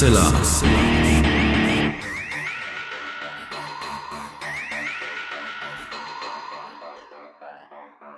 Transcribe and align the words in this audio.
Mixella. 0.00 0.32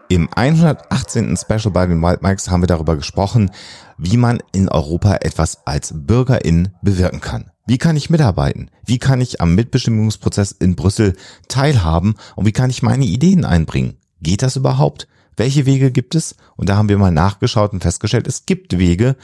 Im 0.08 0.28
118. 0.32 1.36
Special 1.36 1.72
bei 1.72 1.86
den 1.86 2.00
Wild 2.00 2.22
Mikes 2.22 2.50
haben 2.50 2.62
wir 2.62 2.68
darüber 2.68 2.94
gesprochen, 2.94 3.50
wie 3.98 4.16
man 4.16 4.38
in 4.52 4.68
Europa 4.68 5.16
etwas 5.22 5.66
als 5.66 5.92
Bürgerin 5.92 6.68
bewirken 6.82 7.20
kann. 7.20 7.50
Wie 7.66 7.78
kann 7.78 7.96
ich 7.96 8.10
mitarbeiten? 8.10 8.70
Wie 8.86 8.98
kann 8.98 9.20
ich 9.20 9.40
am 9.40 9.56
Mitbestimmungsprozess 9.56 10.52
in 10.52 10.76
Brüssel 10.76 11.16
teilhaben? 11.48 12.14
Und 12.36 12.46
wie 12.46 12.52
kann 12.52 12.70
ich 12.70 12.84
meine 12.84 13.06
Ideen 13.06 13.44
einbringen? 13.44 13.96
Geht 14.20 14.42
das 14.42 14.54
überhaupt? 14.54 15.08
Welche 15.36 15.66
Wege 15.66 15.90
gibt 15.90 16.14
es? 16.14 16.36
Und 16.54 16.68
da 16.68 16.76
haben 16.76 16.88
wir 16.88 16.98
mal 16.98 17.10
nachgeschaut 17.10 17.72
und 17.72 17.82
festgestellt, 17.82 18.28
es 18.28 18.46
gibt 18.46 18.78
Wege. 18.78 19.16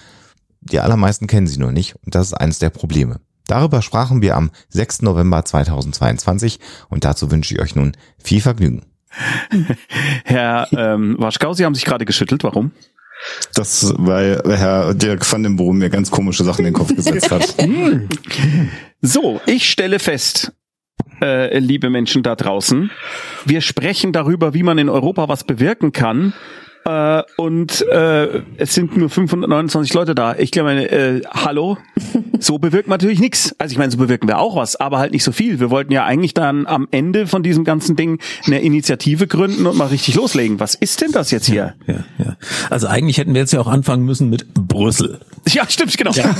Die 0.72 0.80
allermeisten 0.80 1.26
kennen 1.26 1.46
sie 1.46 1.58
nur 1.58 1.72
nicht. 1.72 1.96
Und 2.04 2.14
das 2.14 2.28
ist 2.28 2.34
eines 2.34 2.58
der 2.58 2.70
Probleme. 2.70 3.20
Darüber 3.46 3.80
sprachen 3.80 4.20
wir 4.20 4.36
am 4.36 4.50
6. 4.68 5.02
November 5.02 5.44
2022 5.44 6.60
und 6.90 7.04
dazu 7.04 7.30
wünsche 7.30 7.54
ich 7.54 7.60
euch 7.60 7.74
nun 7.74 7.96
viel 8.18 8.42
Vergnügen. 8.42 8.82
Herr 10.24 10.68
ähm, 10.72 11.16
Waschkau, 11.18 11.54
Sie 11.54 11.64
haben 11.64 11.74
sich 11.74 11.86
gerade 11.86 12.04
geschüttelt. 12.04 12.44
Warum? 12.44 12.72
Das, 13.54 13.94
weil 13.96 14.42
Herr 14.46 14.94
Dirk 14.94 15.30
van 15.30 15.42
den 15.42 15.56
Boom 15.56 15.78
mir 15.78 15.90
ganz 15.90 16.10
komische 16.10 16.44
Sachen 16.44 16.60
in 16.64 16.72
den 16.72 16.74
Kopf 16.74 16.94
gesetzt 16.94 17.30
hat. 17.30 17.54
so, 19.00 19.40
ich 19.46 19.68
stelle 19.68 19.98
fest, 19.98 20.52
äh, 21.20 21.58
liebe 21.58 21.90
Menschen 21.90 22.22
da 22.22 22.36
draußen, 22.36 22.90
wir 23.44 23.60
sprechen 23.60 24.12
darüber, 24.12 24.54
wie 24.54 24.62
man 24.62 24.78
in 24.78 24.88
Europa 24.88 25.28
was 25.28 25.44
bewirken 25.44 25.92
kann. 25.92 26.32
Äh, 26.88 27.22
und 27.36 27.82
äh, 27.88 28.40
es 28.56 28.74
sind 28.74 28.96
nur 28.96 29.10
529 29.10 29.92
Leute 29.92 30.14
da. 30.14 30.34
Ich 30.36 30.50
glaube, 30.50 30.72
äh, 30.90 31.20
hallo, 31.30 31.76
so 32.40 32.58
bewirkt 32.58 32.88
man 32.88 32.96
natürlich 32.98 33.20
nichts. 33.20 33.54
Also 33.58 33.72
ich 33.72 33.78
meine, 33.78 33.90
so 33.90 33.98
bewirken 33.98 34.26
wir 34.28 34.38
auch 34.38 34.56
was, 34.56 34.76
aber 34.76 34.98
halt 34.98 35.12
nicht 35.12 35.24
so 35.24 35.32
viel. 35.32 35.60
Wir 35.60 35.70
wollten 35.70 35.92
ja 35.92 36.04
eigentlich 36.04 36.32
dann 36.34 36.66
am 36.66 36.88
Ende 36.90 37.26
von 37.26 37.42
diesem 37.42 37.64
ganzen 37.64 37.94
Ding 37.96 38.20
eine 38.46 38.60
Initiative 38.60 39.26
gründen 39.26 39.66
und 39.66 39.76
mal 39.76 39.88
richtig 39.88 40.14
loslegen. 40.14 40.60
Was 40.60 40.74
ist 40.74 41.00
denn 41.02 41.12
das 41.12 41.30
jetzt 41.30 41.46
hier? 41.46 41.74
Ja, 41.86 41.94
ja. 42.18 42.36
Also 42.70 42.86
eigentlich 42.86 43.18
hätten 43.18 43.34
wir 43.34 43.40
jetzt 43.42 43.52
ja 43.52 43.60
auch 43.60 43.66
anfangen 43.66 44.04
müssen 44.04 44.30
mit 44.30 44.54
Brüssel. 44.54 45.20
Ja, 45.48 45.64
stimmt, 45.68 45.96
genau. 45.96 46.12
Ja. 46.12 46.34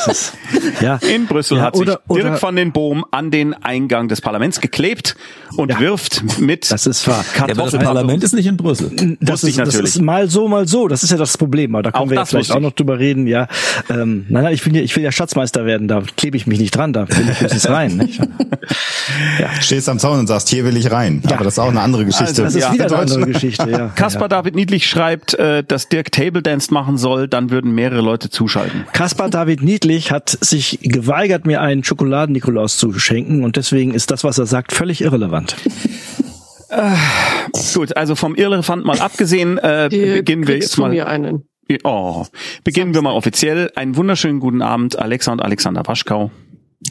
ja. 0.80 0.96
In 0.96 1.26
Brüssel 1.26 1.58
Ja, 1.58 1.64
hat 1.64 1.74
sich 1.76 1.82
oder- 1.82 2.00
Dirk 2.08 2.10
oder- 2.10 2.42
van 2.42 2.56
den 2.56 2.72
Boom 2.72 3.04
an 3.10 3.30
den 3.30 3.54
Eingang 3.54 4.08
des 4.08 4.20
Parlaments 4.20 4.60
geklebt 4.60 5.16
und 5.56 5.70
Ja. 5.70 5.80
wirft 5.80 6.38
mit 6.40 6.70
Das 6.70 6.86
ist 6.86 7.06
wahr. 7.06 7.24
Ja, 7.36 7.42
aber 7.44 7.46
das 7.48 7.56
Kartoffeln. 7.56 7.82
Parlament 7.82 8.24
ist 8.24 8.34
nicht 8.34 8.46
in 8.46 8.56
Brüssel. 8.56 9.16
Das 9.20 9.44
ich 9.44 9.56
ist, 9.68 9.74
das 9.74 9.82
natürlich. 9.84 9.96
ist 9.96 10.02
mal 10.02 10.30
so, 10.30 10.48
mal 10.48 10.66
so. 10.68 10.88
Das 10.88 11.02
ist 11.02 11.10
ja 11.10 11.16
das 11.16 11.36
Problem. 11.38 11.74
Aber 11.74 11.82
da 11.82 11.90
können 11.92 12.04
Auch 12.04 12.10
wir 12.10 12.16
ja 12.16 12.22
das 12.22 12.30
vielleicht 12.30 12.52
auch 12.52 12.60
noch 12.60 12.72
drüber 12.72 12.98
reden. 12.98 13.26
Ja, 13.26 13.46
ähm, 13.90 14.26
nein, 14.28 14.44
nein, 14.44 14.54
ich 14.54 14.64
will 14.66 14.74
ja, 14.76 14.82
ich 14.82 14.94
will 14.96 15.02
ja 15.02 15.12
Schatzmeister 15.12 15.64
werden. 15.66 15.88
Da 15.88 16.02
klebe 16.16 16.36
ich 16.36 16.46
mich 16.46 16.58
nicht 16.58 16.74
dran. 16.76 16.92
Da 16.92 17.08
will 17.08 17.28
ich 17.30 17.40
höchstens 17.40 17.68
rein. 17.68 17.96
Nicht? 17.98 18.20
Stehst 19.60 19.88
am 19.88 19.98
Zaun 19.98 20.18
und 20.20 20.26
sagst, 20.26 20.48
hier 20.48 20.64
will 20.64 20.76
ich 20.76 20.90
rein. 20.90 21.22
Aber 21.30 21.44
das 21.44 21.54
ist 21.54 21.58
auch 21.58 21.68
eine 21.68 21.80
andere 21.80 22.04
Geschichte. 22.04 22.42
Das 22.42 22.54
ist 22.54 22.62
Ja. 22.62 22.72
wieder 22.72 22.86
eine 22.86 22.96
andere 22.98 23.26
Geschichte. 23.26 23.70
Ja. 23.70 23.88
Kaspar 23.94 24.28
David 24.28 24.54
Niedlich 24.54 24.86
schreibt, 24.86 25.34
äh, 25.34 25.64
dass 25.64 25.88
Dirk 25.88 26.12
Table 26.12 26.42
Dance 26.42 26.72
machen 26.72 26.98
soll, 26.98 27.28
dann 27.28 27.50
würden 27.50 27.72
mehrere 27.72 28.00
Leute 28.00 28.30
zuschalten. 28.30 28.84
Kaspar 28.92 29.30
David 29.30 29.62
Niedlich 29.62 30.10
hat 30.12 30.36
sich 30.40 30.78
geweigert, 30.82 31.46
mir 31.46 31.60
einen 31.60 31.84
Schokoladen-Nikolaus 31.84 32.78
zu 32.78 32.92
schenken 32.98 33.44
und 33.44 33.56
deswegen 33.56 33.94
ist 33.94 34.10
das, 34.10 34.24
was 34.24 34.38
er 34.38 34.46
sagt, 34.46 34.72
völlig 34.72 35.00
irrelevant. 35.00 35.56
Gut, 37.74 37.96
also 37.96 38.14
vom 38.14 38.34
Irrelefant 38.34 38.84
mal 38.84 38.98
abgesehen, 39.00 39.58
äh, 39.58 39.88
Die 39.88 40.04
beginnen 40.04 40.46
wir 40.46 40.56
jetzt 40.56 40.74
von 40.74 40.84
mal. 40.84 40.90
mir 40.90 41.06
einen. 41.06 41.44
Oh, 41.84 42.24
beginnen 42.64 42.94
wir 42.94 43.02
mal 43.02 43.12
offiziell. 43.12 43.70
Einen 43.76 43.96
wunderschönen 43.96 44.40
guten 44.40 44.62
Abend, 44.62 44.98
Alexa 44.98 45.32
und 45.32 45.40
Alexander 45.42 45.82
Waschkau. 45.86 46.30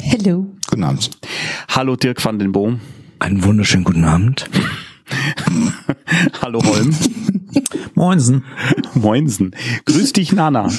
Hello. 0.02 0.48
Guten 0.70 0.84
Abend. 0.84 1.12
Hallo 1.70 1.96
Dirk 1.96 2.24
van 2.24 2.38
den 2.40 2.52
Boom. 2.52 2.80
Einen 3.20 3.44
wunderschönen 3.44 3.84
guten 3.84 4.04
Abend. 4.04 4.50
Hallo 6.42 6.62
Holm. 6.64 6.96
Moinsen. 7.96 8.44
Moinsen. 8.94 9.56
Grüß 9.86 10.14
dich 10.14 10.34
Nana. 10.34 10.70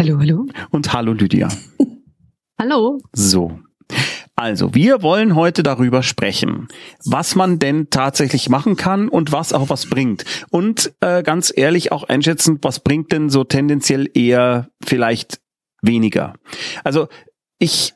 Hallo, 0.00 0.18
hallo. 0.20 0.46
Und 0.70 0.92
hallo 0.92 1.12
Lydia. 1.12 1.48
Hallo. 2.60 3.00
So. 3.12 3.58
Also, 4.38 4.74
wir 4.74 5.00
wollen 5.02 5.34
heute 5.34 5.62
darüber 5.62 6.02
sprechen, 6.02 6.68
was 7.06 7.34
man 7.36 7.58
denn 7.58 7.88
tatsächlich 7.88 8.50
machen 8.50 8.76
kann 8.76 9.08
und 9.08 9.32
was 9.32 9.54
auch 9.54 9.70
was 9.70 9.86
bringt. 9.86 10.26
Und 10.50 10.92
äh, 11.00 11.22
ganz 11.22 11.50
ehrlich 11.56 11.90
auch 11.90 12.04
einschätzen, 12.04 12.58
was 12.60 12.80
bringt 12.80 13.12
denn 13.12 13.30
so 13.30 13.44
tendenziell 13.44 14.10
eher 14.12 14.68
vielleicht 14.84 15.40
weniger. 15.80 16.34
Also, 16.84 17.08
ich 17.58 17.94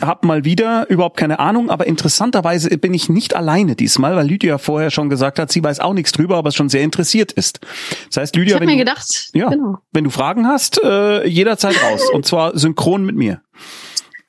habe 0.00 0.26
mal 0.26 0.44
wieder 0.44 0.88
überhaupt 0.90 1.16
keine 1.16 1.38
Ahnung, 1.40 1.70
aber 1.70 1.86
interessanterweise 1.88 2.68
bin 2.78 2.92
ich 2.94 3.08
nicht 3.08 3.34
alleine 3.36 3.74
diesmal, 3.76 4.14
weil 4.16 4.26
Lydia 4.26 4.58
vorher 4.58 4.90
schon 4.90 5.08
gesagt 5.10 5.38
hat, 5.40 5.50
sie 5.52 5.62
weiß 5.62 5.78
auch 5.80 5.92
nichts 5.94 6.12
drüber, 6.12 6.36
aber 6.36 6.50
schon 6.52 6.68
sehr 6.68 6.82
interessiert 6.82 7.30
ist. 7.32 7.60
Das 8.08 8.16
heißt, 8.16 8.34
Ich 8.36 8.40
Lydia, 8.40 8.54
habe 8.56 8.66
wenn, 8.66 8.76
mir 8.76 8.84
du- 8.84 8.90
gedacht, 8.90 9.30
ja, 9.32 9.48
genau. 9.48 9.78
wenn 9.92 10.04
du 10.04 10.10
Fragen 10.10 10.46
hast, 10.46 10.80
äh, 10.82 11.24
jederzeit 11.26 11.74
raus. 11.84 12.02
Und 12.12 12.26
zwar 12.26 12.56
synchron 12.58 13.04
mit 13.04 13.14
mir. 13.16 13.42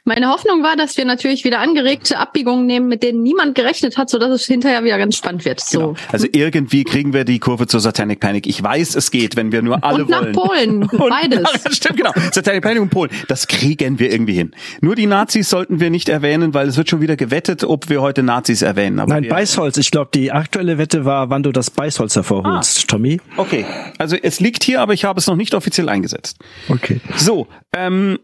Meine 0.03 0.29
Hoffnung 0.29 0.63
war, 0.63 0.75
dass 0.75 0.97
wir 0.97 1.05
natürlich 1.05 1.43
wieder 1.43 1.59
angeregte 1.59 2.17
Abbiegungen 2.17 2.65
nehmen, 2.65 2.87
mit 2.87 3.03
denen 3.03 3.21
niemand 3.21 3.53
gerechnet 3.53 3.97
hat, 3.97 4.09
sodass 4.09 4.31
es 4.31 4.45
hinterher 4.45 4.83
wieder 4.83 4.97
ganz 4.97 5.15
spannend 5.15 5.45
wird. 5.45 5.59
So. 5.59 5.79
Genau. 5.79 5.95
Also 6.11 6.27
irgendwie 6.31 6.83
kriegen 6.83 7.13
wir 7.13 7.23
die 7.23 7.37
Kurve 7.37 7.67
zur 7.67 7.81
Satanic 7.81 8.19
Panic. 8.19 8.47
Ich 8.47 8.61
weiß, 8.63 8.95
es 8.95 9.11
geht, 9.11 9.35
wenn 9.35 9.51
wir 9.51 9.61
nur 9.61 9.83
alle 9.83 10.05
Und 10.05 10.09
nach 10.09 10.21
wollen. 10.21 10.33
Polen. 10.33 10.83
Und 10.89 11.09
Beides. 11.09 11.41
Nach, 11.63 11.71
stimmt, 11.71 11.97
genau. 11.97 12.11
Satanic 12.31 12.63
Panic 12.63 12.81
und 12.81 12.89
Polen. 12.89 13.11
Das 13.27 13.47
kriegen 13.47 13.99
wir 13.99 14.11
irgendwie 14.11 14.33
hin. 14.33 14.51
Nur 14.81 14.95
die 14.95 15.05
Nazis 15.05 15.49
sollten 15.49 15.79
wir 15.79 15.89
nicht 15.89 16.09
erwähnen, 16.09 16.53
weil 16.53 16.67
es 16.67 16.77
wird 16.77 16.89
schon 16.89 17.01
wieder 17.01 17.15
gewettet, 17.15 17.63
ob 17.63 17.89
wir 17.89 18.01
heute 18.01 18.23
Nazis 18.23 18.61
erwähnen. 18.61 18.99
Aber 18.99 19.13
Nein, 19.13 19.27
Beißholz. 19.27 19.77
Ich 19.77 19.91
glaube, 19.91 20.11
die 20.13 20.31
aktuelle 20.31 20.77
Wette 20.77 21.05
war, 21.05 21.29
wann 21.29 21.43
du 21.43 21.51
das 21.51 21.69
Beißholz 21.69 22.15
hervorholst, 22.15 22.87
Tommy. 22.87 23.19
Okay. 23.37 23.65
Also 23.97 24.15
es 24.15 24.39
liegt 24.39 24.63
hier, 24.63 24.81
aber 24.81 24.93
ich 24.93 25.05
habe 25.05 25.19
es 25.19 25.27
noch 25.27 25.35
nicht 25.35 25.53
offiziell 25.53 25.89
eingesetzt. 25.89 26.37
Okay. 26.69 27.01
So, 27.15 27.47
ähm, 27.75 28.17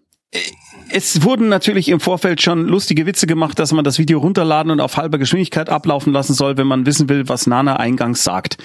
es 0.90 1.24
wurden 1.24 1.50
natürlich 1.50 1.90
im 1.90 2.00
Vorfeld 2.00 2.42
schon 2.42 2.68
lustige 2.68 3.06
Witze 3.06 3.28
gemacht, 3.28 3.60
dass 3.60 3.72
man 3.72 3.84
das 3.84 3.98
Video 3.98 4.20
runterladen 4.20 4.72
und 4.72 4.82
auf 4.82 4.98
halber 4.98 5.18
Geschwindigkeit 5.18 5.70
ablaufen 5.70 6.12
lassen 6.14 6.34
soll, 6.34 6.58
wenn 6.58 6.68
man 6.68 6.86
wissen 6.86 7.10
will, 7.10 7.28
was 7.30 7.48
Nana 7.48 7.78
eingangs 7.78 8.24
sagt. 8.24 8.58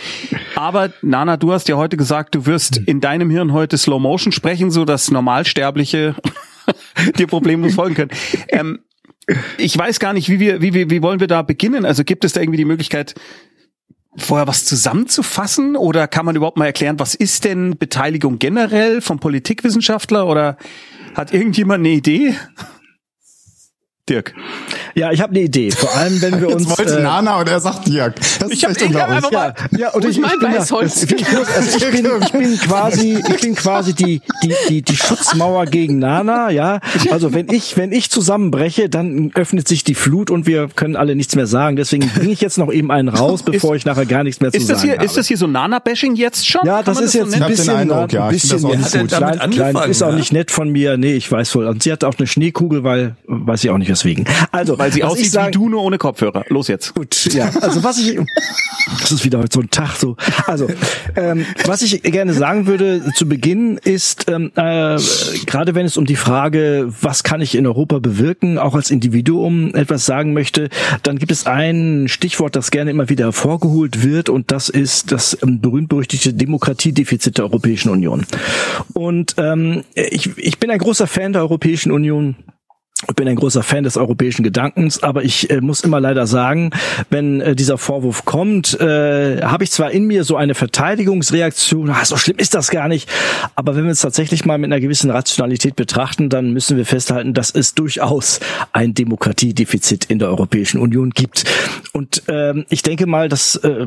Aber 0.54 0.92
Nana, 1.02 1.36
du 1.36 1.52
hast 1.52 1.68
ja 1.68 1.76
heute 1.76 1.96
gesagt, 1.96 2.34
du 2.34 2.46
wirst 2.46 2.76
in 2.76 3.00
deinem 3.00 3.30
Hirn 3.30 3.52
heute 3.52 3.78
Slow 3.78 4.00
Motion 4.00 4.32
sprechen, 4.32 4.70
so 4.70 4.84
dass 4.84 5.10
Normalsterbliche 5.10 6.16
dir 7.18 7.26
problemlos 7.26 7.74
folgen 7.74 7.94
können. 7.94 8.10
Ähm, 8.48 8.80
ich 9.56 9.76
weiß 9.76 10.00
gar 10.00 10.12
nicht, 10.12 10.28
wie 10.28 10.40
wir, 10.40 10.60
wie 10.62 10.74
wir, 10.74 10.90
wie 10.90 11.02
wollen 11.02 11.20
wir 11.20 11.28
da 11.28 11.42
beginnen? 11.42 11.84
Also 11.84 12.02
gibt 12.04 12.24
es 12.24 12.32
da 12.32 12.40
irgendwie 12.40 12.58
die 12.58 12.64
Möglichkeit, 12.64 13.14
vorher 14.16 14.46
was 14.46 14.64
zusammenzufassen 14.64 15.76
oder 15.76 16.06
kann 16.06 16.26
man 16.26 16.36
überhaupt 16.36 16.58
mal 16.58 16.66
erklären, 16.66 16.98
was 16.98 17.14
ist 17.14 17.44
denn 17.44 17.78
Beteiligung 17.78 18.38
generell 18.38 19.00
vom 19.00 19.20
Politikwissenschaftler 19.20 20.26
oder 20.26 20.58
hat 21.14 21.32
irgendjemand 21.32 21.80
eine 21.80 21.90
Idee? 21.90 22.34
Dirk. 24.12 24.34
Ja, 24.94 25.10
ich 25.10 25.20
habe 25.22 25.30
eine 25.30 25.40
Idee. 25.40 25.70
Vor 25.70 25.94
allem, 25.96 26.20
wenn 26.20 26.40
wir 26.40 26.48
uns. 26.50 26.68
Jetzt 26.68 26.78
wollte 26.78 26.98
äh, 26.98 27.02
Nana 27.02 27.40
und 27.40 27.48
er 27.48 27.60
sagt 27.60 27.86
Dirk. 27.88 28.14
Das 28.40 28.50
ist 28.50 28.52
Ich 28.52 28.64
hab- 28.64 28.70
echt 28.72 28.82
ich 28.82 28.94
hab 28.94 29.08
unglaublich. 29.08 29.16
einfach 29.16 29.32
mal- 29.32 29.54
Ja, 29.72 29.78
ja, 29.78 29.90
und 29.92 30.04
ich, 30.04 30.18
mein 30.18 30.32
ich, 30.34 30.38
bin, 30.40 30.52
ja, 30.52 30.62
ich, 30.62 30.68
bin, 30.68 31.26
also 31.56 31.76
ich, 31.78 31.90
bin, 31.90 32.06
ich 32.22 32.32
bin 32.32 32.58
quasi, 32.58 33.22
ich 33.26 33.40
bin 33.40 33.54
quasi 33.54 33.94
die, 33.94 34.20
die, 34.42 34.54
die, 34.68 34.82
die 34.82 34.96
Schutzmauer 34.96 35.64
gegen 35.66 35.98
Nana, 35.98 36.50
ja. 36.50 36.80
Also 37.10 37.32
wenn 37.32 37.48
ich, 37.50 37.76
wenn 37.76 37.90
ich 37.92 38.10
zusammenbreche, 38.10 38.88
dann 38.90 39.30
öffnet 39.34 39.66
sich 39.66 39.82
die 39.84 39.94
Flut 39.94 40.30
und 40.30 40.46
wir 40.46 40.68
können 40.68 40.96
alle 40.96 41.16
nichts 41.16 41.34
mehr 41.36 41.46
sagen. 41.46 41.76
Deswegen 41.76 42.08
bringe 42.10 42.32
ich 42.32 42.40
jetzt 42.42 42.58
noch 42.58 42.70
eben 42.70 42.90
einen 42.90 43.08
raus, 43.08 43.42
bevor 43.42 43.74
ich 43.74 43.86
nachher 43.86 44.04
gar 44.06 44.24
nichts 44.24 44.40
mehr 44.42 44.50
zu 44.52 44.58
Ist 44.58 44.68
das 44.68 44.78
sagen 44.78 44.88
hier, 44.90 44.96
habe. 44.98 45.06
ist 45.06 45.16
das 45.16 45.26
hier 45.26 45.38
so 45.38 45.46
Nana-Bashing 45.46 46.16
jetzt 46.16 46.46
schon? 46.46 46.60
ja, 46.66 46.82
das 46.82 46.96
man 46.96 47.04
ist 47.04 47.12
so 47.12 47.18
jetzt 47.20 47.30
nennen? 47.30 47.42
ein 47.44 47.50
Ich 47.52 47.56
bisschen, 47.56 47.74
Eindruck, 47.76 48.12
ja, 48.12 48.26
ein 48.26 48.34
ich 48.34 48.42
das 48.42 48.50
bisschen 48.50 48.70
auch 48.70 48.76
nicht 48.76 48.94
ja, 48.94 49.00
gut. 49.00 49.10
klein, 49.10 49.50
klein, 49.72 49.90
ist 49.90 50.02
auch 50.02 50.12
nicht 50.14 50.32
nett 50.32 50.50
von 50.50 50.68
mir. 50.68 50.96
Nee, 50.98 51.14
ich 51.14 51.30
weiß 51.32 51.54
wohl. 51.54 51.66
Und 51.66 51.82
sie 51.82 51.90
hat 51.92 52.04
auch 52.04 52.14
eine 52.18 52.26
Schneekugel, 52.26 52.84
weil, 52.84 53.16
weiß 53.26 53.64
ich 53.64 53.70
auch 53.70 53.78
nicht 53.78 53.88
weswegen. 54.02 54.26
Also, 54.50 54.78
Weil 54.78 54.92
sie 54.92 55.04
aussieht 55.04 55.26
wie 55.26 55.28
sagen- 55.28 55.52
du 55.52 55.68
nur 55.68 55.82
ohne 55.82 55.98
Kopfhörer. 55.98 56.44
Los 56.48 56.68
jetzt. 56.68 56.94
Gut, 56.94 57.32
ja. 57.32 57.50
Also 57.60 57.82
was 57.84 57.98
ich, 57.98 58.18
das 59.00 59.12
ist 59.12 59.24
wieder 59.24 59.38
heute 59.38 59.48
so 59.52 59.60
ein 59.60 59.70
Tag 59.70 59.96
so. 59.96 60.16
Also 60.46 60.68
ähm, 61.16 61.46
was 61.66 61.82
ich 61.82 62.02
gerne 62.02 62.32
sagen 62.34 62.66
würde 62.66 63.02
zu 63.14 63.28
Beginn 63.28 63.78
ist, 63.78 64.28
ähm, 64.28 64.50
äh, 64.56 64.96
gerade 65.46 65.74
wenn 65.74 65.86
es 65.86 65.96
um 65.96 66.04
die 66.04 66.16
Frage, 66.16 66.88
was 67.00 67.22
kann 67.22 67.40
ich 67.40 67.54
in 67.54 67.66
Europa 67.66 67.98
bewirken, 67.98 68.58
auch 68.58 68.74
als 68.74 68.90
Individuum 68.90 69.74
etwas 69.74 70.06
sagen 70.06 70.32
möchte, 70.32 70.68
dann 71.02 71.18
gibt 71.18 71.32
es 71.32 71.46
ein 71.46 72.06
Stichwort, 72.08 72.56
das 72.56 72.70
gerne 72.70 72.90
immer 72.90 73.08
wieder 73.08 73.26
hervorgeholt 73.26 74.02
wird 74.02 74.28
und 74.28 74.50
das 74.50 74.68
ist 74.68 75.12
das 75.12 75.38
ähm, 75.42 75.60
berühmt-berüchtigte 75.60 76.34
Demokratiedefizit 76.34 77.38
der 77.38 77.44
Europäischen 77.44 77.90
Union. 77.90 78.24
Und 78.92 79.34
ähm, 79.38 79.84
ich, 79.94 80.30
ich 80.36 80.58
bin 80.58 80.70
ein 80.70 80.78
großer 80.78 81.06
Fan 81.06 81.32
der 81.32 81.42
Europäischen 81.42 81.92
Union 81.92 82.36
Ich 83.08 83.16
bin 83.16 83.26
ein 83.26 83.36
großer 83.36 83.62
Fan 83.62 83.82
des 83.82 83.96
europäischen 83.96 84.44
Gedankens, 84.44 85.02
aber 85.02 85.24
ich 85.24 85.50
äh, 85.50 85.60
muss 85.60 85.80
immer 85.80 86.00
leider 86.00 86.26
sagen, 86.26 86.70
wenn 87.10 87.40
äh, 87.40 87.56
dieser 87.56 87.76
Vorwurf 87.76 88.24
kommt, 88.24 88.78
äh, 88.80 89.42
habe 89.42 89.64
ich 89.64 89.72
zwar 89.72 89.90
in 89.90 90.04
mir 90.04 90.22
so 90.22 90.36
eine 90.36 90.54
Verteidigungsreaktion, 90.54 91.90
ah, 91.90 92.04
so 92.04 92.16
schlimm 92.16 92.36
ist 92.38 92.54
das 92.54 92.70
gar 92.70 92.86
nicht, 92.86 93.08
aber 93.56 93.74
wenn 93.74 93.84
wir 93.84 93.90
es 93.90 94.00
tatsächlich 94.00 94.44
mal 94.44 94.56
mit 94.58 94.68
einer 94.68 94.80
gewissen 94.80 95.10
Rationalität 95.10 95.74
betrachten, 95.74 96.28
dann 96.28 96.52
müssen 96.52 96.76
wir 96.76 96.86
festhalten, 96.86 97.34
dass 97.34 97.50
es 97.50 97.74
durchaus 97.74 98.38
ein 98.72 98.94
Demokratiedefizit 98.94 100.04
in 100.04 100.20
der 100.20 100.28
Europäischen 100.28 100.78
Union 100.78 101.10
gibt. 101.10 101.44
Und 101.92 102.22
ähm, 102.28 102.66
ich 102.68 102.82
denke 102.82 103.06
mal, 103.06 103.28
dass 103.28 103.56
äh, 103.56 103.86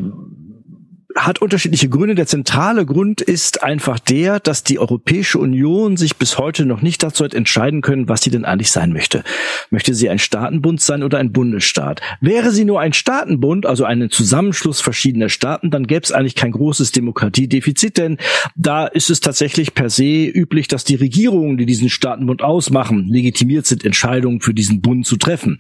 hat 1.16 1.42
unterschiedliche 1.42 1.88
Gründe. 1.88 2.14
Der 2.14 2.28
zentrale 2.28 2.86
Grund 2.86 3.22
ist 3.22 3.64
einfach 3.64 4.00
der, 4.00 4.40
dass 4.40 4.64
die 4.64 4.80
Europäische 4.80 5.40
Union 5.40 5.96
sich 5.96 6.18
bis 6.18 6.38
heute 6.38 6.66
noch 6.66 6.82
nicht 6.82 7.02
dazu 7.04 7.24
hat 7.24 7.34
entscheiden 7.34 7.82
können, 7.82 8.10
was 8.10 8.22
sie 8.22 8.30
denn 8.30 8.44
eigentlich 8.44 8.72
sein 8.72 8.92
möchte. 8.92 9.24
Möchte 9.70 9.94
sie 9.94 10.10
ein 10.10 10.20
Staatenbund 10.20 10.82
sein 10.82 11.04
oder 11.04 11.18
ein 11.18 11.32
Bundesstaat? 11.32 12.02
Wäre 12.20 12.52
sie 12.52 12.66
nur 12.66 12.82
ein 12.82 12.92
Staatenbund, 12.94 13.66
also 13.66 13.86
einen 13.86 14.10
Zusammenschluss 14.10 14.82
verschiedener 14.82 15.30
Staaten, 15.30 15.72
dann 15.72 15.88
gäbe 15.88 16.02
es 16.04 16.12
eigentlich 16.12 16.36
kein 16.36 16.52
großes 16.52 16.92
Demokratiedefizit, 16.92 17.98
denn 17.98 18.18
da 18.56 18.86
ist 18.86 19.10
es 19.10 19.22
tatsächlich 19.22 19.74
per 19.74 19.90
se 19.90 20.26
üblich, 20.26 20.68
dass 20.68 20.84
die 20.84 20.96
Regierungen, 20.96 21.58
die 21.58 21.66
diesen 21.66 21.90
Staatenbund 21.90 22.42
ausmachen, 22.42 23.08
legitimiert 23.08 23.66
sind, 23.66 23.86
Entscheidungen 23.86 24.42
für 24.42 24.54
diesen 24.54 24.82
Bund 24.82 25.06
zu 25.06 25.16
treffen. 25.16 25.60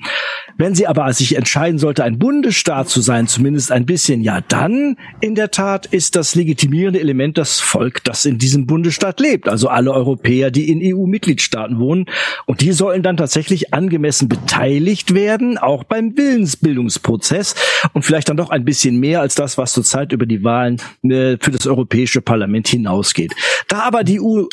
Wenn 0.57 0.75
sie 0.75 0.87
aber 0.87 1.11
sich 1.13 1.35
entscheiden 1.35 1.79
sollte, 1.79 2.03
ein 2.03 2.19
Bundesstaat 2.19 2.89
zu 2.89 3.01
sein, 3.01 3.27
zumindest 3.27 3.71
ein 3.71 3.85
bisschen, 3.85 4.21
ja 4.21 4.41
dann 4.41 4.97
in 5.21 5.35
der 5.35 5.44
Tat 5.51 5.85
ist 5.85 6.15
das 6.15 6.35
legitimierende 6.35 6.99
Element 6.99 7.37
das 7.37 7.59
Volk, 7.59 8.03
das 8.03 8.25
in 8.25 8.37
diesem 8.37 8.65
Bundesstaat 8.65 9.19
lebt, 9.19 9.47
also 9.47 9.67
alle 9.67 9.91
Europäer, 9.91 10.51
die 10.51 10.69
in 10.69 10.81
EU-Mitgliedstaaten 10.81 11.79
wohnen. 11.79 12.05
Und 12.45 12.61
die 12.61 12.71
sollen 12.71 13.03
dann 13.03 13.17
tatsächlich 13.17 13.73
angemessen 13.73 14.29
beteiligt 14.29 15.13
werden, 15.13 15.57
auch 15.57 15.83
beim 15.83 16.17
Willensbildungsprozess 16.17 17.55
und 17.93 18.03
vielleicht 18.03 18.29
dann 18.29 18.37
doch 18.37 18.49
ein 18.49 18.65
bisschen 18.65 18.97
mehr 18.99 19.21
als 19.21 19.35
das, 19.35 19.57
was 19.57 19.73
zurzeit 19.73 20.11
über 20.11 20.25
die 20.25 20.43
Wahlen 20.43 20.81
äh, 21.03 21.37
für 21.39 21.51
das 21.51 21.67
Europäische 21.67 22.21
Parlament 22.21 22.67
hinausgeht. 22.67 23.33
Da 23.67 23.79
aber 23.81 24.03
die 24.03 24.21
EU 24.21 24.45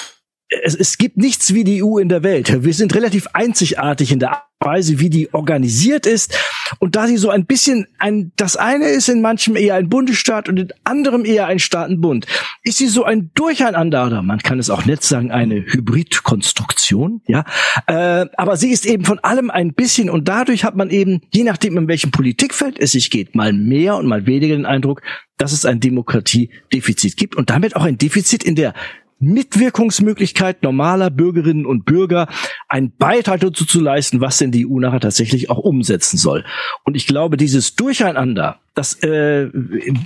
es, 0.63 0.75
es 0.75 0.99
gibt 0.99 1.17
nichts 1.17 1.55
wie 1.55 1.65
die 1.65 1.83
EU 1.83 1.99
in 1.99 2.09
der 2.09 2.23
Welt. 2.23 2.65
Wir 2.65 2.75
sind 2.75 2.95
relativ 2.95 3.27
einzigartig 3.33 4.13
in 4.13 4.19
der 4.19 4.43
Weise, 4.61 5.01
wie 5.01 5.11
die 5.11 5.33
organisiert 5.35 6.07
ist. 6.07 6.39
Und 6.79 6.97
da 6.97 7.07
sie 7.07 7.17
so 7.17 7.31
ein 7.31 7.47
bisschen 7.47 7.87
ein, 7.99 8.33
das 8.37 8.57
eine 8.57 8.87
ist 8.87 9.09
in 9.09 9.21
manchem 9.21 9.57
eher 9.57 9.75
ein 9.75 9.89
Bundesstaat 9.89 10.49
und 10.49 10.59
in 10.59 10.69
anderem 10.85 11.25
eher 11.25 11.47
ein 11.47 11.59
Staatenbund, 11.59 12.27
ist 12.63 12.79
sie 12.79 12.89
so 12.89 13.05
ein 13.05 13.31
Durcheinander, 13.35 14.07
oder 14.07 14.23
man 14.23 14.39
kann 14.39 14.59
es 14.59 14.71
auch 14.71 14.85
nett 14.85 15.03
sagen, 15.03 15.31
eine 15.31 15.57
Hybridkonstruktion, 15.57 17.23
ja. 17.27 17.45
Äh, 17.87 18.27
aber 18.37 18.57
sie 18.57 18.71
ist 18.71 18.87
eben 18.87 19.05
von 19.05 19.19
allem 19.19 19.51
ein 19.51 19.75
bisschen 19.75 20.09
und 20.09 20.29
dadurch 20.29 20.65
hat 20.65 20.77
man 20.77 20.91
eben, 20.91 21.21
je 21.33 21.45
nachdem, 21.45 21.77
in 21.77 21.89
welchem 21.89 22.11
Politikfeld 22.11 22.79
es 22.79 22.93
sich 22.93 23.11
geht, 23.11 23.35
mal 23.35 23.53
mehr 23.53 23.97
und 23.97 24.07
mal 24.07 24.27
weniger 24.27 24.57
den 24.57 24.67
Eindruck, 24.67 25.03
dass 25.37 25.53
es 25.53 25.67
ein 25.67 25.81
Demokratiedefizit 25.81 27.17
gibt 27.17 27.35
und 27.35 27.51
damit 27.51 27.75
auch 27.75 27.83
ein 27.83 27.99
Defizit 27.99 28.45
in 28.45 28.55
der 28.55 28.75
Mitwirkungsmöglichkeit 29.23 30.63
normaler 30.63 31.11
Bürgerinnen 31.11 31.65
und 31.65 31.85
Bürger 31.85 32.29
einen 32.69 32.95
Beitrag 32.97 33.41
dazu 33.41 33.65
zu 33.65 33.81
leisten, 33.81 34.21
was 34.21 34.39
denn 34.39 34.51
die 34.51 34.67
EU 34.67 34.81
nachher 34.81 35.01
tatsächlich 35.01 35.49
auch 35.49 35.59
umsetzen 35.59 36.19
soll. 36.19 36.45
Und 36.85 36.97
ich 36.97 37.07
glaube, 37.07 37.37
dieses 37.37 37.77
Durcheinander 37.77 38.61
das 38.75 38.95
äh, 39.03 39.49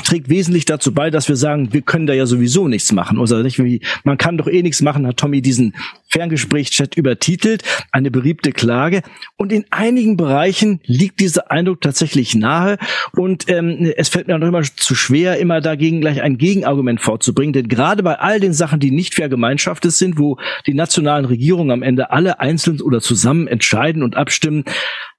trägt 0.04 0.28
wesentlich 0.28 0.64
dazu 0.64 0.92
bei, 0.92 1.10
dass 1.10 1.28
wir 1.28 1.36
sagen, 1.36 1.72
wir 1.72 1.82
können 1.82 2.06
da 2.06 2.14
ja 2.14 2.26
sowieso 2.26 2.66
nichts 2.66 2.90
machen. 2.92 3.18
Oder 3.18 3.42
nicht 3.44 3.62
wie, 3.62 3.80
man 4.02 4.18
kann 4.18 4.38
doch 4.38 4.48
eh 4.48 4.62
nichts 4.62 4.82
machen, 4.82 5.06
hat 5.06 5.18
Tommy 5.18 5.40
diesen 5.40 5.74
Ferngesprächchat 6.08 6.96
übertitelt, 6.96 7.62
eine 7.92 8.10
beriebte 8.10 8.50
Klage. 8.50 9.02
Und 9.36 9.52
in 9.52 9.66
einigen 9.70 10.16
Bereichen 10.16 10.80
liegt 10.84 11.20
dieser 11.20 11.50
Eindruck 11.52 11.80
tatsächlich 11.80 12.34
nahe. 12.34 12.78
Und 13.12 13.48
ähm, 13.48 13.92
es 13.96 14.08
fällt 14.08 14.26
mir 14.26 14.36
noch 14.36 14.48
immer 14.48 14.62
zu 14.62 14.96
schwer, 14.96 15.38
immer 15.38 15.60
dagegen 15.60 16.00
gleich 16.00 16.22
ein 16.22 16.36
Gegenargument 16.36 17.00
vorzubringen. 17.00 17.52
Denn 17.52 17.68
gerade 17.68 18.02
bei 18.02 18.18
all 18.18 18.40
den 18.40 18.52
Sachen, 18.52 18.80
die 18.80 18.90
nicht 18.90 19.14
vergemeinschaftet 19.14 19.92
sind, 19.92 20.18
wo 20.18 20.38
die 20.66 20.74
nationalen 20.74 21.24
Regierungen 21.24 21.70
am 21.70 21.82
Ende 21.82 22.10
alle 22.10 22.40
einzeln 22.40 22.80
oder 22.80 23.00
zusammen 23.00 23.46
entscheiden 23.46 24.02
und 24.02 24.16
abstimmen, 24.16 24.64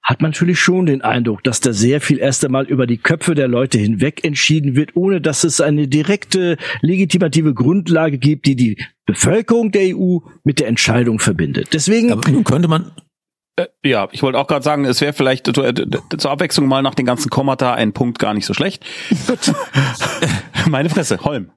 hat 0.08 0.22
man 0.22 0.30
natürlich 0.30 0.58
schon 0.58 0.86
den 0.86 1.02
Eindruck, 1.02 1.44
dass 1.44 1.60
da 1.60 1.74
sehr 1.74 2.00
viel 2.00 2.18
erst 2.18 2.42
einmal 2.42 2.64
über 2.64 2.86
die 2.86 2.96
Köpfe 2.96 3.34
der 3.38 3.48
Leute 3.48 3.78
hinweg 3.78 4.24
entschieden 4.24 4.76
wird, 4.76 4.96
ohne 4.96 5.20
dass 5.20 5.44
es 5.44 5.60
eine 5.60 5.88
direkte 5.88 6.56
legitimative 6.82 7.54
Grundlage 7.54 8.18
gibt, 8.18 8.46
die 8.46 8.56
die 8.56 8.84
Bevölkerung 9.06 9.70
der 9.72 9.96
EU 9.96 10.18
mit 10.44 10.60
der 10.60 10.68
Entscheidung 10.68 11.18
verbindet. 11.18 11.68
Deswegen 11.72 12.12
Aber 12.12 12.30
nun 12.30 12.44
könnte 12.44 12.68
man 12.68 12.90
Äh, 13.56 13.66
ja, 13.84 14.08
ich 14.12 14.22
wollte 14.22 14.38
auch 14.38 14.46
gerade 14.46 14.64
sagen, 14.64 14.84
es 14.84 15.00
wäre 15.00 15.12
vielleicht 15.12 15.48
äh, 15.48 15.74
zur 16.16 16.30
Abwechslung 16.30 16.68
mal 16.68 16.82
nach 16.82 16.94
den 16.94 17.06
ganzen 17.06 17.30
Kommata 17.30 17.74
ein 17.74 17.92
Punkt 17.92 18.18
gar 18.18 18.34
nicht 18.34 18.46
so 18.46 18.54
schlecht. 18.54 18.84
Meine 20.68 20.90
Fresse, 20.90 21.18
Holm. 21.24 21.50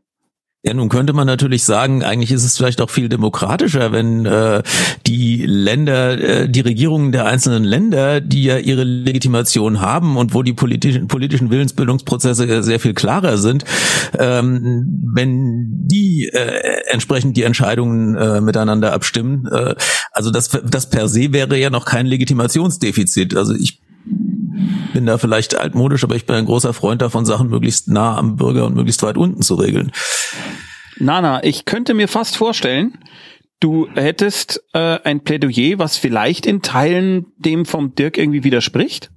Ja, 0.63 0.75
nun 0.75 0.89
könnte 0.89 1.13
man 1.13 1.25
natürlich 1.25 1.63
sagen, 1.63 2.03
eigentlich 2.03 2.31
ist 2.31 2.43
es 2.43 2.55
vielleicht 2.55 2.81
auch 2.81 2.91
viel 2.91 3.09
demokratischer, 3.09 3.91
wenn 3.91 4.27
äh, 4.27 4.61
die 5.07 5.43
Länder, 5.43 6.19
äh, 6.19 6.49
die 6.49 6.59
Regierungen 6.59 7.11
der 7.11 7.25
einzelnen 7.25 7.63
Länder, 7.63 8.21
die 8.21 8.43
ja 8.43 8.59
ihre 8.59 8.83
Legitimation 8.83 9.81
haben 9.81 10.17
und 10.17 10.35
wo 10.35 10.43
die 10.43 10.53
politischen, 10.53 11.07
politischen 11.07 11.49
Willensbildungsprozesse 11.49 12.61
sehr 12.61 12.79
viel 12.79 12.93
klarer 12.93 13.39
sind, 13.39 13.65
ähm, 14.19 14.85
wenn 15.15 15.87
die 15.87 16.29
äh, 16.31 16.83
entsprechend 16.91 17.37
die 17.37 17.43
Entscheidungen 17.43 18.13
äh, 18.13 18.39
miteinander 18.39 18.93
abstimmen. 18.93 19.47
Äh, 19.47 19.73
also 20.11 20.29
das, 20.29 20.49
das 20.63 20.91
per 20.91 21.07
se 21.07 21.33
wäre 21.33 21.57
ja 21.57 21.71
noch 21.71 21.85
kein 21.85 22.05
Legitimationsdefizit. 22.05 23.35
Also 23.35 23.55
ich 23.55 23.81
bin 24.93 25.05
da 25.05 25.17
vielleicht 25.17 25.55
altmodisch, 25.55 26.03
aber 26.03 26.15
ich 26.15 26.25
bin 26.25 26.35
ein 26.35 26.45
großer 26.45 26.73
Freund 26.73 27.01
davon, 27.01 27.25
Sachen 27.25 27.49
möglichst 27.49 27.87
nah 27.87 28.17
am 28.17 28.35
Bürger 28.35 28.65
und 28.65 28.75
möglichst 28.75 29.03
weit 29.03 29.17
unten 29.17 29.41
zu 29.41 29.55
regeln. 29.55 29.91
Nana, 30.97 31.43
ich 31.43 31.65
könnte 31.65 31.93
mir 31.93 32.07
fast 32.07 32.37
vorstellen, 32.37 32.97
du 33.59 33.87
hättest 33.95 34.63
äh, 34.73 34.99
ein 35.03 35.23
Plädoyer, 35.23 35.79
was 35.79 35.97
vielleicht 35.97 36.45
in 36.45 36.61
Teilen 36.61 37.27
dem 37.37 37.65
vom 37.65 37.95
Dirk 37.95 38.17
irgendwie 38.17 38.43
widerspricht. 38.43 39.11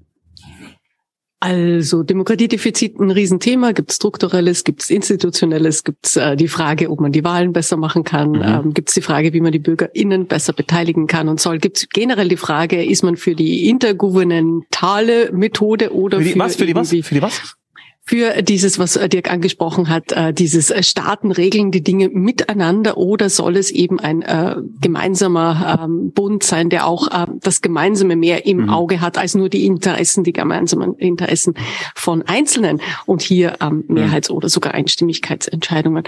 Also 1.45 2.03
Demokratiedefizit 2.03 2.99
ein 2.99 3.11
Riesenthema, 3.11 3.73
gibt 3.73 3.91
es 3.91 3.97
strukturelles, 3.97 4.65
gibt 4.65 4.83
es 4.83 4.89
institutionelles, 4.89 5.85
gibt 5.85 6.07
es 6.07 6.17
äh, 6.17 6.37
die 6.37 6.49
Frage, 6.49 6.91
ob 6.91 7.01
man 7.01 7.13
die 7.13 7.23
Wahlen 7.23 7.53
besser 7.53 7.77
machen 7.77 8.03
kann, 8.03 8.31
Mhm. 8.31 8.43
ähm, 8.43 8.73
gibt 8.73 8.89
es 8.89 8.95
die 8.95 9.03
Frage, 9.03 9.35
wie 9.35 9.43
man 9.43 9.53
die 9.53 9.59
BürgerInnen 9.59 10.27
besser 10.27 10.55
beteiligen 10.55 11.07
kann 11.07 11.29
und 11.29 11.41
soll, 11.41 11.59
gibt 11.59 11.77
es 11.77 11.89
generell 11.91 12.29
die 12.31 12.39
Frage, 12.39 12.83
ist 12.83 13.03
man 13.05 13.19
für 13.19 13.35
die 13.35 13.69
intergouvernementale 13.69 15.33
Methode 15.33 15.93
oder 15.93 16.17
Für 16.17 16.25
die, 16.25 16.39
was? 16.39 16.57
Für 16.57 16.65
die 16.65 16.75
was? 16.75 16.89
Für 16.89 17.15
die 17.15 17.21
was? 17.21 17.57
Für 18.07 18.43
dieses, 18.43 18.79
was 18.79 18.97
äh, 18.97 19.09
Dirk 19.09 19.31
angesprochen 19.31 19.89
hat, 19.89 20.13
äh, 20.13 20.33
dieses 20.35 20.71
äh, 20.71 20.83
Staaten 20.83 21.33
regeln 21.33 21.71
die 21.71 21.83
Dinge 21.83 22.11
miteinander 22.11 22.99
oder 22.99 23.31
soll 23.31 23.57
es 23.57 23.71
eben 23.71 23.99
ein 23.99 24.21
äh, 24.23 24.57
gemeinsamer 24.81 25.81
ähm, 25.85 26.13
Bund 26.13 26.43
sein, 26.43 26.69
der 26.69 26.87
auch 26.87 27.09
äh, 27.09 27.27
das 27.41 27.63
Gemeinsame 27.63 28.17
mehr 28.17 28.47
im 28.47 28.65
Mhm. 28.65 28.71
Auge 28.71 29.01
hat 29.01 29.19
als 29.19 29.35
nur 29.35 29.49
die 29.49 29.67
Interessen, 29.67 30.23
die 30.23 30.33
gemeinsamen 30.33 30.95
Interessen 30.95 31.55
von 31.95 32.23
Einzelnen 32.23 32.81
und 33.07 33.23
hier 33.23 33.55
ähm, 33.61 33.85
Mhm. 33.89 33.95
Mehrheits- 33.95 34.31
oder 34.31 34.49
sogar 34.49 34.75
Einstimmigkeitsentscheidungen. 34.75 36.05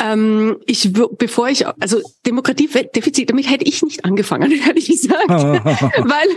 Ähm, 0.00 0.56
ich, 0.66 0.92
bevor 1.18 1.48
ich, 1.48 1.66
also 1.66 2.00
Demokratiedefizit, 2.26 3.30
damit 3.30 3.50
hätte 3.50 3.64
ich 3.64 3.82
nicht 3.82 4.04
angefangen, 4.04 4.52
ehrlich 4.66 4.88
gesagt. 4.88 5.28
Weil, 5.28 6.28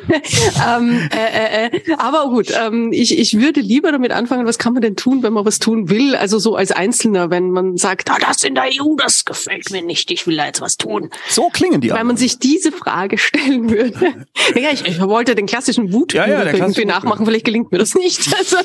ähm, 0.68 1.10
äh, 1.12 1.66
äh, 1.66 1.78
äh, 1.78 1.94
aber 1.98 2.30
gut, 2.30 2.48
ähm, 2.60 2.92
ich, 2.92 3.18
ich 3.18 3.40
würde 3.40 3.62
lieber 3.62 3.92
damit 3.92 4.12
anfangen, 4.12 4.46
was 4.46 4.58
kann 4.58 4.74
man 4.74 4.82
denn 4.82 4.95
tun, 4.96 5.24
wenn 5.24 5.34
man 5.34 5.46
was 5.46 5.60
tun 5.60 5.90
will? 5.90 6.16
Also 6.16 6.40
so 6.40 6.56
als 6.56 6.72
Einzelner, 6.72 7.30
wenn 7.30 7.52
man 7.52 7.78
sagt, 7.78 8.10
ah, 8.10 8.18
das 8.20 8.44
in 8.44 8.56
der 8.56 8.66
EU, 8.66 8.96
das 8.98 9.26
gefällt 9.26 9.72
mir 9.72 9.82
nicht, 9.82 10.10
ich 10.12 10.26
will 10.28 10.38
da 10.38 10.46
jetzt 10.46 10.62
was 10.62 10.78
tun. 10.78 11.10
So 11.30 11.50
klingen 11.50 11.82
die 11.82 11.92
Wenn 11.92 12.08
man 12.08 12.18
sich 12.18 12.40
diese 12.40 12.72
Frage 12.72 13.18
stellen 13.18 13.70
würde. 13.70 14.26
ja, 14.56 14.70
ich, 14.72 14.86
ich 14.86 15.00
wollte 15.02 15.36
den 15.36 15.46
klassischen 15.46 15.94
Wut 15.94 16.14
Ja, 16.14 16.28
ja, 16.28 16.44
irgendwie 16.52 16.86
nachmachen, 16.86 17.26
vielleicht 17.26 17.46
gelingt 17.46 17.72
mir 17.72 17.78
das 17.78 17.96
nicht. 17.96 18.34
Also, 18.38 18.58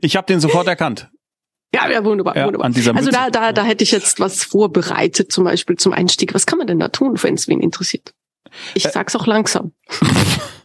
Ich 0.00 0.16
habe 0.16 0.26
den 0.26 0.40
sofort 0.40 0.66
erkannt. 0.68 1.08
ja, 1.74 1.88
ja, 1.90 2.04
wunderbar, 2.04 2.36
Ja, 2.36 2.46
wunderbar. 2.46 2.70
Also 2.94 3.10
da, 3.10 3.30
da, 3.30 3.52
da 3.52 3.62
hätte 3.64 3.84
ich 3.84 3.90
jetzt 3.90 4.20
was 4.20 4.42
vorbereitet, 4.44 5.30
zum 5.32 5.44
Beispiel 5.44 5.76
zum 5.76 5.92
Einstieg. 5.92 6.34
Was 6.34 6.46
kann 6.46 6.58
man 6.58 6.66
denn 6.66 6.78
da 6.78 6.88
tun, 6.88 7.14
wenn 7.22 7.34
es 7.34 7.46
wen 7.48 7.60
interessiert? 7.60 8.14
Ich 8.74 8.86
Äh, 8.86 8.90
sag's 8.90 9.14
auch 9.16 9.26
langsam. 9.26 9.72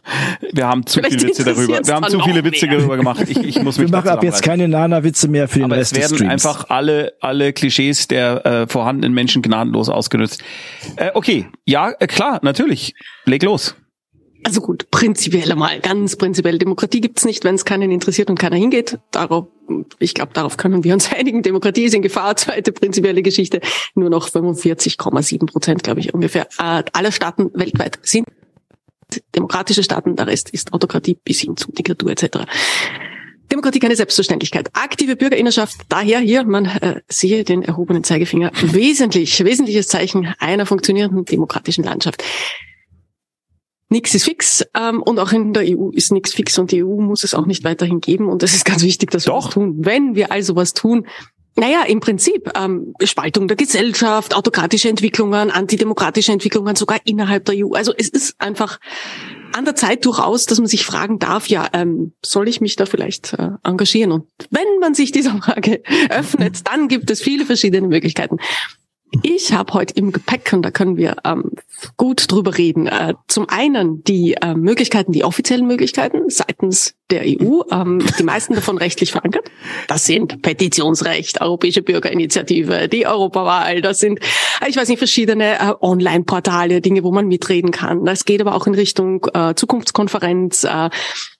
Wir 0.52 0.66
haben 0.66 0.86
zu 0.86 1.00
Vielleicht 1.00 1.20
viele 1.20 1.28
Witze 1.28 1.44
darüber. 1.44 1.80
Wir 1.84 1.94
haben 1.94 2.08
zu 2.08 2.20
viele 2.20 2.44
Witze 2.44 2.66
mehr. 2.66 2.78
darüber 2.78 2.96
gemacht. 2.96 3.24
Ich, 3.28 3.38
ich 3.42 3.62
muss 3.62 3.78
mich 3.78 3.90
Wir 3.90 3.96
machen 3.96 4.08
ab 4.10 4.22
jetzt 4.22 4.42
keine 4.42 4.68
Nana-Witze 4.68 5.28
mehr 5.28 5.48
für 5.48 5.60
den 5.60 5.64
Aber 5.66 5.76
Rest 5.76 5.92
es 5.92 5.98
des 5.98 6.10
werden 6.10 6.16
Streams. 6.16 6.46
einfach 6.46 6.70
alle, 6.70 7.14
alle 7.20 7.52
Klischees 7.52 8.08
der 8.08 8.44
äh, 8.44 8.66
vorhandenen 8.66 9.14
Menschen 9.14 9.42
gnadenlos 9.42 9.88
ausgenutzt. 9.88 10.42
Äh, 10.96 11.10
okay, 11.14 11.46
ja, 11.64 11.92
äh, 11.98 12.06
klar, 12.06 12.40
natürlich. 12.42 12.94
Leg 13.24 13.42
los. 13.42 13.74
Also 14.46 14.60
gut, 14.60 14.90
prinzipiell 14.90 15.50
einmal, 15.50 15.80
ganz 15.80 16.16
prinzipiell. 16.16 16.58
Demokratie 16.58 17.00
gibt's 17.00 17.24
nicht, 17.24 17.44
wenn 17.44 17.54
es 17.54 17.64
keinen 17.64 17.90
interessiert 17.90 18.28
und 18.28 18.38
keiner 18.38 18.56
hingeht. 18.56 18.98
Darauf, 19.10 19.46
ich 19.98 20.12
glaube, 20.12 20.32
darauf 20.34 20.58
können 20.58 20.84
wir 20.84 20.92
uns 20.92 21.10
einigen. 21.18 21.42
Demokratie 21.42 21.84
ist 21.84 21.94
in 21.94 22.02
Gefahr, 22.02 22.36
zweite 22.36 22.72
prinzipielle 22.72 23.22
Geschichte. 23.22 23.60
Nur 23.94 24.10
noch 24.10 24.28
45,7 24.28 25.46
Prozent, 25.46 25.82
glaube 25.82 26.00
ich, 26.00 26.12
ungefähr, 26.12 26.46
äh, 26.58 26.82
aller 26.92 27.10
Staaten 27.10 27.50
weltweit 27.54 27.98
sind 28.02 28.26
demokratische 29.34 29.82
Staaten, 29.82 30.16
der 30.16 30.26
Rest 30.26 30.50
ist 30.50 30.72
Autokratie 30.72 31.18
bis 31.22 31.40
hin 31.40 31.56
zu 31.56 31.72
Diktatur 31.72 32.10
etc. 32.10 32.38
Demokratie 33.50 33.78
keine 33.78 33.96
Selbstverständlichkeit. 33.96 34.70
Aktive 34.72 35.16
Bürgerinnerschaft, 35.16 35.76
daher 35.88 36.20
hier, 36.20 36.44
man 36.44 36.66
äh, 36.66 37.00
sehe 37.08 37.44
den 37.44 37.62
erhobenen 37.62 38.02
Zeigefinger, 38.02 38.50
wesentlich, 38.60 39.44
wesentliches 39.44 39.88
Zeichen 39.88 40.34
einer 40.38 40.66
funktionierenden 40.66 41.24
demokratischen 41.24 41.84
Landschaft. 41.84 42.24
Nichts 43.90 44.14
ist 44.14 44.24
fix 44.24 44.64
ähm, 44.74 45.02
und 45.02 45.20
auch 45.20 45.30
in 45.30 45.52
der 45.52 45.62
EU 45.66 45.90
ist 45.90 46.10
nichts 46.10 46.32
fix 46.32 46.58
und 46.58 46.72
die 46.72 46.82
EU 46.82 47.00
muss 47.00 47.22
es 47.22 47.34
auch 47.34 47.46
nicht 47.46 47.62
weiterhin 47.62 48.00
geben 48.00 48.28
und 48.28 48.42
es 48.42 48.54
ist 48.54 48.64
ganz 48.64 48.82
wichtig, 48.82 49.10
dass 49.10 49.26
wir 49.26 49.34
Doch. 49.34 49.46
was 49.46 49.54
tun. 49.54 49.76
Wenn 49.84 50.16
wir 50.16 50.32
also 50.32 50.56
was 50.56 50.72
tun, 50.72 51.06
naja, 51.56 51.84
im 51.84 52.00
Prinzip 52.00 52.50
ähm, 52.56 52.94
Spaltung 53.02 53.46
der 53.48 53.56
Gesellschaft, 53.56 54.34
autokratische 54.34 54.88
Entwicklungen, 54.88 55.50
antidemokratische 55.50 56.32
Entwicklungen 56.32 56.74
sogar 56.74 56.98
innerhalb 57.04 57.44
der 57.44 57.54
EU. 57.64 57.72
Also 57.72 57.92
es 57.96 58.08
ist 58.08 58.40
einfach 58.40 58.80
an 59.52 59.64
der 59.64 59.76
Zeit 59.76 60.04
durchaus, 60.04 60.46
dass 60.46 60.58
man 60.58 60.66
sich 60.66 60.84
fragen 60.84 61.20
darf, 61.20 61.46
ja, 61.46 61.68
ähm, 61.72 62.12
soll 62.24 62.48
ich 62.48 62.60
mich 62.60 62.74
da 62.74 62.86
vielleicht 62.86 63.34
äh, 63.34 63.50
engagieren? 63.62 64.10
Und 64.10 64.26
wenn 64.50 64.66
man 64.80 64.94
sich 64.94 65.12
dieser 65.12 65.38
Frage 65.40 65.82
öffnet, 66.10 66.66
dann 66.66 66.88
gibt 66.88 67.08
es 67.10 67.22
viele 67.22 67.46
verschiedene 67.46 67.86
Möglichkeiten. 67.86 68.38
Ich 69.22 69.52
habe 69.52 69.72
heute 69.74 69.94
im 69.94 70.12
Gepäck, 70.12 70.52
und 70.52 70.62
da 70.62 70.70
können 70.70 70.96
wir 70.96 71.16
ähm, 71.24 71.52
gut 71.96 72.30
drüber 72.30 72.56
reden, 72.58 72.86
äh, 72.86 73.14
zum 73.28 73.48
einen 73.48 74.02
die 74.04 74.34
äh, 74.34 74.54
Möglichkeiten, 74.54 75.12
die 75.12 75.24
offiziellen 75.24 75.66
Möglichkeiten 75.66 76.28
seitens 76.28 76.94
der 77.10 77.22
EU, 77.24 77.62
ähm, 77.70 78.04
die 78.18 78.22
meisten 78.22 78.54
davon 78.54 78.78
rechtlich 78.78 79.12
verankert. 79.12 79.50
Das 79.88 80.04
sind 80.04 80.42
Petitionsrecht, 80.42 81.40
Europäische 81.40 81.82
Bürgerinitiative, 81.82 82.88
die 82.88 83.06
Europawahl, 83.06 83.80
das 83.82 83.98
sind, 83.98 84.20
äh, 84.60 84.68
ich 84.68 84.76
weiß 84.76 84.88
nicht, 84.88 84.98
verschiedene 84.98 85.54
äh, 85.60 85.72
Online-Portale, 85.80 86.80
Dinge, 86.80 87.04
wo 87.04 87.12
man 87.12 87.26
mitreden 87.26 87.70
kann. 87.70 88.04
Das 88.04 88.24
geht 88.24 88.40
aber 88.40 88.54
auch 88.54 88.66
in 88.66 88.74
Richtung 88.74 89.26
äh, 89.34 89.54
Zukunftskonferenz. 89.54 90.64
Äh, 90.64 90.90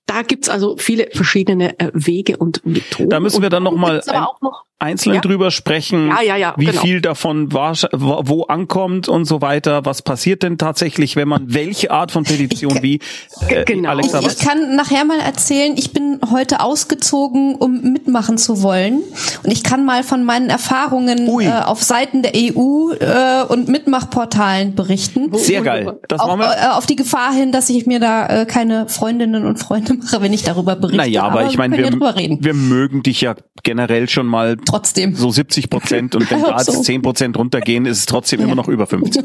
da 0.07 0.21
gibt's 0.23 0.50
also 0.50 0.76
viele 0.76 1.09
verschiedene 1.12 1.78
äh, 1.81 1.90
Wege 1.95 2.37
und 2.37 2.64
Methoden. 2.66 3.09
Da 3.09 3.21
müssen 3.21 3.40
wir 3.43 3.49
dann 3.49 3.62
noch 3.62 3.73
Und 3.73 3.81
mal 3.81 3.95
gibt's 3.95 4.09
aber 4.09 4.19
ein- 4.19 4.25
auch 4.26 4.40
noch 4.43 4.64
einzeln 4.85 5.14
Ja. 5.17 5.21
drüber 5.21 5.50
sprechen, 5.50 6.09
Ja, 6.09 6.23
ja, 6.23 6.37
ja, 6.37 6.55
wie 6.57 6.67
genau. 6.67 6.81
viel 6.81 7.00
davon 7.00 7.49
wahrsch- 7.50 7.88
wo, 7.93 8.43
ankommt 8.45 9.09
und 9.09 9.25
so 9.25 9.41
weiter. 9.41 9.85
Was 9.85 10.03
passiert 10.03 10.43
denn 10.43 10.59
tatsächlich, 10.59 11.17
wenn 11.17 11.26
man 11.29 11.53
welche 11.53 11.91
Art 11.91 12.12
von 12.12 12.25
Petition 12.25 12.79
wie 12.83 13.00
äh, 13.49 13.64
Genau. 13.64 13.91
Alexa 13.91 14.21
Ich, 14.21 14.26
ich 14.26 14.38
kann 14.38 14.76
nachher 14.76 15.05
mal 15.05 15.19
erzählen, 15.19 15.75
ich 15.76 15.93
bin 15.93 16.21
heute 16.31 16.61
ausgezogen, 16.61 17.55
um 17.57 17.81
mitmachen 17.81 18.38
zu 18.38 18.62
wollen. 18.62 19.03
Und 19.43 19.50
ich 19.53 19.62
kann 19.62 19.85
mal 19.85 20.03
von 20.03 20.25
meinen 20.25 20.50
Erfahrungen 20.50 21.26
äh, 21.41 21.50
auf 21.64 21.83
Seiten 21.83 22.23
der 22.23 22.33
EU 22.35 22.93
äh, 22.93 23.43
und 23.49 23.69
Mitmachportalen 23.69 24.75
berichten. 24.75 25.33
Sehr 25.35 25.62
geil. 25.62 25.99
Das 26.09 26.21
Auf, 26.21 26.29
machen 26.29 26.41
wir. 26.41 26.53
äh, 26.57 26.73
auf 26.76 26.87
die 26.87 26.97
Gefahr 26.97 27.33
hin, 27.33 27.53
dass 27.53 27.69
ich 27.71 27.87
mir 27.87 28.00
da 28.00 28.26
äh, 28.43 28.47
keine 28.47 28.88
Freundinnen 28.88 29.47
und 29.47 29.59
Freunde 29.59 29.95
mache, 29.95 30.21
wenn 30.21 30.33
ich 30.33 30.43
darüber 30.43 30.76
berichte. 30.76 30.97
Naja, 30.99 31.23
aber, 31.25 31.47
ich 31.47 31.57
meine, 31.59 31.76
wir 31.79 31.85
wir, 31.93 32.38
wir 32.41 32.55
mögen 32.55 33.03
dich 33.03 33.21
ja 33.21 33.35
generell 33.62 34.09
schon 34.09 34.26
mal 34.26 34.57
Trotzdem. 34.75 35.14
so 35.14 35.31
70 35.31 35.71
Prozent 35.71 36.14
und 36.14 36.31
wenn 36.31 36.40
jetzt 36.59 36.66
so. 36.66 36.83
10 36.83 37.02
Prozent 37.02 37.37
runtergehen, 37.37 37.87
ist 37.87 37.99
es 37.99 38.07
trotzdem 38.07 38.40
immer 38.40 38.54
noch 38.54 38.69
über 38.69 38.87
50. 38.87 39.25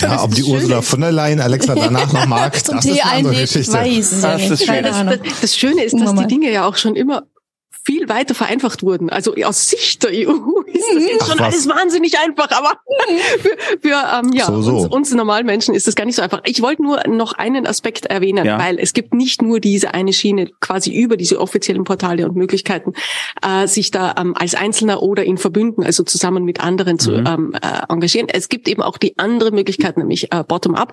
Ja, 0.00 0.22
ob 0.22 0.34
die 0.34 0.44
Ursula 0.44 0.82
von 0.82 1.00
der 1.00 1.12
Leyen 1.12 1.40
Alexa 1.40 1.74
danach 1.74 2.12
noch 2.12 2.26
mag, 2.28 2.52
das 2.52 2.84
Tee 2.84 2.92
ist 2.92 3.04
eine 3.04 3.28
andere 3.28 3.42
Geschichte. 3.42 3.72
weiß 3.72 4.22
ja 4.22 4.38
Das 4.38 4.50
ist 4.50 4.64
schön. 4.64 5.70
Schöne 5.70 5.84
ist, 5.84 5.98
dass 5.98 6.14
die. 6.14 6.26
Dinge 6.26 6.52
ja 6.52 6.66
auch 6.66 6.76
schon 6.76 6.94
immer 6.96 7.24
viel 7.84 8.08
weiter 8.08 8.34
vereinfacht 8.34 8.82
wurden. 8.82 9.10
Also 9.10 9.34
aus 9.44 9.68
Sicht 9.68 10.02
der 10.02 10.10
EU 10.10 10.32
ist 10.66 10.84
das 10.94 11.02
jetzt 11.04 11.22
Ach, 11.22 11.28
schon 11.28 11.38
was. 11.38 11.46
alles 11.54 11.68
wahnsinnig 11.68 12.18
einfach, 12.18 12.50
aber 12.50 12.78
für, 13.40 13.56
für 13.80 14.02
ähm, 14.18 14.32
ja, 14.32 14.46
So, 14.46 14.62
so. 14.62 14.76
Uns, 14.78 14.94
uns 14.94 15.14
normalen 15.14 15.46
Menschen 15.46 15.74
ist 15.74 15.86
das 15.86 15.94
gar 15.94 16.04
nicht 16.06 16.16
so 16.16 16.22
einfach. 16.22 16.40
Ich 16.44 16.62
wollte 16.62 16.82
nur 16.82 17.02
noch 17.08 17.34
einen 17.34 17.66
Aspekt 17.66 18.06
erwähnen, 18.06 18.44
Ja. 18.46 18.58
weil 18.58 18.78
es 18.78 18.92
gibt 18.94 19.12
nicht 19.14 19.42
nur 19.42 19.60
diese 19.60 19.92
eine 19.94 20.12
Schiene 20.12 20.50
quasi 20.60 20.92
über 20.94 21.16
diese 21.16 21.40
offiziellen 21.40 21.84
Portale 21.84 22.26
und 22.26 22.36
Möglichkeiten, 22.36 22.94
äh, 23.42 23.66
sich 23.66 23.90
da 23.90 24.14
ähm, 24.18 24.34
als 24.36 24.54
Einzelner 24.54 25.02
oder 25.02 25.24
in 25.24 25.36
Verbünden, 25.38 25.84
also 25.84 26.02
zusammen 26.04 26.44
mit 26.44 26.60
anderen 26.60 26.98
zu 26.98 27.12
Mhm. 27.12 27.26
ähm, 27.26 27.52
äh, 27.60 27.92
engagieren. 27.92 28.28
Es 28.30 28.48
gibt 28.48 28.66
eben 28.68 28.82
auch 28.82 28.98
die 28.98 29.18
andere 29.18 29.50
Möglichkeit, 29.50 29.98
nämlich 29.98 30.32
äh, 30.32 30.42
Bottom-up. 30.42 30.92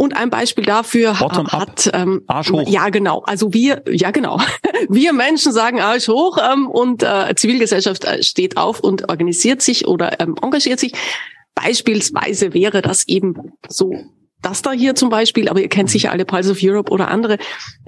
Und 0.00 0.16
ein 0.16 0.30
Beispiel 0.30 0.64
dafür 0.64 1.12
Bottom-up? 1.12 1.52
hat 1.52 1.90
ähm, 1.92 2.22
Arsch 2.26 2.50
hoch. 2.50 2.66
ja 2.66 2.88
genau. 2.88 3.22
Also 3.26 3.52
wir 3.52 3.82
ja 3.86 4.12
genau. 4.12 4.40
Wir 4.88 5.12
Menschen 5.12 5.52
sagen 5.52 5.78
Arsch 5.78 6.08
hoch 6.08 6.38
ähm, 6.42 6.70
und 6.70 7.02
äh, 7.02 7.34
Zivilgesellschaft 7.36 8.06
äh, 8.06 8.22
steht 8.22 8.56
auf 8.56 8.80
und 8.80 9.10
organisiert 9.10 9.60
sich 9.60 9.86
oder 9.86 10.18
ähm, 10.18 10.36
engagiert 10.40 10.80
sich. 10.80 10.94
Beispielsweise 11.54 12.54
wäre 12.54 12.80
das 12.80 13.06
eben 13.08 13.52
so 13.68 13.92
das 14.42 14.62
da 14.62 14.72
hier 14.72 14.94
zum 14.94 15.10
Beispiel, 15.10 15.48
aber 15.48 15.60
ihr 15.60 15.68
kennt 15.68 15.90
sicher 15.90 16.10
alle 16.12 16.24
Pulse 16.24 16.52
of 16.52 16.58
Europe 16.62 16.90
oder 16.90 17.08
andere. 17.08 17.38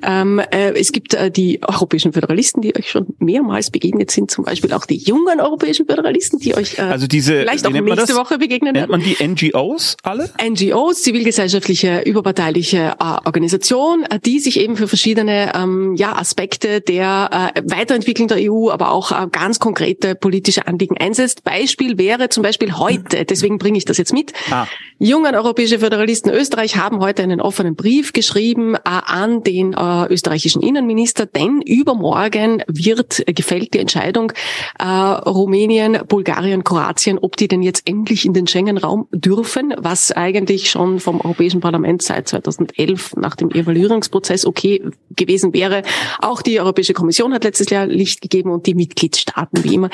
Ähm, 0.02 0.38
äh, 0.38 0.73
es 0.78 0.92
gibt 0.92 1.14
äh, 1.14 1.30
die 1.30 1.61
europäischen 1.66 2.12
Föderalisten, 2.12 2.62
die 2.62 2.76
euch 2.76 2.90
schon 2.90 3.06
mehrmals 3.18 3.71
begegnet 3.71 4.11
sind, 4.11 4.30
zum 4.30 4.44
Beispiel 4.44 4.73
auch 4.73 4.87
die 4.87 4.97
jungen 4.97 5.40
europäischen 5.40 5.87
Föderalisten, 5.87 6.38
die 6.38 6.54
euch 6.54 6.78
äh, 6.78 6.82
Also 6.82 7.06
diese, 7.06 7.40
vielleicht 7.40 7.66
auch 7.66 7.71
nennt 7.71 7.88
nächste? 7.88 8.14
Woche 8.14 8.38
begegnen 8.38 8.73
Nennt 8.73 8.88
werden. 8.88 8.90
man 8.90 9.00
die 9.02 9.50
NGOs 9.50 9.97
alle? 10.02 10.30
NGOs, 10.42 11.02
zivilgesellschaftliche, 11.02 12.02
überparteiliche 12.02 12.94
äh, 12.99 13.04
Organisation, 13.25 14.04
äh, 14.04 14.18
die 14.18 14.40
sich 14.40 14.61
eben 14.61 14.76
für 14.76 14.88
verschiedene 14.88 15.52
ähm, 15.54 15.94
ja, 15.97 16.16
Aspekte 16.16 16.80
der 16.80 17.52
äh, 17.54 17.62
Weiterentwicklung 17.64 18.28
der 18.28 18.38
EU, 18.50 18.71
aber 18.71 18.92
auch 18.92 19.12
äh, 19.12 19.26
ganz 19.30 19.59
konkrete 19.59 20.14
politische 20.14 20.66
Anliegen 20.66 20.97
einsetzt. 20.99 21.44
Beispiel 21.44 21.99
wäre 21.99 22.28
zum 22.28 22.42
Beispiel 22.42 22.76
heute, 22.76 23.25
deswegen 23.25 23.59
bringe 23.59 23.78
ich 23.78 23.85
das 23.85 23.99
jetzt 23.99 24.12
mit, 24.12 24.32
Ah. 24.50 24.66
Jungen 24.99 25.35
europäische 25.35 25.78
Föderalisten 25.80 26.30
Österreich 26.42 26.76
haben 26.76 26.99
heute 26.99 27.22
einen 27.22 27.40
offenen 27.40 27.76
Brief 27.76 28.12
geschrieben 28.12 28.75
äh, 28.75 28.80
an 28.84 29.44
den 29.44 29.75
äh, 29.75 30.06
österreichischen 30.12 30.61
Innenminister, 30.61 31.25
denn 31.25 31.62
übermorgen 31.62 32.64
wird 32.66 33.22
äh, 33.28 33.32
gefällt 33.32 33.75
die 33.75 33.78
Entscheidung 33.78 34.32
Rumänien, 34.80 35.99
Bulgarien, 36.08 36.64
Kroatien, 36.64 37.18
ob 37.18 37.37
die 37.37 37.46
denn 37.46 37.62
jetzt 37.62 37.88
endlich 37.88 38.25
in 38.25 38.32
den 38.32 38.49
Schengen-Raum 38.49 39.06
dürfen, 39.12 39.72
was 39.76 40.11
eigentlich 40.11 40.70
schon 40.70 40.99
vom 40.99 41.20
Europäischen 41.20 41.61
Parlament 41.61 42.02
seit 42.02 42.26
2011 42.28 43.14
nach 43.16 43.37
dem 43.37 43.50
Evaluierungsprozess 43.50 44.44
okay 44.44 44.82
gewesen 45.11 45.54
wäre. 45.54 45.82
Auch 46.20 46.42
die 46.42 46.58
Europäische 46.58 46.94
Kommission 46.94 47.32
hat 47.32 47.44
letztes 47.44 47.70
Jahr 47.70 47.87
Licht 47.87 48.20
gegeben 48.22 48.50
und 48.50 48.66
die 48.66 48.75
Mitgliedstaaten 48.75 49.62
wie 49.62 49.75
immer, 49.75 49.90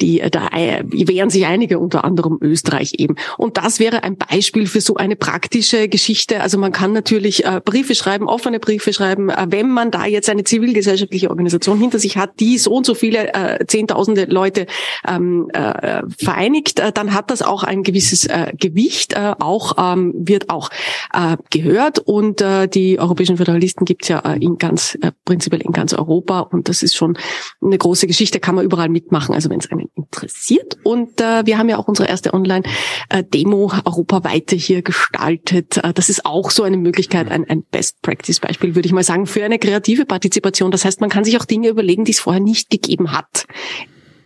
die 0.00 0.22
da 0.30 0.48
wehren 0.52 1.30
sich 1.30 1.44
einige, 1.44 1.78
unter 1.78 2.04
anderem 2.04 2.38
Österreich 2.40 2.94
eben. 2.98 3.16
Und 3.36 3.58
das 3.58 3.80
wäre 3.80 4.02
ein 4.02 4.16
Beispiel 4.16 4.66
für 4.66 4.80
so 4.80 4.96
eine 4.96 5.16
praktische 5.50 5.88
Geschichte. 5.88 6.42
Also 6.42 6.58
man 6.58 6.70
kann 6.70 6.92
natürlich 6.92 7.44
äh, 7.44 7.60
Briefe 7.64 7.96
schreiben, 7.96 8.28
offene 8.28 8.60
Briefe 8.60 8.92
schreiben, 8.92 9.30
äh, 9.30 9.46
wenn 9.48 9.68
man 9.68 9.90
da 9.90 10.06
jetzt 10.06 10.30
eine 10.30 10.44
zivilgesellschaftliche 10.44 11.28
Organisation 11.28 11.80
hinter 11.80 11.98
sich 11.98 12.16
hat, 12.16 12.38
die 12.38 12.56
so 12.56 12.70
und 12.70 12.86
so 12.86 12.94
viele 12.94 13.34
äh, 13.34 13.66
Zehntausende 13.66 14.26
Leute 14.26 14.66
ähm, 15.08 15.50
äh, 15.52 16.02
vereinigt, 16.16 16.78
äh, 16.78 16.92
dann 16.92 17.14
hat 17.14 17.32
das 17.32 17.42
auch 17.42 17.64
ein 17.64 17.82
gewisses 17.82 18.26
äh, 18.26 18.52
Gewicht, 18.56 19.14
äh, 19.14 19.34
auch 19.40 19.74
ähm, 19.76 20.14
wird 20.16 20.50
auch 20.50 20.70
äh, 21.12 21.36
gehört 21.50 21.98
und 21.98 22.40
äh, 22.40 22.68
die 22.68 23.00
europäischen 23.00 23.36
Föderalisten 23.36 23.84
gibt's 23.84 24.06
ja 24.06 24.20
äh, 24.20 24.38
in 24.38 24.56
ganz 24.56 24.96
äh, 25.02 25.10
prinzipiell 25.24 25.62
in 25.62 25.72
ganz 25.72 25.94
Europa 25.94 26.40
und 26.40 26.68
das 26.68 26.84
ist 26.84 26.94
schon 26.94 27.18
eine 27.60 27.76
große 27.76 28.06
Geschichte, 28.06 28.38
kann 28.38 28.54
man 28.54 28.64
überall 28.64 28.88
mitmachen, 28.88 29.34
also 29.34 29.50
wenn 29.50 29.58
es 29.58 29.68
einen 29.72 29.88
interessiert. 29.96 30.78
Und 30.84 31.20
äh, 31.20 31.44
wir 31.44 31.58
haben 31.58 31.68
ja 31.68 31.78
auch 31.78 31.88
unsere 31.88 32.08
erste 32.08 32.34
Online-Demo 32.34 33.72
europaweite 33.84 34.54
hier 34.54 34.82
gestaltet. 34.82 35.39
Äh, 35.50 35.62
das 35.94 36.08
ist 36.08 36.26
auch 36.26 36.50
so 36.50 36.62
eine 36.62 36.76
Möglichkeit, 36.76 37.30
ein, 37.30 37.48
ein 37.48 37.62
Best-Practice-Beispiel, 37.70 38.74
würde 38.74 38.86
ich 38.86 38.92
mal 38.92 39.04
sagen, 39.04 39.26
für 39.26 39.44
eine 39.44 39.58
kreative 39.58 40.04
Partizipation. 40.04 40.70
Das 40.70 40.84
heißt, 40.84 41.00
man 41.00 41.10
kann 41.10 41.24
sich 41.24 41.38
auch 41.38 41.44
Dinge 41.44 41.68
überlegen, 41.68 42.04
die 42.04 42.12
es 42.12 42.20
vorher 42.20 42.40
nicht 42.42 42.70
gegeben 42.70 43.12
hat 43.12 43.46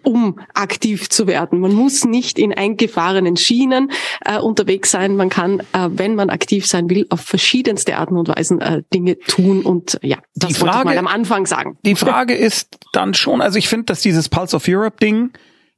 um 0.04 0.38
aktiv 0.52 1.08
zu 1.08 1.26
werden. 1.26 1.60
Man 1.60 1.72
muss 1.72 2.04
nicht 2.04 2.38
in 2.38 2.52
eingefahrenen 2.52 3.36
Schienen 3.36 3.90
äh, 4.24 4.38
unterwegs 4.38 4.90
sein. 4.90 5.16
Man 5.16 5.30
kann, 5.30 5.60
äh, 5.72 5.88
wenn 5.88 6.14
man 6.14 6.30
aktiv 6.30 6.66
sein 6.66 6.88
will, 6.90 7.06
auf 7.08 7.22
verschiedenste 7.22 7.96
Arten 7.96 8.16
und 8.16 8.28
Weisen 8.28 8.60
äh, 8.60 8.82
Dinge 8.92 9.18
tun. 9.18 9.62
Und 9.62 9.98
ja, 10.02 10.18
das 10.34 10.50
Die 10.50 10.60
wollte 10.60 10.70
ich 10.70 10.72
Frage- 10.74 10.88
mal 10.88 10.98
am 10.98 11.06
Anfang 11.06 11.46
sagen. 11.46 11.78
Die 11.84 11.96
Frage 11.96 12.34
ist 12.34 12.78
dann 12.92 13.14
schon, 13.14 13.40
also 13.40 13.58
ich 13.58 13.68
finde, 13.68 13.86
dass 13.86 14.02
dieses 14.02 14.28
Pulse 14.28 14.56
of 14.56 14.64
Europe 14.68 14.98
Ding, 15.00 15.30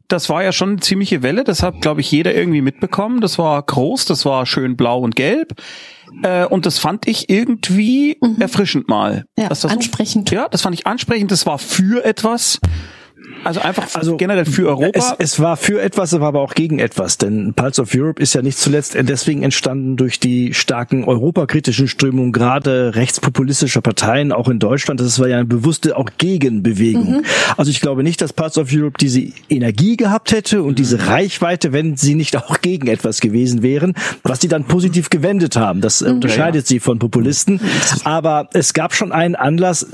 das 0.08 0.28
war 0.28 0.42
ja 0.44 0.52
schon 0.52 0.70
eine 0.70 0.80
ziemliche 0.80 1.22
Welle, 1.22 1.44
das 1.44 1.62
hat, 1.62 1.80
glaube 1.80 2.00
ich, 2.00 2.10
jeder 2.10 2.34
irgendwie 2.34 2.60
mitbekommen. 2.62 3.20
Das 3.20 3.38
war 3.38 3.60
groß, 3.62 4.04
das 4.06 4.24
war 4.24 4.46
schön 4.46 4.76
blau 4.76 5.00
und 5.00 5.16
gelb. 5.16 5.54
Äh, 6.22 6.44
und 6.46 6.66
das 6.66 6.78
fand 6.78 7.08
ich 7.08 7.28
irgendwie 7.28 8.18
erfrischend 8.38 8.88
mal. 8.88 9.24
Ja, 9.36 9.48
das 9.48 9.62
so- 9.62 9.68
ansprechend. 9.68 10.30
ja, 10.30 10.48
das 10.48 10.62
fand 10.62 10.74
ich 10.74 10.86
ansprechend. 10.86 11.30
Das 11.32 11.46
war 11.46 11.58
für 11.58 12.04
etwas. 12.04 12.60
Also 13.44 13.60
einfach 13.60 13.86
Also 13.94 14.16
generell 14.16 14.44
für 14.44 14.68
Europa. 14.68 14.90
Es, 14.92 15.14
es 15.18 15.40
war 15.40 15.56
für 15.56 15.80
etwas, 15.80 16.12
es 16.12 16.20
war 16.20 16.28
aber 16.28 16.40
auch 16.40 16.54
gegen 16.54 16.78
etwas, 16.78 17.16
denn 17.16 17.54
Pulse 17.54 17.80
of 17.82 17.94
Europe 17.94 18.20
ist 18.20 18.34
ja 18.34 18.42
nicht 18.42 18.58
zuletzt 18.58 18.96
deswegen 19.00 19.42
entstanden 19.42 19.96
durch 19.96 20.20
die 20.20 20.52
starken 20.52 21.04
europakritischen 21.04 21.88
Strömungen, 21.88 22.32
gerade 22.32 22.94
rechtspopulistischer 22.94 23.80
Parteien, 23.80 24.32
auch 24.32 24.48
in 24.48 24.58
Deutschland. 24.58 25.00
Das 25.00 25.18
war 25.18 25.28
ja 25.28 25.36
eine 25.36 25.44
bewusste 25.44 25.96
auch 25.96 26.10
Gegenbewegung. 26.18 27.22
Also 27.56 27.70
ich 27.70 27.80
glaube 27.80 28.02
nicht, 28.02 28.20
dass 28.20 28.32
Pulse 28.32 28.60
of 28.60 28.68
Europe 28.72 28.98
diese 29.00 29.28
Energie 29.48 29.96
gehabt 29.96 30.32
hätte 30.32 30.62
und 30.62 30.78
diese 30.78 31.06
Reichweite, 31.06 31.72
wenn 31.72 31.96
sie 31.96 32.14
nicht 32.14 32.36
auch 32.36 32.60
gegen 32.60 32.86
etwas 32.86 33.20
gewesen 33.20 33.62
wären, 33.62 33.94
was 34.24 34.40
sie 34.40 34.48
dann 34.48 34.64
positiv 34.64 35.08
gewendet 35.08 35.56
haben. 35.56 35.80
Das 35.80 36.02
äh, 36.02 36.10
unterscheidet 36.10 36.66
sie 36.66 36.80
von 36.80 36.98
Populisten. 36.98 37.60
Aber 38.04 38.50
es 38.52 38.74
gab 38.74 38.94
schon 38.94 39.12
einen 39.12 39.36
Anlass, 39.36 39.86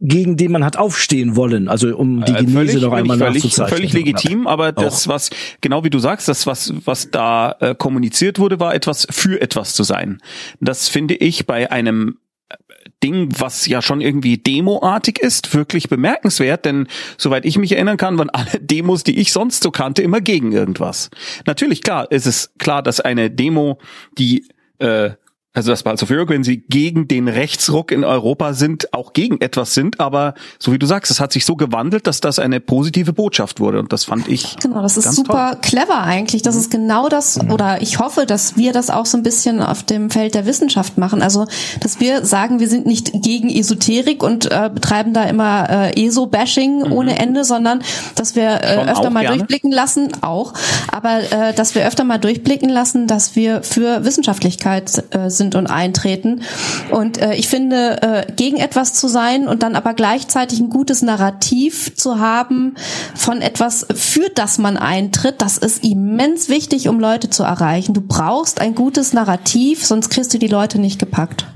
gegen 0.00 0.36
den 0.36 0.52
man 0.52 0.64
hat 0.64 0.76
aufstehen 0.76 1.36
wollen, 1.36 1.68
also 1.68 1.94
um 1.96 2.24
die 2.24 2.32
Äh, 2.70 2.74
Genese 2.74 2.86
noch 2.86 2.92
einmal 2.92 3.18
völlig, 3.18 3.54
völlig 3.54 3.92
legitim, 3.92 4.46
aber 4.46 4.72
das, 4.72 5.08
was, 5.08 5.30
genau 5.60 5.84
wie 5.84 5.90
du 5.90 5.98
sagst, 5.98 6.28
das, 6.28 6.46
was, 6.46 6.72
was 6.84 7.10
da 7.10 7.56
äh, 7.60 7.74
kommuniziert 7.74 8.38
wurde, 8.38 8.60
war 8.60 8.74
etwas 8.74 9.06
für 9.10 9.40
etwas 9.40 9.74
zu 9.74 9.82
sein. 9.82 10.18
Das 10.60 10.88
finde 10.88 11.14
ich 11.14 11.46
bei 11.46 11.70
einem 11.70 12.18
äh, 12.48 12.56
Ding, 13.02 13.28
was 13.38 13.66
ja 13.66 13.82
schon 13.82 14.00
irgendwie 14.00 14.38
demoartig 14.38 15.18
ist, 15.18 15.54
wirklich 15.54 15.88
bemerkenswert, 15.88 16.64
denn 16.64 16.86
soweit 17.16 17.44
ich 17.44 17.58
mich 17.58 17.72
erinnern 17.72 17.96
kann, 17.96 18.18
waren 18.18 18.30
alle 18.30 18.50
Demos, 18.60 19.04
die 19.04 19.18
ich 19.18 19.32
sonst 19.32 19.62
so 19.62 19.70
kannte, 19.70 20.02
immer 20.02 20.20
gegen 20.20 20.52
irgendwas. 20.52 21.10
Natürlich, 21.46 21.82
klar, 21.82 22.10
ist 22.10 22.26
es 22.26 22.52
klar, 22.58 22.82
dass 22.82 23.00
eine 23.00 23.30
Demo, 23.30 23.78
die 24.18 24.46
äh, 24.78 25.10
also 25.52 25.72
das 25.72 25.82
Pulse 25.82 26.04
of 26.04 26.10
Europe, 26.10 26.32
wenn 26.32 26.44
sie 26.44 26.58
gegen 26.58 27.08
den 27.08 27.26
Rechtsruck 27.26 27.90
in 27.90 28.04
Europa 28.04 28.52
sind, 28.52 28.94
auch 28.94 29.12
gegen 29.12 29.40
etwas 29.40 29.74
sind, 29.74 29.98
aber 29.98 30.34
so 30.60 30.72
wie 30.72 30.78
du 30.78 30.86
sagst, 30.86 31.10
es 31.10 31.18
hat 31.18 31.32
sich 31.32 31.44
so 31.44 31.56
gewandelt, 31.56 32.06
dass 32.06 32.20
das 32.20 32.38
eine 32.38 32.60
positive 32.60 33.12
Botschaft 33.12 33.58
wurde 33.58 33.80
und 33.80 33.92
das 33.92 34.04
fand 34.04 34.28
ich 34.28 34.56
Genau, 34.58 34.80
das 34.80 34.96
ist 34.96 35.12
super 35.12 35.56
clever 35.60 36.02
eigentlich. 36.02 36.42
Das 36.42 36.54
ist 36.54 36.70
genau 36.70 37.08
das, 37.08 37.40
oder 37.50 37.82
ich 37.82 37.98
hoffe, 37.98 38.26
dass 38.26 38.56
wir 38.56 38.72
das 38.72 38.90
auch 38.90 39.06
so 39.06 39.16
ein 39.16 39.24
bisschen 39.24 39.60
auf 39.60 39.82
dem 39.82 40.10
Feld 40.10 40.34
der 40.34 40.46
Wissenschaft 40.46 40.98
machen. 40.98 41.20
Also, 41.20 41.46
dass 41.80 41.98
wir 41.98 42.24
sagen, 42.24 42.60
wir 42.60 42.68
sind 42.68 42.86
nicht 42.86 43.10
gegen 43.12 43.48
Esoterik 43.50 44.22
und 44.22 44.50
äh, 44.50 44.70
betreiben 44.72 45.14
da 45.14 45.24
immer 45.24 45.68
äh, 45.68 46.06
ESO-Bashing 46.06 46.92
ohne 46.92 47.18
Ende, 47.18 47.42
sondern 47.42 47.82
dass 48.14 48.36
wir 48.36 48.62
äh, 48.62 48.74
Schon 48.74 48.88
öfter 48.88 49.10
mal 49.10 49.20
gerne. 49.22 49.38
durchblicken 49.38 49.72
lassen, 49.72 50.12
auch, 50.20 50.54
aber 50.92 51.20
äh, 51.32 51.54
dass 51.54 51.74
wir 51.74 51.84
öfter 51.86 52.04
mal 52.04 52.18
durchblicken 52.18 52.68
lassen, 52.68 53.08
dass 53.08 53.34
wir 53.34 53.62
für 53.62 54.04
Wissenschaftlichkeit 54.04 55.04
äh, 55.10 55.28
sind 55.40 55.54
und 55.54 55.66
eintreten. 55.66 56.42
Und 56.90 57.18
äh, 57.18 57.34
ich 57.34 57.48
finde, 57.48 58.02
äh, 58.02 58.32
gegen 58.32 58.58
etwas 58.58 58.92
zu 58.94 59.08
sein 59.08 59.48
und 59.48 59.62
dann 59.62 59.74
aber 59.74 59.94
gleichzeitig 59.94 60.60
ein 60.60 60.68
gutes 60.68 61.02
Narrativ 61.02 61.96
zu 61.96 62.20
haben 62.20 62.74
von 63.14 63.40
etwas, 63.40 63.86
für 63.94 64.28
das 64.34 64.58
man 64.58 64.76
eintritt, 64.76 65.40
das 65.40 65.58
ist 65.58 65.82
immens 65.82 66.48
wichtig, 66.48 66.88
um 66.88 67.00
Leute 67.00 67.30
zu 67.30 67.42
erreichen. 67.42 67.94
Du 67.94 68.02
brauchst 68.02 68.60
ein 68.60 68.74
gutes 68.74 69.12
Narrativ, 69.12 69.84
sonst 69.84 70.10
kriegst 70.10 70.32
du 70.34 70.38
die 70.38 70.48
Leute 70.48 70.78
nicht 70.78 70.98
gepackt. 70.98 71.46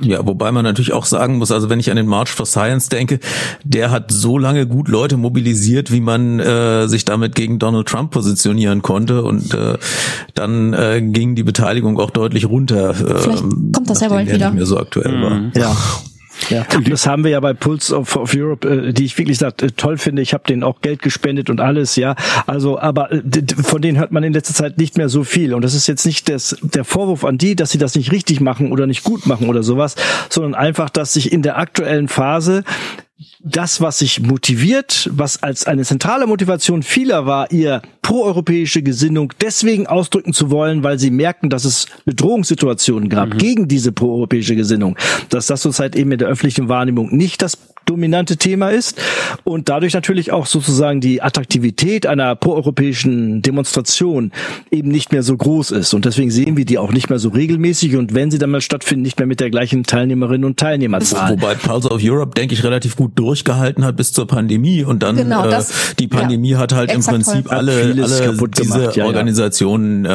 Ja, 0.00 0.26
wobei 0.26 0.52
man 0.52 0.64
natürlich 0.64 0.92
auch 0.92 1.04
sagen 1.04 1.38
muss, 1.38 1.50
also 1.50 1.70
wenn 1.70 1.80
ich 1.80 1.90
an 1.90 1.96
den 1.96 2.06
March 2.06 2.30
for 2.30 2.46
Science 2.46 2.88
denke, 2.88 3.18
der 3.64 3.90
hat 3.90 4.10
so 4.12 4.38
lange 4.38 4.66
gut 4.66 4.88
Leute 4.88 5.16
mobilisiert, 5.16 5.90
wie 5.90 6.00
man 6.00 6.38
äh, 6.38 6.88
sich 6.88 7.04
damit 7.04 7.34
gegen 7.34 7.58
Donald 7.58 7.88
Trump 7.88 8.10
positionieren 8.10 8.82
konnte 8.82 9.22
und 9.22 9.54
äh, 9.54 9.78
dann 10.34 10.72
äh, 10.72 11.00
ging 11.02 11.34
die 11.34 11.42
Beteiligung 11.42 11.98
auch 11.98 12.10
deutlich 12.10 12.46
runter. 12.46 12.94
Vielleicht 12.94 13.42
ähm, 13.42 13.72
kommt 13.74 13.88
das 13.88 14.00
ja 14.00 14.08
bald 14.08 14.28
der 14.28 14.34
wieder. 14.34 14.46
nicht 14.46 14.56
mehr 14.56 14.66
so 14.66 14.78
aktuell 14.78 15.22
war. 15.22 15.40
Ja. 15.54 15.76
Ja, 16.48 16.64
und 16.74 16.90
das 16.90 17.06
haben 17.06 17.24
wir 17.24 17.30
ja 17.30 17.40
bei 17.40 17.52
Pulse 17.52 17.96
of, 17.96 18.16
of 18.16 18.34
Europe, 18.34 18.68
äh, 18.68 18.92
die 18.92 19.04
ich 19.04 19.18
wirklich 19.18 19.38
sagt, 19.38 19.62
äh, 19.62 19.70
toll 19.70 19.98
finde. 19.98 20.22
Ich 20.22 20.32
habe 20.32 20.44
denen 20.48 20.62
auch 20.62 20.80
Geld 20.80 21.02
gespendet 21.02 21.50
und 21.50 21.60
alles, 21.60 21.96
ja. 21.96 22.16
Also, 22.46 22.78
aber 22.78 23.12
äh, 23.12 23.22
von 23.62 23.82
denen 23.82 23.98
hört 23.98 24.12
man 24.12 24.22
in 24.22 24.32
letzter 24.32 24.54
Zeit 24.54 24.78
nicht 24.78 24.96
mehr 24.96 25.08
so 25.08 25.24
viel. 25.24 25.54
Und 25.54 25.62
das 25.62 25.74
ist 25.74 25.86
jetzt 25.86 26.06
nicht 26.06 26.28
das, 26.28 26.56
der 26.62 26.84
Vorwurf 26.84 27.24
an 27.24 27.38
die, 27.38 27.56
dass 27.56 27.70
sie 27.70 27.78
das 27.78 27.94
nicht 27.94 28.12
richtig 28.12 28.40
machen 28.40 28.72
oder 28.72 28.86
nicht 28.86 29.04
gut 29.04 29.26
machen 29.26 29.48
oder 29.48 29.62
sowas, 29.62 29.96
sondern 30.28 30.54
einfach, 30.54 30.90
dass 30.90 31.12
sich 31.12 31.32
in 31.32 31.42
der 31.42 31.58
aktuellen 31.58 32.08
Phase 32.08 32.64
das, 33.42 33.80
was 33.80 33.98
sich 33.98 34.20
motiviert, 34.20 35.08
was 35.12 35.42
als 35.42 35.66
eine 35.66 35.84
zentrale 35.84 36.26
Motivation 36.26 36.82
vieler 36.82 37.26
war, 37.26 37.50
ihr 37.52 37.82
proeuropäische 38.02 38.82
Gesinnung 38.82 39.32
deswegen 39.40 39.86
ausdrücken 39.86 40.32
zu 40.32 40.50
wollen, 40.50 40.82
weil 40.82 40.98
sie 40.98 41.10
merken, 41.10 41.50
dass 41.50 41.64
es 41.64 41.86
Bedrohungssituationen 42.04 43.08
gab 43.08 43.38
gegen 43.38 43.68
diese 43.68 43.92
proeuropäische 43.92 44.56
Gesinnung, 44.56 44.96
dass 45.28 45.46
das 45.46 45.60
zurzeit 45.60 45.96
eben 45.96 46.12
in 46.12 46.18
der 46.18 46.28
öffentlichen 46.28 46.68
Wahrnehmung 46.68 47.14
nicht 47.14 47.42
das 47.42 47.56
dominante 47.90 48.36
Thema 48.36 48.68
ist 48.70 49.00
und 49.44 49.68
dadurch 49.68 49.94
natürlich 49.94 50.30
auch 50.30 50.46
sozusagen 50.46 51.00
die 51.00 51.22
Attraktivität 51.22 52.06
einer 52.06 52.36
proeuropäischen 52.36 53.42
Demonstration 53.42 54.30
eben 54.70 54.90
nicht 54.90 55.10
mehr 55.12 55.22
so 55.24 55.36
groß 55.36 55.72
ist 55.72 55.92
und 55.92 56.04
deswegen 56.04 56.30
sehen 56.30 56.56
wir 56.56 56.64
die 56.64 56.78
auch 56.78 56.92
nicht 56.92 57.10
mehr 57.10 57.18
so 57.18 57.30
regelmäßig 57.30 57.96
und 57.96 58.14
wenn 58.14 58.30
sie 58.30 58.38
dann 58.38 58.50
mal 58.50 58.60
stattfinden, 58.60 59.02
nicht 59.02 59.18
mehr 59.18 59.26
mit 59.26 59.40
der 59.40 59.50
gleichen 59.50 59.82
Teilnehmerinnen 59.82 60.44
und 60.44 60.56
Teilnehmerzahl. 60.58 61.32
Wobei 61.32 61.54
Pulse 61.56 61.90
of 61.90 62.00
Europe, 62.02 62.32
denke 62.36 62.54
ich, 62.54 62.62
relativ 62.62 62.94
gut 62.96 63.18
durchgehalten 63.18 63.84
hat 63.84 63.96
bis 63.96 64.12
zur 64.12 64.26
Pandemie 64.28 64.84
und 64.84 65.02
dann 65.02 65.16
Genau, 65.16 65.46
äh, 65.46 65.50
das- 65.50 65.96
die 65.98 66.06
Pandemie 66.06 66.50
ja, 66.50 66.58
hat 66.58 66.72
halt 66.72 66.92
im 66.92 67.02
Prinzip 67.02 67.50
alle, 67.50 67.72
alle 68.02 68.24
kaputt 68.24 68.56
diese 68.56 68.72
gemacht, 68.78 68.96
ja, 68.96 69.02
ja. 69.02 69.06
Organisationen 69.06 70.04
äh, 70.04 70.10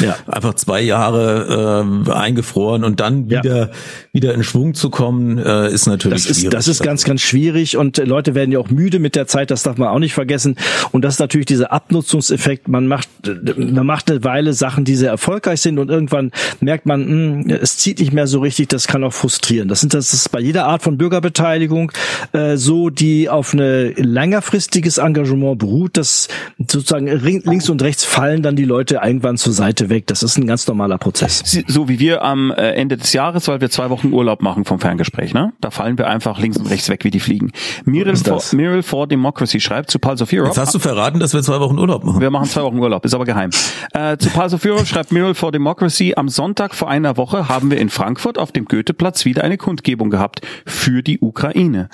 Ja. 0.00 0.16
einfach 0.26 0.54
zwei 0.54 0.80
Jahre 0.80 1.84
äh, 2.06 2.10
eingefroren 2.12 2.84
und 2.84 3.00
dann 3.00 3.28
Ja. 3.28 3.42
wieder 3.42 3.70
wieder 4.12 4.34
in 4.34 4.42
Schwung 4.42 4.74
zu 4.74 4.88
kommen, 4.90 5.38
äh, 5.38 5.70
ist 5.70 5.86
natürlich 5.86 6.22
Das 6.22 6.30
ist, 6.30 6.38
schwierig. 6.38 6.50
das 6.52 6.68
ist 6.68 6.82
ganz, 6.82 7.04
ganz 7.04 7.17
schwierig 7.18 7.76
und 7.76 7.98
Leute 7.98 8.34
werden 8.34 8.52
ja 8.52 8.58
auch 8.58 8.70
müde 8.70 8.98
mit 8.98 9.14
der 9.16 9.26
Zeit, 9.26 9.50
das 9.50 9.62
darf 9.62 9.76
man 9.78 9.88
auch 9.88 9.98
nicht 9.98 10.14
vergessen. 10.14 10.56
Und 10.92 11.04
das 11.04 11.14
ist 11.14 11.20
natürlich 11.20 11.46
dieser 11.46 11.72
Abnutzungseffekt. 11.72 12.68
Man 12.68 12.86
macht, 12.86 13.08
man 13.56 13.86
macht 13.86 14.10
eine 14.10 14.24
Weile 14.24 14.52
Sachen, 14.52 14.84
die 14.84 14.94
sehr 14.94 15.10
erfolgreich 15.10 15.60
sind 15.60 15.78
und 15.78 15.90
irgendwann 15.90 16.32
merkt 16.60 16.86
man, 16.86 17.42
mh, 17.44 17.54
es 17.54 17.76
zieht 17.78 18.00
nicht 18.00 18.12
mehr 18.12 18.26
so 18.26 18.40
richtig, 18.40 18.68
das 18.68 18.86
kann 18.86 19.04
auch 19.04 19.12
frustrieren. 19.12 19.68
Das 19.68 19.80
sind 19.80 19.94
das 19.94 20.12
ist 20.12 20.30
bei 20.30 20.40
jeder 20.40 20.66
Art 20.66 20.82
von 20.82 20.98
Bürgerbeteiligung 20.98 21.92
äh, 22.32 22.56
so, 22.56 22.90
die 22.90 23.28
auf 23.28 23.52
eine 23.52 23.90
längerfristiges 23.90 24.98
Engagement 24.98 25.58
beruht, 25.58 25.96
dass 25.96 26.28
sozusagen 26.58 27.06
links 27.06 27.68
und 27.68 27.82
rechts 27.82 28.04
fallen 28.04 28.42
dann 28.42 28.56
die 28.56 28.64
Leute 28.64 29.00
irgendwann 29.04 29.36
zur 29.36 29.52
Seite 29.52 29.88
weg. 29.88 30.06
Das 30.06 30.22
ist 30.22 30.38
ein 30.38 30.46
ganz 30.46 30.66
normaler 30.66 30.98
Prozess. 30.98 31.42
So 31.66 31.88
wie 31.88 31.98
wir 31.98 32.22
am 32.22 32.50
äh, 32.50 32.72
Ende 32.72 32.96
des 32.96 33.12
Jahres, 33.12 33.48
weil 33.48 33.60
wir 33.60 33.70
zwei 33.70 33.90
Wochen 33.90 34.12
Urlaub 34.12 34.42
machen 34.42 34.64
vom 34.64 34.80
Ferngespräch, 34.80 35.34
ne? 35.34 35.52
Da 35.60 35.70
fallen 35.70 35.98
wir 35.98 36.08
einfach 36.08 36.38
links 36.38 36.56
und 36.56 36.66
rechts 36.66 36.88
weg 36.88 37.04
wie 37.08 37.10
die 37.10 37.20
Fliegen. 37.20 37.52
Ist 37.86 38.28
for, 38.28 38.82
for 38.82 39.06
Democracy 39.06 39.60
schreibt 39.60 39.90
zu 39.90 39.98
Pulse 39.98 40.24
of 40.24 40.32
Europe. 40.32 40.48
Jetzt 40.48 40.58
hast 40.58 40.74
du 40.74 40.78
verraten, 40.78 41.18
dass 41.18 41.32
wir 41.32 41.42
zwei 41.42 41.58
Wochen 41.58 41.78
Urlaub 41.78 42.04
machen. 42.04 42.20
Wir 42.20 42.30
machen 42.30 42.48
zwei 42.48 42.62
Wochen 42.62 42.78
Urlaub, 42.78 43.04
ist 43.04 43.14
aber 43.14 43.24
geheim. 43.24 43.50
Äh, 43.92 44.18
zu 44.18 44.28
Pulse 44.28 44.56
of 44.56 44.64
Europe 44.64 44.84
schreibt 44.84 45.10
Muriel 45.10 45.34
for 45.34 45.50
Democracy, 45.50 46.12
am 46.16 46.28
Sonntag 46.28 46.74
vor 46.74 46.90
einer 46.90 47.16
Woche 47.16 47.48
haben 47.48 47.70
wir 47.70 47.78
in 47.78 47.88
Frankfurt 47.88 48.36
auf 48.36 48.52
dem 48.52 48.66
Goetheplatz 48.66 49.24
wieder 49.24 49.42
eine 49.42 49.56
Kundgebung 49.56 50.10
gehabt 50.10 50.42
für 50.66 51.02
die 51.02 51.18
Ukraine. 51.20 51.88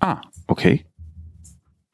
Ah, 0.00 0.20
okay. 0.48 0.84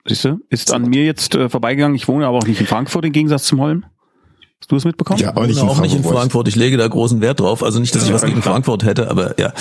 Siehst 0.06 0.24
du, 0.24 0.40
ist 0.48 0.72
an 0.72 0.88
mir 0.88 1.04
jetzt 1.04 1.34
äh, 1.34 1.48
vorbeigegangen. 1.48 1.94
Ich 1.94 2.08
wohne 2.08 2.26
aber 2.26 2.38
auch 2.38 2.46
nicht 2.46 2.60
in 2.60 2.66
Frankfurt 2.66 3.04
im 3.04 3.12
Gegensatz 3.12 3.44
zum 3.44 3.60
Holm. 3.60 3.84
Hast 4.64 4.70
du 4.70 4.76
es 4.76 4.86
mitbekommen? 4.86 5.20
Ja, 5.20 5.36
auch 5.36 5.46
nicht 5.46 5.60
in 5.60 5.68
auch 5.68 5.78
nicht 5.82 5.94
in 5.94 6.02
Frankfurt. 6.02 6.48
Ich 6.48 6.56
lege 6.56 6.78
da 6.78 6.88
großen 6.88 7.20
Wert 7.20 7.40
drauf. 7.40 7.62
Also 7.62 7.80
nicht, 7.80 7.94
dass 7.94 8.06
ich 8.06 8.14
was 8.14 8.24
gegen 8.24 8.40
Frankfurt 8.40 8.82
hätte, 8.82 9.10
aber 9.10 9.38
ja. 9.38 9.52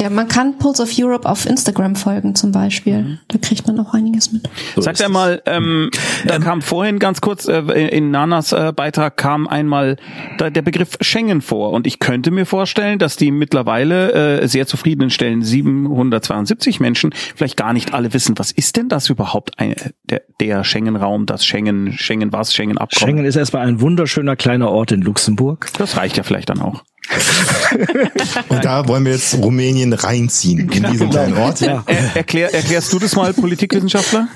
Ja, 0.00 0.08
man 0.08 0.26
kann 0.26 0.56
Pulse 0.56 0.84
of 0.84 0.90
Europe 0.98 1.28
auf 1.28 1.44
Instagram 1.44 1.96
folgen 1.96 2.34
zum 2.34 2.50
Beispiel. 2.50 3.18
Da 3.28 3.36
kriegt 3.36 3.66
man 3.66 3.78
auch 3.78 3.92
einiges 3.92 4.32
mit. 4.32 4.48
Sag 4.76 4.98
einmal, 5.02 5.42
ähm, 5.44 5.90
da 6.24 6.38
kam 6.38 6.62
vorhin 6.62 6.98
ganz 6.98 7.20
kurz 7.20 7.46
äh, 7.46 7.58
in 7.88 8.10
Nanas 8.10 8.52
äh, 8.52 8.72
Beitrag 8.74 9.18
kam 9.18 9.48
einmal 9.48 9.96
da, 10.38 10.48
der 10.48 10.62
Begriff 10.62 10.96
Schengen 11.02 11.42
vor 11.42 11.72
und 11.72 11.86
ich 11.86 11.98
könnte 11.98 12.30
mir 12.30 12.46
vorstellen, 12.46 12.98
dass 12.98 13.16
die 13.16 13.30
mittlerweile 13.30 14.40
äh, 14.40 14.48
sehr 14.48 14.66
zufriedenen 14.66 15.10
Stellen 15.10 15.42
772 15.42 16.80
Menschen 16.80 17.12
vielleicht 17.36 17.58
gar 17.58 17.74
nicht 17.74 17.92
alle 17.92 18.14
wissen, 18.14 18.38
was 18.38 18.50
ist 18.50 18.76
denn 18.76 18.88
das 18.88 19.10
überhaupt 19.10 19.58
ein, 19.58 19.74
der, 20.04 20.22
der 20.40 20.64
Schengen-Raum, 20.64 21.26
das 21.26 21.44
Schengen, 21.44 21.92
Schengen 21.98 22.32
was, 22.32 22.54
Schengen-Abkommen. 22.54 23.10
Schengen 23.10 23.24
ist 23.26 23.36
erstmal 23.36 23.66
ein 23.66 23.82
wunderschöner 23.82 24.37
kleiner 24.38 24.70
Ort 24.70 24.92
in 24.92 25.02
Luxemburg. 25.02 25.68
Das 25.76 25.96
reicht 25.96 26.16
ja 26.16 26.22
vielleicht 26.22 26.48
dann 26.48 26.60
auch. 26.60 26.84
Und 28.48 28.64
da 28.64 28.86
wollen 28.88 29.04
wir 29.04 29.12
jetzt 29.12 29.34
Rumänien 29.34 29.92
reinziehen, 29.92 30.68
in 30.70 30.84
diesen 30.90 31.10
kleinen 31.10 31.36
Ort. 31.36 31.60
Ja. 31.60 31.82
Er, 31.86 32.16
erklär, 32.16 32.54
erklärst 32.54 32.92
du 32.92 32.98
das 32.98 33.16
mal, 33.16 33.32
Politikwissenschaftler? 33.32 34.28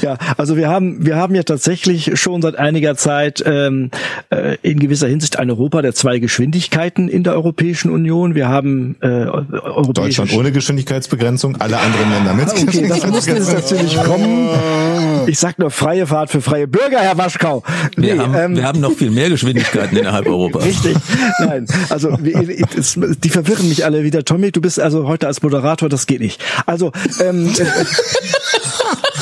Ja, 0.00 0.16
also 0.36 0.56
wir 0.56 0.68
haben 0.68 1.04
wir 1.04 1.16
haben 1.16 1.34
ja 1.34 1.42
tatsächlich 1.42 2.18
schon 2.18 2.42
seit 2.42 2.56
einiger 2.56 2.96
Zeit 2.96 3.42
ähm, 3.46 3.90
äh, 4.30 4.56
in 4.62 4.78
gewisser 4.78 5.08
Hinsicht 5.08 5.38
ein 5.38 5.50
Europa 5.50 5.82
der 5.82 5.94
zwei 5.94 6.18
Geschwindigkeiten 6.18 7.08
in 7.08 7.24
der 7.24 7.34
Europäischen 7.34 7.90
Union. 7.90 8.34
Wir 8.34 8.48
haben 8.48 8.96
äh, 9.00 9.06
europäische 9.06 9.92
Deutschland 9.92 10.32
ohne 10.34 10.52
Geschwindigkeitsbegrenzung, 10.52 11.56
alle 11.60 11.78
anderen 11.78 12.10
Länder 12.10 12.34
mit 12.34 12.48
Okay, 12.52 12.86
das 12.88 13.06
muss 13.06 13.26
jetzt 13.26 13.52
natürlich 13.52 13.96
kommen. 14.02 14.50
Ich 15.26 15.38
sag 15.38 15.58
nur 15.58 15.70
freie 15.70 16.06
Fahrt 16.06 16.30
für 16.30 16.40
freie 16.40 16.66
Bürger, 16.66 16.98
Herr 17.00 17.16
Waschkau. 17.18 17.62
Wir, 17.96 18.14
Nee, 18.14 18.20
haben, 18.20 18.34
ähm, 18.34 18.56
wir 18.56 18.64
haben 18.64 18.80
noch 18.80 18.92
viel 18.92 19.10
mehr 19.10 19.28
Geschwindigkeiten 19.28 19.96
innerhalb 19.96 20.26
Europas. 20.32 20.64
Richtig. 20.64 20.96
Nein, 21.38 21.66
also 21.88 22.16
die 22.18 23.28
verwirren 23.28 23.68
mich 23.68 23.84
alle 23.84 24.02
wieder. 24.04 24.24
Tommy, 24.24 24.52
du 24.52 24.60
bist 24.60 24.80
also 24.80 25.06
heute 25.06 25.26
als 25.26 25.42
Moderator, 25.42 25.88
das 25.88 26.06
geht 26.06 26.20
nicht. 26.20 26.40
Also 26.66 26.92
ähm, 27.20 27.52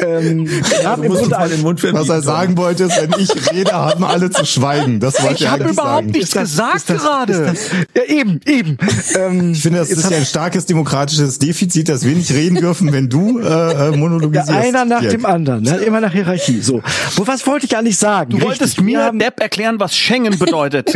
ähm, 0.00 0.48
haben 0.84 1.02
im 1.04 1.12
Grunde 1.12 1.56
Mund 1.58 1.80
verbieten. 1.80 2.00
Was 2.00 2.08
er 2.08 2.22
sagen 2.22 2.56
wollte, 2.56 2.84
ist, 2.84 3.00
wenn 3.00 3.12
ich 3.18 3.52
rede, 3.52 3.72
haben 3.72 4.04
alle 4.04 4.30
zu 4.30 4.44
schweigen. 4.44 5.00
Das 5.00 5.22
wollte 5.22 5.34
Ich 5.34 5.44
er 5.44 5.50
habe 5.52 5.64
überhaupt 5.64 6.04
sagen. 6.04 6.10
nichts 6.10 6.32
gesagt 6.32 6.86
gerade. 6.86 7.54
ja 7.96 8.02
eben, 8.04 8.40
eben. 8.46 8.78
Ähm, 9.16 9.52
Ich 9.52 9.62
finde, 9.62 9.78
das 9.80 9.90
ist 9.90 10.10
ja 10.10 10.16
ein 10.16 10.24
starkes 10.24 10.66
demokratisches 10.66 11.38
Defizit, 11.38 11.88
dass 11.88 12.04
wir 12.04 12.14
nicht 12.14 12.32
reden 12.32 12.56
dürfen, 12.56 12.92
wenn 12.92 13.08
du 13.08 13.38
äh, 13.38 13.42
äh, 13.44 13.90
ja, 13.90 13.96
monologisierst. 13.96 14.50
einer 14.50 14.84
nach 14.84 15.00
Dirk. 15.00 15.12
dem 15.12 15.26
anderen, 15.26 15.62
ne? 15.62 15.76
immer 15.78 16.00
nach 16.00 16.12
Hierarchie. 16.12 16.60
So, 16.60 16.82
wo 17.16 17.26
was 17.26 17.46
wollte 17.46 17.66
ich 17.66 17.76
eigentlich 17.76 17.98
sagen? 17.98 18.30
Du 18.30 18.40
wolltest 18.42 18.62
Richtig, 18.78 18.86
wir 18.86 18.98
mir, 18.98 19.04
haben, 19.04 19.18
Depp, 19.18 19.40
erklären, 19.40 19.80
was 19.80 19.96
Schengen 19.96 20.38
bedeutet. 20.38 20.92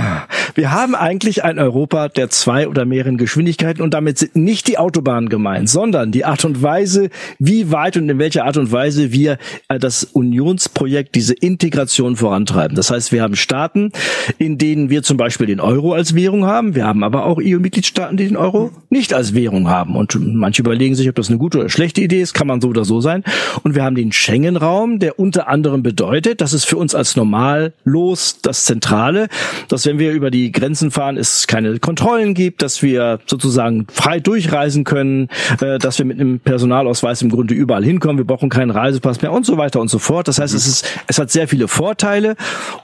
wir 0.54 0.72
haben 0.72 0.94
eigentlich 0.94 1.44
ein 1.44 1.58
Europa 1.58 2.08
der 2.08 2.30
zwei 2.30 2.68
oder 2.68 2.84
mehreren 2.84 3.16
Geschwindigkeiten 3.16 3.82
und 3.82 3.94
damit 3.94 4.18
sind 4.18 4.36
nicht 4.36 4.66
die 4.68 4.78
Autobahnen 4.78 5.28
gemeint, 5.28 5.68
sondern 5.68 6.12
die 6.12 6.24
Art 6.24 6.44
und 6.44 6.62
Weise, 6.62 7.10
wie 7.38 7.70
weit 7.70 7.96
und 7.96 8.08
in 8.08 8.18
welcher 8.18 8.35
Art 8.44 8.56
und 8.56 8.72
Weise 8.72 9.12
wir 9.12 9.38
äh, 9.68 9.78
das 9.78 10.04
Unionsprojekt, 10.04 11.14
diese 11.14 11.34
Integration 11.34 12.16
vorantreiben. 12.16 12.76
Das 12.76 12.90
heißt, 12.90 13.12
wir 13.12 13.22
haben 13.22 13.36
Staaten, 13.36 13.92
in 14.38 14.58
denen 14.58 14.90
wir 14.90 15.02
zum 15.02 15.16
Beispiel 15.16 15.46
den 15.46 15.60
Euro 15.60 15.92
als 15.92 16.14
Währung 16.14 16.44
haben. 16.44 16.74
Wir 16.74 16.86
haben 16.86 17.02
aber 17.02 17.24
auch 17.24 17.38
EU-Mitgliedstaaten, 17.40 18.16
die 18.16 18.28
den 18.28 18.36
Euro 18.36 18.70
nicht 18.90 19.14
als 19.14 19.34
Währung 19.34 19.68
haben. 19.68 19.96
Und 19.96 20.18
manche 20.34 20.62
überlegen 20.62 20.94
sich, 20.94 21.08
ob 21.08 21.14
das 21.14 21.28
eine 21.28 21.38
gute 21.38 21.58
oder 21.58 21.68
schlechte 21.68 22.00
Idee 22.00 22.20
ist. 22.20 22.34
Kann 22.34 22.46
man 22.46 22.60
so 22.60 22.68
oder 22.68 22.84
so 22.84 23.00
sein. 23.00 23.24
Und 23.62 23.74
wir 23.74 23.84
haben 23.84 23.96
den 23.96 24.12
Schengen-Raum, 24.12 24.98
der 24.98 25.18
unter 25.18 25.48
anderem 25.48 25.82
bedeutet, 25.82 26.40
dass 26.40 26.52
es 26.52 26.64
für 26.64 26.76
uns 26.76 26.94
als 26.94 27.16
Normallos 27.16 28.40
das 28.42 28.64
Zentrale, 28.64 29.28
dass 29.68 29.86
wenn 29.86 29.98
wir 29.98 30.12
über 30.12 30.30
die 30.30 30.52
Grenzen 30.52 30.90
fahren, 30.90 31.16
es 31.16 31.46
keine 31.46 31.78
Kontrollen 31.78 32.34
gibt, 32.34 32.62
dass 32.62 32.82
wir 32.82 33.20
sozusagen 33.26 33.86
frei 33.90 34.20
durchreisen 34.20 34.84
können, 34.84 35.28
äh, 35.60 35.78
dass 35.78 35.98
wir 35.98 36.06
mit 36.06 36.20
einem 36.20 36.40
Personalausweis 36.40 37.22
im 37.22 37.30
Grunde 37.30 37.54
überall 37.54 37.84
hinkommen. 37.84 38.18
Wir 38.18 38.25
brauchen 38.26 38.48
keinen 38.48 38.70
Reisepass 38.70 39.22
mehr 39.22 39.32
und 39.32 39.46
so 39.46 39.56
weiter 39.56 39.80
und 39.80 39.88
so 39.88 39.98
fort. 39.98 40.28
Das 40.28 40.38
heißt, 40.38 40.54
es 40.54 40.66
ist, 40.66 40.84
es 41.06 41.18
hat 41.18 41.30
sehr 41.30 41.48
viele 41.48 41.68
Vorteile 41.68 42.36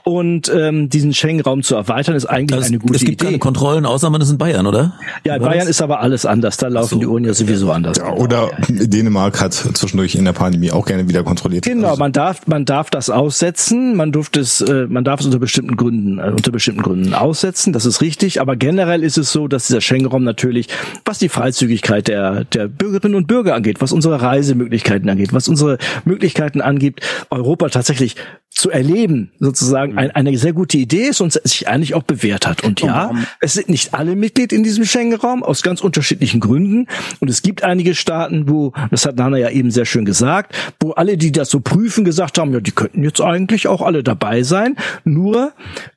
und 0.03 0.51
ähm, 0.53 0.89
diesen 0.89 1.13
Schengen-Raum 1.13 1.63
zu 1.63 1.75
erweitern 1.75 2.15
ist 2.15 2.25
eigentlich 2.25 2.57
Also 2.57 2.67
eine 2.69 2.79
gute 2.79 2.95
es 2.95 2.99
gibt 3.01 3.13
Idee. 3.13 3.25
keine 3.25 3.39
Kontrollen, 3.39 3.85
außer 3.85 4.09
man 4.09 4.21
ist 4.21 4.29
in 4.31 4.37
Bayern, 4.37 4.65
oder? 4.67 4.93
ja, 5.23 5.35
in 5.35 5.41
War 5.41 5.49
Bayern 5.49 5.61
das? 5.67 5.69
ist 5.77 5.81
aber 5.81 5.99
alles 6.01 6.25
anders. 6.25 6.57
Da 6.57 6.67
laufen 6.67 6.95
so. 6.95 6.99
die 6.99 7.07
Uhren 7.07 7.23
ja 7.25 7.33
sowieso 7.33 7.71
anders. 7.71 7.97
Ja, 7.97 8.13
oder 8.13 8.51
Dänemark 8.69 9.41
hat 9.41 9.53
zwischendurch 9.53 10.15
in 10.15 10.25
der 10.25 10.33
Pandemie 10.33 10.71
auch 10.71 10.85
gerne 10.85 11.07
wieder 11.07 11.23
kontrolliert. 11.23 11.65
Genau, 11.65 11.89
Also, 11.89 11.99
man 11.99 12.11
darf, 12.11 12.47
man 12.47 12.65
darf 12.65 12.89
das 12.89 13.09
aussetzen, 13.09 13.95
man 13.95 14.11
durfte 14.11 14.39
es, 14.39 14.61
äh, 14.61 14.87
man 14.87 15.03
darf 15.03 15.19
es 15.19 15.25
unter 15.25 15.39
bestimmten 15.39 15.75
Gründen, 15.77 16.19
äh, 16.19 16.31
unter 16.31 16.51
bestimmten 16.51 16.81
Gründen 16.81 17.13
aussetzen, 17.13 17.73
das 17.73 17.85
ist 17.85 18.01
richtig, 18.01 18.39
aber 18.41 18.55
generell 18.55 19.03
ist 19.03 19.17
es 19.17 19.31
so, 19.31 19.47
dass 19.47 19.67
dieser 19.67 19.81
Schengen-Raum 19.81 20.23
natürlich, 20.23 20.67
was 21.05 21.19
die 21.19 21.29
Freizügigkeit 21.29 22.07
der, 22.07 22.45
der 22.45 22.67
Bürgerinnen 22.67 23.15
und 23.15 23.27
Bürger 23.27 23.55
angeht, 23.55 23.81
was 23.81 23.91
unsere 23.91 24.21
Reisemöglichkeiten 24.21 25.09
angeht, 25.09 25.32
was 25.33 25.47
unsere 25.47 25.77
Möglichkeiten 26.05 26.61
angibt, 26.61 27.01
Europa 27.29 27.69
tatsächlich 27.69 28.15
zu 28.53 28.69
erleben, 28.69 29.31
sozusagen, 29.39 29.97
ein, 29.97 30.11
eine 30.11 30.37
sehr 30.37 30.53
gute 30.53 30.77
Idee 30.77 31.07
ist 31.07 31.21
und 31.21 31.33
sich 31.33 31.67
eigentlich 31.67 31.95
auch 31.95 32.03
bewährt 32.03 32.47
hat. 32.47 32.63
Und 32.63 32.81
ja, 32.81 33.11
es 33.39 33.53
sind 33.53 33.69
nicht 33.69 33.93
alle 33.93 34.15
Mitglied 34.15 34.53
in 34.53 34.63
diesem 34.63 34.85
Schengen-Raum 34.85 35.43
aus 35.43 35.63
ganz 35.63 35.81
unterschiedlichen 35.81 36.39
Gründen. 36.39 36.87
Und 37.19 37.29
es 37.29 37.41
gibt 37.41 37.63
einige 37.63 37.95
Staaten, 37.95 38.47
wo, 38.47 38.73
das 38.91 39.05
hat 39.05 39.15
Nana 39.15 39.37
ja 39.37 39.49
eben 39.49 39.71
sehr 39.71 39.85
schön 39.85 40.05
gesagt, 40.05 40.55
wo 40.79 40.91
alle, 40.91 41.17
die 41.17 41.31
das 41.31 41.49
so 41.49 41.59
prüfen, 41.59 42.05
gesagt 42.05 42.37
haben, 42.37 42.53
ja, 42.53 42.59
die 42.59 42.71
könnten 42.71 43.03
jetzt 43.03 43.21
eigentlich 43.21 43.67
auch 43.67 43.81
alle 43.81 44.03
dabei 44.03 44.43
sein. 44.43 44.75
Nur, 45.03 45.53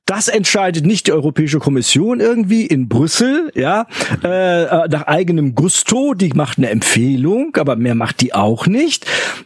das 0.06 0.28
entscheidet 0.28 0.86
nicht 0.86 1.08
die 1.08 1.12
Europäische 1.12 1.58
Kommission 1.58 2.20
irgendwie 2.20 2.64
in 2.64 2.88
Brüssel, 2.88 3.50
ja, 3.54 3.86
äh, 4.22 4.88
nach 4.88 5.08
eigenem 5.08 5.54
Gusto. 5.56 6.14
Die 6.14 6.30
macht 6.30 6.58
eine 6.58 6.70
Empfehlung, 6.70 7.56
aber 7.56 7.74
mehr 7.74 7.96
macht 7.96 8.20
die 8.20 8.32
auch 8.32 8.66
nicht. 8.68 9.04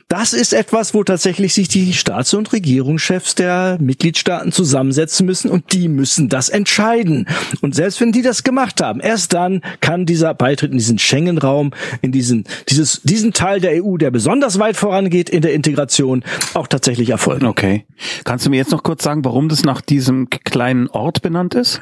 Das 0.08 0.34
ist 0.34 0.52
etwas, 0.52 0.92
wo 0.92 1.02
tatsächlich 1.02 1.54
sich 1.54 1.68
die 1.68 1.94
Staats- 1.94 2.34
und 2.34 2.52
Regierungschefs 3.00 3.34
der 3.34 3.78
Mitgliedstaaten 3.80 4.52
zusammensetzen 4.52 5.24
müssen 5.24 5.50
und 5.50 5.72
die 5.72 5.88
müssen 5.88 6.28
das 6.28 6.48
entscheiden. 6.48 7.26
Und 7.62 7.74
selbst 7.74 8.00
wenn 8.00 8.12
die 8.12 8.22
das 8.22 8.42
gemacht 8.42 8.82
haben, 8.82 9.00
erst 9.00 9.32
dann 9.32 9.62
kann 9.80 10.04
dieser 10.04 10.34
Beitritt 10.34 10.72
in 10.72 10.78
diesen 10.78 10.98
Schengen-Raum, 10.98 11.72
in 12.02 12.12
diesen, 12.12 12.44
dieses, 12.68 13.00
diesen 13.02 13.32
Teil 13.32 13.60
der 13.60 13.82
EU, 13.82 13.96
der 13.96 14.10
besonders 14.10 14.58
weit 14.58 14.76
vorangeht 14.76 15.30
in 15.30 15.40
der 15.40 15.54
Integration, 15.54 16.22
auch 16.54 16.66
tatsächlich 16.66 17.10
erfolgen. 17.10 17.46
Okay. 17.46 17.86
Kannst 18.24 18.44
du 18.44 18.50
mir 18.50 18.58
jetzt 18.58 18.72
noch 18.72 18.82
kurz 18.82 19.02
sagen, 19.02 19.24
warum 19.24 19.48
das 19.48 19.64
nach 19.64 19.80
diesem 19.80 20.28
kleinen 20.28 20.88
Ort 20.88 21.22
benannt 21.22 21.54
ist? 21.54 21.80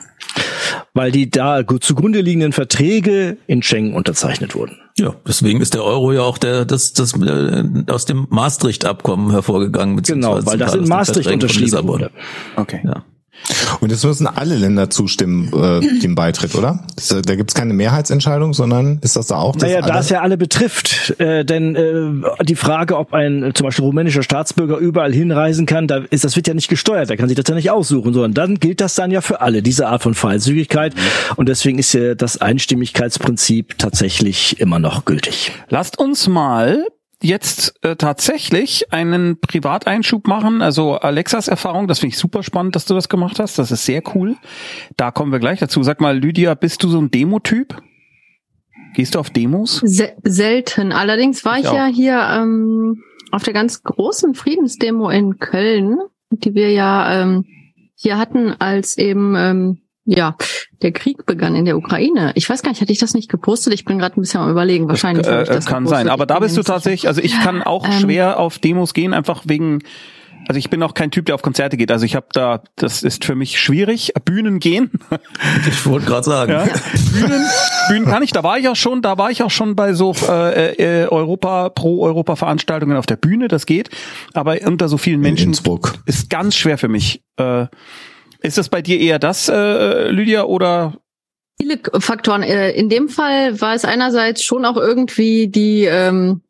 Weil 0.94 1.10
die 1.10 1.30
da 1.30 1.64
zugrunde 1.80 2.20
liegenden 2.20 2.52
Verträge 2.52 3.38
in 3.46 3.62
Schengen 3.62 3.94
unterzeichnet 3.94 4.54
wurden. 4.54 4.76
Ja, 4.98 5.14
deswegen 5.26 5.60
ist 5.60 5.74
der 5.74 5.84
Euro 5.84 6.12
ja 6.12 6.22
auch 6.22 6.38
der, 6.38 6.64
das, 6.64 6.92
das, 6.92 7.12
äh, 7.14 7.64
aus 7.88 8.04
dem 8.04 8.26
Maastricht-Abkommen 8.30 9.30
hervorgegangen. 9.30 9.96
Genau, 10.02 10.34
beziehungsweise 10.34 10.46
weil 10.46 10.58
das 10.58 10.74
in 10.74 10.88
Maastricht 10.88 11.30
unterschrieben 11.30 11.86
wurde. 11.86 12.10
Okay. 12.56 12.80
Ja. 12.84 13.04
Und 13.80 13.90
jetzt 13.90 14.04
müssen 14.04 14.26
alle 14.26 14.56
Länder 14.56 14.90
zustimmen, 14.90 15.50
äh, 15.52 16.00
dem 16.00 16.14
Beitritt, 16.14 16.54
oder? 16.54 16.84
Das, 16.96 17.10
äh, 17.10 17.22
da 17.22 17.34
gibt's 17.34 17.54
keine 17.54 17.74
Mehrheitsentscheidung, 17.74 18.52
sondern 18.54 18.98
ist 19.02 19.16
das 19.16 19.28
da 19.28 19.36
auch? 19.36 19.54
dass 19.54 19.62
Naja, 19.62 19.82
da 19.82 19.98
es 20.00 20.10
ja 20.10 20.20
alle 20.20 20.36
betrifft, 20.36 21.18
äh, 21.18 21.44
denn 21.44 21.74
äh, 21.74 22.44
die 22.44 22.56
Frage, 22.56 22.96
ob 22.96 23.12
ein 23.12 23.52
zum 23.54 23.64
Beispiel 23.64 23.84
rumänischer 23.84 24.22
Staatsbürger 24.22 24.76
überall 24.78 25.12
hinreisen 25.12 25.66
kann, 25.66 25.86
da 25.86 26.02
ist 26.10 26.24
das 26.24 26.36
wird 26.36 26.48
ja 26.48 26.54
nicht 26.54 26.68
gesteuert, 26.68 27.10
da 27.10 27.16
kann 27.16 27.28
sich 27.28 27.36
das 27.36 27.46
ja 27.48 27.54
nicht 27.54 27.70
aussuchen, 27.70 28.12
sondern 28.12 28.34
dann 28.34 28.60
gilt 28.60 28.80
das 28.80 28.94
dann 28.94 29.10
ja 29.10 29.20
für 29.20 29.40
alle, 29.40 29.62
diese 29.62 29.88
Art 29.88 30.02
von 30.02 30.14
Freizügigkeit. 30.14 30.94
Und 31.36 31.48
deswegen 31.48 31.78
ist 31.78 31.92
ja 31.92 32.14
das 32.14 32.40
Einstimmigkeitsprinzip 32.40 33.78
tatsächlich 33.78 34.60
immer 34.60 34.78
noch 34.78 35.04
gültig. 35.04 35.52
Lasst 35.68 35.98
uns 35.98 36.28
mal 36.28 36.84
jetzt 37.22 37.74
äh, 37.82 37.96
tatsächlich 37.96 38.92
einen 38.92 39.40
Privateinschub 39.40 40.26
machen. 40.28 40.62
Also 40.62 40.94
Alexas 40.94 41.48
Erfahrung, 41.48 41.88
das 41.88 41.98
finde 41.98 42.14
ich 42.14 42.18
super 42.18 42.42
spannend, 42.42 42.76
dass 42.76 42.84
du 42.84 42.94
das 42.94 43.08
gemacht 43.08 43.38
hast. 43.38 43.58
Das 43.58 43.70
ist 43.70 43.84
sehr 43.84 44.02
cool. 44.14 44.36
Da 44.96 45.10
kommen 45.10 45.32
wir 45.32 45.40
gleich 45.40 45.58
dazu. 45.58 45.82
Sag 45.82 46.00
mal, 46.00 46.16
Lydia, 46.16 46.54
bist 46.54 46.82
du 46.82 46.88
so 46.88 47.00
ein 47.00 47.10
Demo-Typ? 47.10 47.80
Gehst 48.94 49.14
du 49.14 49.18
auf 49.18 49.30
Demos? 49.30 49.80
Se 49.84 50.12
selten. 50.24 50.92
Allerdings 50.92 51.44
war 51.44 51.58
Ich 51.58 51.64
ich, 51.64 51.72
ja 51.72 51.86
hier 51.86 52.18
ähm, 52.18 53.02
auf 53.30 53.42
der 53.42 53.52
ganz 53.52 53.82
großen 53.82 54.34
Friedensdemo 54.34 55.10
in 55.10 55.38
Köln, 55.38 55.98
die 56.30 56.54
wir 56.54 56.72
ja 56.72 57.22
ähm, 57.22 57.44
hier 57.94 58.18
hatten, 58.18 58.54
als 58.58 58.96
eben 58.96 59.34
ähm, 59.36 59.78
ja 60.08 60.36
der 60.82 60.92
Krieg 60.92 61.26
begann 61.26 61.54
in 61.54 61.64
der 61.64 61.76
Ukraine. 61.76 62.32
Ich 62.34 62.48
weiß 62.48 62.62
gar 62.62 62.70
nicht, 62.70 62.80
hatte 62.80 62.92
ich 62.92 62.98
das 62.98 63.14
nicht 63.14 63.28
gepostet? 63.28 63.74
Ich 63.74 63.84
bin 63.84 63.98
gerade 63.98 64.18
ein 64.18 64.22
bisschen 64.22 64.40
am 64.40 64.50
überlegen. 64.50 64.88
Wahrscheinlich 64.88 65.26
ich 65.26 65.32
äh, 65.32 65.44
das 65.44 65.66
kann 65.66 65.84
gepostet. 65.84 66.06
sein. 66.06 66.08
Aber 66.08 66.24
Ich 66.24 66.28
da 66.28 66.38
bist 66.38 66.56
du 66.56 66.62
tatsächlich, 66.62 67.08
also 67.08 67.20
ich 67.20 67.38
kann 67.40 67.62
auch 67.62 67.84
Ähm, 67.84 67.92
schwer 67.92 68.38
auf 68.38 68.58
Demos 68.58 68.94
gehen, 68.94 69.12
einfach 69.12 69.42
wegen, 69.46 69.80
also 70.46 70.58
ich 70.58 70.70
bin 70.70 70.82
auch 70.82 70.94
kein 70.94 71.10
Typ, 71.10 71.26
der 71.26 71.34
auf 71.34 71.42
Konzerte 71.42 71.76
geht. 71.76 71.90
Also 71.90 72.04
ich 72.06 72.14
habe 72.14 72.26
da, 72.32 72.62
das 72.76 73.02
ist 73.02 73.24
für 73.24 73.34
mich 73.34 73.60
schwierig. 73.60 74.12
Bühnen 74.24 74.60
gehen. 74.60 74.90
Ich 75.68 75.84
wollte 75.86 76.06
gerade 76.06 76.24
sagen. 76.24 76.52
Ja. 76.52 76.64
Bühnen, 77.12 77.44
Bühnen 77.88 78.04
kann 78.06 78.22
ich. 78.22 78.32
Da 78.32 78.42
war 78.44 78.58
ich 78.58 78.68
auch 78.68 78.76
schon, 78.76 79.02
da 79.02 79.18
war 79.18 79.30
ich 79.30 79.42
auch 79.42 79.50
schon 79.50 79.74
bei 79.76 79.92
so 79.92 80.14
äh, 80.28 81.02
äh, 81.02 81.08
Europa 81.08 81.68
pro 81.70 82.04
Europa 82.04 82.36
Veranstaltungen 82.36 82.96
auf 82.96 83.06
der 83.06 83.16
Bühne. 83.16 83.48
Das 83.48 83.66
geht, 83.66 83.90
aber 84.32 84.56
unter 84.64 84.88
so 84.88 84.96
vielen 84.96 85.20
Menschen 85.20 85.54
ist 86.06 86.30
ganz 86.30 86.54
schwer 86.54 86.78
für 86.78 86.88
mich. 86.88 87.22
Äh, 87.36 87.66
ist 88.40 88.58
das 88.58 88.68
bei 88.68 88.82
dir 88.82 88.98
eher 88.98 89.18
das, 89.18 89.48
äh, 89.48 90.10
Lydia, 90.10 90.44
oder? 90.44 90.94
Viele 91.60 91.80
Faktoren. 91.98 92.42
Äh, 92.42 92.70
In 92.72 92.88
dem 92.88 93.08
Fall 93.08 93.60
war 93.60 93.74
es 93.74 93.84
einerseits 93.84 94.42
schon 94.42 94.64
auch 94.64 94.76
irgendwie 94.76 95.48
die, 95.48 95.84
ähm, 95.84 96.42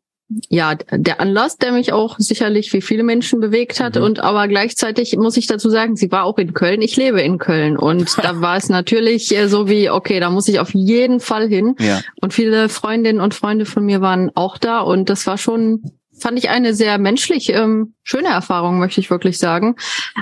ja, 0.49 0.75
der 0.75 1.19
Anlass, 1.19 1.57
der 1.57 1.71
mich 1.71 1.91
auch 1.91 2.19
sicherlich 2.19 2.71
wie 2.73 2.81
viele 2.81 3.01
Menschen 3.01 3.39
bewegt 3.39 3.79
hat. 3.79 3.97
Und 3.97 4.19
aber 4.19 4.47
gleichzeitig 4.47 5.17
muss 5.17 5.37
ich 5.37 5.47
dazu 5.47 5.71
sagen, 5.71 5.95
sie 5.95 6.11
war 6.11 6.25
auch 6.25 6.37
in 6.37 6.53
Köln. 6.53 6.83
Ich 6.83 6.95
lebe 6.95 7.21
in 7.21 7.39
Köln. 7.39 7.77
Und 7.77 8.15
da 8.23 8.39
war 8.39 8.55
es 8.55 8.69
natürlich 8.69 9.35
äh, 9.35 9.47
so 9.47 9.67
wie, 9.67 9.89
okay, 9.89 10.19
da 10.19 10.29
muss 10.29 10.47
ich 10.47 10.59
auf 10.59 10.73
jeden 10.75 11.19
Fall 11.19 11.47
hin. 11.47 11.75
Ja. 11.79 12.01
Und 12.21 12.33
viele 12.33 12.69
Freundinnen 12.69 13.21
und 13.21 13.33
Freunde 13.33 13.65
von 13.65 13.83
mir 13.83 14.01
waren 14.01 14.31
auch 14.35 14.59
da. 14.59 14.81
Und 14.81 15.09
das 15.09 15.25
war 15.25 15.39
schon, 15.39 15.98
fand 16.19 16.37
ich 16.37 16.49
eine 16.49 16.73
sehr 16.73 16.97
menschlich 16.97 17.49
ähm, 17.53 17.93
schöne 18.03 18.29
Erfahrung, 18.29 18.79
möchte 18.79 18.99
ich 18.99 19.09
wirklich 19.09 19.37
sagen. 19.37 19.75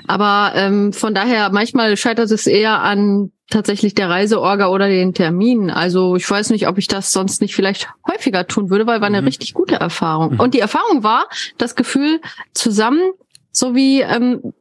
Aber 0.08 0.54
ähm, 0.56 0.94
von 0.94 1.14
daher, 1.14 1.50
manchmal 1.52 1.98
scheitert 1.98 2.32
es 2.32 2.48
eher 2.48 2.82
an 2.82 3.32
tatsächlich 3.50 3.96
der 3.96 4.10
Reiseorga 4.10 4.68
oder 4.68 4.90
den 4.90 5.14
Termin. 5.14 5.70
Also 5.70 6.16
ich 6.16 6.30
weiß 6.30 6.50
nicht, 6.50 6.68
ob 6.68 6.78
ich 6.78 6.88
das 6.88 7.12
sonst 7.12 7.42
nicht 7.42 7.56
vielleicht 7.56 7.88
häufiger 8.08 8.46
tun 8.48 8.70
würde, 8.70 8.88
weil 8.88 9.00
war 9.00 9.08
eine 9.08 9.26
richtig 9.26 9.54
gute 9.54 9.76
Erfahrung. 9.76 10.40
Und 10.40 10.54
die 10.54 10.60
Erfahrung 10.60 11.04
war, 11.04 11.28
das 11.58 11.76
Gefühl 11.76 12.20
zusammen, 12.54 13.02
so 13.52 13.74
wie 13.74 14.02
ähm, 14.02 14.54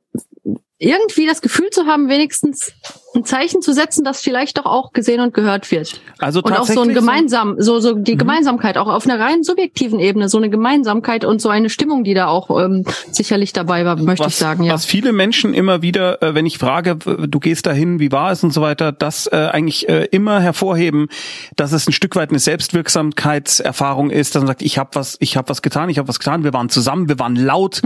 irgendwie 0.78 1.26
das 1.26 1.40
Gefühl 1.42 1.70
zu 1.70 1.86
haben, 1.86 2.08
wenigstens 2.08 2.72
ein 3.16 3.24
Zeichen 3.24 3.62
zu 3.62 3.72
setzen, 3.72 4.04
das 4.04 4.20
vielleicht 4.20 4.58
doch 4.58 4.66
auch 4.66 4.92
gesehen 4.92 5.20
und 5.20 5.34
gehört 5.34 5.70
wird. 5.70 6.00
Also 6.18 6.40
Und 6.42 6.52
auch 6.52 6.66
so 6.66 6.82
ein 6.82 6.94
gemeinsam, 6.94 7.56
so, 7.58 7.80
so 7.80 7.96
Mhm. 7.96 8.04
die 8.04 8.16
Gemeinsamkeit, 8.16 8.78
auch 8.78 8.88
auf 8.88 9.06
einer 9.06 9.18
rein 9.18 9.42
subjektiven 9.42 9.98
Ebene, 9.98 10.28
so 10.28 10.38
eine 10.38 10.50
Gemeinsamkeit 10.50 11.24
und 11.24 11.40
so 11.40 11.48
eine 11.48 11.70
Stimmung, 11.70 12.04
die 12.04 12.14
da 12.14 12.26
auch 12.26 12.50
ähm, 12.62 12.84
sicherlich 13.10 13.52
dabei 13.52 13.84
war, 13.84 13.96
möchte 13.96 14.24
was, 14.24 14.34
ich 14.34 14.38
sagen, 14.38 14.64
ja. 14.64 14.74
Was 14.74 14.84
viele 14.84 15.12
Menschen 15.12 15.54
immer 15.54 15.82
wieder, 15.82 16.22
äh, 16.22 16.34
wenn 16.34 16.46
ich 16.46 16.58
frage, 16.58 16.96
du 16.96 17.40
gehst 17.40 17.66
dahin, 17.66 17.98
wie 17.98 18.12
war 18.12 18.32
es 18.32 18.44
und 18.44 18.52
so 18.52 18.60
weiter, 18.60 18.92
das 18.92 19.26
äh, 19.26 19.36
eigentlich 19.36 19.88
äh, 19.88 20.04
immer 20.10 20.40
hervorheben, 20.40 21.08
dass 21.56 21.72
es 21.72 21.86
ein 21.88 21.92
Stück 21.92 22.16
weit 22.16 22.30
eine 22.30 22.38
Selbstwirksamkeitserfahrung 22.38 24.10
ist, 24.10 24.34
dass 24.34 24.42
man 24.42 24.48
sagt, 24.48 24.62
ich 24.62 24.78
habe 24.78 24.90
was, 24.94 25.16
ich 25.20 25.36
habe 25.36 25.48
was 25.48 25.62
getan, 25.62 25.88
ich 25.88 25.98
habe 25.98 26.08
was 26.08 26.18
getan, 26.18 26.44
wir 26.44 26.52
waren 26.52 26.68
zusammen, 26.68 27.08
wir 27.08 27.18
waren 27.18 27.36
laut. 27.36 27.82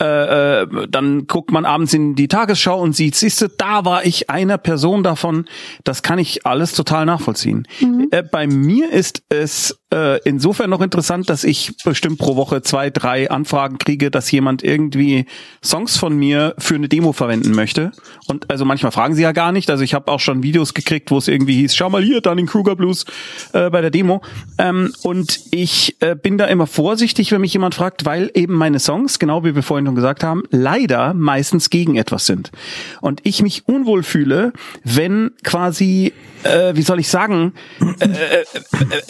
Äh, 0.00 0.62
äh, 0.62 0.66
dann 0.88 1.26
guckt 1.26 1.50
man 1.50 1.64
abends 1.64 1.92
in 1.94 2.14
die 2.14 2.28
Tagesschau 2.28 2.80
und 2.80 2.94
sieht, 2.96 3.14
siehst 3.14 3.42
du, 3.42 3.48
da 3.48 3.84
war 3.84 4.04
ich 4.04 4.30
einer 4.30 4.58
Person 4.58 4.69
davon. 5.02 5.46
Das 5.84 6.02
kann 6.02 6.18
ich 6.18 6.46
alles 6.46 6.72
total 6.72 7.06
nachvollziehen. 7.06 7.66
Äh, 8.10 8.22
bei 8.22 8.46
mir 8.46 8.92
ist 8.92 9.22
es 9.28 9.80
äh, 9.92 10.20
insofern 10.22 10.70
noch 10.70 10.80
interessant, 10.80 11.28
dass 11.30 11.44
ich 11.44 11.72
bestimmt 11.84 12.18
pro 12.18 12.36
Woche 12.36 12.62
zwei, 12.62 12.90
drei 12.90 13.30
Anfragen 13.30 13.78
kriege, 13.78 14.10
dass 14.10 14.30
jemand 14.30 14.62
irgendwie 14.62 15.26
Songs 15.64 15.96
von 15.96 16.16
mir 16.16 16.54
für 16.58 16.76
eine 16.76 16.88
Demo 16.88 17.12
verwenden 17.12 17.52
möchte. 17.52 17.92
Und 18.26 18.50
also 18.50 18.64
manchmal 18.64 18.92
fragen 18.92 19.14
sie 19.14 19.22
ja 19.22 19.32
gar 19.32 19.52
nicht. 19.52 19.70
Also 19.70 19.82
ich 19.82 19.94
habe 19.94 20.10
auch 20.10 20.20
schon 20.20 20.42
Videos 20.42 20.74
gekriegt, 20.74 21.10
wo 21.10 21.18
es 21.18 21.28
irgendwie 21.28 21.54
hieß, 21.54 21.74
schau 21.74 21.90
mal 21.90 22.02
hier, 22.02 22.20
Dunning 22.20 22.46
Kruger 22.46 22.76
Blues 22.76 23.04
äh, 23.52 23.70
bei 23.70 23.80
der 23.80 23.90
Demo. 23.90 24.22
Ähm, 24.58 24.92
und 25.02 25.40
ich 25.50 25.96
äh, 26.00 26.14
bin 26.14 26.38
da 26.38 26.46
immer 26.46 26.66
vorsichtig, 26.66 27.32
wenn 27.32 27.40
mich 27.40 27.52
jemand 27.52 27.74
fragt, 27.74 28.04
weil 28.04 28.30
eben 28.34 28.54
meine 28.54 28.78
Songs, 28.78 29.18
genau 29.18 29.44
wie 29.44 29.54
wir 29.54 29.62
vorhin 29.62 29.86
schon 29.86 29.94
gesagt 29.94 30.22
haben, 30.22 30.44
leider 30.50 31.14
meistens 31.14 31.70
gegen 31.70 31.96
etwas 31.96 32.26
sind. 32.26 32.52
Und 33.00 33.20
ich 33.24 33.42
mich 33.42 33.66
unwohl 33.66 34.02
fühle, 34.02 34.49
wenn 34.84 35.32
quasi, 35.42 36.12
äh, 36.42 36.74
wie 36.74 36.82
soll 36.82 37.00
ich 37.00 37.08
sagen, 37.08 37.54
äh, 38.00 38.04
äh, 38.04 38.40
äh, 38.40 38.44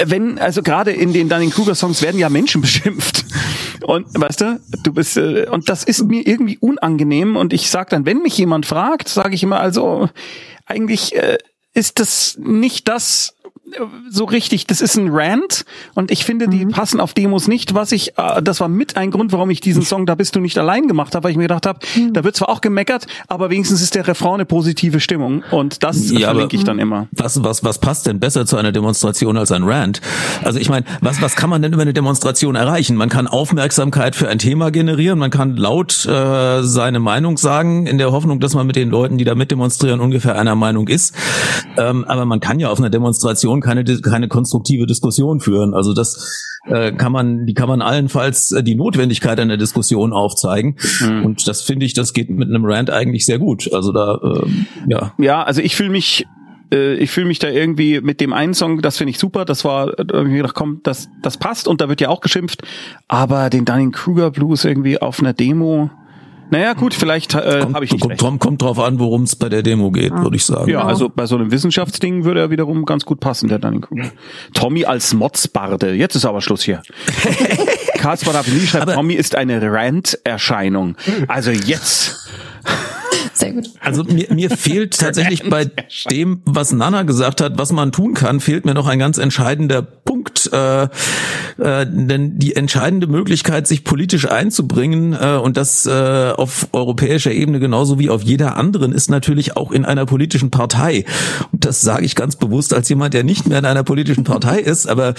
wenn, 0.06 0.38
also 0.38 0.62
gerade 0.62 0.92
in 0.92 1.12
den 1.12 1.28
Dunning-Kruger-Songs 1.28 2.02
werden 2.02 2.18
ja 2.18 2.28
Menschen 2.28 2.60
beschimpft. 2.62 3.24
Und 3.82 4.06
weißt 4.12 4.40
du, 4.40 4.60
du 4.82 4.92
bist, 4.92 5.16
äh, 5.16 5.46
und 5.50 5.68
das 5.68 5.84
ist 5.84 6.04
mir 6.04 6.26
irgendwie 6.26 6.58
unangenehm. 6.58 7.36
Und 7.36 7.52
ich 7.52 7.70
sag 7.70 7.90
dann, 7.90 8.06
wenn 8.06 8.22
mich 8.22 8.36
jemand 8.38 8.66
fragt, 8.66 9.08
sage 9.08 9.34
ich 9.34 9.42
immer, 9.42 9.60
also 9.60 10.08
eigentlich 10.66 11.16
äh, 11.16 11.38
ist 11.74 11.98
das 11.98 12.36
nicht 12.38 12.88
das 12.88 13.34
so 14.10 14.24
richtig, 14.24 14.66
das 14.66 14.80
ist 14.80 14.96
ein 14.96 15.08
Rant 15.10 15.64
und 15.94 16.10
ich 16.10 16.24
finde, 16.24 16.48
die 16.48 16.66
passen 16.66 17.00
auf 17.00 17.14
Demos 17.14 17.48
nicht. 17.48 17.74
Was 17.74 17.92
ich, 17.92 18.16
äh, 18.18 18.42
das 18.42 18.60
war 18.60 18.68
mit 18.68 18.96
ein 18.96 19.10
Grund, 19.10 19.32
warum 19.32 19.50
ich 19.50 19.60
diesen 19.60 19.82
Song 19.82 20.06
Da 20.06 20.14
bist 20.14 20.36
du 20.36 20.40
nicht 20.40 20.58
allein 20.58 20.88
gemacht 20.88 21.14
habe, 21.14 21.24
weil 21.24 21.30
ich 21.32 21.36
mir 21.36 21.44
gedacht 21.44 21.66
habe, 21.66 21.80
da 22.12 22.24
wird 22.24 22.36
zwar 22.36 22.48
auch 22.48 22.60
gemeckert, 22.60 23.06
aber 23.28 23.50
wenigstens 23.50 23.82
ist 23.82 23.94
der 23.94 24.06
Refrain 24.06 24.34
eine 24.34 24.44
positive 24.44 25.00
Stimmung 25.00 25.42
und 25.50 25.82
das 25.82 26.10
Ja, 26.10 26.30
verlinke 26.30 26.56
ich 26.56 26.64
dann 26.64 26.78
immer. 26.78 27.08
Was, 27.12 27.42
was, 27.42 27.64
was 27.64 27.78
passt 27.78 28.06
denn 28.06 28.20
besser 28.20 28.46
zu 28.46 28.56
einer 28.56 28.72
Demonstration 28.72 29.36
als 29.36 29.52
ein 29.52 29.62
Rant? 29.62 30.00
Also 30.44 30.58
ich 30.58 30.68
meine, 30.68 30.86
was, 31.00 31.20
was 31.22 31.36
kann 31.36 31.50
man 31.50 31.62
denn 31.62 31.72
über 31.72 31.82
eine 31.82 31.92
Demonstration 31.92 32.54
erreichen? 32.54 32.96
Man 32.96 33.08
kann 33.08 33.26
Aufmerksamkeit 33.26 34.16
für 34.16 34.28
ein 34.28 34.38
Thema 34.38 34.70
generieren, 34.70 35.18
man 35.18 35.30
kann 35.30 35.56
laut 35.56 36.06
äh, 36.06 36.62
seine 36.62 37.00
Meinung 37.00 37.36
sagen, 37.36 37.86
in 37.86 37.98
der 37.98 38.12
Hoffnung, 38.12 38.40
dass 38.40 38.54
man 38.54 38.66
mit 38.66 38.76
den 38.76 38.90
Leuten, 38.90 39.18
die 39.18 39.24
da 39.24 39.34
mit 39.34 39.50
demonstrieren, 39.50 40.00
ungefähr 40.00 40.38
einer 40.38 40.54
Meinung 40.54 40.88
ist. 40.88 41.14
Ähm, 41.76 42.04
aber 42.04 42.24
man 42.24 42.40
kann 42.40 42.60
ja 42.60 42.70
auf 42.70 42.78
einer 42.78 42.90
Demonstration 42.90 43.59
keine, 43.60 43.84
dis- 43.84 44.02
keine 44.02 44.28
konstruktive 44.28 44.86
Diskussion 44.86 45.40
führen. 45.40 45.74
Also 45.74 45.94
das 45.94 46.58
äh, 46.66 46.92
kann 46.92 47.12
man, 47.12 47.46
die 47.46 47.54
kann 47.54 47.68
man 47.68 47.82
allenfalls 47.82 48.50
äh, 48.52 48.62
die 48.62 48.74
Notwendigkeit 48.74 49.38
einer 49.40 49.56
Diskussion 49.56 50.12
aufzeigen. 50.12 50.76
Und 51.24 51.46
das 51.48 51.62
finde 51.62 51.86
ich, 51.86 51.94
das 51.94 52.12
geht 52.12 52.30
mit 52.30 52.48
einem 52.48 52.64
Rant 52.64 52.90
eigentlich 52.90 53.26
sehr 53.26 53.38
gut. 53.38 53.72
Also 53.72 53.92
da, 53.92 54.20
ähm, 54.22 54.66
ja. 54.88 55.12
Ja, 55.18 55.42
also 55.42 55.60
ich 55.62 55.76
fühle 55.76 55.90
mich 55.90 56.26
äh, 56.72 56.94
ich 56.94 57.10
fühle 57.10 57.26
mich 57.26 57.38
da 57.38 57.48
irgendwie 57.48 58.00
mit 58.00 58.20
dem 58.20 58.32
einen 58.32 58.54
Song, 58.54 58.80
das 58.82 58.96
finde 58.96 59.10
ich 59.10 59.18
super, 59.18 59.44
das 59.44 59.64
war, 59.64 59.92
da 59.92 60.18
hab 60.18 60.24
ich 60.24 60.30
mir 60.30 60.38
gedacht, 60.38 60.54
komm, 60.54 60.80
das, 60.82 61.08
das 61.22 61.36
passt 61.36 61.68
und 61.68 61.80
da 61.80 61.88
wird 61.88 62.00
ja 62.00 62.08
auch 62.08 62.20
geschimpft, 62.20 62.62
aber 63.08 63.50
den 63.50 63.64
Dunning-Kruger 63.64 64.30
Blues 64.30 64.64
irgendwie 64.64 65.00
auf 65.00 65.20
einer 65.20 65.32
Demo, 65.32 65.90
naja 66.50 66.72
gut, 66.74 66.94
vielleicht 66.94 67.34
äh, 67.34 67.66
habe 67.72 67.84
ich 67.84 67.92
nicht 67.92 68.00
kommt, 68.00 68.22
recht. 68.22 68.40
kommt, 68.40 68.62
drauf 68.62 68.78
an, 68.78 68.98
worum 68.98 69.22
es 69.22 69.36
bei 69.36 69.48
der 69.48 69.62
Demo 69.62 69.90
geht, 69.90 70.12
würde 70.12 70.36
ich 70.36 70.44
sagen. 70.44 70.70
Ja, 70.70 70.84
also 70.84 71.08
bei 71.08 71.26
so 71.26 71.36
einem 71.36 71.50
Wissenschaftsding 71.50 72.24
würde 72.24 72.40
er 72.40 72.50
wiederum 72.50 72.84
ganz 72.84 73.04
gut 73.04 73.20
passen, 73.20 73.48
der 73.48 73.58
Dunning-Kruger. 73.58 74.10
Tommy 74.54 74.84
als 74.84 75.14
Motzbarde, 75.14 75.92
jetzt 75.94 76.14
ist 76.16 76.24
aber 76.24 76.40
Schluss 76.42 76.62
hier. 76.62 76.82
Karlsbad 77.98 78.34
Avenue 78.34 78.60
schreibt, 78.66 78.82
Aber- 78.84 78.94
Tommy 78.94 79.14
ist 79.14 79.34
eine 79.34 79.60
Rant-Erscheinung. 79.62 80.96
Also 81.28 81.50
jetzt. 81.50 82.28
Sehr 83.40 83.52
gut. 83.52 83.70
Also 83.80 84.04
mir, 84.04 84.26
mir 84.32 84.50
fehlt 84.56 84.98
tatsächlich 84.98 85.48
bei 85.48 85.70
dem, 86.10 86.42
was 86.44 86.72
Nana 86.72 87.04
gesagt 87.04 87.40
hat, 87.40 87.56
was 87.56 87.72
man 87.72 87.90
tun 87.90 88.12
kann, 88.12 88.40
fehlt 88.40 88.66
mir 88.66 88.74
noch 88.74 88.86
ein 88.86 88.98
ganz 88.98 89.16
entscheidender 89.16 89.80
Punkt. 89.80 90.50
Äh, 90.52 90.84
äh, 90.84 91.86
denn 91.86 92.38
die 92.38 92.54
entscheidende 92.56 93.06
Möglichkeit, 93.06 93.66
sich 93.66 93.84
politisch 93.84 94.28
einzubringen 94.30 95.14
äh, 95.18 95.38
und 95.42 95.56
das 95.56 95.86
äh, 95.86 96.32
auf 96.36 96.68
europäischer 96.72 97.32
Ebene 97.32 97.60
genauso 97.60 97.98
wie 97.98 98.10
auf 98.10 98.22
jeder 98.22 98.56
anderen, 98.56 98.92
ist 98.92 99.10
natürlich 99.10 99.56
auch 99.56 99.72
in 99.72 99.84
einer 99.84 100.04
politischen 100.04 100.50
Partei. 100.50 101.04
Und 101.52 101.64
das 101.64 101.80
sage 101.80 102.04
ich 102.04 102.14
ganz 102.16 102.36
bewusst 102.36 102.74
als 102.74 102.88
jemand, 102.88 103.14
der 103.14 103.24
nicht 103.24 103.48
mehr 103.48 103.58
in 103.58 103.64
einer 103.64 103.84
politischen 103.84 104.24
Partei 104.24 104.58
ist. 104.60 104.86
Aber 104.86 105.14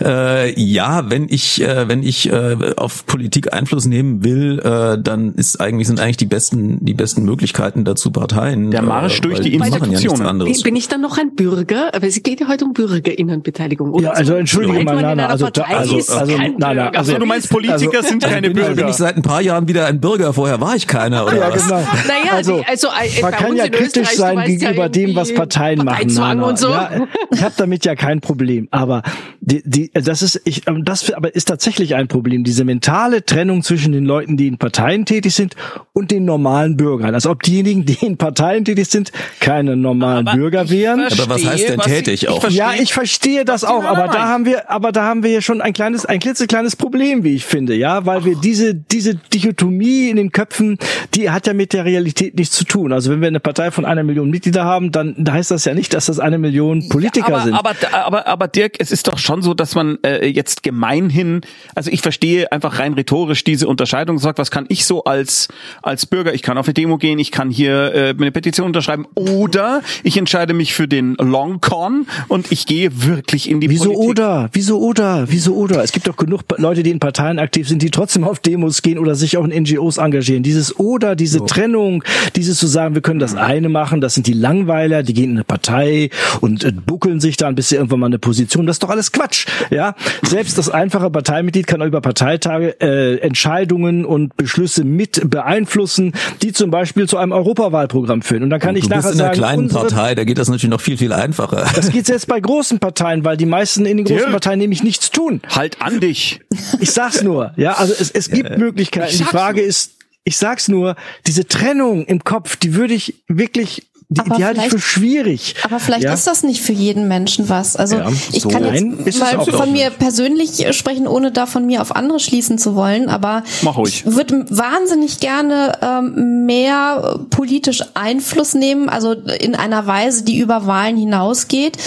äh, 0.00 0.60
ja, 0.60 1.10
wenn 1.10 1.28
ich, 1.28 1.60
äh, 1.60 1.88
wenn 1.88 2.02
ich 2.04 2.30
äh, 2.30 2.74
auf 2.76 3.06
Politik 3.06 3.52
Einfluss 3.52 3.86
nehmen 3.86 4.22
will, 4.22 4.60
äh, 4.60 4.98
dann 5.00 5.34
ist 5.34 5.60
eigentlich 5.60 5.88
sind 5.88 5.98
eigentlich 5.98 6.18
die 6.18 6.26
besten, 6.26 6.84
die 6.84 6.94
besten 6.94 7.24
Möglichkeiten 7.24 7.63
dazu 7.72 8.10
Parteien. 8.10 8.70
Der 8.70 8.82
Marsch 8.82 9.18
äh, 9.18 9.20
durch 9.22 9.38
weil 9.38 9.44
die 9.44 9.50
die 9.52 9.58
ja 9.58 9.64
Institutionen. 9.66 10.26
anderes. 10.26 10.62
Bin, 10.62 10.76
ich 10.76 10.88
dann 10.88 11.00
noch 11.00 11.18
ein 11.18 11.34
Bürger? 11.34 11.94
Aber 11.94 12.06
es 12.06 12.22
geht 12.22 12.40
ja 12.40 12.48
heute 12.48 12.64
um 12.64 12.72
Bürgerinnenbeteiligung. 12.72 13.92
Oder 13.92 14.04
Ja, 14.06 14.10
also 14.12 14.32
so. 14.32 14.38
entschuldige 14.38 14.84
mal, 14.84 15.00
Nana, 15.00 15.26
also 15.26 15.48
da- 15.50 15.62
also- 15.62 15.96
ist 15.98 16.10
also, 16.10 16.36
Nana, 16.36 16.56
Bürger. 16.84 16.98
also- 16.98 17.12
Achso, 17.12 17.20
du 17.20 17.26
meinst 17.26 17.50
Politiker 17.50 17.96
also- 17.98 18.08
sind 18.08 18.22
keine 18.22 18.48
bin, 18.50 18.58
ich, 18.58 18.64
bin 18.66 18.74
Bürger. 18.76 18.90
ich 18.90 18.96
seit 18.96 19.16
ein 19.16 19.22
paar 19.22 19.40
Jahren 19.40 19.68
wieder 19.68 19.86
ein 19.86 20.00
Bürger. 20.00 20.32
Vorher 20.32 20.60
war 20.60 20.76
ich 20.76 20.86
keiner 20.86 21.24
oder 21.26 21.36
Ja, 21.36 21.52
was? 21.52 21.64
genau. 21.64 21.76
Naja, 21.80 22.32
also, 22.36 22.58
die- 22.58 22.66
also, 22.66 22.88
äh, 22.88 23.22
man 23.22 23.32
kann 23.32 23.56
ja 23.56 23.68
kritisch 23.68 24.02
Österreich, 24.10 24.16
sein 24.16 24.38
ja 24.38 24.44
gegenüber 24.44 24.88
dem, 24.88 25.14
was 25.16 25.32
Parteien 25.34 25.84
machen. 25.84 26.08
Nana. 26.14 26.44
und 26.46 26.58
so. 26.58 26.68
Ja, 26.68 26.90
ich 27.30 27.42
habe 27.42 27.54
damit 27.56 27.84
ja 27.84 27.94
kein 27.94 28.20
Problem. 28.20 28.68
Aber 28.70 29.02
die, 29.40 29.62
die, 29.64 29.90
das 29.92 30.22
ist, 30.22 30.40
ich, 30.44 30.66
ähm, 30.68 30.84
das 30.84 31.12
aber 31.12 31.34
ist 31.34 31.46
tatsächlich 31.46 31.94
ein 31.94 32.08
Problem. 32.08 32.44
Diese 32.44 32.64
mentale 32.64 33.24
Trennung 33.24 33.62
zwischen 33.62 33.92
den 33.92 34.04
Leuten, 34.04 34.36
die 34.36 34.46
in 34.48 34.58
Parteien 34.58 35.04
tätig 35.06 35.34
sind, 35.34 35.54
und 35.92 36.10
den 36.10 36.24
normalen 36.24 36.76
Bürgern. 36.76 37.14
Als 37.14 37.26
ob 37.26 37.42
diejenigen, 37.54 37.84
die 37.84 38.04
in 38.04 38.16
Parteien 38.16 38.64
tätig 38.64 38.88
sind, 38.88 39.12
keine 39.40 39.76
normalen 39.76 40.26
Aber 40.26 40.36
Bürger 40.36 40.70
wären. 40.70 41.00
Aber 41.00 41.28
was 41.28 41.44
heißt 41.44 41.68
denn 41.68 41.78
was 41.78 41.86
tätig 41.86 42.24
ich, 42.24 42.28
auch? 42.28 42.44
Ich 42.44 42.54
Ja, 42.54 42.72
ich 42.74 42.92
verstehe 42.92 43.44
das 43.44 43.64
auch, 43.64 43.84
aber 43.84 44.08
da 44.08 44.28
haben 44.28 44.44
wir, 44.44 44.70
aber 44.70 44.92
da 44.92 45.04
haben 45.04 45.22
wir 45.22 45.30
ja 45.30 45.40
schon 45.40 45.60
ein 45.60 45.72
kleines, 45.72 46.04
ein 46.04 46.18
klitzekleines 46.18 46.76
Problem, 46.76 47.24
wie 47.24 47.34
ich 47.34 47.44
finde, 47.44 47.74
ja, 47.74 48.06
weil 48.06 48.24
wir 48.24 48.36
diese, 48.36 48.74
diese 48.74 49.14
Dichotomie 49.14 50.10
in 50.10 50.16
den 50.16 50.32
Köpfen, 50.32 50.78
die 51.14 51.30
hat 51.30 51.46
ja 51.46 51.54
mit 51.54 51.72
der 51.72 51.84
Realität 51.84 52.36
nichts 52.36 52.56
zu 52.56 52.64
tun. 52.64 52.92
Also 52.92 53.10
wenn 53.10 53.20
wir 53.20 53.28
eine 53.28 53.40
Partei 53.40 53.70
von 53.70 53.84
einer 53.84 54.02
Million 54.02 54.30
Mitglieder 54.30 54.64
haben, 54.64 54.90
dann 54.90 55.24
heißt 55.28 55.50
das 55.50 55.64
ja 55.64 55.74
nicht, 55.74 55.94
dass 55.94 56.06
das 56.06 56.18
eine 56.18 56.38
Million 56.38 56.88
Politiker 56.88 57.28
aber, 57.28 57.40
sind. 57.42 57.54
Aber, 57.54 57.74
aber, 57.92 58.26
aber 58.26 58.48
Dirk, 58.48 58.74
es 58.78 58.90
ist 58.90 59.06
doch 59.06 59.18
schon 59.18 59.42
so, 59.42 59.54
dass 59.54 59.74
man 59.74 59.98
äh, 60.04 60.26
jetzt 60.26 60.62
gemeinhin, 60.62 61.42
also 61.74 61.90
ich 61.90 62.02
verstehe 62.02 62.50
einfach 62.50 62.78
rein 62.78 62.94
rhetorisch 62.94 63.44
diese 63.44 63.68
Unterscheidung, 63.68 64.18
sagt, 64.18 64.38
was 64.38 64.50
kann 64.50 64.66
ich 64.68 64.84
so 64.84 65.04
als 65.04 65.48
als 65.82 66.06
Bürger, 66.06 66.34
ich 66.34 66.42
kann 66.42 66.58
auf 66.58 66.66
eine 66.66 66.74
Demo 66.74 66.98
gehen, 66.98 67.18
ich 67.18 67.30
kann 67.30 67.43
hier 67.50 67.94
äh, 67.94 68.14
eine 68.18 68.32
Petition 68.32 68.66
unterschreiben 68.66 69.06
oder 69.14 69.82
ich 70.02 70.16
entscheide 70.16 70.54
mich 70.54 70.74
für 70.74 70.88
den 70.88 71.14
Long 71.14 71.60
Con 71.60 72.06
und 72.28 72.52
ich 72.52 72.66
gehe 72.66 72.90
wirklich 73.06 73.48
in 73.50 73.60
die 73.60 73.70
Wieso 73.70 73.92
Politik. 73.92 74.10
oder? 74.10 74.48
Wieso 74.52 74.78
oder? 74.80 75.24
Wieso 75.28 75.54
oder? 75.54 75.82
Es 75.82 75.92
gibt 75.92 76.06
doch 76.08 76.16
genug 76.16 76.42
Leute, 76.56 76.82
die 76.82 76.90
in 76.90 77.00
Parteien 77.00 77.38
aktiv 77.38 77.68
sind, 77.68 77.82
die 77.82 77.90
trotzdem 77.90 78.24
auf 78.24 78.38
Demos 78.40 78.82
gehen 78.82 78.98
oder 78.98 79.14
sich 79.14 79.36
auch 79.36 79.44
in 79.44 79.62
NGOs 79.62 79.98
engagieren. 79.98 80.42
Dieses 80.42 80.78
oder, 80.78 81.16
diese 81.16 81.44
Trennung, 81.44 82.04
dieses 82.36 82.58
zu 82.58 82.66
sagen, 82.66 82.94
wir 82.94 83.02
können 83.02 83.20
das 83.20 83.34
eine 83.34 83.68
machen, 83.68 84.00
das 84.00 84.14
sind 84.14 84.26
die 84.26 84.32
Langweiler, 84.32 85.02
die 85.02 85.14
gehen 85.14 85.30
in 85.30 85.36
eine 85.36 85.44
Partei 85.44 86.10
und 86.40 86.64
äh, 86.64 86.72
buckeln 86.72 87.20
sich 87.20 87.36
dann, 87.36 87.54
bis 87.54 87.68
sie 87.68 87.76
irgendwann 87.76 88.00
mal 88.00 88.06
eine 88.06 88.18
Position. 88.18 88.66
Das 88.66 88.76
ist 88.76 88.82
doch 88.82 88.90
alles 88.90 89.12
Quatsch. 89.12 89.46
Ja, 89.70 89.94
selbst 90.22 90.58
das 90.58 90.70
einfache 90.70 91.10
Parteimitglied 91.10 91.66
kann 91.66 91.82
über 91.82 92.00
Parteitage 92.00 92.80
äh, 92.80 93.18
Entscheidungen 93.18 94.04
und 94.04 94.36
Beschlüsse 94.36 94.84
mit 94.84 95.30
beeinflussen, 95.30 96.12
die 96.42 96.52
zum 96.52 96.70
Beispiel 96.70 97.08
zu 97.08 97.16
einem 97.16 97.32
Europawahlprogramm 97.34 98.22
führen. 98.22 98.44
Und 98.44 98.50
dann 98.50 98.60
kann 98.60 98.76
ich 98.76 98.84
du 98.84 98.90
bist 98.90 99.04
nachher 99.04 99.12
in 99.12 99.20
einer 99.20 99.28
sagen, 99.28 99.38
kleinen 99.38 99.62
unsere 99.64 99.80
Partei, 99.82 100.14
da 100.14 100.24
geht 100.24 100.38
das 100.38 100.48
natürlich 100.48 100.70
noch 100.70 100.80
viel, 100.80 100.96
viel 100.96 101.12
einfacher. 101.12 101.66
das 101.74 101.90
geht 101.90 102.06
selbst 102.06 102.26
bei 102.26 102.40
großen 102.40 102.78
Parteien, 102.78 103.24
weil 103.24 103.36
die 103.36 103.46
meisten 103.46 103.84
in 103.86 103.98
den 103.98 104.06
großen. 104.06 104.30
Parteien 104.30 104.58
nämlich 104.58 104.82
nichts 104.82 105.10
tun. 105.10 105.40
Halt 105.48 105.82
an 105.82 106.00
dich. 106.00 106.40
Ich 106.80 106.92
sag's 106.92 107.22
nur, 107.22 107.52
ja, 107.56 107.74
also 107.74 107.92
es, 107.92 108.10
es 108.10 108.30
gibt 108.30 108.58
Möglichkeiten. 108.58 109.16
Die 109.16 109.24
Frage 109.24 109.60
ist, 109.60 109.92
ich 110.24 110.38
sag's 110.38 110.68
nur, 110.68 110.96
diese 111.26 111.46
Trennung 111.46 112.06
im 112.06 112.24
Kopf, 112.24 112.56
die 112.56 112.74
würde 112.74 112.94
ich 112.94 113.22
wirklich 113.28 113.86
die, 114.10 114.22
die 114.36 114.44
halte 114.44 114.60
ich 114.60 114.68
für 114.68 114.78
schwierig. 114.78 115.54
Aber 115.64 115.80
vielleicht 115.80 116.04
Ja. 116.04 116.12
ist 116.12 116.26
das 116.26 116.42
nicht 116.42 116.60
für 116.60 116.72
jeden 116.72 117.08
Menschen 117.08 117.48
was. 117.48 117.74
Also 117.74 117.96
Ja, 117.96 118.10
ich 118.32 118.42
so. 118.42 118.48
kann 118.50 118.64
jetzt 119.04 119.18
mal 119.18 119.44
von 119.44 119.72
nicht. 119.72 119.82
mir 119.84 119.90
persönlich 119.90 120.66
sprechen, 120.76 121.06
ohne 121.06 121.32
da 121.32 121.46
von 121.46 121.64
mir 121.64 121.80
auf 121.80 121.96
andere 121.96 122.20
schließen 122.20 122.58
zu 122.58 122.74
wollen. 122.76 123.08
Aber 123.08 123.42
ich 123.86 124.04
würde 124.04 124.44
wahnsinnig 124.50 125.20
gerne 125.20 125.72
ähm, 125.80 126.44
mehr 126.44 127.20
politisch 127.30 127.82
Einfluss 127.94 128.54
nehmen, 128.54 128.88
also 128.88 129.12
in 129.12 129.54
einer 129.54 129.86
Weise, 129.86 130.24
die 130.24 130.38
über 130.38 130.66
Wahlen 130.66 130.96
hinausgeht. 130.96 131.78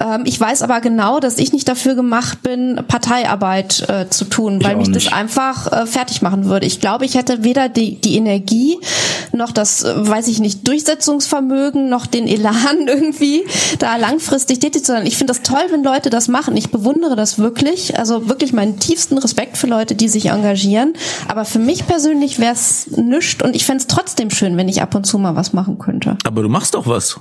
Ähm, 0.00 0.22
ich 0.26 0.38
weiß 0.40 0.62
aber 0.62 0.80
genau, 0.80 1.18
dass 1.18 1.38
ich 1.38 1.52
nicht 1.52 1.68
dafür 1.68 1.94
gemacht 1.96 2.42
bin, 2.42 2.80
Parteiarbeit 2.86 3.88
äh, 3.88 4.08
zu 4.08 4.24
tun, 4.26 4.62
weil 4.62 4.76
mich 4.76 4.88
nicht. 4.88 5.06
das 5.06 5.12
einfach 5.12 5.72
äh, 5.72 5.86
fertig 5.86 6.22
machen 6.22 6.44
würde. 6.46 6.66
Ich 6.66 6.80
glaube, 6.80 7.04
ich 7.04 7.14
hätte 7.16 7.42
weder 7.42 7.68
die, 7.68 7.96
die 8.00 8.16
Energie 8.16 8.78
noch 9.32 9.50
das, 9.50 9.82
äh, 9.82 9.92
weiß 9.96 10.28
ich 10.28 10.38
nicht, 10.38 10.66
Durchsetzungsvermögen 10.68 11.63
noch 11.72 12.06
den 12.06 12.26
Elan 12.26 12.86
irgendwie, 12.86 13.44
da 13.78 13.96
langfristig 13.96 14.58
tätig 14.60 14.84
zu 14.84 14.92
sein. 14.92 15.06
Ich 15.06 15.16
finde 15.16 15.32
das 15.32 15.42
toll, 15.42 15.62
wenn 15.70 15.82
Leute 15.84 16.10
das 16.10 16.28
machen. 16.28 16.56
Ich 16.56 16.70
bewundere 16.70 17.16
das 17.16 17.38
wirklich. 17.38 17.98
Also 17.98 18.28
wirklich 18.28 18.52
meinen 18.52 18.78
tiefsten 18.78 19.18
Respekt 19.18 19.56
für 19.56 19.66
Leute, 19.66 19.94
die 19.94 20.08
sich 20.08 20.26
engagieren. 20.26 20.94
Aber 21.28 21.44
für 21.44 21.58
mich 21.58 21.86
persönlich 21.86 22.38
wäre 22.38 22.52
es 22.54 22.88
nischt 22.96 23.42
und 23.42 23.54
ich 23.56 23.64
fände 23.64 23.82
es 23.82 23.86
trotzdem 23.86 24.30
schön, 24.30 24.56
wenn 24.56 24.68
ich 24.68 24.82
ab 24.82 24.94
und 24.94 25.04
zu 25.04 25.18
mal 25.18 25.36
was 25.36 25.52
machen 25.52 25.78
könnte. 25.78 26.16
Aber 26.24 26.42
du 26.42 26.48
machst 26.48 26.74
doch 26.74 26.86
was. 26.86 27.18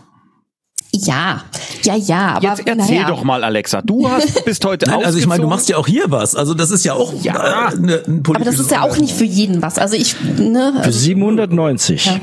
Ja, 0.95 1.41
ja, 1.81 1.95
ja. 1.95 2.35
Aber 2.35 2.49
Jetzt 2.49 2.67
erzähl 2.67 2.97
naja. 2.97 3.07
doch 3.07 3.23
mal, 3.23 3.43
Alexa. 3.43 3.81
Du 3.81 4.07
hast, 4.07 4.45
bist 4.45 4.63
heute 4.65 4.85
Nein, 4.87 5.03
also 5.03 5.17
ich 5.17 5.25
meine, 5.25 5.41
du 5.41 5.49
machst 5.49 5.67
ja 5.67 5.77
auch 5.77 5.87
hier 5.87 6.05
was. 6.11 6.35
Also 6.35 6.53
das 6.53 6.69
ist 6.69 6.85
ja 6.85 6.93
auch 6.93 7.11
Ja. 7.23 7.69
äh, 7.71 7.75
ne, 7.79 8.03
ein 8.07 8.21
Aber 8.27 8.45
das 8.45 8.59
ist 8.59 8.69
ja 8.69 8.83
auch 8.83 8.95
nicht 8.97 9.13
für 9.15 9.23
jeden 9.23 9.63
was. 9.63 9.79
Also 9.79 9.95
ich, 9.95 10.15
ne, 10.37 10.81
Für 10.83 10.91
790. 10.91 12.05
Ja. 12.05 12.19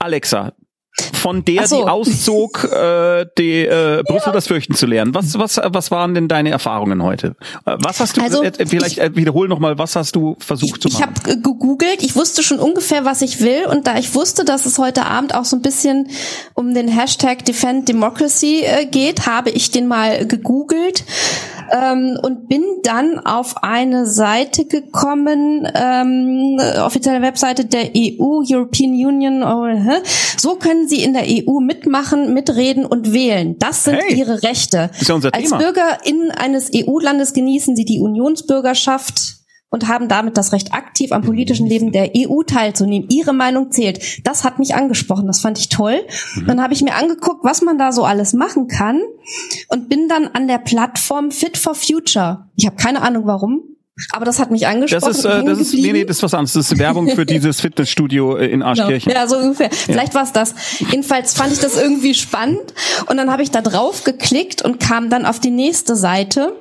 Alexa, 0.00 0.52
von 1.12 1.44
der, 1.44 1.66
so. 1.66 1.76
die 1.76 1.88
auszog, 1.88 2.64
äh, 2.72 3.26
die 3.38 3.64
äh, 3.64 4.02
Brüssel 4.06 4.32
das 4.32 4.46
Fürchten 4.46 4.74
zu 4.74 4.86
lernen. 4.86 5.14
Was, 5.14 5.38
was, 5.38 5.60
was 5.64 5.90
waren 5.90 6.14
denn 6.14 6.28
deine 6.28 6.50
Erfahrungen 6.50 7.02
heute? 7.02 7.36
Äh, 7.64 7.76
Was 7.80 8.00
hast 8.00 8.16
du, 8.16 8.22
Also, 8.22 8.42
äh, 8.42 8.52
vielleicht 8.66 8.98
äh, 8.98 9.14
wiederhol 9.16 9.48
noch 9.48 9.58
mal, 9.58 9.78
was 9.78 9.96
hast 9.96 10.16
du 10.16 10.36
versucht 10.38 10.82
zu 10.82 10.88
Ich 10.88 10.98
machen? 10.98 11.14
habe 11.16 11.36
gegoogelt, 11.40 12.02
ich 12.02 12.14
wusste 12.14 12.42
schon 12.42 12.58
ungefähr, 12.58 13.04
was 13.04 13.22
ich 13.22 13.40
will 13.40 13.66
und 13.70 13.86
da 13.86 13.96
ich 13.98 14.14
wusste, 14.14 14.44
dass 14.44 14.66
es 14.66 14.78
heute 14.78 15.06
Abend 15.06 15.34
auch 15.34 15.44
so 15.44 15.56
ein 15.56 15.62
bisschen 15.62 16.08
um 16.54 16.74
den 16.74 16.88
Hashtag 16.88 17.44
Defend 17.44 17.88
Democracy 17.88 18.62
äh, 18.64 18.86
geht, 18.86 19.26
habe 19.26 19.50
ich 19.50 19.70
den 19.70 19.86
mal 19.86 20.26
gegoogelt 20.26 21.04
ähm, 21.72 22.18
und 22.22 22.48
bin 22.48 22.62
dann 22.82 23.18
auf 23.18 23.62
eine 23.62 24.06
Seite 24.06 24.66
gekommen, 24.66 25.66
ähm, 25.74 26.60
offizielle 26.80 27.22
Webseite 27.22 27.64
der 27.64 27.90
EU, 27.96 28.42
European 28.48 28.92
Union. 28.92 29.42
Oh, 29.42 29.66
so 30.36 30.56
können 30.56 30.81
Sie 30.88 31.02
in 31.02 31.12
der 31.12 31.24
EU 31.26 31.60
mitmachen, 31.60 32.34
mitreden 32.34 32.84
und 32.86 33.12
wählen. 33.12 33.56
Das 33.58 33.84
sind 33.84 33.96
Hey. 33.96 34.18
Ihre 34.18 34.42
Rechte. 34.42 34.90
ist 34.98 35.08
ja 35.08 35.14
unser 35.14 35.34
Als 35.34 35.44
Thema. 35.44 35.58
BürgerInnen 35.58 36.30
eines 36.30 36.70
EU-Landes 36.74 37.32
genießen 37.32 37.76
Sie 37.76 37.84
die 37.84 38.00
Unionsbürgerschaft 38.00 39.36
und 39.70 39.88
haben 39.88 40.06
damit 40.08 40.36
das 40.36 40.52
Recht, 40.52 40.74
aktiv 40.74 41.12
am 41.12 41.22
politischen 41.22 41.66
Leben 41.66 41.92
der 41.92 42.10
EU 42.14 42.42
teilzunehmen. 42.42 43.08
Ihre 43.10 43.32
Meinung 43.32 43.70
zählt. 43.72 44.26
Das 44.26 44.44
hat 44.44 44.58
mich 44.58 44.74
angesprochen. 44.74 45.26
Das 45.26 45.40
fand 45.40 45.58
ich 45.58 45.70
toll. 45.70 46.02
Mhm. 46.34 46.46
Dann 46.46 46.62
habe 46.62 46.74
ich 46.74 46.82
mir 46.82 46.94
angeguckt, 46.94 47.42
was 47.42 47.62
man 47.62 47.78
da 47.78 47.90
so 47.90 48.04
alles 48.04 48.34
machen 48.34 48.68
kann 48.68 49.00
und 49.68 49.88
bin 49.88 50.08
dann 50.08 50.26
an 50.28 50.46
der 50.46 50.58
Plattform 50.58 51.30
Fit 51.30 51.56
for 51.56 51.74
Future. 51.74 52.50
Ich 52.56 52.66
habe 52.66 52.76
keine 52.76 53.00
Ahnung 53.00 53.26
warum, 53.26 53.62
aber 54.12 54.24
das 54.24 54.38
hat 54.38 54.50
mich 54.50 54.66
angesprochen. 54.66 55.06
Das 55.06 55.18
ist, 55.18 55.24
äh, 55.24 55.44
das 55.44 55.58
ist, 55.58 55.74
nee, 55.74 55.92
nee, 55.92 56.04
das 56.04 56.16
ist 56.16 56.22
was 56.22 56.32
anderes. 56.32 56.54
Das 56.54 56.72
ist 56.72 56.78
Werbung 56.78 57.08
für 57.10 57.26
dieses 57.26 57.60
Fitnessstudio 57.60 58.36
äh, 58.36 58.46
in 58.46 58.60
Genau. 58.60 58.66
Arschkirchen. 58.66 59.12
Ja, 59.12 59.26
so 59.26 59.36
ungefähr. 59.36 59.70
Vielleicht 59.70 60.14
war 60.14 60.22
es 60.22 60.32
das. 60.32 60.54
Jedenfalls 60.78 61.34
fand 61.34 61.52
ich 61.52 61.58
das 61.58 61.76
irgendwie 61.76 62.14
spannend 62.14 62.72
und 63.06 63.16
dann 63.18 63.30
habe 63.30 63.42
ich 63.42 63.50
da 63.50 63.60
drauf 63.60 64.04
geklickt 64.04 64.62
und 64.62 64.80
kam 64.80 65.10
dann 65.10 65.26
auf 65.26 65.40
die 65.40 65.50
nächste 65.50 65.94
Seite. 65.94 66.56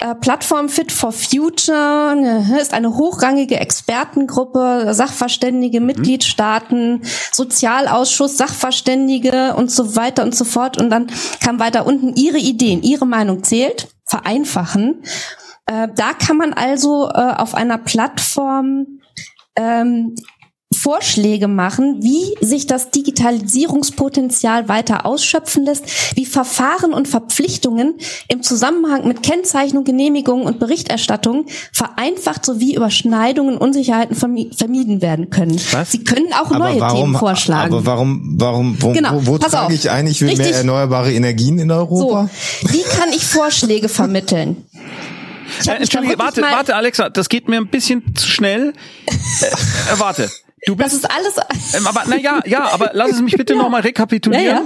Äh, 0.00 0.14
Plattform 0.16 0.68
Fit 0.68 0.90
for 0.90 1.12
Future 1.12 2.16
ne, 2.16 2.58
ist 2.60 2.74
eine 2.74 2.96
hochrangige 2.96 3.60
Expertengruppe, 3.60 4.88
Sachverständige, 4.92 5.80
Mitgliedstaaten, 5.80 7.02
Sozialausschuss, 7.30 8.36
Sachverständige 8.36 9.54
und 9.54 9.70
so 9.70 9.94
weiter 9.94 10.24
und 10.24 10.34
so 10.34 10.44
fort. 10.44 10.78
Und 10.78 10.90
dann 10.90 11.06
kam 11.40 11.60
weiter 11.60 11.86
unten 11.86 12.16
Ihre 12.16 12.38
Ideen, 12.38 12.82
Ihre 12.82 13.06
Meinung 13.06 13.44
zählt, 13.44 13.88
vereinfachen. 14.04 15.02
Äh, 15.66 15.88
da 15.94 16.12
kann 16.12 16.36
man 16.36 16.52
also 16.52 17.08
äh, 17.08 17.34
auf 17.34 17.54
einer 17.54 17.78
Plattform 17.78 19.00
ähm, 19.56 20.14
Vorschläge 20.74 21.48
machen, 21.48 22.02
wie 22.02 22.34
sich 22.44 22.66
das 22.66 22.90
Digitalisierungspotenzial 22.90 24.68
weiter 24.68 25.06
ausschöpfen 25.06 25.64
lässt, 25.64 26.16
wie 26.16 26.26
Verfahren 26.26 26.92
und 26.92 27.08
Verpflichtungen 27.08 27.94
im 28.28 28.42
Zusammenhang 28.42 29.06
mit 29.06 29.22
Kennzeichnung, 29.22 29.84
Genehmigung 29.84 30.44
und 30.44 30.58
Berichterstattung 30.58 31.46
vereinfacht 31.72 32.44
sowie 32.44 32.74
Überschneidungen, 32.74 33.58
Unsicherheiten 33.58 34.16
vermi 34.16 34.50
vermieden 34.56 35.02
werden 35.02 35.30
können. 35.30 35.60
Was? 35.72 35.92
Sie 35.92 36.04
können 36.04 36.32
auch 36.32 36.50
neue 36.50 36.80
Themen 36.88 37.14
vorschlagen. 37.14 37.74
Aber 37.74 37.86
warum, 37.86 38.36
warum, 38.38 38.76
wo, 38.80 38.92
Genau, 38.92 39.14
wo, 39.26 39.32
wo 39.34 39.38
trage 39.38 39.66
auf. 39.66 39.72
ich 39.72 39.90
ein, 39.90 40.06
ich 40.06 40.20
will 40.20 40.28
mehr 40.28 40.38
Richtig. 40.38 40.56
erneuerbare 40.56 41.12
Energien 41.12 41.58
in 41.58 41.68
so, 41.68 41.74
Europa? 41.74 42.30
wie 42.62 42.82
kann 42.82 43.10
ich 43.14 43.24
Vorschläge 43.24 43.88
vermitteln? 43.88 44.56
Äh, 45.66 45.70
Entschuldige, 45.76 46.18
warte, 46.18 46.42
warte, 46.42 46.74
Alexa, 46.76 47.08
das 47.10 47.28
geht 47.28 47.48
mir 47.48 47.56
ein 47.56 47.68
bisschen 47.68 48.14
zu 48.14 48.26
schnell. 48.28 48.72
Äh, 49.06 49.12
äh, 49.12 49.98
warte. 49.98 50.30
Du 50.66 50.74
Das 50.76 50.92
bist, 50.92 51.04
ist 51.04 51.10
alles. 51.10 51.36
ähm, 51.74 51.86
aber 51.86 52.02
na 52.06 52.16
ja, 52.16 52.40
ja, 52.46 52.70
aber 52.72 52.90
lass 52.94 53.10
es 53.12 53.20
mich 53.20 53.36
bitte 53.36 53.56
noch 53.56 53.68
mal 53.68 53.80
rekapitulieren. 53.80 54.44
Ja, 54.46 54.52
ja. 54.52 54.62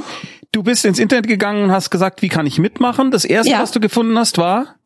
Du 0.52 0.62
bist 0.62 0.84
ins 0.84 0.98
Internet 0.98 1.26
gegangen 1.26 1.64
und 1.64 1.72
hast 1.72 1.90
gesagt, 1.90 2.22
wie 2.22 2.28
kann 2.28 2.46
ich 2.46 2.58
mitmachen? 2.58 3.10
Das 3.10 3.24
erste, 3.24 3.52
Ja. 3.52 3.60
was 3.62 3.72
du 3.72 3.80
gefunden 3.80 4.18
hast, 4.18 4.38
war 4.38 4.76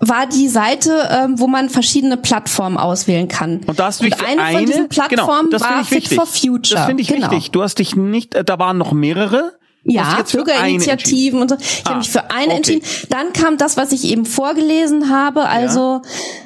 war 0.00 0.26
die 0.26 0.48
Seite, 0.48 1.08
ähm, 1.10 1.38
wo 1.38 1.46
man 1.48 1.68
verschiedene 1.68 2.16
Plattformen 2.16 2.78
auswählen 2.78 3.28
kann. 3.28 3.60
und 3.66 3.78
da 3.78 3.86
hast 3.86 4.00
du 4.00 4.04
dich 4.04 4.14
und 4.18 4.24
eine, 4.26 4.40
eine, 4.42 4.56
von 4.58 4.66
diesen 4.66 4.88
genau, 4.88 5.06
Plattformen 5.08 5.50
das 5.50 5.62
finde 5.62 5.74
war 5.74 5.82
ich 5.82 5.88
Fit 5.88 6.02
wichtig. 6.02 6.16
for 6.18 6.26
Future. 6.26 6.76
Das 6.78 6.86
finde 6.86 7.02
ich 7.02 7.08
genau. 7.08 7.30
wichtig. 7.30 7.50
Du 7.50 7.62
hast 7.62 7.78
dich 7.78 7.94
nicht, 7.96 8.34
äh, 8.34 8.44
da 8.44 8.58
waren 8.58 8.78
noch 8.78 8.92
mehrere. 8.92 9.58
Ja, 9.88 10.22
Bürgerinitiativen 10.30 11.40
und 11.40 11.48
so. 11.50 11.56
Ich 11.58 11.82
Ah, 11.84 11.90
habe 11.90 11.98
mich 11.98 12.10
für 12.10 12.30
eine 12.30 12.46
okay. 12.46 12.56
entschieden. 12.56 12.86
Dann 13.08 13.32
kam 13.32 13.56
das, 13.56 13.76
was 13.76 13.92
ich 13.92 14.04
eben 14.04 14.24
vorgelesen 14.26 15.10
habe, 15.10 15.46
also 15.48 16.02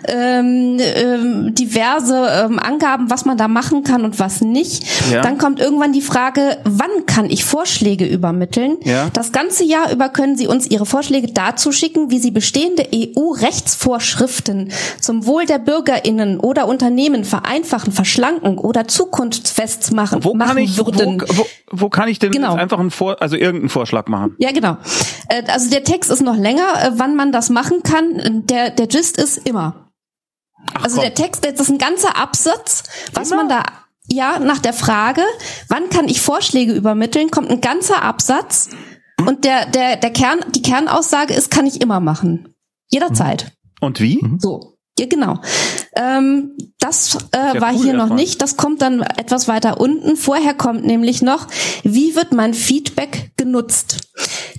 ähm, 0.08 0.78
ähm, 0.80 1.54
diverse 1.54 2.16
ähm, 2.44 2.58
Angaben, 2.58 3.10
was 3.10 3.24
man 3.24 3.36
da 3.36 3.48
machen 3.48 3.84
kann 3.84 4.04
und 4.04 4.18
was 4.18 4.40
nicht. 4.40 4.84
Ja. 5.10 5.22
Dann 5.22 5.38
kommt 5.38 5.60
irgendwann 5.60 5.92
die 5.92 6.00
Frage, 6.02 6.58
wann 6.64 7.06
kann 7.06 7.26
ich 7.30 7.44
Vorschläge 7.44 8.06
übermitteln? 8.06 8.76
Ja. 8.84 9.08
Das 9.12 9.32
ganze 9.32 9.64
Jahr 9.64 9.90
über 9.92 10.08
können 10.08 10.36
Sie 10.36 10.46
uns 10.46 10.66
Ihre 10.70 10.86
Vorschläge 10.86 11.28
dazu 11.32 11.72
schicken, 11.72 12.10
wie 12.10 12.18
Sie 12.18 12.30
bestehende 12.30 12.86
EU-Rechtsvorschriften 12.94 14.70
zum 15.00 15.26
Wohl 15.26 15.46
der 15.46 15.58
BürgerInnen 15.58 16.40
oder 16.40 16.66
Unternehmen 16.68 17.24
vereinfachen, 17.24 17.92
verschlanken 17.92 18.58
oder 18.58 18.88
zukunftsfest 18.88 19.92
machen, 19.92 20.24
Wo 20.24 20.30
kann 20.30 20.38
machen 20.38 20.58
ich, 20.58 20.78
wo, 20.78 20.86
würden. 20.86 21.22
wo, 21.34 21.46
wo 21.70 21.88
kann 21.88 22.08
ich 22.08 22.18
denn 22.18 22.30
Genau. 22.32 22.54
einfach 22.54 22.78
einen 22.78 22.90
Vor, 22.90 23.20
also 23.20 23.36
irgendeinen 23.36 23.68
Vorschlag 23.68 24.06
machen? 24.08 24.34
Ja, 24.38 24.52
genau. 24.52 24.76
Äh, 25.28 25.42
Also 25.48 25.70
der 25.70 25.84
Text 25.84 26.10
ist 26.10 26.22
noch 26.22 26.36
länger, 26.36 26.62
äh, 26.82 26.90
wann 26.94 27.16
man 27.16 27.32
das 27.32 27.50
machen 27.50 27.82
kann. 27.82 28.42
Der, 28.46 28.70
der 28.70 28.86
Gist 28.86 29.18
ist 29.18 29.38
immer. 29.46 29.86
Also 30.74 30.96
komm. 30.96 31.04
der 31.04 31.14
Text, 31.14 31.44
das 31.44 31.60
ist 31.60 31.68
ein 31.68 31.78
ganzer 31.78 32.16
Absatz, 32.16 32.84
was 33.12 33.30
Immer? 33.30 33.44
man 33.44 33.48
da, 33.48 33.62
ja, 34.06 34.38
nach 34.38 34.58
der 34.58 34.72
Frage, 34.72 35.22
wann 35.68 35.88
kann 35.90 36.08
ich 36.08 36.20
Vorschläge 36.20 36.72
übermitteln, 36.72 37.30
kommt 37.30 37.50
ein 37.50 37.60
ganzer 37.60 38.02
Absatz. 38.02 38.70
Und 39.26 39.44
der, 39.44 39.66
der, 39.66 39.96
der 39.96 40.10
Kern, 40.10 40.40
die 40.54 40.62
Kernaussage 40.62 41.34
ist, 41.34 41.50
kann 41.50 41.66
ich 41.66 41.80
immer 41.80 42.00
machen. 42.00 42.54
Jederzeit. 42.88 43.52
Und 43.80 44.00
wie? 44.00 44.20
So. 44.38 44.78
Ja, 45.00 45.06
genau. 45.06 45.38
Ähm, 45.96 46.58
das 46.78 47.16
äh, 47.32 47.58
war 47.58 47.74
cool 47.74 47.82
hier 47.82 47.92
noch 47.94 48.14
nicht. 48.14 48.42
Das 48.42 48.58
kommt 48.58 48.82
dann 48.82 49.00
etwas 49.00 49.48
weiter 49.48 49.80
unten. 49.80 50.16
Vorher 50.16 50.52
kommt 50.52 50.84
nämlich 50.84 51.22
noch, 51.22 51.46
wie 51.84 52.14
wird 52.14 52.32
mein 52.32 52.52
Feedback 52.52 53.30
genutzt? 53.38 53.96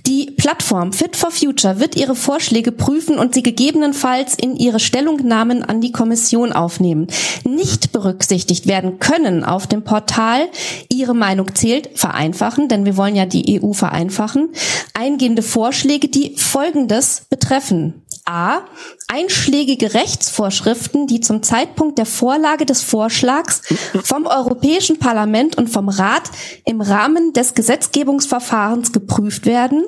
Die 0.04 0.32
Plattform 0.32 0.92
Fit 0.92 1.14
for 1.14 1.30
Future 1.30 1.78
wird 1.78 1.94
ihre 1.94 2.16
Vorschläge 2.16 2.72
prüfen 2.72 3.20
und 3.20 3.34
sie 3.34 3.44
gegebenenfalls 3.44 4.34
in 4.34 4.56
ihre 4.56 4.80
Stellungnahmen 4.80 5.62
an 5.62 5.80
die 5.80 5.92
Kommission 5.92 6.52
aufnehmen. 6.52 7.06
Nicht 7.44 7.92
berücksichtigt 7.92 8.66
werden 8.66 8.98
können 8.98 9.44
auf 9.44 9.68
dem 9.68 9.84
Portal, 9.84 10.48
ihre 10.88 11.14
Meinung 11.14 11.54
zählt, 11.54 11.90
vereinfachen, 11.94 12.66
denn 12.66 12.84
wir 12.84 12.96
wollen 12.96 13.14
ja 13.14 13.26
die 13.26 13.62
EU 13.62 13.74
vereinfachen, 13.74 14.48
eingehende 14.92 15.42
Vorschläge, 15.42 16.08
die 16.08 16.34
Folgendes 16.36 17.26
betreffen. 17.30 18.02
A. 18.24 18.60
Einschlägige 19.08 19.94
Rechtsvorschriften, 19.94 21.06
die 21.06 21.20
zum 21.20 21.42
Zeitpunkt 21.42 21.98
der 21.98 22.06
Vorlage 22.06 22.64
des 22.66 22.80
Vorschlags 22.82 23.62
vom 24.04 24.26
Europäischen 24.26 24.98
Parlament 24.98 25.58
und 25.58 25.68
vom 25.68 25.88
Rat 25.88 26.30
im 26.64 26.80
Rahmen 26.80 27.32
des 27.32 27.54
Gesetzgebungsverfahrens 27.54 28.92
geprüft 28.92 29.46
werden. 29.46 29.84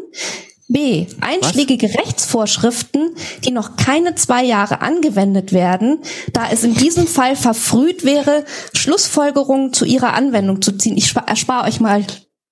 B. 0.66 1.06
Einschlägige 1.20 1.88
Rechtsvorschriften, 1.88 3.14
die 3.44 3.50
noch 3.50 3.76
keine 3.76 4.14
zwei 4.14 4.42
Jahre 4.42 4.80
angewendet 4.80 5.52
werden, 5.52 5.98
da 6.32 6.48
es 6.50 6.64
in 6.64 6.74
diesem 6.74 7.06
Fall 7.06 7.36
verfrüht 7.36 8.04
wäre, 8.04 8.44
Schlussfolgerungen 8.72 9.74
zu 9.74 9.84
ihrer 9.84 10.14
Anwendung 10.14 10.62
zu 10.62 10.72
ziehen. 10.72 10.96
Ich 10.96 11.08
spar- 11.08 11.28
erspare 11.28 11.68
euch 11.68 11.80
mal 11.80 12.04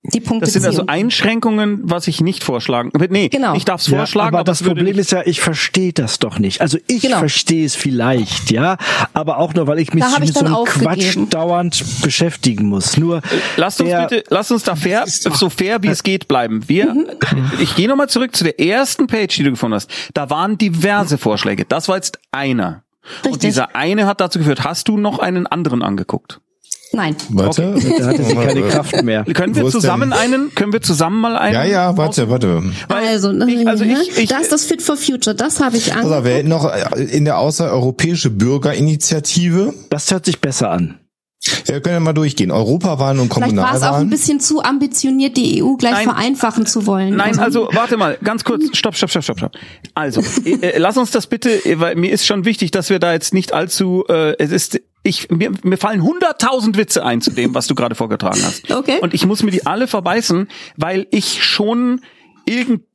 Die 0.05 0.19
Punkte 0.19 0.47
Das 0.47 0.55
sind 0.55 0.67
also. 0.67 0.87
Einschränkungen, 0.89 1.79
was 1.85 2.09
ich 2.09 2.21
nicht 2.21 2.43
vorschlagen. 2.43 2.91
Nee, 3.11 3.29
Genau. 3.29 3.55
ich 3.55 3.65
darf 3.65 3.83
es 3.83 3.87
Ja, 3.87 3.99
vorschlagen, 3.99 4.35
aber 4.35 4.43
das 4.43 4.61
Problem 4.61 4.99
ist 4.99 5.13
ja, 5.13 5.23
ich 5.25 5.41
verstehe 5.41 5.93
das 5.93 6.19
doch 6.19 6.41
nicht. 6.41 6.61
Also 6.61 6.79
ich 6.89 7.03
Genau. 7.03 7.19
verstehe 7.19 7.65
es 7.65 7.77
vielleicht, 7.77 8.51
ja, 8.51 8.79
aber 9.13 9.39
auch 9.39 9.55
nur, 9.55 9.69
weil 9.69 9.79
ich 9.79 9.95
mich 9.95 10.03
Da 10.03 10.19
mit 10.19 10.31
ich 10.31 10.35
so 10.35 10.41
dann 10.43 10.55
einem 10.57 10.65
Quatsch 10.65 11.17
dauernd 11.31 11.85
beschäftigen 12.03 12.67
muss. 12.67 12.97
Nur 12.97 13.23
Lasst 13.57 13.81
uns 13.81 13.91
bitte, 13.91 14.25
lasst 14.29 14.51
uns 14.51 14.65
da 14.65 14.75
fair, 14.75 15.05
so 15.07 15.49
fair 15.49 15.81
wie 15.85 15.89
es 15.89 16.03
geht 16.03 16.27
bleiben. 16.27 16.69
Wir, 16.69 16.93
Mhm. 16.93 17.07
ich 17.61 17.77
gehe 17.77 17.87
nochmal 17.87 18.09
zurück 18.09 18.35
zu 18.35 18.43
der 18.43 18.59
ersten 18.59 19.07
Page, 19.07 19.37
die 19.37 19.45
du 19.45 19.51
gefunden 19.51 19.77
hast. 19.77 19.89
Da 20.15 20.29
waren 20.31 20.59
diverse 20.59 21.17
Vorschläge. 21.17 21.65
Das 21.65 21.87
war 21.89 21.95
jetzt 21.95 22.19
einer. 22.33 22.83
Und 23.25 23.27
Richtig. 23.35 23.41
dieser 23.51 23.77
eine 23.77 24.07
hat 24.07 24.21
dazu 24.21 24.41
geführt. 24.41 24.65
Hast 24.65 24.89
du 24.89 24.99
noch 24.99 25.21
einen 25.21 25.47
anderen 25.47 25.83
angeguckt? 25.83 26.41
Nein. 26.93 27.17
Warte. 27.31 27.75
da 27.99 28.07
hatte 28.07 28.23
sie 28.23 28.35
keine 28.35 28.63
Kraft 28.63 29.03
mehr. 29.03 29.25
Können 29.25 29.55
wir 29.55 29.67
zusammen 29.69 30.11
denn- 30.11 30.19
einen, 30.19 30.55
können 30.55 30.73
wir 30.73 30.83
zusammen 30.83 31.21
mal 31.21 31.37
einen? 31.37 31.55
Ja, 31.55 31.65
ja, 31.65 31.97
warte, 31.97 32.29
warte. 32.29 32.63
Weil 32.89 33.07
also, 33.09 33.33
ich- 33.33 33.67
also 33.67 33.85
ich- 33.85 34.19
ich- 34.19 34.29
da 34.29 34.39
ist 34.39 34.53
das 34.53 34.65
Fit 34.65 34.83
for 34.83 34.97
Future, 34.97 35.35
das 35.35 35.61
habe 35.61 35.77
ich 35.77 35.95
Also, 35.95 36.11
wir 36.11 36.17
angeguckt. 36.17 36.37
hätten 36.39 36.49
noch 36.49 36.71
äh, 36.71 37.03
in 37.05 37.25
der 37.25 37.39
außereuropäische 37.39 38.31
Bürgerinitiative. 38.31 39.73
Das 39.91 40.11
hört 40.11 40.27
sich 40.27 40.41
besser 40.41 40.71
an. 40.71 40.99
Ja, 41.45 41.75
wir 41.75 41.81
können 41.81 41.95
ja 41.97 42.01
mal 42.01 42.13
durchgehen. 42.13 42.51
Europawahlen 42.53 43.19
und 43.19 43.33
Vielleicht 43.33 43.57
war 43.57 43.65
es 43.65 43.69
auch 43.69 43.73
ein 43.73 43.79
Kommunalwahlen. 43.81 44.11
bisschen 44.11 44.39
zu 44.39 44.63
ambitioniert, 44.63 45.37
die 45.37 45.63
EU 45.63 45.75
gleich 45.75 45.95
Nein. 45.95 46.05
vereinfachen 46.05 46.67
zu 46.67 46.87
wollen. 46.87 47.17
Nein, 47.17 47.39
also 47.39 47.69
warte 47.73 47.97
mal, 47.97 48.17
ganz 48.23 48.45
kurz, 48.45 48.77
stopp, 48.77 48.95
stopp, 48.95 49.11
stopp, 49.11 49.25
stopp, 49.25 49.39
stopp. 49.39 49.53
Also, 49.95 50.21
äh, 50.45 50.51
äh, 50.51 50.79
lass 50.79 50.97
uns 50.97 51.11
das 51.11 51.27
bitte, 51.27 51.51
äh, 51.65 51.81
weil 51.81 51.97
mir 51.97 52.13
ist 52.13 52.27
schon 52.27 52.45
wichtig, 52.45 52.71
dass 52.71 52.91
wir 52.91 53.01
da 53.01 53.13
jetzt 53.13 53.35
nicht 53.35 53.53
allzu, 53.53 54.05
äh, 54.09 54.37
es 54.39 54.53
ist, 54.53 54.81
ich, 55.03 55.31
mir, 55.31 55.51
mir 55.65 55.79
fallen 55.79 56.03
hunderttausend 56.05 56.77
Witze 56.77 57.05
ein 57.05 57.21
zu 57.21 57.33
dem, 57.33 57.55
was 57.55 57.67
du 57.67 57.75
gerade 57.75 57.97
vorgetragen 57.97 58.41
hast. 58.45 58.71
Okay. 58.71 58.99
Und 59.01 59.13
ich 59.13 59.27
muss 59.27 59.43
mir 59.43 59.51
die 59.51 59.67
alle 59.67 59.87
verbeißen, 59.87 60.49
weil 60.77 61.07
ich 61.11 61.43
schon 61.45 62.01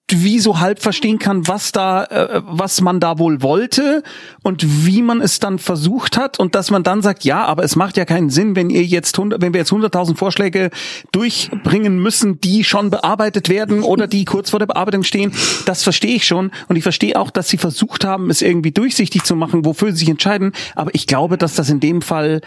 irgendwie 0.09 0.39
so 0.39 0.59
halb 0.59 0.81
verstehen 0.81 1.19
kann, 1.19 1.47
was 1.47 1.73
da, 1.73 2.05
äh, 2.05 2.41
was 2.45 2.79
man 2.79 3.01
da 3.01 3.19
wohl 3.19 3.41
wollte 3.41 4.03
und 4.41 4.85
wie 4.85 5.01
man 5.01 5.21
es 5.21 5.39
dann 5.39 5.59
versucht 5.59 6.17
hat 6.17 6.39
und 6.39 6.55
dass 6.55 6.71
man 6.71 6.83
dann 6.83 7.01
sagt, 7.01 7.25
ja, 7.25 7.43
aber 7.43 7.63
es 7.63 7.75
macht 7.75 7.97
ja 7.97 8.05
keinen 8.05 8.29
Sinn, 8.29 8.55
wenn 8.55 8.69
ihr 8.69 8.83
jetzt 8.83 9.17
100, 9.17 9.41
wenn 9.41 9.53
wir 9.53 9.59
jetzt 9.59 9.73
100.000 9.73 10.15
Vorschläge 10.15 10.69
durchbringen 11.11 11.99
müssen, 11.99 12.39
die 12.39 12.63
schon 12.63 12.89
bearbeitet 12.89 13.49
werden 13.49 13.83
oder 13.83 14.07
die 14.07 14.23
kurz 14.23 14.49
vor 14.49 14.59
der 14.59 14.67
Bearbeitung 14.67 15.03
stehen. 15.03 15.33
Das 15.65 15.83
verstehe 15.83 16.15
ich 16.15 16.25
schon 16.25 16.51
und 16.69 16.77
ich 16.77 16.83
verstehe 16.83 17.19
auch, 17.19 17.29
dass 17.29 17.49
sie 17.49 17.57
versucht 17.57 18.05
haben, 18.05 18.29
es 18.29 18.41
irgendwie 18.41 18.71
durchsichtig 18.71 19.23
zu 19.23 19.35
machen, 19.35 19.65
wofür 19.65 19.91
sie 19.91 19.99
sich 19.99 20.09
entscheiden. 20.09 20.53
Aber 20.75 20.95
ich 20.95 21.07
glaube, 21.07 21.37
dass 21.37 21.55
das 21.55 21.69
in 21.69 21.81
dem 21.81 22.01
Fall 22.01 22.39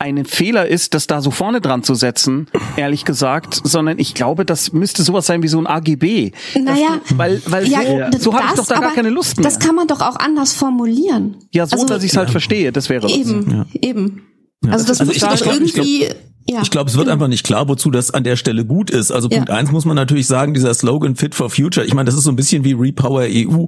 ein 0.00 0.24
Fehler 0.24 0.66
ist, 0.68 0.94
das 0.94 1.08
da 1.08 1.20
so 1.20 1.30
vorne 1.32 1.60
dran 1.60 1.82
zu 1.82 1.94
setzen, 1.94 2.46
ehrlich 2.76 3.04
gesagt, 3.04 3.60
sondern 3.64 3.98
ich 3.98 4.14
glaube, 4.14 4.44
das 4.44 4.72
müsste 4.72 5.02
sowas 5.02 5.26
sein 5.26 5.42
wie 5.42 5.48
so 5.48 5.58
ein 5.58 5.66
AGB. 5.66 6.30
Naja, 6.54 7.00
Das, 7.08 7.18
weil 7.18 7.42
weil 7.46 7.66
ja, 7.68 7.80
so, 8.12 8.18
so 8.30 8.34
habe 8.34 8.46
ich 8.50 8.54
doch 8.54 8.66
da 8.66 8.78
gar 8.80 8.94
keine 8.94 9.10
Lust 9.10 9.36
mehr. 9.38 9.44
Das 9.44 9.58
kann 9.58 9.74
man 9.74 9.88
doch 9.88 10.00
auch 10.00 10.16
anders 10.16 10.52
formulieren. 10.52 11.36
ja, 11.52 11.66
so, 11.66 11.74
also, 11.74 11.86
dass 11.86 12.04
ich 12.04 12.12
es 12.12 12.16
halt 12.16 12.30
verstehe, 12.30 12.70
das 12.70 12.88
wäre 12.88 13.02
was. 13.04 13.12
Eben, 13.12 13.66
eben. 13.80 14.22
Also 14.68 14.86
das 14.86 15.00
Also 15.00 15.04
muss 15.06 15.16
ich- 15.16 15.22
doch 15.22 15.34
ich 15.34 15.42
glaub- 15.42 15.60
ich 15.60 15.74
glaub- 15.74 15.86
irgendwie, 15.86 16.08
ja. 16.48 16.60
Ich 16.62 16.70
glaube, 16.70 16.90
es 16.90 16.96
wird 16.96 17.08
einfach 17.08 17.28
nicht 17.28 17.44
klar, 17.44 17.68
wozu 17.68 17.90
das 17.90 18.10
an 18.12 18.24
der 18.24 18.36
Stelle 18.36 18.64
gut 18.64 18.90
ist. 18.90 19.10
Also 19.10 19.28
Ja. 19.30 19.36
Punkt 19.38 19.50
eins 19.50 19.70
muss 19.70 19.84
man 19.84 19.94
natürlich 19.96 20.26
sagen, 20.26 20.54
dieser 20.54 20.72
Slogan 20.74 21.14
Fit 21.16 21.34
for 21.34 21.50
Future. 21.50 21.84
Ich 21.86 21.94
meine, 21.94 22.06
das 22.06 22.14
ist 22.14 22.24
so 22.24 22.30
ein 22.30 22.36
bisschen 22.36 22.64
wie 22.64 22.72
Repower 22.72 23.22
EU. 23.28 23.66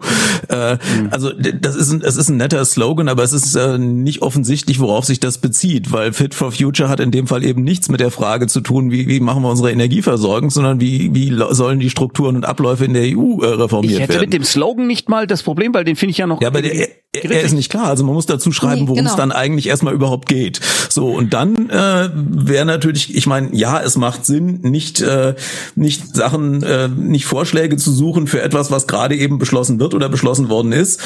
Äh, 0.49 0.78
Also 1.11 1.33
d- 1.33 1.55
das 1.61 1.76
ist 1.76 1.91
ein, 1.93 2.03
es 2.03 2.16
ist 2.16 2.28
ein 2.28 2.37
netter 2.39 2.64
Slogan, 2.64 3.09
aber 3.09 3.22
es 3.22 3.33
ist 3.33 3.55
äh, 3.55 3.78
nicht 3.78 4.22
offensichtlich, 4.22 4.81
worauf 4.81 5.05
sich 5.05 5.20
das 5.20 5.39
bezieht, 5.39 5.93
weil 5.93 6.12
Fit 6.12 6.35
for 6.35 6.53
Future 6.53 6.89
hat 6.89 7.01
in 7.01 7.11
dem 7.11 7.26
Fall 7.26 7.45
eben 7.45 7.62
nichts 7.62 7.89
mit 7.89 8.01
der 8.01 8.11
Frage 8.11 8.47
zu 8.47 8.61
tun, 8.61 8.91
wie, 8.91 9.07
wie 9.09 9.20
machen 9.20 9.43
wir 9.43 9.51
unsere 9.51 9.70
Energieversorgung, 9.70 10.51
sondern 10.51 10.81
wie, 10.81 11.14
wie 11.14 11.37
sollen 11.51 11.81
die 11.81 11.91
Strukturen 11.91 12.37
und 12.37 12.45
Abläufe 12.45 12.85
in 12.85 12.95
der 12.95 13.03
EU 13.05 13.43
äh, 13.43 13.47
reformiert 13.47 13.95
Ich 13.95 14.01
hätte 14.01 14.12
werden. 14.14 14.20
mit 14.22 14.33
dem 14.33 14.45
Slogan 14.45 14.87
nicht 14.87 15.09
mal 15.09 15.26
das 15.26 15.43
Problem, 15.43 15.74
weil 15.74 15.85
den 15.85 15.97
finde 15.97 16.11
ich 16.12 16.18
ja 16.18 16.26
noch. 16.26 16.41
Ja, 16.41 16.49
aber 16.49 16.62
der, 16.62 16.74
er, 16.74 16.89
er 17.12 17.43
ist 17.43 17.53
nicht 17.55 17.70
klar. 17.70 17.87
Also 17.89 18.05
man 18.05 18.14
muss 18.14 18.26
dazu 18.26 18.53
schreiben, 18.53 18.89
worum 18.89 19.01
es 19.05 19.12
genau. 19.12 19.16
dann 19.16 19.33
eigentlich 19.33 19.66
erstmal 19.68 19.95
überhaupt 19.95 20.28
geht. 20.28 20.61
So 20.89 21.07
und 21.09 21.33
dann 21.35 21.68
äh, 21.70 22.09
wäre 22.14 22.64
natürlich, 22.70 23.14
ich 23.14 23.26
meine, 23.26 23.54
ja, 23.54 23.80
es 23.80 23.96
macht 23.96 24.26
Sinn, 24.26 24.60
nicht 24.62 25.00
äh, 25.00 25.34
nicht 25.74 26.14
Sachen, 26.14 26.62
äh, 26.62 26.88
nicht 26.88 27.26
Vorschläge 27.26 27.76
zu 27.76 27.92
suchen 27.92 28.26
für 28.26 28.40
etwas, 28.42 28.70
was 28.70 28.86
gerade 28.86 29.16
eben 29.16 29.38
beschlossen 29.38 29.80
wird 29.80 29.94
oder 29.94 30.08
beschlossen 30.08 30.48
worden 30.48 30.72
ist, 30.72 31.00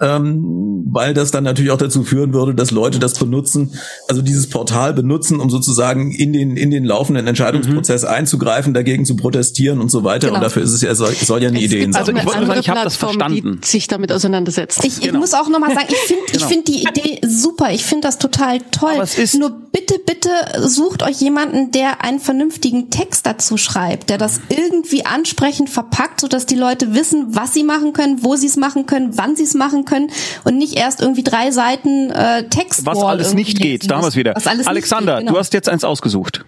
ähm, 0.00 0.84
weil 0.90 1.14
das 1.14 1.30
dann 1.30 1.44
natürlich 1.44 1.70
auch 1.70 1.78
dazu 1.78 2.02
führen 2.04 2.32
würde, 2.32 2.54
dass 2.54 2.70
Leute 2.70 2.98
das 2.98 3.14
benutzen, 3.18 3.72
also 4.08 4.22
dieses 4.22 4.48
Portal 4.48 4.92
benutzen, 4.94 5.40
um 5.40 5.50
sozusagen 5.50 6.12
in 6.12 6.32
den 6.32 6.56
in 6.56 6.70
den 6.70 6.84
laufenden 6.84 7.26
Entscheidungsprozess 7.26 8.04
einzugreifen, 8.04 8.74
dagegen 8.74 9.04
zu 9.04 9.16
protestieren 9.16 9.80
und 9.80 9.90
so 9.90 10.04
weiter. 10.04 10.26
Genau. 10.28 10.36
Und 10.38 10.42
dafür 10.44 10.62
ist 10.62 10.72
es 10.72 10.82
ja 10.82 10.94
soll, 10.94 11.12
soll 11.14 11.42
ja 11.42 11.48
eine 11.48 11.60
Idee 11.60 11.80
gibt 11.80 11.96
Also 11.96 12.12
ich 12.12 12.24
wollte 12.26 12.38
nur 12.40 12.46
sagen, 12.48 12.60
ich 12.60 12.68
hab 12.68 12.82
das 12.84 12.96
verstanden. 12.96 13.60
die 13.62 13.66
sich 13.66 13.86
damit 13.88 14.12
auseinandersetzt. 14.12 14.84
Ich, 14.84 14.98
ich 14.98 15.06
Genau. 15.06 15.20
muss 15.20 15.32
auch 15.34 15.48
nochmal 15.48 15.74
sagen, 15.74 15.86
ich 15.88 15.96
finde 15.96 16.22
ich 16.26 16.32
Genau. 16.32 16.46
finde 16.48 16.64
die 16.72 16.82
Idee 16.82 17.20
super. 17.26 17.70
Ich 17.72 17.84
finde 17.84 18.06
das 18.08 18.18
total 18.18 18.58
toll. 18.70 18.90
Aber 18.94 19.02
es 19.02 19.16
ist- 19.16 19.34
Nur 19.38 19.50
bitte, 19.72 19.94
bitte 20.04 20.28
sucht 20.68 21.02
euch 21.02 21.20
jemanden, 21.20 21.70
der 21.70 22.02
einen 22.04 22.20
vernünftigen 22.20 22.90
Text 22.90 23.24
dazu 23.26 23.56
schreibt, 23.56 24.10
der 24.10 24.18
das 24.18 24.40
irgendwie 24.50 25.06
ansprechend 25.06 25.70
verpackt, 25.70 26.20
sodass 26.20 26.44
die 26.46 26.54
Leute 26.56 26.94
wissen, 26.94 27.34
was 27.34 27.54
sie 27.54 27.62
machen 27.64 27.92
können, 27.94 28.22
wo 28.22 28.36
sie 28.36 28.46
es 28.46 28.56
machen 28.56 28.84
können, 28.86 29.16
wann 29.16 29.36
sie 29.36 29.44
es 29.44 29.54
machen 29.54 29.84
können 29.86 30.10
und 30.44 30.58
nicht 30.58 30.76
erst 30.76 31.00
irgendwie 31.00 31.22
drei 31.22 31.50
Seiten 31.50 32.10
äh, 32.10 32.48
Text. 32.48 32.84
was 32.84 32.98
alles 32.98 33.32
nicht 33.32 33.58
geht, 33.58 33.90
da 33.90 33.96
haben 33.96 34.02
wir 34.04 34.08
es 34.08 34.16
wieder. 34.16 34.34
Was 34.36 34.46
alles 34.46 34.58
nicht 34.60 34.68
Alexander, 34.68 35.14
geht, 35.14 35.20
genau. 35.20 35.32
du 35.32 35.38
hast 35.38 35.54
jetzt 35.54 35.68
eins 35.70 35.82
ausgesucht. 35.84 36.44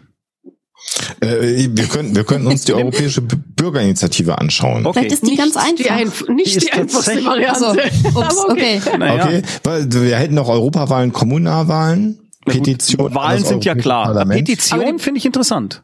Äh, 1.21 1.69
wir 1.71 1.87
könnten, 1.87 2.15
wir 2.15 2.25
könnten 2.25 2.47
uns 2.47 2.65
die 2.65 2.73
europäische 2.73 3.21
Bürgerinitiative 3.21 4.39
anschauen. 4.39 4.87
Okay. 4.87 5.01
Vielleicht 5.01 5.15
ist 5.15 5.27
die 5.27 5.37
ganz 5.37 5.57
einfach. 5.57 5.77
Die, 5.77 5.91
einf 5.91 6.29
nicht 6.29 6.57
Die 6.57 6.67
die, 6.67 6.73
einfachste 6.73 7.25
Variante. 7.25 7.67
Also, 7.67 7.81
ups, 8.09 8.17
Aber 8.39 8.53
okay. 8.53 8.81
Naja. 8.99 9.25
Okay, 9.25 9.43
weil 9.65 9.93
wir 9.93 10.17
hätten 10.17 10.35
noch 10.35 10.49
Europawahlen, 10.49 11.13
Kommunalwahlen, 11.13 12.21
Na 12.47 12.53
gut, 12.55 12.63
Petition. 12.65 13.09
an 13.09 13.15
Wahlen 13.15 13.41
das 13.41 13.49
sind 13.49 13.65
ja 13.65 13.75
klar. 13.75 14.05
Parlament. 14.07 14.47
Petition 14.47 14.81
Aber- 14.81 14.99
finde 14.99 15.19
ich 15.19 15.27
interessant. 15.27 15.83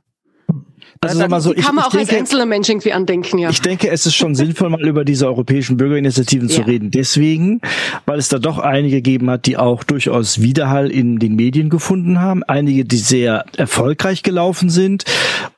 Also 1.00 1.18
sag 1.18 1.30
mal 1.30 1.40
so, 1.40 1.54
ich, 1.54 1.64
Kann 1.64 1.74
man 1.74 1.84
ich 1.84 1.90
auch 1.90 1.98
als 1.98 2.08
denke, 2.08 2.20
einzelner 2.20 2.46
Mensch 2.46 2.68
irgendwie 2.68 2.92
andenken, 2.92 3.38
ja. 3.38 3.50
Ich 3.50 3.60
denke, 3.60 3.90
es 3.90 4.06
ist 4.06 4.14
schon 4.14 4.34
sinnvoll, 4.34 4.70
mal 4.70 4.80
über 4.86 5.04
diese 5.04 5.26
europäischen 5.26 5.76
Bürgerinitiativen 5.76 6.48
zu 6.48 6.60
Ja. 6.60 6.66
reden. 6.66 6.90
Deswegen, 6.90 7.60
weil 8.06 8.18
es 8.18 8.28
da 8.28 8.38
doch 8.38 8.58
einige 8.58 8.96
gegeben 8.96 9.30
hat, 9.30 9.46
die 9.46 9.56
auch 9.56 9.84
durchaus 9.84 10.40
Widerhall 10.40 10.90
in 10.90 11.18
den 11.18 11.36
Medien 11.36 11.68
gefunden 11.70 12.20
haben. 12.20 12.42
Einige, 12.44 12.84
die 12.84 12.96
sehr 12.96 13.44
erfolgreich 13.56 14.22
gelaufen 14.22 14.70
sind 14.70 15.04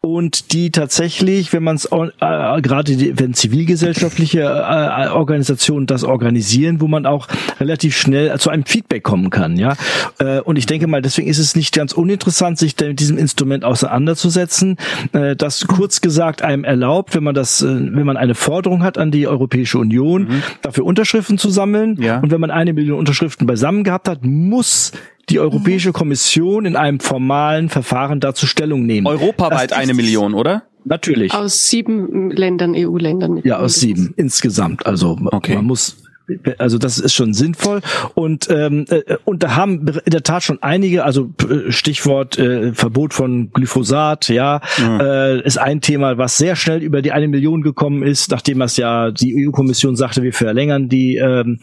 und 0.01 0.53
die 0.53 0.71
tatsächlich, 0.71 1.53
wenn 1.53 1.63
man 1.63 1.77
es 1.77 1.87
äh, 1.87 2.61
gerade 2.63 2.97
die, 2.97 3.19
wenn 3.19 3.35
zivilgesellschaftliche 3.35 4.41
äh, 4.41 5.09
Organisationen 5.09 5.87
das 5.87 6.05
organisieren, 6.05 6.81
wo 6.81 6.87
man 6.89 7.07
auch 7.07 7.29
relativ 7.61 7.97
schnell 7.97 8.39
zu 8.39 8.51
einem 8.51 8.65
Feedback 8.65 9.03
kommen 9.03 9.31
kann, 9.31 9.57
ja. 9.57 9.75
Äh, 10.19 10.41
und 10.41 10.57
ich 10.57 10.67
denke 10.67 10.87
mal, 10.87 11.03
deswegen 11.03 11.29
ist 11.29 11.39
es 11.39 11.57
nicht 11.57 11.75
ganz 11.75 11.93
uninteressant, 11.93 12.59
sich 12.59 12.75
mit 12.81 13.01
diesem 13.01 13.19
Instrument 13.19 13.65
auseinanderzusetzen, 13.65 14.77
äh, 15.13 15.26
das 15.35 15.67
kurz 15.67 16.01
gesagt 16.01 16.43
einem 16.43 16.63
erlaubt, 16.65 17.15
wenn 17.15 17.25
man 17.25 17.35
das, 17.35 17.63
äh, 17.63 17.67
wenn 17.67 18.07
man 18.07 18.17
eine 18.17 18.35
Forderung 18.35 18.83
hat 18.83 18.99
an 18.99 19.11
die 19.11 19.27
Europäische 19.27 19.79
Union, 19.79 20.43
dafür 20.63 20.85
Unterschriften 20.85 21.39
zu 21.39 21.51
sammeln. 21.51 21.97
Ja. 22.01 22.21
Und 22.21 22.31
wenn 22.31 22.41
man 22.41 22.51
eine 22.51 22.73
Million 22.73 22.99
Unterschriften 22.99 23.47
beisammen 23.47 23.83
gehabt 23.83 24.09
hat, 24.09 24.25
muss 24.25 24.93
die 25.29 25.41
Europäische 25.41 25.93
Kommission 25.93 26.67
in 26.67 26.77
einem 26.77 27.01
formalen 27.01 27.69
Verfahren 27.69 28.21
dazu 28.21 28.47
Stellung 28.47 28.87
nehmen. 28.87 29.07
Europaweit 29.07 29.73
eine 29.73 29.95
Million, 29.95 30.35
oder? 30.35 30.63
Natürlich. 30.85 31.35
Aus 31.35 31.69
sieben 31.69 32.31
Ländern, 32.31 32.75
EU-Ländern. 32.77 33.41
Ja, 33.43 33.59
aus 33.59 33.75
sieben 33.75 34.15
insgesamt. 34.17 34.87
Also 34.87 35.19
Okay. 35.33 35.57
man 35.57 35.65
muss 35.65 35.97
also 36.59 36.79
das 36.79 36.99
ist 36.99 37.15
schon 37.15 37.35
sinnvoll. 37.35 37.81
Und 38.15 38.49
ähm, 38.51 38.85
äh, 38.89 39.17
und 39.25 39.43
da 39.43 39.57
haben 39.57 39.87
in 40.05 40.11
der 40.11 40.23
Tat 40.23 40.43
schon 40.43 40.63
einige 40.63 41.05
also 41.05 41.31
äh, 41.49 41.71
Stichwort 41.71 42.39
äh, 42.39 42.73
Verbot 42.73 43.15
von 43.15 43.51
Glyphosat 43.53 44.29
ja 44.29 44.61
äh, 44.79 45.41
ist 45.43 45.59
ein 45.59 45.81
Thema 45.81 46.19
was 46.19 46.37
sehr 46.37 46.57
schnell 46.57 46.83
über 46.83 47.03
die 47.03 47.13
eine 47.13 47.29
Million 47.29 47.63
gekommen 47.63 48.03
ist 48.03 48.31
nachdem 48.31 48.59
das 48.59 48.77
ja 48.77 49.11
die 49.11 49.47
EU-Kommission 49.47 49.97
sagte 49.97 50.23
wir 50.23 50.33
verlängern 50.33 50.89
die 50.89 51.17
ähm, 51.17 51.61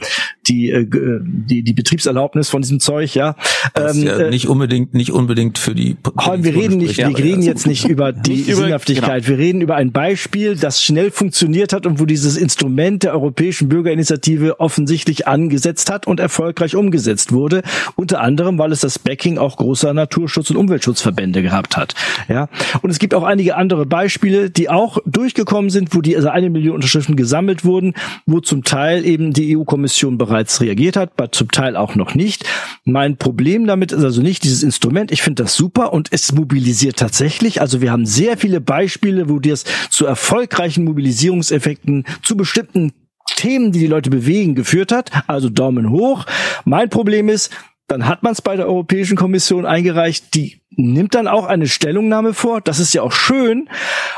die, 0.47 0.69
äh, 0.71 0.85
g- 0.85 1.19
die 1.21 1.63
die 1.63 1.73
Betriebserlaubnis 1.73 2.49
von 2.49 2.61
diesem 2.61 2.79
Zeug 2.79 3.13
ja, 3.15 3.35
Das 3.73 3.97
ähm, 3.97 4.03
ja 4.03 4.17
äh, 4.17 4.29
nicht 4.29 4.47
unbedingt 4.47 4.93
nicht 4.93 5.11
unbedingt 5.11 5.57
für 5.57 5.73
die 5.75 5.95
Holm, 6.19 6.43
wir 6.43 6.55
reden 6.55 6.77
nicht, 6.77 6.97
wir 6.97 7.07
reden 7.07 7.33
spricht, 7.33 7.43
jetzt 7.47 7.67
nicht 7.67 7.85
über 7.87 8.11
die 8.11 8.31
Nicht 8.31 8.47
über- 8.49 8.63
Sinnhaftigkeit. 8.63 9.27
Wir 9.27 9.37
reden 9.37 9.61
über 9.61 9.75
ein 9.75 9.91
Beispiel, 9.91 10.55
das 10.55 10.83
schnell 10.83 11.11
funktioniert 11.11 11.73
hat 11.73 11.85
und 11.85 11.99
wo 11.99 12.05
dieses 12.05 12.37
Instrument 12.37 13.03
der 13.03 13.13
Europäischen 13.13 13.69
Bürgerinitiative 13.69 14.59
offensichtlich 14.59 15.27
angesetzt 15.27 15.89
hat 15.91 16.07
und 16.07 16.19
erfolgreich 16.19 16.75
umgesetzt 16.75 17.31
wurde. 17.31 17.61
Unter 17.95 18.21
anderem, 18.21 18.57
weil 18.57 18.71
es 18.71 18.81
das 18.81 18.99
Backing 18.99 19.37
auch 19.37 19.57
großer 19.57 19.93
Naturschutz- 19.93 20.49
und 20.51 20.57
Umweltschutzverbände 20.57 21.41
gehabt 21.41 21.77
hat. 21.77 21.93
Ja. 22.27 22.49
Und 22.81 22.89
es 22.89 22.99
gibt 22.99 23.13
auch 23.13 23.23
einige 23.23 23.55
andere 23.55 23.85
Beispiele, 23.85 24.49
die 24.49 24.69
auch 24.69 24.97
durchgekommen 25.05 25.69
sind, 25.69 25.95
wo 25.95 26.01
die 26.01 26.15
also 26.15 26.29
eine 26.29 26.49
Million 26.49 26.75
Unterschriften 26.75 27.15
gesammelt 27.15 27.63
wurden, 27.65 27.93
wo 28.25 28.39
zum 28.39 28.63
Teil 28.63 29.05
eben 29.05 29.33
die 29.33 29.55
EU-Kommission 29.57 30.17
bereits 30.17 30.32
bereits 30.33 30.59
reagiert 30.61 30.97
hat, 30.97 31.11
zum 31.35 31.51
Teil 31.51 31.75
auch 31.75 31.93
noch 31.93 32.15
nicht. 32.15 32.43
Mein 32.85 33.17
Problem 33.17 33.67
damit 33.67 33.91
ist 33.91 34.03
also 34.03 34.23
nicht 34.23 34.43
dieses 34.43 34.63
Instrument. 34.63 35.11
Ich 35.11 35.21
finde 35.21 35.43
das 35.43 35.55
super 35.55 35.93
und 35.93 36.07
es 36.11 36.31
mobilisiert 36.31 36.97
tatsächlich. 36.97 37.61
Also 37.61 37.81
wir 37.81 37.91
haben 37.91 38.07
sehr 38.07 38.35
viele 38.35 38.59
Beispiele, 38.59 39.29
wo 39.29 39.37
das 39.37 39.63
zu 39.91 40.07
erfolgreichen 40.07 40.85
Mobilisierungseffekten 40.85 42.05
zu 42.23 42.35
bestimmten 42.35 42.93
Themen, 43.35 43.71
die 43.71 43.79
die 43.79 43.87
Leute 43.87 44.09
bewegen, 44.09 44.55
geführt 44.55 44.91
hat. 44.91 45.11
Also 45.27 45.49
Daumen 45.49 45.91
hoch. 45.91 46.25
Mein 46.65 46.89
Problem 46.89 47.29
ist, 47.29 47.51
dann 47.85 48.07
hat 48.07 48.23
man 48.23 48.31
es 48.31 48.41
bei 48.41 48.55
der 48.55 48.65
Europäischen 48.65 49.15
Kommission 49.15 49.67
eingereicht, 49.67 50.33
die 50.33 50.61
nimmt 50.71 51.13
dann 51.13 51.27
auch 51.27 51.45
eine 51.45 51.67
Stellungnahme 51.67 52.33
vor, 52.33 52.59
das 52.59 52.79
ist 52.79 52.93
ja 52.93 53.03
auch 53.03 53.11
schön, 53.11 53.69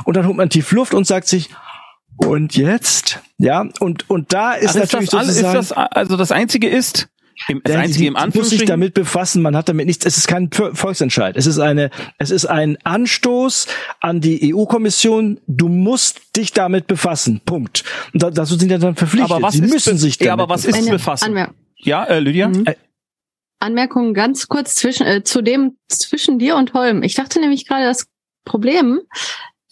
und 0.06 0.16
dann 0.16 0.26
holt 0.28 0.38
man 0.38 0.50
tief 0.50 0.72
Luft 0.72 0.94
und 0.94 1.06
sagt 1.06 1.28
sich, 1.28 1.50
und 2.18 2.56
jetzt? 2.56 3.20
Ja, 3.38 3.68
und, 3.80 4.10
und 4.10 4.34
da 4.34 4.54
ist 4.54 4.68
Also 4.76 4.80
ist 4.80 4.94
natürlich 4.94 5.10
das, 5.10 5.20
all- 5.20 5.30
ist 5.30 5.36
sozusagen, 5.36 5.56
das, 5.58 5.72
also 5.74 6.18
das 6.18 6.32
einzige 6.32 6.70
ist, 6.70 7.08
im, 7.50 7.62
das 7.64 7.76
einzige 7.76 8.00
sie 8.00 8.06
im 8.08 8.14
muss 8.34 8.50
sich 8.50 8.64
damit 8.64 8.94
befassen, 8.94 9.42
man 9.42 9.56
hat 9.58 9.68
damit 9.68 9.88
nichts, 9.88 10.06
es 10.06 10.18
ist 10.18 10.28
kein 10.28 10.50
Vo- 10.50 10.74
Volksentscheid, 10.74 11.36
es 11.36 11.46
ist 11.48 11.60
eine, 11.60 11.90
es 12.18 12.32
ist 12.32 12.46
ein 12.46 12.78
Anstoß 12.86 13.68
an 14.00 14.22
die 14.22 14.56
EU-Kommission, 14.56 15.42
du 15.46 15.68
musst 15.68 16.38
dich 16.38 16.54
damit 16.54 16.88
befassen, 16.88 17.42
Punkt. 17.46 17.84
Und 18.14 18.24
da, 18.24 18.32
dazu 18.32 18.56
sind 18.56 18.72
ja 18.72 18.78
dann 18.78 18.96
verpflichtet, 18.96 19.32
aber 19.32 19.42
was 19.44 19.56
sie 19.56 19.64
ist, 19.66 19.74
müssen 19.74 19.98
sich 19.98 20.18
damit 20.18 20.28
ja, 20.28 20.34
aber 20.34 20.48
was 20.48 20.64
ist 20.64 20.90
befassen? 20.90 21.26
Anmer 21.26 21.54
Ja, 21.78 22.06
äh, 22.06 22.20
Lydia? 22.20 22.50
Anmerkung 23.60 24.14
ganz 24.14 24.48
kurz 24.48 24.76
zwischen 24.76 25.06
äh, 25.08 25.24
zu 25.24 25.42
dem 25.42 25.78
zwischen 25.90 26.40
dir 26.40 26.56
und 26.56 26.74
Holm. 26.74 27.04
Ich 27.04 27.16
dachte 27.16 27.40
nämlich 27.40 27.68
gerade, 27.68 27.86
das 27.86 28.06
Problem, 28.46 29.02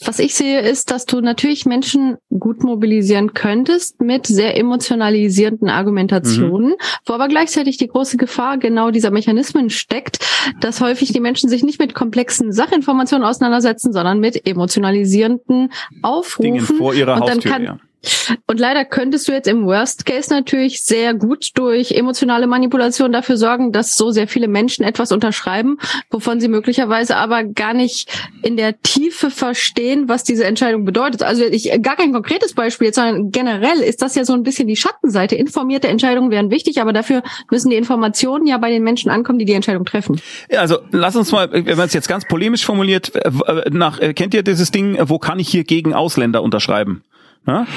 was 0.07 0.19
ich 0.19 0.35
sehe, 0.35 0.61
ist, 0.61 0.91
dass 0.91 1.05
du 1.05 1.21
natürlich 1.21 1.65
Menschen 1.65 2.17
gut 2.29 2.63
mobilisieren 2.63 3.33
könntest 3.33 4.01
mit 4.01 4.27
sehr 4.27 4.57
emotionalisierenden 4.57 5.69
Argumentationen, 5.69 6.75
wo 7.05 7.13
aber 7.13 7.27
gleichzeitig 7.27 7.77
die 7.77 7.87
große 7.87 8.17
Gefahr 8.17 8.57
genau 8.57 8.91
dieser 8.91 9.11
Mechanismen 9.11 9.69
steckt, 9.69 10.25
dass 10.59 10.81
häufig 10.81 11.13
die 11.13 11.19
Menschen 11.19 11.49
sich 11.49 11.63
nicht 11.63 11.79
mit 11.79 11.93
komplexen 11.93 12.51
Sachinformationen 12.51 13.27
auseinandersetzen, 13.27 13.93
sondern 13.93 14.19
mit 14.19 14.47
emotionalisierenden 14.47 15.71
Aufrufen. 16.01 16.53
Dingen 16.53 16.65
vor 16.65 16.93
ihrer 16.93 17.15
und 17.15 17.21
dann 17.21 17.37
Haustür, 17.37 17.51
kann, 17.51 17.63
ja. 17.63 17.79
Und 18.47 18.59
leider 18.59 18.85
könntest 18.85 19.27
du 19.27 19.31
jetzt 19.31 19.47
im 19.47 19.65
Worst 19.65 20.05
Case 20.05 20.33
natürlich 20.33 20.81
sehr 20.81 21.13
gut 21.13 21.51
durch 21.55 21.91
emotionale 21.91 22.47
Manipulation 22.47 23.11
dafür 23.11 23.37
sorgen, 23.37 23.71
dass 23.71 23.95
so 23.95 24.11
sehr 24.11 24.27
viele 24.27 24.47
Menschen 24.47 24.83
etwas 24.83 25.11
unterschreiben, 25.11 25.77
wovon 26.09 26.39
sie 26.39 26.47
möglicherweise 26.47 27.15
aber 27.15 27.43
gar 27.43 27.73
nicht 27.73 28.09
in 28.41 28.57
der 28.57 28.81
Tiefe 28.81 29.29
verstehen, 29.29 30.09
was 30.09 30.23
diese 30.23 30.45
Entscheidung 30.45 30.85
bedeutet. 30.85 31.23
Also 31.23 31.43
ich 31.43 31.71
gar 31.81 31.95
kein 31.95 32.13
konkretes 32.13 32.53
Beispiel, 32.53 32.93
sondern 32.93 33.31
generell 33.31 33.79
ist 33.79 34.01
das 34.01 34.15
ja 34.15 34.25
so 34.25 34.33
ein 34.33 34.43
bisschen 34.43 34.67
die 34.67 34.75
Schattenseite. 34.75 35.35
Informierte 35.35 35.87
Entscheidungen 35.87 36.31
wären 36.31 36.51
wichtig, 36.51 36.81
aber 36.81 36.93
dafür 36.93 37.23
müssen 37.51 37.69
die 37.69 37.77
Informationen 37.77 38.47
ja 38.47 38.57
bei 38.57 38.69
den 38.69 38.83
Menschen 38.83 39.11
ankommen, 39.11 39.39
die 39.39 39.45
die 39.45 39.53
Entscheidung 39.53 39.85
treffen. 39.85 40.19
Ja, 40.49 40.59
Also 40.61 40.79
lass 40.91 41.15
uns 41.15 41.31
mal, 41.31 41.49
wenn 41.51 41.77
man 41.77 41.87
es 41.87 41.93
jetzt 41.93 42.07
ganz 42.07 42.25
polemisch 42.25 42.65
formuliert, 42.65 43.15
äh, 43.15 43.29
äh, 43.29 43.69
nach 43.71 43.99
äh, 43.99 44.13
kennt 44.13 44.33
ihr 44.33 44.43
dieses 44.43 44.71
Ding, 44.71 44.97
wo 45.01 45.19
kann 45.19 45.39
ich 45.39 45.49
hier 45.49 45.63
gegen 45.63 45.93
Ausländer 45.93 46.41
unterschreiben? 46.41 47.03
Ja? 47.45 47.67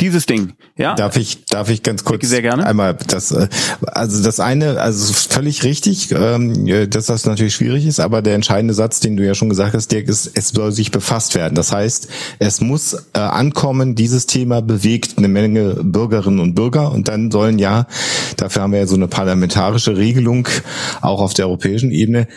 Dieses 0.00 0.26
Ding, 0.26 0.52
ja. 0.76 0.94
Darf 0.94 1.16
ich, 1.16 1.46
darf 1.46 1.70
ich 1.70 1.82
ganz 1.82 2.04
kurz 2.04 2.28
Sehr 2.28 2.42
gerne. 2.42 2.66
einmal 2.66 2.98
das, 3.06 3.30
äh, 3.30 3.48
also 3.86 4.22
das 4.22 4.40
eine, 4.40 4.78
also 4.78 5.12
völlig 5.14 5.64
richtig, 5.64 6.12
ähm, 6.12 6.66
äh, 6.66 6.86
dass 6.86 7.06
das 7.06 7.24
natürlich 7.24 7.54
schwierig 7.54 7.86
ist, 7.86 7.98
aber 7.98 8.20
der 8.20 8.34
entscheidende 8.34 8.74
Satz, 8.74 9.00
den 9.00 9.16
du 9.16 9.24
ja 9.24 9.34
schon 9.34 9.48
gesagt 9.48 9.74
hast, 9.74 9.90
Dirk, 9.90 10.08
ist, 10.08 10.32
es 10.34 10.48
soll 10.48 10.70
sich 10.70 10.90
befasst 10.90 11.34
werden. 11.34 11.54
Das 11.54 11.72
heißt, 11.72 12.08
es 12.40 12.60
muss 12.60 12.94
äh, 13.14 13.18
ankommen, 13.18 13.94
dieses 13.94 14.26
Thema 14.26 14.60
bewegt 14.60 15.16
eine 15.16 15.28
Menge 15.28 15.76
Bürgerinnen 15.82 16.40
und 16.40 16.54
Bürger 16.54 16.92
und 16.92 17.08
dann 17.08 17.30
sollen 17.30 17.58
ja, 17.58 17.86
dafür 18.36 18.62
haben 18.62 18.72
wir 18.72 18.80
ja 18.80 18.86
so 18.86 18.96
eine 18.96 19.08
parlamentarische 19.08 19.96
Regelung, 19.96 20.46
auch 21.00 21.22
auf 21.22 21.32
der 21.32 21.46
europäischen 21.46 21.90
Ebene, 21.90 22.28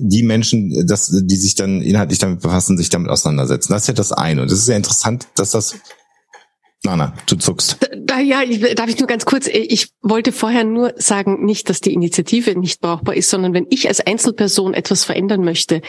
die 0.00 0.24
Menschen, 0.24 0.86
das, 0.86 1.10
die 1.12 1.36
sich 1.36 1.54
dann 1.54 1.80
inhaltlich 1.80 2.18
damit 2.18 2.40
befassen, 2.40 2.76
sich 2.76 2.88
damit 2.88 3.10
auseinandersetzen. 3.10 3.72
Das 3.72 3.82
ist 3.82 3.88
ja 3.88 3.94
das 3.94 4.12
eine. 4.12 4.42
Und 4.42 4.50
es 4.50 4.58
ist 4.58 4.68
ja 4.68 4.76
interessant, 4.76 5.28
dass 5.36 5.52
das 5.52 5.76
Nana, 6.86 7.14
du 7.28 7.36
zuckst. 7.36 7.78
Da, 7.96 8.20
ja, 8.20 8.42
ich, 8.42 8.60
darf 8.74 8.88
ich 8.88 8.98
nur 8.98 9.08
ganz 9.08 9.24
kurz, 9.24 9.46
äh, 9.46 9.58
ich 9.58 9.88
wollte 10.02 10.32
vorher 10.32 10.64
nur 10.64 10.94
sagen, 10.96 11.44
nicht, 11.44 11.68
dass 11.68 11.80
die 11.80 11.92
Initiative 11.92 12.58
nicht 12.58 12.80
brauchbar 12.80 13.14
ist, 13.16 13.28
sondern 13.28 13.52
wenn 13.52 13.66
ich 13.70 13.88
als 13.88 14.00
Einzelperson 14.00 14.72
etwas 14.72 15.04
verändern 15.04 15.44
möchte, 15.44 15.82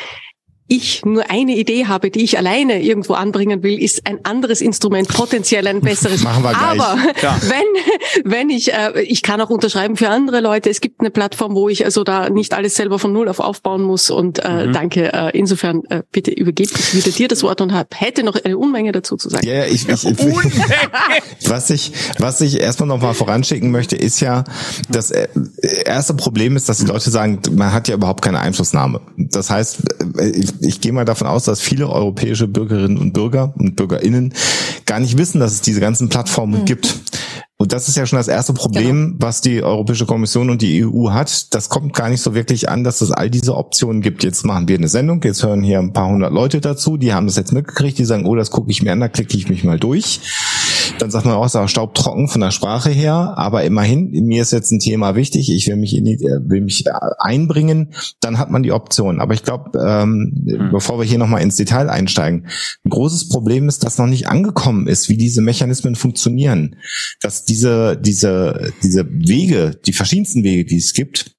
ich 0.68 1.05
nur 1.05 1.30
eine 1.30 1.55
Idee 1.55 1.86
habe, 1.86 2.11
die 2.11 2.24
ich 2.24 2.38
alleine 2.38 2.82
irgendwo 2.82 3.13
anbringen 3.13 3.63
will, 3.63 3.82
ist 3.82 4.05
ein 4.05 4.26
anderes 4.26 4.61
Instrument 4.61 5.07
potenziell 5.07 5.65
ein 5.68 5.82
besseres. 5.82 6.24
Machen 6.24 6.43
wir 6.43 6.51
gleich. 6.51 6.82
Aber 6.82 7.13
Klar. 7.13 7.39
wenn, 7.47 8.32
wenn 8.32 8.49
ich, 8.49 8.74
äh, 8.74 9.01
ich 9.01 9.22
kann 9.22 9.39
auch 9.39 9.49
unterschreiben 9.49 9.95
für 9.95 10.09
andere 10.09 10.41
Leute. 10.41 10.70
Es 10.70 10.82
gibt 10.82 10.99
eine 10.99 11.09
Plattform, 11.09 11.55
wo 11.55 11.70
ich 11.70 11.86
also 11.86 12.03
da 12.03 12.30
nicht 12.30 12.53
alles 12.53 12.76
selber 12.76 12.99
von 12.99 13.13
Null 13.13 13.30
auf 13.30 13.39
aufbauen 13.39 13.82
muss. 13.82 14.09
Und 14.09 14.39
äh, 14.39 14.72
danke. 14.72 15.13
Äh, 15.13 15.38
insofern 15.38 15.84
äh, 15.89 16.03
bitte 16.11 16.32
übergebe 16.32 16.72
ich 16.74 16.93
wieder 16.93 17.11
dir 17.11 17.28
das 17.30 17.43
Wort 17.43 17.61
und 17.61 17.74
hab, 17.74 17.99
hätte 17.99 18.24
noch 18.24 18.36
eine 18.43 18.57
Unmenge 18.57 18.91
dazu 18.91 19.15
zu 19.15 19.30
sagen. 19.30 19.47
Ja, 19.47 19.53
ja, 19.53 19.65
ich, 19.65 19.88
ich, 19.88 20.05
ich 20.05 20.18
was 21.49 21.70
ich, 21.70 21.93
was 22.20 22.41
ich 22.41 22.59
erstmal 22.59 22.88
noch 22.88 23.01
mal 23.01 23.13
voranschicken 23.13 23.72
möchte, 23.72 23.95
ist 23.95 24.20
ja, 24.20 24.43
das 24.89 25.11
äh, 25.11 25.28
erste 25.86 26.13
Problem 26.13 26.57
ist, 26.57 26.68
dass 26.68 26.80
die 26.80 26.86
Leute 26.86 27.09
sagen, 27.09 27.41
man 27.51 27.72
hat 27.72 27.88
ja 27.88 27.95
überhaupt 27.95 28.22
keine 28.22 28.39
Einflussnahme. 28.39 29.01
Das 29.15 29.49
heißt, 29.49 29.80
äh, 30.20 30.30
ich, 30.30 30.56
ich 30.61 30.81
gehe 30.81 30.91
mal 30.91 31.05
davon 31.05 31.27
aus, 31.27 31.43
dass 31.43 31.61
viele 31.61 31.89
europäische 31.89 32.47
Bürgerinnen 32.47 32.97
und 32.97 33.13
Bürger 33.13 33.53
und 33.57 33.75
Bürgerinnen 33.75 34.33
gar 34.85 34.99
nicht 34.99 35.17
wissen, 35.17 35.39
dass 35.39 35.53
es 35.53 35.61
diese 35.61 35.79
ganzen 35.79 36.09
Plattformen 36.09 36.65
gibt. 36.65 36.95
Und 37.59 37.73
das 37.73 37.87
ist 37.87 37.97
ja 37.97 38.05
schon 38.05 38.17
das 38.17 38.27
erste 38.27 38.53
Problem, 38.53 39.15
was 39.17 39.41
die 39.41 39.63
Europäische 39.63 40.05
Kommission 40.05 40.51
und 40.51 40.61
die 40.61 40.85
EU 40.85 41.09
hat. 41.09 41.55
Das 41.55 41.69
kommt 41.69 41.95
gar 41.95 42.09
nicht 42.09 42.21
so 42.21 42.35
wirklich 42.35 42.69
an, 42.69 42.83
dass 42.83 43.01
es 43.01 43.11
all 43.11 43.31
diese 43.31 43.55
Optionen 43.55 44.03
gibt. 44.03 44.23
Jetzt 44.23 44.45
machen 44.45 44.67
wir 44.67 44.77
eine 44.77 44.87
Sendung, 44.87 45.23
jetzt 45.23 45.43
hören 45.43 45.63
hier 45.63 45.79
ein 45.79 45.91
paar 45.91 46.07
hundert 46.07 46.31
Leute 46.31 46.61
dazu, 46.61 46.97
die 46.97 47.13
haben 47.13 47.25
das 47.25 47.35
jetzt 47.35 47.53
mitgekriegt, 47.53 47.97
die 47.97 48.05
sagen, 48.05 48.27
oh, 48.27 48.35
das 48.35 48.51
gucke 48.51 48.69
ich 48.69 48.83
mir 48.83 48.91
an, 48.91 48.99
da 48.99 49.07
klicke 49.07 49.35
ich 49.35 49.49
mich 49.49 49.63
mal 49.63 49.79
durch. 49.79 50.19
Dann 50.99 51.11
sagt 51.11 51.25
man 51.25 51.35
auch, 51.35 51.53
aber 51.53 51.67
staubtrocken 51.67 52.27
von 52.27 52.41
der 52.41 52.51
Sprache 52.51 52.89
her, 52.89 53.33
aber 53.38 53.63
immerhin, 53.63 54.11
mir 54.11 54.41
ist 54.41 54.51
jetzt 54.51 54.71
ein 54.71 54.79
Thema 54.79 55.15
wichtig, 55.15 55.51
ich 55.51 55.67
will 55.67 55.75
mich, 55.75 55.95
in 55.95 56.05
die, 56.05 56.15
äh, 56.15 56.39
will 56.43 56.61
mich 56.61 56.85
äh, 56.85 56.91
einbringen, 57.19 57.93
dann 58.19 58.38
hat 58.38 58.51
man 58.51 58.63
die 58.63 58.71
Option. 58.71 59.21
Aber 59.21 59.33
ich 59.33 59.43
glaube, 59.43 59.79
ähm, 59.79 60.69
bevor 60.71 60.99
wir 60.99 61.05
hier 61.05 61.17
nochmal 61.17 61.41
ins 61.41 61.55
Detail 61.55 61.89
einsteigen, 61.89 62.47
ein 62.83 62.89
großes 62.89 63.29
Problem 63.29 63.67
ist, 63.69 63.83
dass 63.83 63.97
noch 63.97 64.07
nicht 64.07 64.27
angekommen 64.27 64.88
ist, 64.88 65.09
wie 65.09 65.17
diese 65.17 65.41
Mechanismen 65.41 65.95
funktionieren. 65.95 66.77
Dass 67.21 67.45
diese, 67.45 67.97
diese, 67.97 68.73
diese 68.83 69.07
Wege, 69.09 69.79
die 69.85 69.93
verschiedensten 69.93 70.43
Wege, 70.43 70.65
die 70.65 70.77
es 70.77 70.93
gibt, 70.93 71.36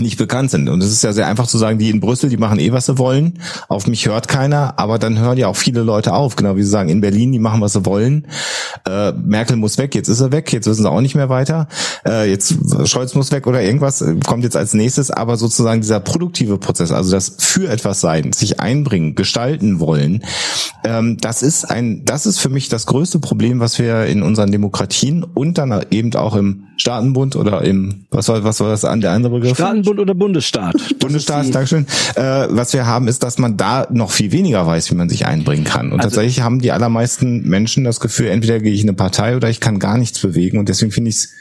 nicht 0.00 0.18
bekannt 0.18 0.50
sind. 0.50 0.68
Und 0.68 0.82
es 0.82 0.90
ist 0.90 1.02
ja 1.02 1.12
sehr 1.12 1.26
einfach 1.26 1.46
zu 1.46 1.58
sagen, 1.58 1.78
die 1.78 1.90
in 1.90 2.00
Brüssel, 2.00 2.30
die 2.30 2.36
machen 2.36 2.58
eh, 2.58 2.72
was 2.72 2.86
sie 2.86 2.98
wollen. 2.98 3.38
Auf 3.68 3.86
mich 3.86 4.06
hört 4.06 4.28
keiner, 4.28 4.78
aber 4.78 4.98
dann 4.98 5.18
hören 5.18 5.38
ja 5.38 5.48
auch 5.48 5.56
viele 5.56 5.82
Leute 5.82 6.12
auf. 6.12 6.36
Genau 6.36 6.56
wie 6.56 6.62
sie 6.62 6.70
sagen, 6.70 6.88
in 6.88 7.00
Berlin, 7.00 7.32
die 7.32 7.38
machen, 7.38 7.60
was 7.60 7.72
sie 7.72 7.84
wollen. 7.86 8.26
Äh, 8.88 9.12
Merkel 9.12 9.56
muss 9.56 9.78
weg, 9.78 9.94
jetzt 9.94 10.08
ist 10.08 10.20
er 10.20 10.32
weg, 10.32 10.52
jetzt 10.52 10.66
wissen 10.66 10.82
sie 10.82 10.90
auch 10.90 11.00
nicht 11.00 11.14
mehr 11.14 11.28
weiter. 11.28 11.68
Äh, 12.06 12.30
jetzt 12.30 12.54
Scholz 12.84 13.14
muss 13.14 13.32
weg 13.32 13.46
oder 13.46 13.62
irgendwas 13.62 14.02
äh, 14.02 14.16
kommt 14.26 14.44
jetzt 14.44 14.56
als 14.56 14.74
nächstes. 14.74 15.10
Aber 15.10 15.36
sozusagen 15.36 15.80
dieser 15.80 16.00
produktive 16.00 16.58
Prozess, 16.58 16.92
also 16.92 17.10
das 17.10 17.34
für 17.38 17.68
etwas 17.68 18.00
sein, 18.00 18.32
sich 18.32 18.60
einbringen, 18.60 19.14
gestalten 19.14 19.80
wollen, 19.80 20.24
ähm, 20.84 21.16
das 21.20 21.42
ist 21.42 21.64
ein, 21.64 22.04
das 22.04 22.26
ist 22.26 22.38
für 22.38 22.48
mich 22.48 22.68
das 22.68 22.86
größte 22.86 23.18
Problem, 23.18 23.60
was 23.60 23.78
wir 23.78 24.06
in 24.06 24.22
unseren 24.22 24.50
Demokratien 24.50 25.24
und 25.24 25.58
dann 25.58 25.84
eben 25.90 26.14
auch 26.14 26.36
im 26.36 26.64
Staatenbund 26.76 27.36
oder 27.36 27.62
im, 27.62 28.06
was 28.10 28.28
war, 28.28 28.42
was 28.44 28.60
war 28.60 28.70
das 28.70 28.84
an 28.84 29.00
der 29.00 29.12
andere 29.12 29.34
Begriff? 29.34 29.54
Staatenbund 29.54 29.89
oder 29.98 30.14
Bundesstaat. 30.14 30.74
Das 30.74 30.94
Bundesstaat, 30.98 31.54
Dankeschön. 31.54 31.86
Äh, 32.14 32.46
was 32.50 32.72
wir 32.72 32.86
haben, 32.86 33.08
ist, 33.08 33.22
dass 33.22 33.38
man 33.38 33.56
da 33.56 33.86
noch 33.90 34.10
viel 34.10 34.32
weniger 34.32 34.66
weiß, 34.66 34.90
wie 34.90 34.94
man 34.94 35.08
sich 35.08 35.26
einbringen 35.26 35.64
kann. 35.64 35.86
Und 35.92 36.00
Also- 36.00 36.16
tatsächlich 36.16 36.42
haben 36.42 36.60
die 36.60 36.72
allermeisten 36.72 37.48
Menschen 37.48 37.84
das 37.84 38.00
Gefühl, 38.00 38.28
entweder 38.28 38.60
gehe 38.60 38.72
ich 38.72 38.82
in 38.82 38.88
eine 38.88 38.96
Partei 38.96 39.36
oder 39.36 39.48
ich 39.50 39.60
kann 39.60 39.78
gar 39.78 39.98
nichts 39.98 40.18
bewegen. 40.20 40.58
Und 40.58 40.68
deswegen 40.68 40.92
finde 40.92 41.10
ich 41.10 41.16
es 41.16 41.32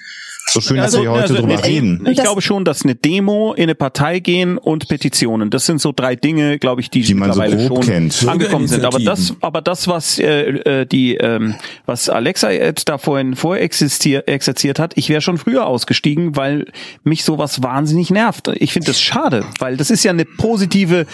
so 0.51 0.61
schön, 0.61 0.77
dass 0.77 0.93
wir 0.93 1.01
hier 1.01 1.11
heute 1.11 1.21
also, 1.21 1.35
drüber 1.35 1.63
reden. 1.63 2.05
Ich 2.07 2.17
Das- 2.17 2.25
glaube 2.25 2.41
schon, 2.41 2.65
dass 2.65 2.83
eine 2.83 2.95
Demo 2.95 3.53
in 3.53 3.63
eine 3.63 3.75
Partei 3.75 4.19
gehen 4.19 4.57
und 4.57 4.87
Petitionen, 4.87 5.49
das 5.49 5.65
sind 5.65 5.79
so 5.81 5.91
drei 5.95 6.15
Dinge, 6.15 6.57
glaube 6.59 6.81
ich, 6.81 6.89
die, 6.89 7.01
Die 7.01 7.13
man 7.13 7.31
so 7.31 7.39
mittlerweile 7.39 7.67
grob 7.67 7.83
schon 7.83 7.93
kennt. 7.93 8.27
angekommen 8.27 8.67
sind. 8.67 8.83
Aber 8.85 8.99
das, 8.99 9.35
aber 9.41 9.61
das, 9.61 9.87
was 9.87 10.19
äh, 10.19 10.49
äh, 10.81 10.85
die, 10.85 11.15
ähm, 11.15 11.55
was 11.85 12.09
Alexa 12.09 12.51
jetzt 12.51 12.89
da 12.89 12.97
vorhin 12.97 13.35
vorexistiert 13.35 14.27
exerziert 14.27 14.79
hat, 14.79 14.93
ich 14.95 15.09
wäre 15.09 15.21
schon 15.21 15.37
früher 15.37 15.65
ausgestiegen, 15.67 16.35
weil 16.35 16.65
mich 17.03 17.23
sowas 17.23 17.61
wahnsinnig 17.63 18.09
nervt. 18.09 18.49
Ich 18.55 18.73
finde 18.73 18.87
das 18.87 18.99
schade, 19.01 19.45
weil 19.59 19.77
das 19.77 19.89
ist 19.91 20.03
ja 20.03 20.11
eine 20.11 20.25
positive 20.25 21.05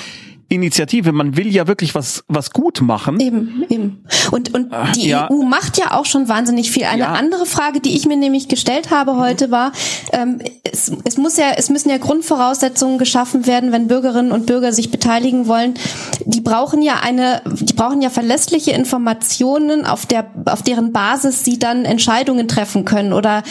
Initiative. 0.49 1.11
Man 1.11 1.37
will 1.37 1.47
ja 1.47 1.67
wirklich 1.67 1.95
was, 1.95 2.23
was 2.27 2.51
gut 2.51 2.81
machen. 2.81 3.19
Eben, 3.19 3.63
eben. 3.69 4.03
Und, 4.31 4.53
und 4.53 4.67
Ach, 4.71 4.91
die 4.93 5.07
ja. 5.09 5.29
EU 5.29 5.43
macht 5.43 5.77
ja 5.77 5.91
auch 5.97 6.05
schon 6.05 6.27
wahnsinnig 6.27 6.71
viel. 6.71 6.83
Eine 6.85 7.03
Ja. 7.03 7.13
andere 7.13 7.45
Frage, 7.45 7.79
die 7.79 7.95
ich 7.95 8.05
mir 8.05 8.17
nämlich 8.17 8.47
gestellt 8.47 8.91
habe 8.91 9.17
heute 9.17 9.51
war, 9.51 9.71
ähm, 10.11 10.39
es, 10.63 10.91
es 11.03 11.17
muss 11.17 11.37
ja, 11.37 11.51
es 11.57 11.69
müssen 11.69 11.89
ja 11.89 11.97
Grundvoraussetzungen 11.97 12.97
geschaffen 12.97 13.47
werden, 13.47 13.71
wenn 13.71 13.87
Bürgerinnen 13.87 14.31
und 14.31 14.45
Bürger 14.45 14.71
sich 14.71 14.91
beteiligen 14.91 15.47
wollen. 15.47 15.73
Die 16.25 16.41
brauchen 16.41 16.81
ja 16.81 16.95
eine, 17.01 17.41
die 17.45 17.73
brauchen 17.73 18.01
ja 18.01 18.09
verlässliche 18.09 18.71
Informationen, 18.71 19.85
auf 19.85 20.05
der, 20.05 20.25
auf 20.45 20.61
deren 20.63 20.91
Basis 20.91 21.43
sie 21.43 21.57
dann 21.59 21.85
Entscheidungen 21.85 22.47
treffen 22.47 22.85
können 22.85 23.13
oder 23.13 23.43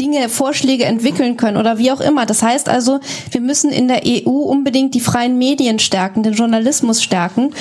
Dinge, 0.00 0.28
Vorschläge 0.28 0.84
entwickeln 0.84 1.36
können 1.36 1.56
oder 1.56 1.78
wie 1.78 1.92
auch 1.92 2.00
immer. 2.00 2.26
Das 2.26 2.42
heißt 2.42 2.68
also, 2.68 3.00
wir 3.30 3.40
müssen 3.40 3.70
in 3.70 3.88
der 3.88 4.02
EU 4.04 4.30
unbedingt 4.30 4.94
die 4.94 5.00
freien 5.00 5.38
Medien 5.38 5.78
stärken, 5.78 6.22
den 6.22 6.34
Journalismus 6.40 7.02
stärken. 7.02 7.52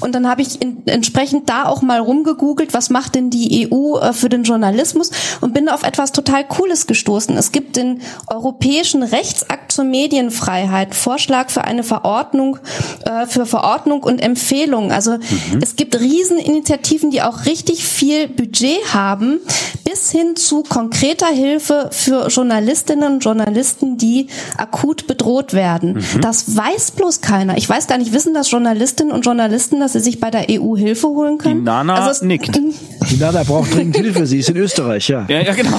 Und 0.00 0.14
dann 0.14 0.28
habe 0.28 0.42
ich 0.42 0.62
in, 0.62 0.86
entsprechend 0.86 1.48
da 1.48 1.66
auch 1.66 1.82
mal 1.82 2.00
rumgegoogelt, 2.00 2.72
was 2.72 2.90
macht 2.90 3.14
denn 3.14 3.30
die 3.30 3.68
EU 3.70 3.98
äh, 3.98 4.12
für 4.12 4.28
den 4.28 4.44
Journalismus 4.44 5.10
und 5.40 5.52
bin 5.54 5.68
auf 5.68 5.82
etwas 5.82 6.12
total 6.12 6.46
Cooles 6.46 6.86
gestoßen. 6.86 7.36
Es 7.36 7.52
gibt 7.52 7.76
den 7.76 8.00
Europäischen 8.28 9.02
Rechtsakt 9.02 9.72
zur 9.72 9.84
Medienfreiheit, 9.84 10.94
Vorschlag 10.94 11.50
für 11.50 11.64
eine 11.64 11.82
Verordnung, 11.82 12.58
äh, 13.04 13.26
für 13.26 13.46
Verordnung 13.46 14.02
und 14.02 14.20
Empfehlung. 14.20 14.92
Also 14.92 15.18
es 15.60 15.76
gibt 15.76 15.98
Rieseninitiativen, 15.98 17.10
die 17.10 17.22
auch 17.22 17.44
richtig 17.46 17.84
viel 17.84 18.28
Budget 18.28 18.94
haben, 18.94 19.40
bis 19.84 20.10
hin 20.10 20.36
zu 20.36 20.62
konkreter 20.62 21.28
Hilfe 21.28 21.88
für 21.92 22.28
Journalistinnen 22.28 23.14
und 23.14 23.24
Journalisten, 23.24 23.96
die 23.96 24.28
akut 24.56 25.06
bedroht 25.06 25.52
werden. 25.52 26.04
Das 26.20 26.56
weiß 26.56 26.92
bloß 26.92 27.20
keiner. 27.20 27.56
Ich 27.56 27.68
weiß 27.68 27.86
gar 27.86 27.98
nicht, 27.98 28.12
wissen 28.12 28.27
das 28.34 28.50
Journalistinnen 28.50 29.12
und 29.12 29.24
Journalisten, 29.24 29.80
dass 29.80 29.92
sie 29.94 30.00
sich 30.00 30.20
bei 30.20 30.30
der 30.30 30.46
EU 30.50 30.76
Hilfe 30.76 31.08
holen 31.08 31.38
können? 31.38 31.60
Die 31.60 31.64
Nana 31.64 31.94
Also 31.94 32.10
es- 32.10 32.22
nickt. 32.22 32.58
Die 33.10 33.16
Nada 33.16 33.42
braucht 33.42 33.74
dringend 33.74 33.96
Hilfe, 33.96 34.26
sie 34.26 34.38
ist 34.38 34.50
in 34.50 34.56
Österreich, 34.56 35.08
ja. 35.08 35.24
Ja, 35.28 35.40
ja, 35.40 35.54
genau. 35.54 35.78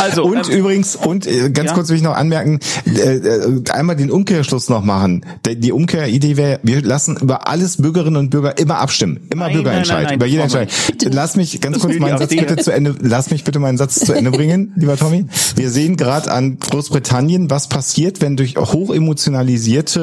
also, 0.00 0.24
Und 0.24 0.48
ähm, 0.50 0.58
übrigens, 0.58 0.96
und 0.96 1.26
äh, 1.26 1.50
ganz 1.50 1.70
ja? 1.70 1.74
kurz 1.74 1.88
will 1.90 1.96
ich 1.96 2.02
noch 2.02 2.16
anmerken, 2.16 2.58
äh, 2.86 3.16
äh, 3.16 3.62
einmal 3.70 3.96
den 3.96 4.10
Umkehrschluss 4.10 4.68
noch 4.68 4.82
machen. 4.84 5.24
Die 5.46 5.72
Umkehridee 5.72 6.36
wäre, 6.36 6.60
wir 6.62 6.82
lassen 6.82 7.16
über 7.20 7.48
alles 7.48 7.76
Bürgerinnen 7.78 8.16
und 8.16 8.30
Bürger 8.30 8.56
immer 8.58 8.78
abstimmen. 8.78 9.20
Immer 9.30 9.46
Nein, 9.46 9.54
Bürgerentscheid. 9.56 9.96
nein, 9.96 10.04
nein, 10.04 10.14
über 10.16 10.24
nein, 10.26 10.30
jede 10.32 10.42
das 10.44 10.54
wollen 10.54 10.62
Entscheidung. 10.68 11.12
Lass 11.12 11.36
mich 11.36 11.60
ganz 11.60 11.78
kurz 11.80 11.98
meinen 11.98 12.18
Satz 12.18 12.30
bitte 12.30 12.56
zu 12.56 12.70
Ende, 12.72 12.94
lass 13.00 13.30
mich 13.30 13.44
bitte 13.44 13.58
meinen 13.58 13.78
Satz 13.78 14.00
zu 14.00 14.12
Ende 14.12 14.30
bringen, 14.30 14.72
lieber 14.76 14.96
Tommy. 14.96 15.26
Wir 15.56 15.70
sehen 15.70 15.96
gerade 15.96 16.30
an 16.30 16.58
Großbritannien, 16.58 17.50
was 17.50 17.68
passiert, 17.68 18.20
wenn 18.20 18.36
durch 18.36 18.56
hochemotionalisierte 18.56 19.97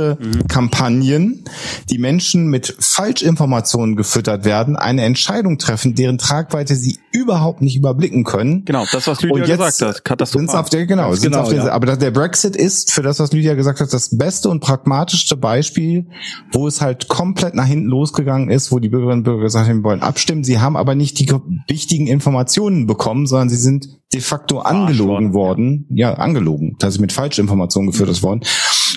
Kampagnen 0.48 1.46
die 1.90 1.98
Menschen 1.98 2.48
mit 2.48 2.76
Falschinformationen 2.80 3.96
gefüttert 3.96 4.46
werden, 4.46 4.76
eine 4.76 5.04
Entscheidung 5.04 5.58
treffen, 5.58 5.96
deren 5.96 6.18
Tragweite 6.18 6.76
sie 6.76 7.00
überhaupt 7.12 7.62
nicht 7.62 7.76
überblicken 7.76 8.24
können. 8.24 8.66
genau, 8.66 8.86
das, 8.92 9.08
was 9.08 9.22
Lydia 9.22 9.46
gesagt 9.46 9.82
hat. 9.82 10.04
Katastrophal. 10.04 10.48
Sind's 10.48 10.56
auf 10.56 10.70
der, 10.70 10.86
genau, 10.86 11.12
genau, 11.12 11.42
auf 11.42 11.50
der, 11.50 11.66
ja. 11.66 11.72
aber 11.72 11.96
der 11.96 12.12
Brexit 12.12 12.56
ist 12.56 12.92
für 12.92 13.02
das, 13.02 13.20
was 13.20 13.32
Lydia 13.32 13.54
gesagt 13.54 13.80
hat, 13.80 13.92
das 13.94 14.18
beste 14.18 14.50
und 14.50 14.60
pragmatischste 14.60 15.38
Beispiel, 15.38 16.08
wo 16.52 16.68
es 16.68 16.82
halt 16.82 17.08
komplett 17.08 17.56
nach 17.56 17.66
hinten 17.66 17.88
losgegangen 17.88 18.50
ist, 18.50 18.72
wo 18.72 18.80
die 18.80 18.90
Bürgerinnen 18.90 19.20
und 19.20 19.24
Bürger 19.24 19.44
gesagt 19.44 19.70
haben, 19.70 19.80
wir 19.80 19.84
wollen 19.84 20.02
abstimmen. 20.02 20.44
Sie 20.44 20.60
haben 20.60 20.76
aber 20.76 20.96
nicht 20.96 21.20
die 21.20 21.32
wichtigen 21.68 22.08
Informationen 22.08 22.88
bekommen, 22.88 23.26
sondern 23.28 23.50
sie 23.50 23.56
sind 23.56 23.88
de 24.16 24.22
facto 24.22 24.60
angelogen 24.60 25.34
worden. 25.34 25.86
Ja, 25.90 26.14
angelogen, 26.14 26.76
dass 26.80 26.96
sie 26.96 27.02
mit 27.02 27.12
Falschinformationen 27.12 27.92
geführt 27.92 28.10
ist 28.10 28.24
worden. 28.24 28.42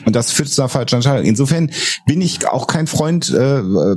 Und 0.05 0.15
das 0.15 0.31
führt 0.31 0.49
zu 0.49 0.63
einer 0.63 0.69
falschen 0.69 0.97
Entscheidung. 0.97 1.27
Insofern 1.27 1.71
bin 2.07 2.21
ich 2.21 2.47
auch 2.47 2.67
kein 2.67 2.87
Freund, 2.87 3.31
äh, 3.31 3.59
äh, 3.59 3.97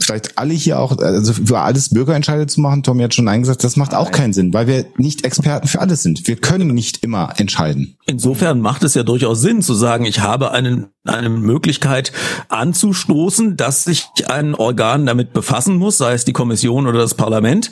vielleicht 0.00 0.38
alle 0.38 0.54
hier 0.54 0.78
auch, 0.78 0.96
also 0.98 1.32
für 1.32 1.60
alles 1.60 1.90
Bürgerentscheide 1.90 2.46
zu 2.46 2.60
machen. 2.60 2.82
Tommy 2.82 3.02
hat 3.02 3.14
schon 3.14 3.28
eingesagt, 3.28 3.62
das 3.62 3.76
macht 3.76 3.94
auch 3.94 4.10
keinen 4.10 4.32
Sinn, 4.32 4.54
weil 4.54 4.66
wir 4.66 4.86
nicht 4.96 5.24
Experten 5.24 5.68
für 5.68 5.80
alles 5.80 6.02
sind. 6.02 6.26
Wir 6.26 6.36
können 6.36 6.68
nicht 6.68 7.04
immer 7.04 7.34
entscheiden. 7.36 7.96
Insofern 8.06 8.60
macht 8.60 8.82
es 8.82 8.94
ja 8.94 9.02
durchaus 9.02 9.40
Sinn 9.40 9.62
zu 9.62 9.74
sagen, 9.74 10.04
ich 10.04 10.20
habe 10.20 10.50
einen, 10.52 10.88
eine 11.04 11.28
Möglichkeit 11.28 12.12
anzustoßen, 12.48 13.56
dass 13.56 13.84
sich 13.84 14.08
ein 14.26 14.54
Organ 14.54 15.06
damit 15.06 15.32
befassen 15.32 15.76
muss, 15.76 15.98
sei 15.98 16.14
es 16.14 16.24
die 16.24 16.32
Kommission 16.32 16.86
oder 16.86 16.98
das 16.98 17.14
Parlament. 17.14 17.70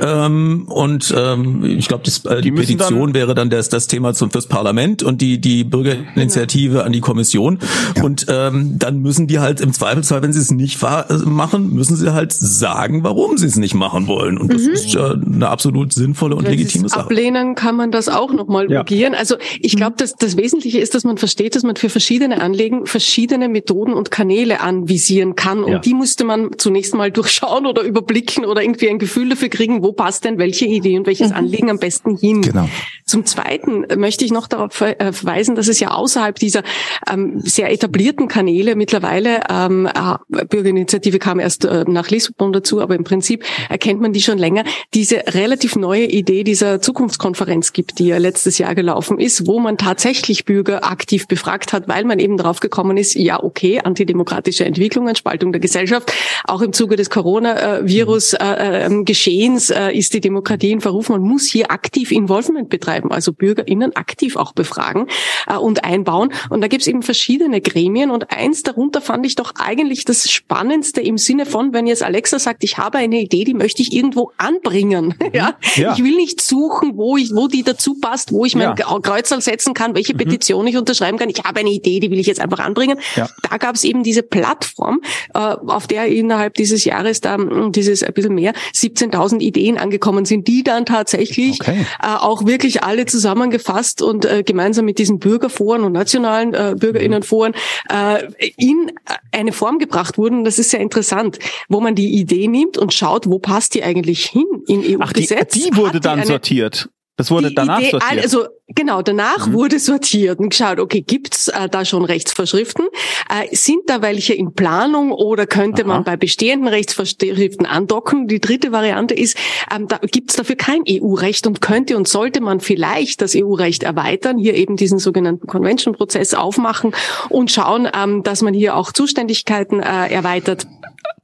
Ähm, 0.00 0.66
und 0.68 1.14
ähm, 1.16 1.64
ich 1.64 1.88
glaube, 1.88 1.99
die, 2.06 2.28
äh, 2.28 2.40
die, 2.40 2.52
Petition 2.52 3.14
wäre 3.14 3.34
dann 3.34 3.50
das, 3.50 3.68
das 3.68 3.86
Thema 3.86 4.14
zum, 4.14 4.30
fürs 4.30 4.46
Parlament 4.46 5.02
und 5.02 5.20
die, 5.20 5.40
die 5.40 5.64
Bürgerinitiative 5.64 6.84
an 6.84 6.92
die 6.92 7.00
Kommission. 7.00 7.58
Und 8.02 8.26
ähm, 8.28 8.78
dann 8.78 9.00
müssen 9.00 9.26
die 9.26 9.38
halt 9.38 9.60
im 9.60 9.72
Zweifelsfall, 9.72 10.22
wenn 10.22 10.32
sie 10.32 10.40
es 10.40 10.50
nicht 10.50 10.76
fa- 10.78 11.06
äh, 11.08 11.14
machen, 11.28 11.72
müssen 11.74 11.96
sie 11.96 12.12
halt 12.12 12.32
sagen, 12.32 13.02
warum 13.04 13.36
sie 13.38 13.46
es 13.46 13.56
nicht 13.56 13.74
machen 13.74 14.06
wollen. 14.06 14.38
Und 14.38 14.52
das 14.52 14.62
ist 14.62 14.92
ja 14.94 15.12
eine 15.12 15.48
absolut 15.48 15.92
sinnvolle 15.92 16.36
und 16.36 16.44
Wenn 16.44 16.52
legitime 16.52 16.88
Sache. 16.88 17.00
ablehnen, 17.04 17.54
kann 17.54 17.76
man 17.76 17.90
das 17.90 18.08
auch 18.08 18.32
nochmal 18.32 18.70
Ja. 18.70 18.80
urgieren. 18.80 19.14
Also 19.14 19.36
ich 19.60 19.76
glaube, 19.76 19.96
dass 19.96 20.14
das 20.16 20.36
Wesentliche 20.36 20.78
ist, 20.78 20.94
dass 20.94 21.04
man 21.04 21.18
versteht, 21.18 21.56
dass 21.56 21.62
man 21.62 21.76
für 21.76 21.88
verschiedene 21.88 22.40
Anliegen 22.40 22.86
verschiedene 22.86 23.48
Methoden 23.48 23.92
und 23.92 24.10
Kanäle 24.10 24.60
anvisieren 24.60 25.34
kann. 25.36 25.64
Und 25.64 25.72
Ja. 25.72 25.78
die 25.78 25.94
musste 25.94 26.24
man 26.24 26.50
zunächst 26.58 26.94
mal 26.94 27.10
durchschauen 27.20 27.66
oder 27.66 27.82
überblicken 27.82 28.44
oder 28.44 28.62
irgendwie 28.62 28.88
ein 28.88 28.98
Gefühl 28.98 29.30
dafür 29.30 29.48
kriegen, 29.48 29.82
wo 29.82 29.92
passt 29.92 30.24
denn 30.24 30.38
welche 30.38 30.66
Idee 30.66 30.96
und 30.98 31.06
welches 31.06 31.32
Anliegen 31.32 31.70
am 31.70 31.78
besten 31.80 32.16
hin. 32.16 32.42
Genau. 32.42 32.68
Zum 33.10 33.26
Zweiten 33.26 33.84
möchte 33.96 34.24
ich 34.24 34.30
noch 34.30 34.46
darauf 34.46 34.80
äh, 34.80 35.12
verweisen, 35.12 35.56
dass 35.56 35.66
es 35.66 35.80
ja 35.80 35.90
außerhalb 35.90 36.38
dieser 36.38 36.62
ähm, 37.10 37.40
sehr 37.40 37.72
etablierten 37.72 38.28
Kanäle 38.28 38.76
mittlerweile, 38.76 39.40
ähm, 39.50 39.86
äh, 39.86 40.44
Bürgerinitiative 40.44 41.18
kam 41.18 41.40
erst 41.40 41.64
äh, 41.64 41.84
nach 41.88 42.08
Lissabon 42.08 42.52
dazu, 42.52 42.80
aber 42.80 42.94
im 42.94 43.02
Prinzip 43.02 43.44
erkennt 43.68 44.00
man 44.00 44.12
die 44.12 44.22
schon 44.22 44.38
länger, 44.38 44.62
diese 44.94 45.24
relativ 45.26 45.74
neue 45.74 46.04
Idee 46.04 46.44
dieser 46.44 46.80
Zukunftskonferenz 46.80 47.72
gibt, 47.72 47.98
die 47.98 48.06
ja 48.06 48.18
letztes 48.18 48.58
Jahr 48.58 48.76
gelaufen 48.76 49.18
ist, 49.18 49.48
wo 49.48 49.58
man 49.58 49.76
tatsächlich 49.76 50.44
Bürger 50.44 50.84
aktiv 50.84 51.26
befragt 51.26 51.72
hat, 51.72 51.88
weil 51.88 52.04
man 52.04 52.20
eben 52.20 52.36
darauf 52.36 52.60
gekommen 52.60 52.96
ist, 52.96 53.16
ja 53.16 53.42
okay, 53.42 53.80
antidemokratische 53.82 54.64
Entwicklungen, 54.64 55.16
Spaltung 55.16 55.50
der 55.50 55.60
Gesellschaft, 55.60 56.12
auch 56.44 56.62
im 56.62 56.72
Zuge 56.72 56.94
des 56.94 57.10
Coronavirus-Geschehens 57.10 59.70
äh, 59.70 59.90
ist 59.90 60.14
die 60.14 60.20
Demokratie 60.20 60.70
in 60.70 60.80
Verruf. 60.80 61.08
Man 61.08 61.22
muss 61.22 61.48
hier 61.48 61.72
aktiv 61.72 62.12
Involvement 62.12 62.68
betreiben, 62.68 62.99
also 63.08 63.32
BürgerInnen 63.32 63.96
aktiv 63.96 64.36
auch 64.36 64.52
befragen 64.52 65.06
äh, 65.46 65.56
und 65.56 65.84
einbauen. 65.84 66.32
Und 66.50 66.60
da 66.60 66.68
gibt 66.68 66.82
es 66.82 66.88
eben 66.88 67.02
verschiedene 67.02 67.60
Gremien 67.60 68.10
und 68.10 68.30
eins 68.30 68.62
darunter 68.62 69.00
fand 69.00 69.24
ich 69.26 69.34
doch 69.36 69.52
eigentlich 69.58 70.04
das 70.04 70.30
Spannendste 70.30 71.00
im 71.00 71.18
Sinne 71.18 71.46
von, 71.46 71.72
wenn 71.72 71.86
jetzt 71.86 72.02
Alexa 72.02 72.38
sagt, 72.38 72.64
ich 72.64 72.78
habe 72.78 72.98
eine 72.98 73.20
Idee, 73.20 73.44
die 73.44 73.54
möchte 73.54 73.82
ich 73.82 73.92
irgendwo 73.92 74.32
anbringen. 74.36 75.14
ja? 75.32 75.54
Ja. 75.76 75.94
Ich 75.94 76.02
will 76.04 76.16
nicht 76.16 76.40
suchen, 76.40 76.92
wo 76.96 77.16
ich, 77.16 77.34
wo 77.34 77.48
die 77.48 77.62
dazu 77.62 77.94
passt, 78.00 78.32
wo 78.32 78.44
ich 78.44 78.54
mein 78.54 78.74
Ja. 78.76 78.98
Kreuzerl 79.00 79.40
setzen 79.40 79.74
kann, 79.74 79.94
welche 79.94 80.14
Petition 80.14 80.66
ich 80.66 80.76
unterschreiben 80.76 81.18
kann. 81.18 81.28
Ich 81.30 81.42
habe 81.44 81.60
eine 81.60 81.70
Idee, 81.70 82.00
die 82.00 82.10
will 82.10 82.18
ich 82.18 82.26
jetzt 82.26 82.40
einfach 82.40 82.58
anbringen. 82.60 82.98
Ja. 83.16 83.28
Da 83.48 83.56
gab 83.56 83.74
es 83.76 83.84
eben 83.84 84.02
diese 84.02 84.22
Plattform, 84.22 85.00
äh, 85.34 85.38
auf 85.38 85.86
der 85.86 86.06
innerhalb 86.06 86.54
dieses 86.54 86.84
Jahres 86.84 87.20
da 87.20 87.38
mh, 87.38 87.70
dieses 87.70 88.02
ein 88.02 88.12
bisschen 88.12 88.34
mehr 88.34 88.52
17.000 88.74 89.40
Ideen 89.40 89.78
angekommen 89.78 90.24
sind, 90.24 90.48
die 90.48 90.62
dann 90.62 90.86
tatsächlich 90.86 91.60
Okay. 91.60 91.84
äh, 92.02 92.06
auch 92.06 92.46
wirklich 92.46 92.82
alle 92.90 93.06
zusammengefasst 93.06 94.02
und 94.02 94.24
äh, 94.24 94.42
gemeinsam 94.42 94.84
mit 94.84 94.98
diesen 94.98 95.18
Bürgerforen 95.20 95.84
und 95.84 95.92
nationalen 95.92 96.54
äh, 96.54 96.74
Bürgerinnenforen 96.76 97.54
äh, 97.88 98.26
in 98.56 98.90
eine 99.30 99.52
Form 99.52 99.78
gebracht 99.78 100.18
wurden. 100.18 100.42
Das 100.44 100.58
ist 100.58 100.70
sehr 100.70 100.80
interessant, 100.80 101.38
wo 101.68 101.80
man 101.80 101.94
die 101.94 102.08
Idee 102.18 102.48
nimmt 102.48 102.76
und 102.78 102.92
schaut, 102.92 103.28
wo 103.30 103.38
passt 103.38 103.74
die 103.74 103.84
eigentlich 103.84 104.26
hin 104.26 104.44
in 104.66 104.80
Ach, 105.00 105.12
die, 105.12 105.20
EU-Gesetz. 105.22 105.54
die 105.54 105.76
wurde 105.76 106.00
dann 106.00 106.18
eine- 106.18 106.26
sortiert. 106.26 106.88
Das 107.20 107.30
wurde 107.30 107.50
die 107.50 107.54
danach 107.54 107.80
Idee, 107.80 107.90
sortiert. 107.90 108.22
Also 108.22 108.46
genau, 108.68 109.02
danach 109.02 109.52
wurde 109.52 109.78
sortiert 109.78 110.38
und 110.38 110.48
geschaut, 110.48 110.80
okay, 110.80 111.02
gibt's 111.02 111.48
äh, 111.48 111.68
da 111.68 111.84
schon 111.84 112.02
Rechtsvorschriften? 112.02 112.86
Äh, 113.28 113.54
sind 113.54 113.82
da 113.88 114.00
welche 114.00 114.32
in 114.32 114.54
Planung 114.54 115.12
oder 115.12 115.46
könnte 115.46 115.84
man 115.84 116.02
bei 116.02 116.16
bestehenden 116.16 116.66
Rechtsvorschriften 116.68 117.66
andocken? 117.66 118.26
Die 118.26 118.40
dritte 118.40 118.72
Variante 118.72 119.12
ist, 119.12 119.36
ähm, 119.70 119.86
da 119.86 119.98
gibt's 119.98 120.36
dafür 120.36 120.56
kein 120.56 120.80
EU-Recht 120.88 121.46
und 121.46 121.60
könnte 121.60 121.98
und 121.98 122.08
sollte 122.08 122.40
man 122.40 122.60
vielleicht 122.60 123.20
das 123.20 123.36
EU-Recht 123.36 123.82
erweitern, 123.82 124.38
hier 124.38 124.54
eben 124.54 124.76
diesen 124.76 124.98
sogenannten 124.98 125.46
Convention-Prozess 125.46 126.32
aufmachen 126.32 126.94
und 127.28 127.50
schauen, 127.50 127.86
ähm, 127.94 128.22
dass 128.22 128.40
man 128.40 128.54
hier 128.54 128.76
auch 128.76 128.92
Zuständigkeiten 128.92 129.80
äh, 129.80 130.08
erweitert. 130.08 130.66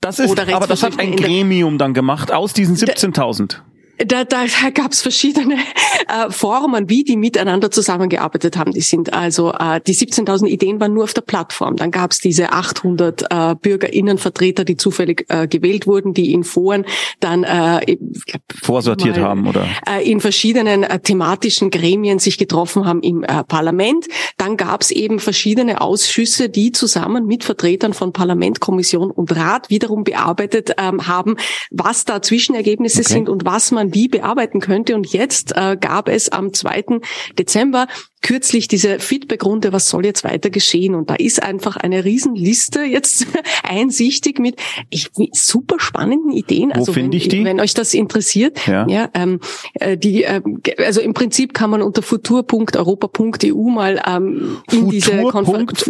das 0.02 0.18
ist, 0.18 0.38
aber 0.38 0.66
das 0.66 0.82
hat 0.82 0.98
ein 0.98 1.16
Gremium 1.16 1.78
dann 1.78 1.94
gemacht 1.94 2.32
aus 2.32 2.52
diesen 2.52 2.76
17.000. 2.76 3.60
da, 3.98 4.24
da 4.24 4.44
gab 4.74 4.92
es 4.92 5.02
verschiedene 5.02 5.54
äh, 5.54 6.30
Formen, 6.30 6.88
wie 6.88 7.04
die 7.04 7.16
miteinander 7.16 7.70
zusammengearbeitet 7.70 8.56
haben. 8.56 8.72
Die 8.72 8.80
sind 8.80 9.12
also 9.12 9.52
äh, 9.52 9.80
die 9.86 9.94
17.000 9.94 10.46
Ideen 10.46 10.80
waren 10.80 10.94
nur 10.94 11.04
auf 11.04 11.14
der 11.14 11.22
Plattform. 11.22 11.76
Dann 11.76 11.90
gab 11.90 12.12
es 12.12 12.18
diese 12.18 12.52
800 12.52 13.26
äh, 13.30 13.54
Bürgerinnenvertreter, 13.54 14.64
die 14.64 14.76
zufällig 14.76 15.26
äh, 15.28 15.48
gewählt 15.48 15.86
wurden, 15.86 16.14
die 16.14 16.32
in 16.32 16.44
Foren 16.44 16.84
dann 17.20 17.44
äh, 17.44 17.96
glaub, 18.26 18.42
vorsortiert 18.62 19.16
mal, 19.16 19.24
haben 19.24 19.46
oder 19.46 19.66
äh, 19.88 20.10
in 20.10 20.20
verschiedenen 20.20 20.82
äh, 20.82 21.00
thematischen 21.00 21.70
Gremien 21.70 22.18
sich 22.18 22.38
getroffen 22.38 22.86
haben 22.86 23.00
im 23.00 23.22
äh, 23.22 23.44
Parlament. 23.44 24.06
Dann 24.36 24.56
gab 24.56 24.82
es 24.82 24.90
eben 24.90 25.18
verschiedene 25.18 25.80
Ausschüsse, 25.80 26.48
die 26.48 26.72
zusammen 26.72 27.26
mit 27.26 27.44
Vertretern 27.44 27.94
von 27.94 28.12
Parlament, 28.12 28.60
Kommission 28.60 29.10
und 29.10 29.34
Rat 29.34 29.70
wiederum 29.70 30.04
bearbeitet 30.04 30.72
ähm, 30.78 31.06
haben, 31.06 31.36
was 31.70 32.04
da 32.04 32.20
Zwischenergebnisse 32.20 33.00
okay. 33.00 33.12
sind 33.12 33.28
und 33.28 33.44
was 33.44 33.70
man 33.70 33.85
wie 33.94 34.08
bearbeiten 34.08 34.60
könnte. 34.60 34.94
Und 34.94 35.12
jetzt 35.12 35.56
äh, 35.56 35.76
gab 35.80 36.08
es 36.08 36.28
am 36.30 36.52
2. 36.52 37.00
Dezember 37.38 37.86
kürzlich 38.26 38.66
diese 38.66 38.98
Feedbackrunde, 38.98 39.72
was 39.72 39.88
soll 39.88 40.04
jetzt 40.04 40.24
weiter 40.24 40.50
geschehen? 40.50 40.96
Und 40.96 41.10
da 41.10 41.14
ist 41.14 41.40
einfach 41.40 41.76
eine 41.76 42.04
Riesenliste 42.04 42.82
jetzt 42.82 43.24
einsichtig 43.62 44.40
mit 44.40 44.56
ich, 44.90 45.10
super 45.32 45.76
spannenden 45.78 46.32
Ideen. 46.32 46.70
Wo 46.70 46.80
also 46.80 46.92
finde 46.92 47.18
ich 47.18 47.28
die? 47.28 47.44
Wenn 47.44 47.60
euch 47.60 47.74
das 47.74 47.94
interessiert, 47.94 48.66
ja, 48.66 48.84
ja 48.88 49.08
ähm, 49.14 49.38
äh, 49.74 49.96
die, 49.96 50.24
äh, 50.24 50.40
also 50.84 51.00
im 51.00 51.14
Prinzip 51.14 51.54
kann 51.54 51.70
man 51.70 51.82
unter 51.82 52.02
futur.europa.eu 52.02 53.70
mal 53.70 54.02
ähm, 54.04 54.58
in 54.72 54.90
diese 54.90 55.22
Konferenz 55.22 55.84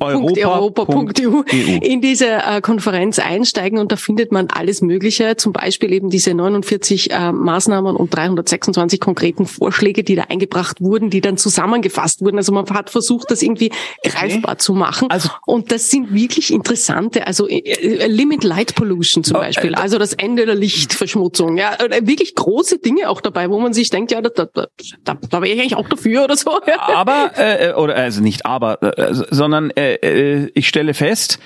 in 1.80 2.02
diese 2.02 2.26
äh, 2.26 2.60
Konferenz 2.60 3.18
einsteigen 3.18 3.78
und 3.78 3.92
da 3.92 3.96
findet 3.96 4.30
man 4.30 4.48
alles 4.48 4.82
Mögliche, 4.82 5.36
zum 5.36 5.54
Beispiel 5.54 5.90
eben 5.90 6.10
diese 6.10 6.34
49 6.34 7.12
äh, 7.12 7.32
Maßnahmen 7.32 7.96
und 7.96 8.14
326 8.14 9.00
konkreten 9.00 9.46
Vorschläge, 9.46 10.04
die 10.04 10.16
da 10.16 10.24
eingebracht 10.28 10.82
wurden, 10.82 11.08
die 11.08 11.22
dann 11.22 11.38
zusammengefasst 11.38 12.25
wurden. 12.26 12.36
Also 12.36 12.52
man 12.52 12.68
hat 12.68 12.90
versucht, 12.90 13.30
das 13.30 13.40
irgendwie 13.40 13.70
greifbar 14.02 14.58
zu 14.58 14.74
machen. 14.74 15.08
Also, 15.10 15.30
und 15.46 15.72
das 15.72 15.90
sind 15.90 16.12
wirklich 16.12 16.52
interessante, 16.52 17.26
also 17.26 17.48
äh, 17.48 17.60
äh, 17.60 18.06
Limit 18.06 18.44
Light 18.44 18.74
Pollution 18.74 19.24
zum 19.24 19.36
oh, 19.38 19.40
Beispiel, 19.40 19.72
äh, 19.72 19.76
also 19.76 19.98
das 19.98 20.12
Ende 20.12 20.44
der 20.44 20.54
Lichtverschmutzung. 20.54 21.56
Ja, 21.56 21.78
wirklich 22.02 22.34
große 22.34 22.78
Dinge 22.78 23.08
auch 23.08 23.22
dabei, 23.22 23.48
wo 23.48 23.58
man 23.58 23.72
sich 23.72 23.88
denkt, 23.88 24.12
ja, 24.12 24.20
da, 24.20 24.28
da, 24.30 24.66
da, 25.04 25.14
da 25.14 25.42
wäre 25.42 25.54
ich 25.54 25.60
eigentlich 25.60 25.76
auch 25.76 25.88
dafür 25.88 26.24
oder 26.24 26.36
so. 26.36 26.60
Aber, 26.78 27.30
äh, 27.36 27.72
oder 27.72 27.96
also 27.96 28.20
nicht 28.20 28.44
aber, 28.44 28.82
äh, 28.82 29.14
sondern 29.30 29.70
äh, 29.70 30.46
ich 30.54 30.68
stelle 30.68 30.92
fest, 30.92 31.38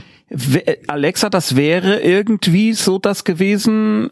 Alexa, 0.86 1.28
das 1.28 1.56
wäre 1.56 2.00
irgendwie 2.00 2.72
so 2.72 2.98
das 2.98 3.24
gewesen, 3.24 4.10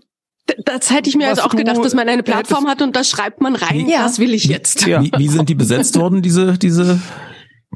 das 0.65 0.91
hätte 0.91 1.09
ich 1.09 1.17
mir 1.17 1.29
also 1.29 1.43
auch 1.43 1.55
gedacht, 1.55 1.79
dass 1.85 1.95
man 1.95 2.09
eine 2.09 2.23
Plattform 2.23 2.67
hat 2.67 2.83
und 2.83 2.97
da 2.97 3.05
schreibt 3.05 3.41
man 3.41 3.55
rein, 3.55 3.89
ja. 3.89 4.05
was 4.05 4.19
will 4.19 4.35
ich 4.35 4.45
jetzt. 4.45 4.87
Ja. 4.87 5.03
Wie, 5.03 5.11
wie 5.17 5.29
sind 5.29 5.49
die 5.49 5.55
besetzt 5.55 5.99
worden, 5.99 6.23
diese, 6.23 6.59
diese 6.59 7.01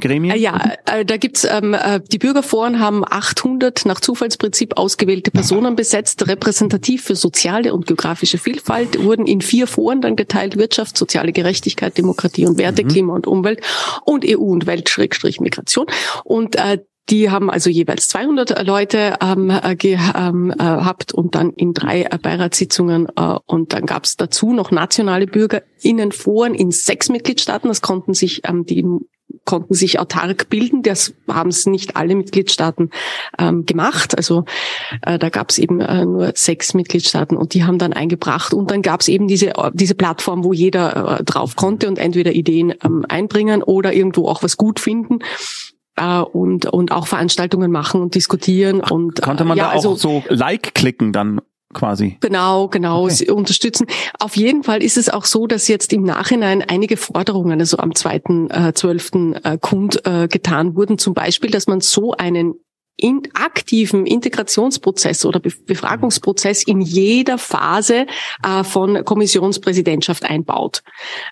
Gremien? 0.01 0.39
Ja, 0.39 0.73
äh, 0.87 1.05
da 1.05 1.17
gibt's 1.17 1.45
ähm, 1.45 1.75
äh, 1.75 2.01
die 2.01 2.19
Bürgerforen 2.19 2.81
haben 2.81 3.05
800 3.05 3.85
nach 3.85 4.01
Zufallsprinzip 4.01 4.79
ausgewählte 4.79 5.31
Personen 5.31 5.77
besetzt, 5.77 6.27
repräsentativ 6.29 7.05
für 7.05 7.17
soziale 7.17 7.75
und 7.75 7.87
geografische 7.87 8.39
Vielfalt, 8.39 9.03
wurden 9.03 9.27
in 9.27 9.43
vier 9.43 9.67
Foren 9.67 10.01
dann 10.01 10.17
geteilt: 10.17 10.57
Wirtschaft, 10.57 10.97
soziale 10.97 11.33
Gerechtigkeit, 11.33 11.97
Demokratie 11.99 12.47
und 12.47 12.59
Werte, 12.59 12.85
mhm. 12.85 12.89
Klima 12.89 13.15
und 13.15 13.27
Umwelt 13.27 13.61
und 14.05 14.25
EU 14.27 14.45
und 14.45 14.67
Welt-Migration. 14.67 15.87
Und 16.25 16.57
äh, 16.57 16.79
die 17.11 17.31
haben 17.31 17.51
also 17.51 17.69
jeweils 17.69 18.09
200 18.09 18.65
Leute 18.67 19.17
ähm, 19.21 19.51
äh, 19.51 19.77
ähm, 19.83 20.51
äh, 20.51 20.55
gehabt 20.57 21.13
und 21.13 21.35
dann 21.35 21.51
in 21.51 21.75
drei 21.75 22.03
äh, 22.03 22.19
Beiratssitzungen 22.19 23.09
äh, 23.17 23.39
und 23.47 23.73
dann 23.73 23.87
gab 23.87 24.05
es 24.05 24.17
dazu 24.17 24.53
noch 24.53 24.71
nationale 24.71 25.27
BürgerInnenforen 25.27 26.55
in 26.55 26.71
sechs 26.71 27.09
Mitgliedstaaten. 27.09 27.69
Das 27.69 27.83
konnten 27.83 28.15
sich 28.15 28.43
ähm, 28.47 28.65
die 28.67 28.85
konnten 29.45 29.75
sich 29.75 29.99
autark 29.99 30.49
bilden. 30.49 30.83
Das 30.83 31.15
haben 31.27 31.51
es 31.51 31.67
nicht 31.67 31.97
alle 31.97 32.15
Mitgliedstaaten 32.15 32.91
ähm, 33.39 33.67
gemacht. 33.67 34.17
Also 34.17 34.45
äh, 35.03 35.19
da 35.19 35.31
gab 35.31 35.51
es 35.51 35.59
eben 35.59 35.81
äh, 35.81 36.05
nur 36.05 36.33
sechs 36.35 36.75
Mitgliedstaaten 36.75 37.37
und 37.37 37.55
die 37.55 37.65
haben 37.65 37.79
dann 37.79 37.93
eingebracht. 37.93 38.55
Und 38.55 38.71
dann 38.71 38.83
gab 38.83 39.01
es 39.01 39.09
eben 39.09 39.29
diese, 39.29 39.53
diese 39.73 39.95
Plattform, 39.95 40.45
wo 40.45 40.53
jeder 40.53 41.21
äh, 41.21 41.25
drauf 41.25 41.57
konnte 41.57 41.89
und 41.89 41.99
entweder 41.99 42.33
Ideen 42.33 42.75
ähm, 42.85 43.05
einbringen 43.09 43.63
oder 43.63 43.93
irgendwo 43.93 44.29
auch 44.29 44.43
was 44.43 44.57
gut 44.57 44.79
finden 44.79 45.21
äh, 45.97 46.21
und 46.21 46.67
und 46.67 46.93
auch 46.93 47.07
Veranstaltungen 47.07 47.71
machen 47.71 48.01
und 48.01 48.15
diskutieren 48.15 48.81
und 48.81 49.21
konnte 49.23 49.45
man 49.45 49.57
äh, 49.57 49.61
ja, 49.61 49.65
da 49.67 49.71
auch 49.71 49.75
also, 49.77 49.95
so 49.97 50.25
Like 50.29 50.75
klicken 50.75 51.13
dann 51.13 51.41
quasi. 51.73 52.19
Genau, 52.21 52.69
genau, 52.69 53.05
okay. 53.05 53.31
unterstützen. 53.31 53.87
Auf 54.19 54.37
jeden 54.37 54.63
Fall 54.63 54.83
ist 54.83 54.97
es 54.97 55.09
auch 55.09 55.25
so, 55.25 55.47
dass 55.47 55.69
jetzt 55.69 55.93
im 55.93 56.03
Nachhinein 56.03 56.63
einige 56.63 56.97
Forderungen, 56.97 57.61
also 57.61 57.79
am 57.79 57.91
2.12. 57.91 59.43
Äh, 59.43 59.59
kund 59.59 60.05
äh, 60.07 60.29
getan 60.29 60.77
wurden, 60.77 60.99
zum 60.99 61.15
Beispiel, 61.15 61.51
dass 61.51 61.67
man 61.67 61.81
so 61.81 62.13
einen 62.13 62.55
in 62.97 63.23
aktiven 63.35 64.07
Integrationsprozess 64.07 65.25
oder 65.25 65.41
Befragungsprozess 65.41 66.63
in 66.63 66.81
jeder 66.81 67.39
Phase 67.39 68.07
äh, 68.45 68.65
von 68.65 69.05
Kommissionspräsidentschaft 69.05 70.25
einbaut. 70.25 70.83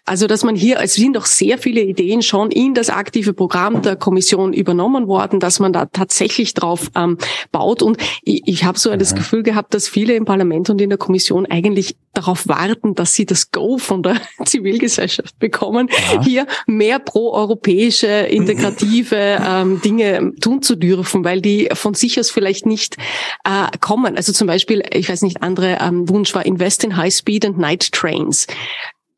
Also 0.04 0.26
dass 0.26 0.42
man 0.42 0.56
hier, 0.56 0.80
es 0.80 0.94
sind 0.94 1.16
doch 1.16 1.26
sehr 1.26 1.58
viele 1.58 1.82
Ideen 1.82 2.22
schon 2.22 2.50
in 2.50 2.74
das 2.74 2.90
aktive 2.90 3.34
Programm 3.34 3.82
der 3.82 3.96
Kommission 3.96 4.52
übernommen 4.52 5.06
worden, 5.06 5.38
dass 5.38 5.60
man 5.60 5.72
da 5.72 5.86
tatsächlich 5.86 6.54
drauf 6.54 6.90
ähm, 6.96 7.18
baut. 7.52 7.82
Und 7.82 7.98
ich, 8.22 8.42
ich 8.46 8.64
habe 8.64 8.78
so 8.78 8.94
das 8.96 9.14
Gefühl 9.14 9.42
gehabt, 9.42 9.74
dass 9.74 9.86
viele 9.86 10.14
im 10.14 10.24
Parlament 10.24 10.70
und 10.70 10.80
in 10.80 10.88
der 10.88 10.98
Kommission 10.98 11.46
eigentlich 11.46 11.96
darauf 12.14 12.48
warten, 12.48 12.94
dass 12.94 13.14
sie 13.14 13.26
das 13.26 13.52
Go 13.52 13.78
von 13.78 14.02
der 14.02 14.16
Zivilgesellschaft 14.44 15.38
bekommen, 15.38 15.88
ja. 16.12 16.22
hier 16.24 16.46
mehr 16.66 16.98
proeuropäische, 16.98 18.06
integrative 18.06 19.38
ähm, 19.46 19.80
Dinge 19.82 20.32
tun 20.40 20.62
zu 20.62 20.74
dürfen, 20.74 21.24
weil 21.24 21.40
die 21.40 21.49
von 21.72 21.94
sich 21.94 22.18
aus 22.18 22.30
vielleicht 22.30 22.66
nicht 22.66 22.96
äh, 23.44 23.76
kommen. 23.80 24.16
Also 24.16 24.32
zum 24.32 24.46
Beispiel, 24.46 24.82
ich 24.92 25.08
weiß 25.08 25.22
nicht, 25.22 25.42
andere 25.42 25.78
ähm, 25.80 26.08
Wunsch 26.08 26.34
war 26.34 26.44
Invest 26.46 26.84
in 26.84 26.96
High 26.96 27.14
Speed 27.14 27.44
and 27.44 27.58
Night 27.58 27.92
Trains 27.92 28.46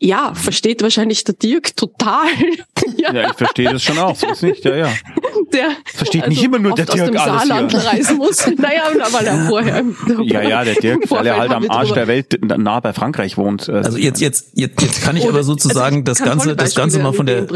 ja, 0.02 0.34
versteht 0.34 0.82
wahrscheinlich 0.82 1.22
der 1.22 1.34
Dirk 1.34 1.76
total. 1.76 2.26
ja. 2.96 3.12
ja. 3.12 3.30
ich 3.30 3.36
verstehe 3.36 3.70
das 3.70 3.82
schon 3.82 3.98
auch, 3.98 4.16
so 4.16 4.26
ist 4.26 4.42
nicht, 4.42 4.64
ja, 4.64 4.74
ja. 4.74 4.92
Der 5.52 5.70
versteht 5.84 6.22
also 6.22 6.30
nicht 6.34 6.42
immer 6.42 6.58
nur 6.58 6.74
der 6.74 6.86
Dirk 6.86 7.02
aus 7.02 7.10
dem 7.10 7.16
alles 7.20 7.48
Saarland 7.48 7.70
hier. 7.70 7.84
reisen 7.84 8.16
muss. 8.16 8.46
Naja, 8.56 8.82
weil 9.10 9.26
er 9.26 9.46
vorher. 9.46 9.84
ja, 10.22 10.42
ja, 10.42 10.64
der 10.64 10.74
Dirk, 10.74 11.10
weil 11.10 11.26
er 11.26 11.36
halt 11.36 11.52
am 11.52 11.70
Arsch 11.70 11.92
der 11.92 12.06
Welt 12.06 12.38
nah 12.42 12.80
bei 12.80 12.92
Frankreich 12.92 13.36
wohnt. 13.36 13.68
Äh, 13.68 13.72
also 13.72 13.98
jetzt, 13.98 14.20
jetzt, 14.20 14.50
jetzt, 14.54 14.80
jetzt 14.82 15.02
kann 15.02 15.16
ich 15.16 15.28
aber 15.28 15.42
sozusagen 15.44 15.96
also 15.98 16.04
das 16.04 16.18
Ganze, 16.18 16.56
das 16.56 16.74
Ganze 16.74 16.98
mal 16.98 17.12
von 17.12 17.26
der, 17.26 17.46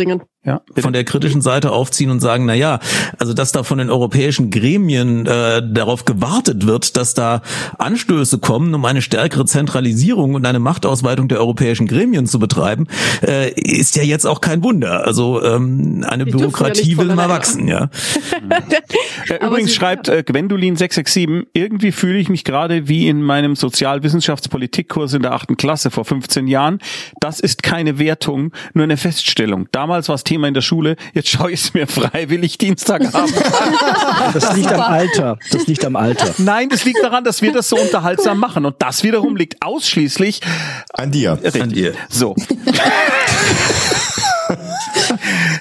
ja, 0.46 0.62
von 0.78 0.92
der 0.92 1.02
kritischen 1.02 1.40
Seite 1.40 1.72
aufziehen 1.72 2.08
und 2.08 2.20
sagen, 2.20 2.46
na 2.46 2.54
ja, 2.54 2.78
also 3.18 3.34
dass 3.34 3.50
da 3.50 3.64
von 3.64 3.78
den 3.78 3.90
europäischen 3.90 4.50
Gremien 4.50 5.26
äh, 5.26 5.60
darauf 5.68 6.04
gewartet 6.04 6.68
wird, 6.68 6.96
dass 6.96 7.14
da 7.14 7.42
Anstöße 7.78 8.38
kommen, 8.38 8.72
um 8.72 8.84
eine 8.84 9.02
stärkere 9.02 9.44
Zentralisierung 9.44 10.34
und 10.34 10.46
eine 10.46 10.60
Machtausweitung 10.60 11.26
der 11.26 11.40
europäischen 11.40 11.88
Gremien 11.88 12.26
zu 12.26 12.38
betreiben, 12.38 12.86
äh, 13.26 13.50
ist 13.60 13.96
ja 13.96 14.04
jetzt 14.04 14.24
auch 14.24 14.40
kein 14.40 14.62
Wunder. 14.62 15.04
Also 15.04 15.42
ähm, 15.42 16.06
eine 16.08 16.24
Die 16.24 16.30
Bürokratie 16.30 16.92
ja 16.92 16.98
will 16.98 17.14
mal 17.16 17.28
wachsen, 17.28 17.66
ja. 17.66 17.90
ja 19.28 19.44
übrigens 19.44 19.74
schreibt 19.74 20.08
äh, 20.08 20.22
Gwendolin 20.22 20.76
667, 20.76 21.50
irgendwie 21.54 21.90
fühle 21.90 22.18
ich 22.18 22.28
mich 22.28 22.44
gerade 22.44 22.86
wie 22.86 23.08
in 23.08 23.20
meinem 23.20 23.56
Sozialwissenschaftspolitikkurs 23.56 25.14
in 25.14 25.22
der 25.22 25.32
achten 25.32 25.56
Klasse 25.56 25.90
vor 25.90 26.04
15 26.04 26.46
Jahren. 26.46 26.78
Das 27.20 27.40
ist 27.40 27.64
keine 27.64 27.98
Wertung, 27.98 28.52
nur 28.74 28.84
eine 28.84 28.96
Feststellung. 28.96 29.66
Damals 29.72 30.08
war 30.08 30.14
es 30.14 30.22
Thema 30.22 30.35
Thema 30.36 30.48
in 30.48 30.54
der 30.54 30.60
Schule, 30.60 30.96
jetzt 31.14 31.30
schaue 31.30 31.50
ich 31.50 31.62
es 31.62 31.72
mir 31.72 31.86
freiwillig 31.86 32.58
Dienstagabend 32.58 33.14
an. 33.14 33.26
Das 34.34 34.54
liegt 34.54 34.70
am 34.70 34.82
Alter. 34.82 35.38
Das 35.50 35.66
liegt 35.66 35.82
am 35.84 35.96
Alter. 35.96 36.34
Nein, 36.36 36.68
das 36.68 36.84
liegt 36.84 37.02
daran, 37.02 37.24
dass 37.24 37.40
wir 37.40 37.52
das 37.52 37.70
so 37.70 37.76
unterhaltsam 37.76 38.38
machen. 38.38 38.66
Und 38.66 38.76
das 38.80 39.02
wiederum 39.02 39.36
liegt 39.36 39.62
ausschließlich 39.62 40.42
an 40.92 41.10
dir. 41.10 41.38
Richtig. 41.42 41.62
An 41.62 41.70
dir. 41.70 41.94
So. 42.10 42.34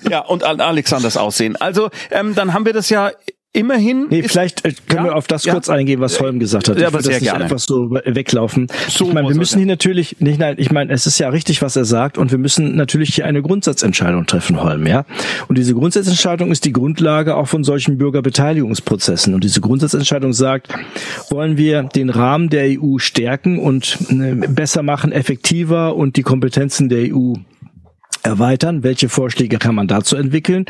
ja, 0.09 0.19
und 0.19 0.43
an 0.43 0.59
Alexanders 0.59 1.15
Aussehen. 1.15 1.55
Also, 1.55 1.89
ähm, 2.11 2.35
dann 2.35 2.53
haben 2.53 2.65
wir 2.65 2.73
das 2.73 2.89
ja 2.89 3.11
immerhin. 3.55 4.07
Nee, 4.09 4.23
vielleicht 4.23 4.65
äh, 4.65 4.73
können 4.87 5.05
ja, 5.05 5.11
wir 5.11 5.15
auf 5.15 5.27
das 5.27 5.45
ja, 5.45 5.53
kurz 5.53 5.69
eingehen, 5.69 5.99
was 6.01 6.19
Holm 6.19 6.39
gesagt 6.39 6.69
hat. 6.69 6.77
Ja, 6.77 6.87
aber 6.87 6.99
ich 6.99 7.05
will 7.05 7.13
das 7.13 7.21
nicht 7.21 7.31
gerne. 7.31 7.45
einfach 7.45 7.59
so 7.59 7.91
weglaufen. 8.05 8.67
So 8.89 9.07
ich 9.07 9.13
meine, 9.13 9.29
wir 9.29 9.35
müssen 9.35 9.57
hier 9.57 9.67
natürlich, 9.67 10.17
nicht, 10.19 10.39
nein, 10.39 10.55
ich 10.57 10.71
meine, 10.71 10.91
es 10.93 11.07
ist 11.07 11.19
ja 11.19 11.29
richtig, 11.29 11.61
was 11.61 11.75
er 11.75 11.85
sagt, 11.85 12.17
und 12.17 12.31
wir 12.31 12.37
müssen 12.37 12.75
natürlich 12.75 13.15
hier 13.15 13.25
eine 13.25 13.41
Grundsatzentscheidung 13.41 14.25
treffen, 14.25 14.61
Holm, 14.61 14.85
ja. 14.85 15.05
Und 15.47 15.57
diese 15.57 15.73
Grundsatzentscheidung 15.73 16.51
ist 16.51 16.65
die 16.65 16.73
Grundlage 16.73 17.35
auch 17.35 17.47
von 17.47 17.63
solchen 17.63 17.97
Bürgerbeteiligungsprozessen. 17.97 19.33
Und 19.33 19.43
diese 19.43 19.61
Grundsatzentscheidung 19.61 20.33
sagt, 20.33 20.67
wollen 21.29 21.57
wir 21.57 21.83
den 21.83 22.09
Rahmen 22.09 22.49
der 22.49 22.79
EU 22.79 22.97
stärken 22.97 23.59
und 23.59 23.97
äh, 24.09 24.35
besser 24.47 24.83
machen, 24.83 25.11
effektiver 25.11 25.95
und 25.95 26.17
die 26.17 26.23
Kompetenzen 26.23 26.89
der 26.89 27.13
EU 27.13 27.35
erweitern? 28.25 28.83
Welche 28.83 29.09
Vorschläge 29.09 29.57
kann 29.57 29.75
man 29.75 29.87
dazu 29.87 30.15
entwickeln? 30.15 30.65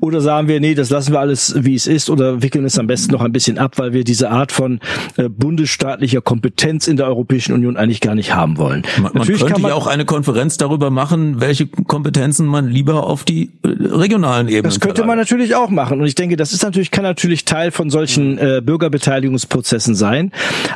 Oder 0.00 0.20
sagen 0.20 0.48
wir, 0.48 0.60
nee, 0.60 0.74
das 0.74 0.90
lassen 0.90 1.12
wir 1.12 1.20
alles, 1.20 1.54
wie 1.58 1.74
es 1.74 1.86
ist, 1.86 2.10
oder 2.10 2.42
wickeln 2.42 2.64
es 2.64 2.78
am 2.78 2.86
besten 2.86 3.12
noch 3.12 3.20
ein 3.20 3.32
bisschen 3.32 3.58
ab, 3.58 3.78
weil 3.78 3.92
wir 3.92 4.04
diese 4.04 4.30
Art 4.30 4.52
von 4.52 4.80
äh, 5.16 5.28
bundesstaatlicher 5.28 6.20
Kompetenz 6.20 6.86
in 6.86 6.96
der 6.96 7.06
Europäischen 7.06 7.52
Union 7.54 7.76
eigentlich 7.76 8.00
gar 8.00 8.14
nicht 8.14 8.34
haben 8.34 8.56
wollen. 8.58 8.82
Man, 9.00 9.12
man 9.14 9.26
könnte 9.26 9.44
kann 9.46 9.62
man, 9.62 9.70
ja 9.70 9.74
auch 9.74 9.86
eine 9.86 10.04
Konferenz 10.04 10.56
darüber 10.56 10.90
machen, 10.90 11.40
welche 11.40 11.66
Kompetenzen 11.66 12.46
man 12.46 12.68
lieber 12.68 13.06
auf 13.06 13.24
die 13.24 13.52
äh, 13.62 13.68
regionalen 13.68 14.48
Ebenen. 14.48 14.64
Das 14.64 14.80
könnte 14.80 15.04
man 15.04 15.18
natürlich 15.18 15.54
auch 15.54 15.70
machen. 15.70 16.00
Und 16.00 16.06
ich 16.06 16.14
denke, 16.14 16.36
das 16.36 16.52
ist 16.52 16.62
natürlich, 16.62 16.90
kann 16.90 17.04
natürlich 17.04 17.44
Teil 17.44 17.70
von 17.70 17.90
solchen 17.90 18.38
äh, 18.38 18.62
Bürgerbeteiligungsprozessen 18.64 19.94
sein. 19.94 20.32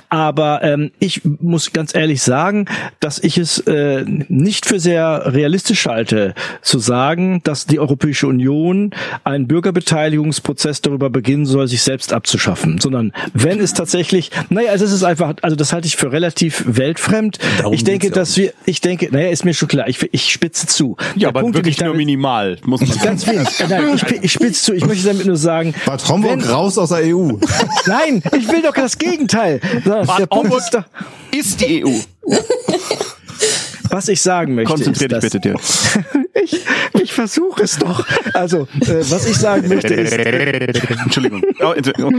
Aber 0.08 0.62
ähm, 0.62 0.90
ich 0.98 1.22
muss 1.24 1.72
ganz 1.72 1.94
ehrlich 1.94 2.22
sagen, 2.22 2.66
dass 3.00 3.18
ich 3.18 3.38
es 3.38 3.58
äh, 3.60 4.04
nicht 4.28 4.66
für 4.66 4.80
sehr 4.80 5.34
realistisch 5.34 5.86
halte, 5.86 6.17
zu 6.62 6.78
sagen, 6.78 7.40
dass 7.44 7.66
die 7.66 7.78
Europäische 7.78 8.26
Union 8.26 8.90
einen 9.24 9.46
Bürgerbeteiligungsprozess 9.46 10.82
darüber 10.82 11.10
beginnen 11.10 11.46
soll, 11.46 11.68
sich 11.68 11.82
selbst 11.82 12.12
abzuschaffen, 12.12 12.78
sondern 12.80 13.12
wenn 13.34 13.60
es 13.60 13.74
tatsächlich, 13.74 14.30
naja, 14.48 14.70
also 14.70 14.84
es 14.84 14.92
ist 14.92 15.04
einfach, 15.04 15.34
also 15.42 15.56
das 15.56 15.72
halte 15.72 15.86
ich 15.86 15.96
für 15.96 16.12
relativ 16.12 16.64
weltfremd. 16.66 17.38
Darum 17.58 17.72
ich 17.72 17.84
denke, 17.84 18.10
dass 18.10 18.36
wir, 18.36 18.52
ich 18.64 18.80
denke, 18.80 19.08
naja, 19.10 19.28
ist 19.28 19.44
mir 19.44 19.54
schon 19.54 19.68
klar, 19.68 19.88
ich, 19.88 20.08
ich 20.12 20.30
spitze 20.30 20.66
zu. 20.66 20.96
Ja, 21.14 21.18
Der 21.18 21.28
aber 21.28 21.40
Punkt, 21.40 21.56
wirklich 21.56 21.80
nur 21.80 21.94
minimal, 21.94 22.58
muss 22.64 22.80
man 22.80 22.98
Ganz 23.02 23.26
wenig. 23.26 23.48
Nein, 23.68 23.94
ich, 23.94 24.24
ich 24.24 24.32
spitze 24.32 24.62
zu, 24.62 24.74
ich 24.74 24.84
möchte 24.84 25.06
damit 25.06 25.26
nur 25.26 25.36
sagen. 25.36 25.74
Bad 25.86 26.06
Homburg 26.08 26.42
wenn, 26.42 26.42
raus 26.42 26.78
aus 26.78 26.90
der 26.90 27.14
EU. 27.14 27.32
Nein, 27.86 28.22
ich 28.36 28.48
will 28.50 28.62
doch 28.62 28.74
das 28.74 28.98
Gegenteil. 28.98 29.60
Bad 29.84 30.30
Homburg 30.30 30.60
ist, 30.60 30.78
ist 31.30 31.60
die 31.60 31.84
EU. 31.84 31.90
Was 33.90 34.08
ich 34.08 34.20
sagen 34.22 34.54
möchte. 34.54 34.72
Konzentrier 34.72 35.08
dich 35.08 35.20
bitte 35.20 35.40
dir. 35.40 35.54
ich 36.34 36.60
ich 37.00 37.12
versuche 37.12 37.62
es 37.62 37.78
doch. 37.78 38.06
Also, 38.34 38.68
äh, 38.80 39.02
was 39.10 39.26
ich 39.26 39.36
sagen 39.36 39.68
möchte 39.68 39.94
ist. 39.94 40.12
Entschuldigung. 41.04 41.42
Oh, 41.60 41.74
oh. 42.02 42.12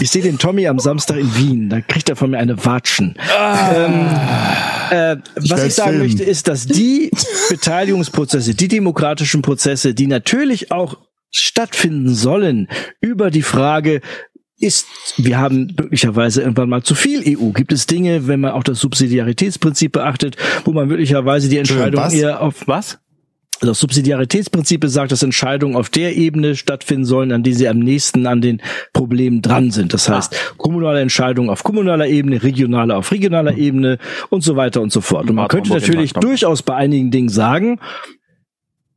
Ich 0.00 0.10
sehe 0.10 0.22
den 0.22 0.38
Tommy 0.38 0.66
am 0.68 0.78
Samstag 0.78 1.18
in 1.18 1.36
Wien. 1.36 1.70
Da 1.70 1.80
kriegt 1.80 2.08
er 2.08 2.16
von 2.16 2.30
mir 2.30 2.38
eine 2.38 2.64
Watschen. 2.64 3.14
Ah. 3.36 3.72
Ähm, 3.74 4.06
äh, 4.90 5.16
was 5.36 5.64
ich 5.64 5.74
sagen 5.74 5.90
filmen. 5.90 6.06
möchte 6.06 6.24
ist, 6.24 6.48
dass 6.48 6.66
die 6.66 7.10
Beteiligungsprozesse, 7.48 8.54
die 8.54 8.68
demokratischen 8.68 9.42
Prozesse, 9.42 9.94
die 9.94 10.06
natürlich 10.06 10.70
auch 10.70 10.98
stattfinden 11.30 12.14
sollen 12.14 12.68
über 13.00 13.30
die 13.30 13.42
Frage, 13.42 14.00
ist, 14.58 14.86
wir 15.16 15.38
haben 15.38 15.74
möglicherweise 15.78 16.42
irgendwann 16.42 16.68
mal 16.68 16.82
zu 16.82 16.94
viel 16.94 17.22
EU. 17.26 17.50
Gibt 17.50 17.72
es 17.72 17.86
Dinge, 17.86 18.26
wenn 18.28 18.40
man 18.40 18.52
auch 18.52 18.62
das 18.62 18.80
Subsidiaritätsprinzip 18.80 19.92
beachtet, 19.92 20.36
wo 20.64 20.72
man 20.72 20.88
möglicherweise 20.88 21.48
die 21.48 21.58
Entscheidung 21.58 22.00
was? 22.00 22.14
eher 22.14 22.40
auf 22.40 22.66
was? 22.66 22.98
Das 23.60 23.78
Subsidiaritätsprinzip 23.78 24.80
besagt, 24.80 25.12
dass 25.12 25.22
Entscheidungen 25.22 25.76
auf 25.76 25.88
der 25.88 26.16
Ebene 26.16 26.56
stattfinden 26.56 27.04
sollen, 27.04 27.32
an 27.32 27.42
die 27.42 27.52
sie 27.52 27.68
am 27.68 27.78
nächsten 27.78 28.26
an 28.26 28.40
den 28.40 28.60
Problemen 28.92 29.42
dran 29.42 29.70
sind. 29.70 29.94
Das 29.94 30.08
heißt, 30.08 30.34
ah. 30.34 30.54
kommunale 30.56 31.00
Entscheidungen 31.00 31.50
auf 31.50 31.62
kommunaler 31.62 32.06
Ebene, 32.06 32.42
regionale 32.42 32.96
auf 32.96 33.12
regionaler 33.12 33.56
Ebene 33.56 33.98
und 34.28 34.42
so 34.42 34.56
weiter 34.56 34.80
und 34.82 34.92
so 34.92 35.00
fort. 35.00 35.30
Und 35.30 35.36
man 35.36 35.48
könnte 35.48 35.70
natürlich 35.70 36.12
durchaus 36.12 36.62
bei 36.62 36.74
einigen 36.74 37.10
Dingen 37.10 37.28
sagen, 37.28 37.78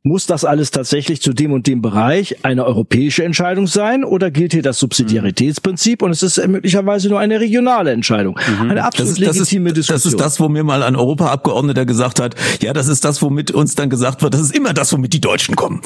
muss 0.04 0.26
das 0.26 0.44
alles 0.44 0.70
tatsächlich 0.70 1.20
zu 1.20 1.32
dem 1.32 1.52
und 1.52 1.66
dem 1.66 1.82
Bereich 1.82 2.44
eine 2.44 2.64
europäische 2.64 3.24
Entscheidung 3.24 3.66
sein 3.66 4.04
oder 4.04 4.30
gilt 4.30 4.52
hier 4.52 4.62
das 4.62 4.78
Subsidiaritätsprinzip 4.78 6.02
und 6.02 6.12
es 6.12 6.22
ist 6.22 6.46
möglicherweise 6.46 7.08
nur 7.08 7.18
eine 7.18 7.40
regionale 7.40 7.90
Entscheidung? 7.90 8.38
Mhm. 8.60 8.70
Eine 8.70 8.84
absolut 8.84 9.10
das 9.10 9.18
ist, 9.18 9.18
legitime 9.18 9.70
das 9.70 9.78
ist, 9.78 9.88
Diskussion. 9.88 10.18
Das 10.18 10.26
ist 10.26 10.38
das, 10.38 10.40
wo 10.40 10.48
mir 10.48 10.62
mal 10.62 10.84
ein 10.84 10.94
Europaabgeordneter 10.94 11.84
gesagt 11.84 12.20
hat, 12.20 12.36
ja, 12.62 12.72
das 12.72 12.86
ist 12.86 13.04
das, 13.04 13.20
womit 13.22 13.50
uns 13.50 13.74
dann 13.74 13.90
gesagt 13.90 14.22
wird, 14.22 14.34
das 14.34 14.40
ist 14.40 14.54
immer 14.54 14.72
das, 14.72 14.92
womit 14.92 15.12
die 15.12 15.20
Deutschen 15.20 15.56
kommen. 15.56 15.82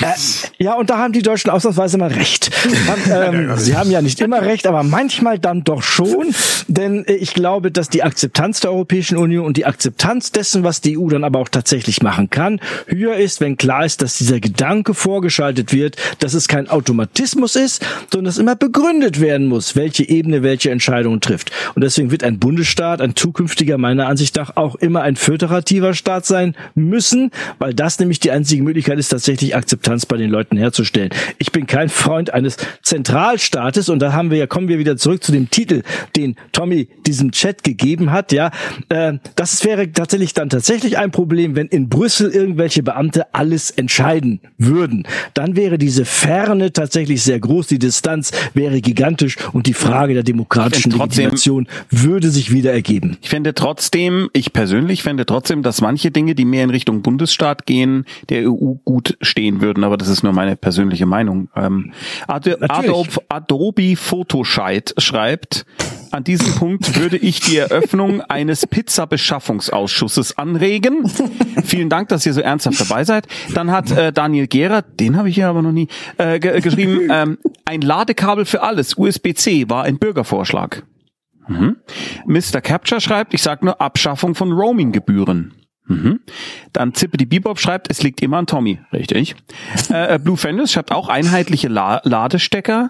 Äh, 0.00 0.12
ja, 0.62 0.74
und 0.74 0.90
da 0.90 0.98
haben 0.98 1.14
die 1.14 1.22
Deutschen 1.22 1.50
ausnahmsweise 1.50 1.96
mal 1.96 2.12
recht. 2.12 2.50
ähm, 3.10 3.52
sie 3.56 3.76
haben 3.76 3.90
ja 3.90 4.02
nicht 4.02 4.20
immer 4.20 4.42
recht, 4.42 4.66
aber 4.66 4.82
manchmal 4.82 5.38
dann 5.38 5.64
doch 5.64 5.82
schon, 5.82 6.34
denn 6.68 7.06
äh, 7.06 7.14
ich 7.14 7.32
glaube, 7.32 7.70
dass 7.70 7.88
die 7.88 8.02
Akzeptanz 8.02 8.60
der 8.60 8.70
Europäischen 8.72 9.16
Union 9.16 9.46
und 9.46 9.56
die 9.56 9.64
Akzeptanz 9.64 10.30
dessen, 10.30 10.62
was 10.62 10.82
die 10.82 10.98
EU 10.98 11.08
dann 11.08 11.24
aber 11.24 11.38
auch 11.38 11.48
tatsächlich 11.48 12.02
machen 12.02 12.28
kann, 12.28 12.60
höher 12.86 13.16
ist, 13.16 13.40
wenn 13.46 13.56
klar 13.56 13.84
ist, 13.84 14.02
dass 14.02 14.18
dieser 14.18 14.40
Gedanke 14.40 14.92
vorgeschaltet 14.92 15.72
wird, 15.72 15.96
dass 16.18 16.34
es 16.34 16.48
kein 16.48 16.68
Automatismus 16.68 17.54
ist, 17.54 17.80
sondern 18.12 18.24
dass 18.24 18.38
immer 18.38 18.56
begründet 18.56 19.20
werden 19.20 19.46
muss, 19.46 19.76
welche 19.76 20.08
Ebene 20.08 20.42
welche 20.42 20.72
Entscheidungen 20.72 21.20
trifft. 21.20 21.52
Und 21.76 21.84
deswegen 21.84 22.10
wird 22.10 22.24
ein 22.24 22.40
Bundesstaat, 22.40 23.00
ein 23.00 23.14
zukünftiger 23.14 23.78
meiner 23.78 24.08
Ansicht 24.08 24.34
nach 24.34 24.56
auch 24.56 24.74
immer 24.74 25.02
ein 25.02 25.14
föderativer 25.14 25.94
Staat 25.94 26.26
sein 26.26 26.56
müssen, 26.74 27.30
weil 27.60 27.72
das 27.72 28.00
nämlich 28.00 28.18
die 28.18 28.32
einzige 28.32 28.64
Möglichkeit 28.64 28.98
ist, 28.98 29.10
tatsächlich 29.10 29.54
Akzeptanz 29.54 30.06
bei 30.06 30.16
den 30.16 30.30
Leuten 30.30 30.56
herzustellen. 30.56 31.10
Ich 31.38 31.52
bin 31.52 31.68
kein 31.68 31.88
Freund 31.88 32.34
eines 32.34 32.56
Zentralstaates 32.82 33.88
und 33.88 34.00
da 34.00 34.12
haben 34.12 34.32
wir 34.32 34.38
ja, 34.38 34.48
kommen 34.48 34.66
wir 34.66 34.80
wieder 34.80 34.96
zurück 34.96 35.22
zu 35.22 35.30
dem 35.30 35.50
Titel, 35.50 35.82
den 36.16 36.34
Tommy 36.50 36.88
diesem 37.06 37.30
Chat 37.30 37.62
gegeben 37.62 38.10
hat, 38.10 38.32
ja. 38.32 38.50
Äh, 38.88 39.18
das 39.36 39.64
wäre 39.64 39.92
tatsächlich 39.92 40.34
dann 40.34 40.48
tatsächlich 40.48 40.98
ein 40.98 41.12
Problem, 41.12 41.54
wenn 41.54 41.68
in 41.68 41.88
Brüssel 41.88 42.32
irgendwelche 42.32 42.82
Beamte 42.82 43.32
alles 43.36 43.70
entscheiden 43.70 44.40
würden, 44.56 45.06
dann 45.34 45.56
wäre 45.56 45.78
diese 45.78 46.04
Ferne 46.04 46.72
tatsächlich 46.72 47.22
sehr 47.22 47.38
groß, 47.38 47.66
die 47.66 47.78
Distanz 47.78 48.32
wäre 48.54 48.80
gigantisch 48.80 49.36
und 49.52 49.66
die 49.66 49.74
Frage 49.74 50.14
der 50.14 50.22
demokratischen 50.22 50.90
trotzdem, 50.90 51.24
Legitimation 51.24 51.68
würde 51.90 52.30
sich 52.30 52.50
wieder 52.50 52.72
ergeben. 52.72 53.18
Ich 53.20 53.28
fände 53.28 53.54
trotzdem, 53.54 54.30
ich 54.32 54.52
persönlich 54.52 55.02
fände 55.02 55.26
trotzdem, 55.26 55.62
dass 55.62 55.80
manche 55.80 56.10
Dinge, 56.10 56.34
die 56.34 56.44
mehr 56.44 56.64
in 56.64 56.70
Richtung 56.70 57.02
Bundesstaat 57.02 57.66
gehen, 57.66 58.06
der 58.30 58.50
EU 58.50 58.74
gut 58.84 59.16
stehen 59.20 59.60
würden, 59.60 59.84
aber 59.84 59.96
das 59.96 60.08
ist 60.08 60.22
nur 60.22 60.32
meine 60.32 60.56
persönliche 60.56 61.06
Meinung. 61.06 61.48
Ähm, 61.54 61.92
Adobe, 62.26 63.10
Adobe 63.28 63.96
Photoscheid 63.96 64.94
schreibt, 64.96 65.66
an 66.12 66.24
diesem 66.24 66.54
Punkt 66.54 67.00
würde 67.00 67.16
ich 67.16 67.40
die 67.40 67.56
Eröffnung 67.56 68.20
eines 68.22 68.66
Pizza-Beschaffungsausschusses 68.66 70.38
anregen. 70.38 71.10
Vielen 71.64 71.88
Dank, 71.88 72.08
dass 72.08 72.26
ihr 72.26 72.32
so 72.32 72.40
ernsthaft 72.40 72.80
dabei 72.80 73.04
seid. 73.04 73.26
Dann 73.54 73.70
hat 73.70 73.90
äh, 73.90 74.12
Daniel 74.12 74.46
Gehrer, 74.46 74.82
den 74.82 75.16
habe 75.16 75.28
ich 75.28 75.34
hier 75.36 75.48
aber 75.48 75.62
noch 75.62 75.72
nie, 75.72 75.88
äh, 76.18 76.38
geschrieben, 76.38 77.08
ähm, 77.10 77.38
ein 77.64 77.80
Ladekabel 77.80 78.44
für 78.44 78.62
alles, 78.62 78.96
USB-C, 78.96 79.68
war 79.68 79.84
ein 79.84 79.98
Bürgervorschlag. 79.98 80.84
Mhm. 81.48 81.76
Mr. 82.26 82.60
Capture 82.60 83.00
schreibt, 83.00 83.34
ich 83.34 83.42
sage 83.42 83.64
nur 83.64 83.80
Abschaffung 83.80 84.34
von 84.34 84.52
Roaming-Gebühren. 84.52 85.54
Mhm. 85.88 86.20
Dann 86.72 86.94
Zippity 86.94 87.26
Bebop 87.26 87.60
schreibt, 87.60 87.90
es 87.90 88.02
liegt 88.02 88.20
immer 88.20 88.38
an 88.38 88.46
Tommy. 88.46 88.80
Richtig. 88.92 89.36
Äh, 89.90 90.14
äh 90.14 90.18
Blue 90.18 90.36
Fenders 90.36 90.72
schreibt 90.72 90.90
auch 90.90 91.08
einheitliche 91.08 91.68
La 91.68 92.00
Ladestecker. 92.04 92.88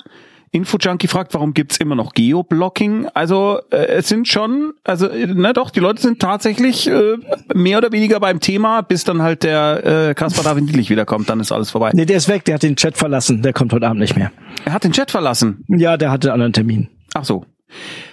Infojunkie 0.57 1.07
fragt, 1.07 1.35
warum 1.35 1.55
gibt's 1.55 1.77
immer 1.77 1.95
noch 1.95 2.13
Geoblocking? 2.15 3.09
Also 3.15 3.61
äh, 3.71 3.87
es 3.87 4.09
sind 4.09 4.27
schon, 4.27 4.73
also 4.85 5.09
na 5.35 5.53
doch, 5.53 5.71
die 5.71 5.81
Leute 5.81 6.03
sind 6.03 6.21
tatsächlich 6.21 6.89
äh, 6.89 7.17
mehr 7.55 7.79
oder 7.79 7.93
weniger 7.93 8.19
beim 8.21 8.41
Thema, 8.41 8.81
bis 8.81 9.05
dann 9.05 9.23
halt 9.23 9.43
der 9.43 10.09
äh, 10.09 10.15
Kaspar 10.15 10.45
David 10.45 10.69
Dielich 10.69 10.91
wiederkommt, 10.91 11.29
dann 11.29 11.41
ist 11.41 11.53
alles 11.53 11.71
vorbei. 11.71 11.91
Nee, 11.95 12.07
der 12.07 12.17
ist 12.17 12.29
weg, 12.29 12.45
der 12.45 12.55
hat 12.55 12.63
den 12.63 12.77
Chat 12.77 12.97
verlassen, 12.97 13.43
der 13.43 13.53
kommt 13.53 13.73
heute 13.73 13.87
Abend 13.87 14.01
nicht 14.01 14.17
mehr. 14.17 14.33
Er 14.65 14.73
hat 14.73 14.85
den 14.85 14.93
Chat 14.93 15.11
verlassen? 15.11 15.65
Ja, 15.69 15.97
der 15.97 16.11
hatte 16.11 16.29
einen 16.29 16.35
anderen 16.35 16.53
Termin. 16.53 16.89
Ach 17.15 17.25
so. 17.25 17.45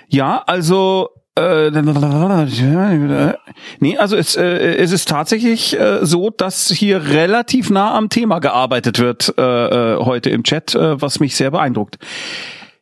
Ja, 0.09 0.43
also 0.45 1.09
äh, 1.35 3.33
nee, 3.79 3.97
also 3.97 4.15
es, 4.15 4.35
äh, 4.35 4.75
es 4.75 4.91
ist 4.91 5.07
tatsächlich 5.09 5.79
äh, 5.79 6.05
so, 6.05 6.29
dass 6.29 6.69
hier 6.69 7.05
relativ 7.07 7.69
nah 7.69 7.95
am 7.95 8.09
Thema 8.09 8.39
gearbeitet 8.39 8.99
wird 8.99 9.33
äh, 9.37 9.41
äh, 9.41 9.97
heute 9.97 10.29
im 10.29 10.43
Chat, 10.43 10.75
äh, 10.75 11.01
was 11.01 11.19
mich 11.19 11.35
sehr 11.35 11.51
beeindruckt. 11.51 11.97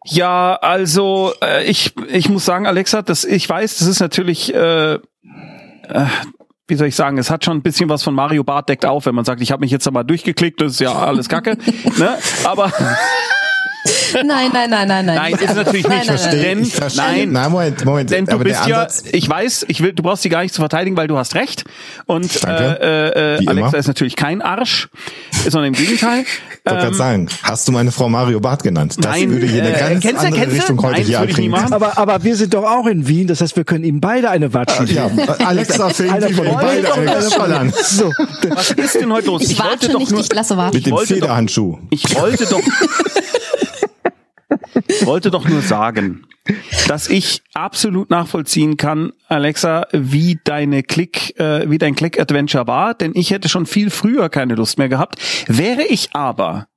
Ja, 0.06 0.56
also 0.56 1.34
äh, 1.42 1.64
ich 1.64 1.94
ich 2.10 2.28
muss 2.28 2.44
sagen, 2.44 2.68
Alexa, 2.68 3.04
das 3.04 3.24
ich 3.24 3.48
weiß, 3.48 3.78
das 3.78 3.88
ist 3.88 4.00
natürlich 4.00 4.54
äh, 4.54 4.96
äh, 4.96 5.00
wie 6.68 6.76
soll 6.76 6.88
ich 6.88 6.96
sagen, 6.96 7.18
es 7.18 7.30
hat 7.30 7.44
schon 7.44 7.58
ein 7.58 7.62
bisschen 7.62 7.90
was 7.90 8.02
von 8.02 8.14
Mario 8.16 8.46
Bart 8.46 8.70
deckt 8.70 8.86
auf, 8.86 9.06
wenn 9.06 9.14
man 9.14 9.26
sagt, 9.26 9.42
ich 9.42 9.52
habe 9.52 9.60
mich 9.60 9.72
jetzt 9.72 9.86
einmal 9.88 10.06
durchgeklickt, 10.06 10.62
das 10.62 10.74
ist 10.74 10.80
ja 10.80 10.94
alles 10.94 11.28
Kacke, 11.28 11.58
ne? 11.98 12.18
Aber 12.46 12.72
Nein, 14.14 14.52
nein, 14.54 14.70
nein, 14.70 14.88
nein, 14.88 15.06
nein. 15.06 15.16
Nein, 15.16 15.34
ist 15.34 15.56
natürlich 15.56 15.88
nicht. 15.88 16.08
Nein, 16.08 16.20
nein, 16.20 16.42
denn, 16.42 16.62
ich 16.64 16.96
nein, 16.96 17.32
nein, 17.32 17.52
Moment, 17.52 17.86
Moment. 17.86 18.12
Denn 18.12 18.26
du 18.26 18.34
aber 18.34 18.44
bist 18.44 18.68
ja, 18.68 18.88
ich 19.12 19.28
weiß, 19.28 19.66
ich 19.70 19.82
will, 19.82 19.94
du 19.94 20.04
brauchst 20.04 20.24
sie 20.24 20.30
gar 20.30 20.44
nicht 20.44 20.54
zu 20.54 20.62
verteidigen, 20.62 20.98
weil 20.98 21.08
du 21.08 21.18
hast 21.18 21.36
recht. 21.36 21.64
Und 22.06 22.44
äh, 22.44 23.38
äh, 23.38 23.48
Alexa 23.48 23.52
immer. 23.52 23.78
ist 23.78 23.88
natürlich 23.88 24.16
kein 24.16 24.42
Arsch, 24.42 24.90
sondern 25.48 25.74
im 25.74 25.74
Gegenteil. 25.74 26.26
Ich 26.64 26.72
wollte 26.72 26.88
ähm, 26.88 26.94
sagen, 26.94 27.28
hast 27.42 27.68
du 27.68 27.72
meine 27.72 27.92
Frau 27.92 28.08
Mario 28.08 28.40
Barth 28.40 28.62
genannt? 28.62 28.96
Das 29.00 29.04
nein, 29.04 29.32
würde 29.32 29.48
hier 29.48 29.64
eine 29.64 29.76
äh, 29.76 29.80
ganz 29.80 30.04
kennst 30.04 30.24
andere 30.24 30.42
kennst 30.42 30.58
Richtung 30.58 30.80
heute 30.84 30.98
nein, 30.98 31.06
hier 31.06 31.20
ankriegen. 31.20 31.56
Aber, 31.56 31.98
aber 31.98 32.24
wir 32.24 32.36
sind 32.36 32.54
doch 32.54 32.66
auch 32.66 32.86
in 32.86 33.08
Wien, 33.08 33.26
das 33.26 33.42
heißt, 33.42 33.56
wir 33.56 33.64
können 33.64 33.84
ihm 33.84 34.00
beide 34.00 34.30
eine 34.30 34.54
Watschen 34.54 34.88
äh, 34.88 34.94
ja, 34.94 35.10
Alexa 35.44 35.90
fängt 35.90 36.36
von 36.36 36.46
beide 36.54 36.94
eine 36.94 37.56
an. 37.58 37.74
So. 37.84 38.12
Was 38.50 38.70
ist 38.72 38.94
denn 38.94 39.12
heute 39.12 39.26
los? 39.26 39.42
Ich, 39.42 39.54
ich 39.54 39.64
wollte 39.64 39.90
doch 39.90 40.00
nicht, 40.02 40.12
nur, 40.12 40.22
ich 40.22 40.32
lasse 40.32 40.56
warten. 40.56 40.78
Mit 40.78 40.86
dem 40.86 40.98
Federhandschuh. 41.00 41.80
Ich 41.90 42.16
wollte 42.16 42.46
doch, 42.46 42.62
wollte 45.02 45.32
doch 45.32 45.48
nur 45.48 45.62
sagen, 45.62 46.26
dass 46.88 47.08
ich 47.08 47.42
absolut 47.54 48.10
nachvollziehen 48.10 48.78
kann, 48.78 49.14
Alexa, 49.28 49.88
wie 49.92 50.40
deine 50.44 50.84
Click, 50.84 51.40
äh, 51.40 51.70
wie 51.70 51.78
dein 51.78 51.96
Click-Adventure 51.96 52.68
war, 52.68 52.94
denn 52.94 53.12
ich 53.16 53.32
hätte 53.32 53.50
schon 53.50 53.66
viel 53.66 53.90
früher 53.90 54.30
keine 54.30 54.56
Lust 54.56 54.78
mehr 54.78 54.90
gehabt. 54.90 55.20
Wäre 55.48 55.84
ich 55.84 56.10
aber 56.14 56.68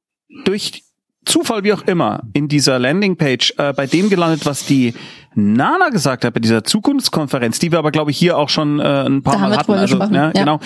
durch 0.44 0.84
Zufall 1.24 1.64
wie 1.64 1.72
auch 1.72 1.82
immer 1.82 2.22
in 2.32 2.48
dieser 2.48 2.78
Landingpage 2.78 3.54
äh, 3.58 3.72
bei 3.72 3.86
dem 3.86 4.10
gelandet, 4.10 4.46
was 4.46 4.66
die 4.66 4.94
Nana 5.34 5.88
gesagt 5.88 6.24
hat 6.24 6.34
bei 6.34 6.40
dieser 6.40 6.64
Zukunftskonferenz, 6.64 7.58
die 7.58 7.72
wir 7.72 7.78
aber 7.78 7.90
glaube 7.90 8.10
ich 8.10 8.18
hier 8.18 8.38
auch 8.38 8.48
schon 8.48 8.78
äh, 8.78 9.04
ein 9.06 9.22
paar 9.22 9.34
Da 9.34 9.40
Mal 9.40 9.56
hatten. 9.56 9.72
Also, 9.72 9.98
ja, 9.98 10.10
ja. 10.12 10.30
genau. 10.30 10.60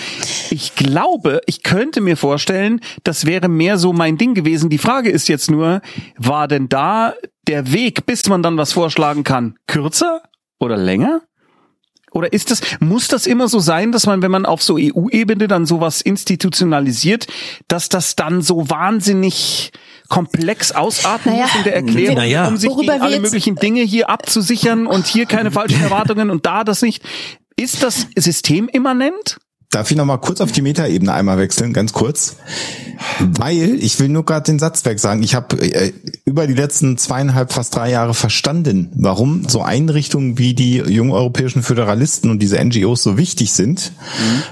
Ich 0.51 0.75
glaube, 0.75 1.41
ich 1.47 1.63
könnte 1.63 2.01
mir 2.01 2.17
vorstellen, 2.17 2.79
das 3.03 3.25
wäre 3.25 3.47
mehr 3.47 3.77
so 3.77 3.93
mein 3.93 4.17
Ding 4.17 4.33
gewesen. 4.33 4.69
Die 4.69 4.77
Frage 4.77 5.09
ist 5.09 5.27
jetzt 5.27 5.49
nur, 5.49 5.81
war 6.17 6.47
denn 6.47 6.69
da 6.69 7.13
der 7.47 7.71
Weg, 7.71 8.05
bis 8.05 8.27
man 8.29 8.43
dann 8.43 8.57
was 8.57 8.73
vorschlagen 8.73 9.23
kann, 9.23 9.55
kürzer 9.67 10.21
oder 10.59 10.77
länger? 10.77 11.21
Oder 12.11 12.33
ist 12.33 12.51
das, 12.51 12.61
muss 12.79 13.07
das 13.07 13.27
immer 13.27 13.47
so 13.47 13.59
sein, 13.59 13.91
dass 13.91 14.05
man, 14.05 14.21
wenn 14.21 14.31
man 14.31 14.45
auf 14.45 14.63
so 14.63 14.77
EU-Ebene 14.79 15.47
dann 15.47 15.65
sowas 15.65 16.01
institutionalisiert, 16.01 17.27
dass 17.67 17.89
das 17.89 18.15
dann 18.15 18.41
so 18.41 18.69
wahnsinnig 18.69 19.71
komplex 20.07 20.71
ausarten 20.71 21.33
Naja, 21.33 21.45
muss 21.45 21.55
in 21.55 21.63
der 21.63 21.75
Erklärung, 21.75 22.15
naja. 22.17 22.47
um 22.47 22.57
sich 22.57 22.75
gegen 22.75 22.89
alle 23.01 23.19
möglichen 23.19 23.55
Dinge 23.55 23.81
hier 23.83 24.09
abzusichern 24.09 24.87
und 24.87 25.07
hier 25.07 25.25
keine 25.25 25.51
falschen 25.59 25.81
Erwartungen 25.81 26.29
und 26.31 26.45
da 26.45 26.63
das 26.63 26.81
nicht. 26.81 27.03
Ist 27.55 27.83
das 27.83 28.07
systemimmanent? 28.15 29.37
Darf 29.71 29.91
ich 29.91 29.97
noch 29.97 30.05
mal 30.05 30.17
kurz 30.17 30.41
auf 30.41 30.51
die 30.51 30.63
Metaebene 30.63 31.13
einmal 31.13 31.37
wechseln, 31.37 31.73
ganz 31.73 31.93
kurz? 31.93 32.37
Weil, 33.19 33.75
ich 33.83 33.99
will 33.99 34.09
nur 34.09 34.25
gerade 34.25 34.45
den 34.45 34.57
Satz 34.57 34.83
weg 34.83 34.99
sagen, 34.99 35.21
ich 35.21 35.35
habe 35.35 35.57
äh, 35.61 35.93
über 36.25 36.47
die 36.47 36.55
letzten 36.55 36.97
zweieinhalb, 36.97 37.53
fast 37.53 37.75
drei 37.75 37.91
Jahre 37.91 38.15
verstanden, 38.15 38.89
warum 38.95 39.47
so 39.47 39.61
Einrichtungen 39.61 40.39
wie 40.39 40.55
die 40.55 40.77
jungen 40.77 41.11
europäischen 41.11 41.61
Föderalisten 41.61 42.31
und 42.31 42.39
diese 42.39 42.57
NGOs 42.63 43.03
so 43.03 43.15
wichtig 43.15 43.53
sind. 43.53 43.91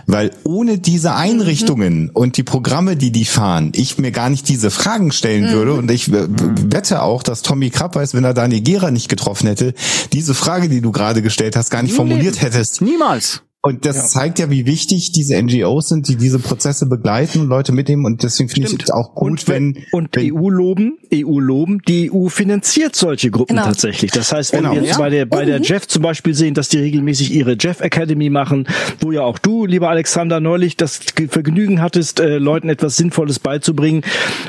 Weil 0.06 0.30
ohne 0.44 0.78
diese 0.78 1.16
Einrichtungen 1.16 2.12
und 2.12 2.38
die 2.38 2.44
Programme, 2.44 2.96
die 2.96 3.12
die 3.12 3.26
fahren, 3.26 3.72
ich 3.74 3.98
mir 3.98 4.12
gar 4.12 4.30
nicht 4.30 4.48
diese 4.50 4.70
Fragen 4.70 5.12
stellen 5.12 5.50
würde. 5.50 5.74
Und 5.74 5.90
ich 5.90 6.14
äh, 6.14 6.28
wette 6.28 7.02
auch, 7.02 7.24
dass 7.24 7.42
Tommy 7.42 7.72
Krabbeis, 7.72 8.14
wenn 8.14 8.24
er 8.24 8.36
Daniel 8.36 8.62
Gera 8.62 8.92
nicht 8.92 9.10
getroffen 9.10 9.48
hätte, 9.48 9.74
diese 10.14 10.36
Frage, 10.36 10.70
die 10.70 10.82
du 10.82 10.92
gerade 10.92 11.24
gestellt 11.24 11.56
hast, 11.56 11.72
gar 11.72 11.82
nicht 11.82 11.96
formuliert 11.96 12.40
hättest. 12.40 12.84
Niemals. 12.84 13.42
Und 13.64 13.86
das 13.86 14.12
zeigt 14.12 14.40
ja, 14.40 14.50
wie 14.50 14.66
wichtig 14.66 15.12
diese 15.12 15.36
NGOs 15.42 15.90
sind, 15.90 16.08
die 16.08 16.16
diese 16.16 16.40
Prozesse 16.40 16.86
begleiten 16.86 17.42
und 17.42 17.48
Leute 17.48 17.74
mitnehmen. 17.74 18.06
Und 18.06 18.24
deswegen 18.24 18.48
finde 18.50 18.70
ich 18.70 18.84
es 18.84 18.92
auch 18.92 19.14
gut, 19.16 19.30
Und, 19.32 19.48
wenn, 19.50 19.78
und 19.92 20.16
wenn 20.16 20.32
EU 20.32 20.50
loben, 20.50 20.98
EU 21.14 21.40
loben, 21.40 21.80
die 21.88 22.10
EU 22.14 22.30
finanziert 22.30 22.96
solche 22.96 23.30
Gruppen 23.32 23.56
Genau. 23.58 23.68
tatsächlich. 23.68 24.12
Das 24.12 24.32
heißt, 24.32 24.54
wenn 24.54 24.62
Genau. 24.62 24.74
wir 24.76 24.82
jetzt 24.84 24.92
Ja. 24.92 24.98
bei 25.00 25.10
der 25.10 25.26
bei 25.26 25.44
der 25.44 25.60
Jeff 25.62 25.88
zum 25.88 26.02
Beispiel 26.04 26.34
sehen, 26.34 26.54
dass 26.54 26.70
die 26.70 26.78
regelmäßig 26.78 27.34
ihre 27.34 27.58
Jeff 27.60 27.82
Academy 27.82 28.30
machen, 28.30 28.68
wo 29.02 29.12
ja 29.12 29.22
auch 29.24 29.38
du, 29.40 29.66
lieber 29.66 29.90
Alexander, 29.90 30.40
neulich 30.40 30.78
das 30.78 31.00
Ge- 31.16 31.28
Vergnügen 31.28 31.82
hattest, 31.82 32.20
äh, 32.22 32.38
Leuten 32.38 32.70
etwas 32.70 32.96
Sinnvolles 32.96 33.40
beizubringen 33.40 34.04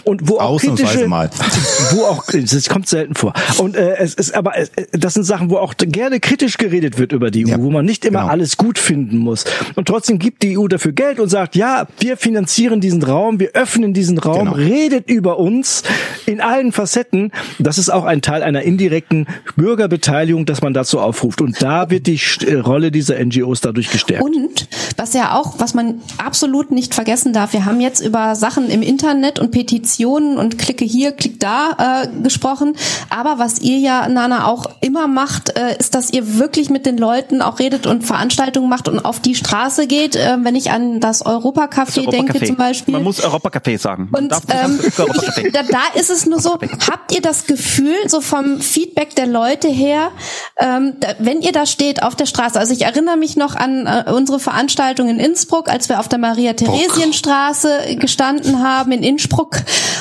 und 0.04 0.28
wo 0.28 0.36
auch 0.36 0.50
Ausnahmsweise 0.50 0.90
kritische, 0.92 1.08
mal. 1.08 1.30
wo 1.92 2.04
auch 2.04 2.24
das 2.30 2.68
kommt 2.68 2.86
selten 2.88 3.14
vor. 3.14 3.32
Und 3.58 3.74
äh, 3.74 3.96
es 3.96 4.14
ist 4.14 4.34
aber 4.34 4.56
äh, 4.58 4.66
das 4.92 5.14
sind 5.14 5.24
Sachen, 5.24 5.50
wo 5.50 5.56
auch 5.56 5.74
gerne 5.76 6.20
kritisch 6.20 6.56
geredet 6.58 6.98
wird 6.98 7.12
über 7.12 7.30
die 7.32 7.46
EU, 7.46 7.48
Ja, 7.48 7.60
wo 7.62 7.70
man 7.70 7.84
nicht 7.86 8.04
immer 8.04 8.20
genau. 8.20 8.30
alles 8.32 8.56
gut 8.58 8.78
finden 8.98 9.18
muss. 9.18 9.44
Und 9.76 9.86
trotzdem 9.86 10.18
gibt 10.18 10.42
die 10.42 10.58
EU 10.58 10.66
dafür 10.66 10.92
Geld 10.92 11.20
und 11.20 11.28
sagt, 11.28 11.54
ja, 11.54 11.86
wir 12.00 12.16
finanzieren 12.16 12.80
diesen 12.80 13.02
Raum, 13.02 13.38
wir 13.38 13.50
öffnen 13.54 13.94
diesen 13.94 14.18
Raum, 14.18 14.38
Genau. 14.38 14.52
redet 14.52 15.08
über 15.08 15.38
uns 15.38 15.82
in 16.26 16.40
allen 16.40 16.72
Facetten. 16.72 17.32
Das 17.58 17.78
ist 17.78 17.90
auch 17.90 18.04
ein 18.04 18.22
Teil 18.22 18.42
einer 18.42 18.62
indirekten 18.62 19.26
Bürgerbeteiligung, 19.56 20.46
dass 20.46 20.62
man 20.62 20.74
dazu 20.74 20.98
aufruft. 21.00 21.40
Und 21.40 21.62
da 21.62 21.90
wird 21.90 22.06
die 22.06 22.20
äh, 22.46 22.54
Rolle 22.54 22.90
dieser 22.90 23.22
NGOs 23.24 23.60
dadurch 23.60 23.90
gestärkt. 23.90 24.22
Und 24.22 24.68
was 24.96 25.14
ja 25.14 25.34
auch, 25.38 25.54
was 25.58 25.74
man 25.74 26.00
absolut 26.18 26.70
nicht 26.70 26.94
vergessen 26.94 27.32
darf, 27.32 27.52
wir 27.52 27.64
haben 27.64 27.80
jetzt 27.80 28.00
über 28.00 28.34
Sachen 28.34 28.68
im 28.70 28.82
Internet 28.82 29.38
und 29.38 29.52
Petitionen 29.52 30.38
und 30.38 30.58
klicke 30.58 30.84
hier, 30.84 31.12
klick 31.12 31.38
da 31.40 32.02
äh, 32.04 32.22
gesprochen. 32.22 32.74
Aber 33.10 33.38
was 33.38 33.60
ihr 33.60 33.78
ja, 33.78 34.08
Nana, 34.08 34.46
auch 34.46 34.66
immer 34.80 35.06
macht, 35.06 35.56
äh, 35.56 35.76
ist, 35.78 35.94
dass 35.94 36.12
ihr 36.12 36.38
wirklich 36.38 36.70
mit 36.70 36.84
den 36.86 36.98
Leuten 36.98 37.42
auch 37.42 37.58
redet 37.58 37.86
und 37.86 38.04
Veranstaltungen 38.04 38.68
macht 38.68 38.87
und 38.88 39.04
auf 39.04 39.20
die 39.20 39.34
Straße 39.34 39.86
geht. 39.86 40.16
Äh, 40.16 40.36
wenn 40.40 40.56
ich 40.56 40.70
an 40.70 41.00
das 41.00 41.24
Europacafé 41.24 42.10
denke 42.10 42.32
Europacafé. 42.32 42.46
zum 42.46 42.56
Beispiel. 42.56 42.92
Man 42.92 43.04
muss 43.04 43.22
Europacafé 43.22 43.78
sagen. 43.78 44.08
Man 44.10 44.24
Und 44.24 44.34
ähm, 44.48 44.80
da, 45.52 45.62
da 45.62 45.98
ist 45.98 46.10
es 46.10 46.26
nur 46.26 46.40
so, 46.40 46.58
habt 46.90 47.12
ihr 47.14 47.20
das 47.20 47.46
Gefühl, 47.46 47.96
so 48.06 48.20
vom 48.20 48.60
Feedback 48.60 49.14
der 49.14 49.26
Leute 49.26 49.68
her, 49.68 50.10
ähm, 50.58 50.94
da, 51.00 51.08
wenn 51.18 51.40
ihr 51.40 51.52
da 51.52 51.66
steht 51.66 52.02
auf 52.02 52.16
der 52.16 52.26
Straße, 52.26 52.58
also 52.58 52.72
ich 52.72 52.82
erinnere 52.82 53.16
mich 53.16 53.36
noch 53.36 53.54
an 53.54 53.86
äh, 53.86 54.10
unsere 54.12 54.40
Veranstaltung 54.40 55.08
in 55.08 55.18
Innsbruck, 55.18 55.68
als 55.68 55.88
wir 55.88 56.00
auf 56.00 56.08
der 56.08 56.18
Maria-Theresienstraße 56.18 57.96
gestanden 57.96 58.62
haben 58.62 58.92
in 58.92 59.02
Innsbruck 59.02 59.58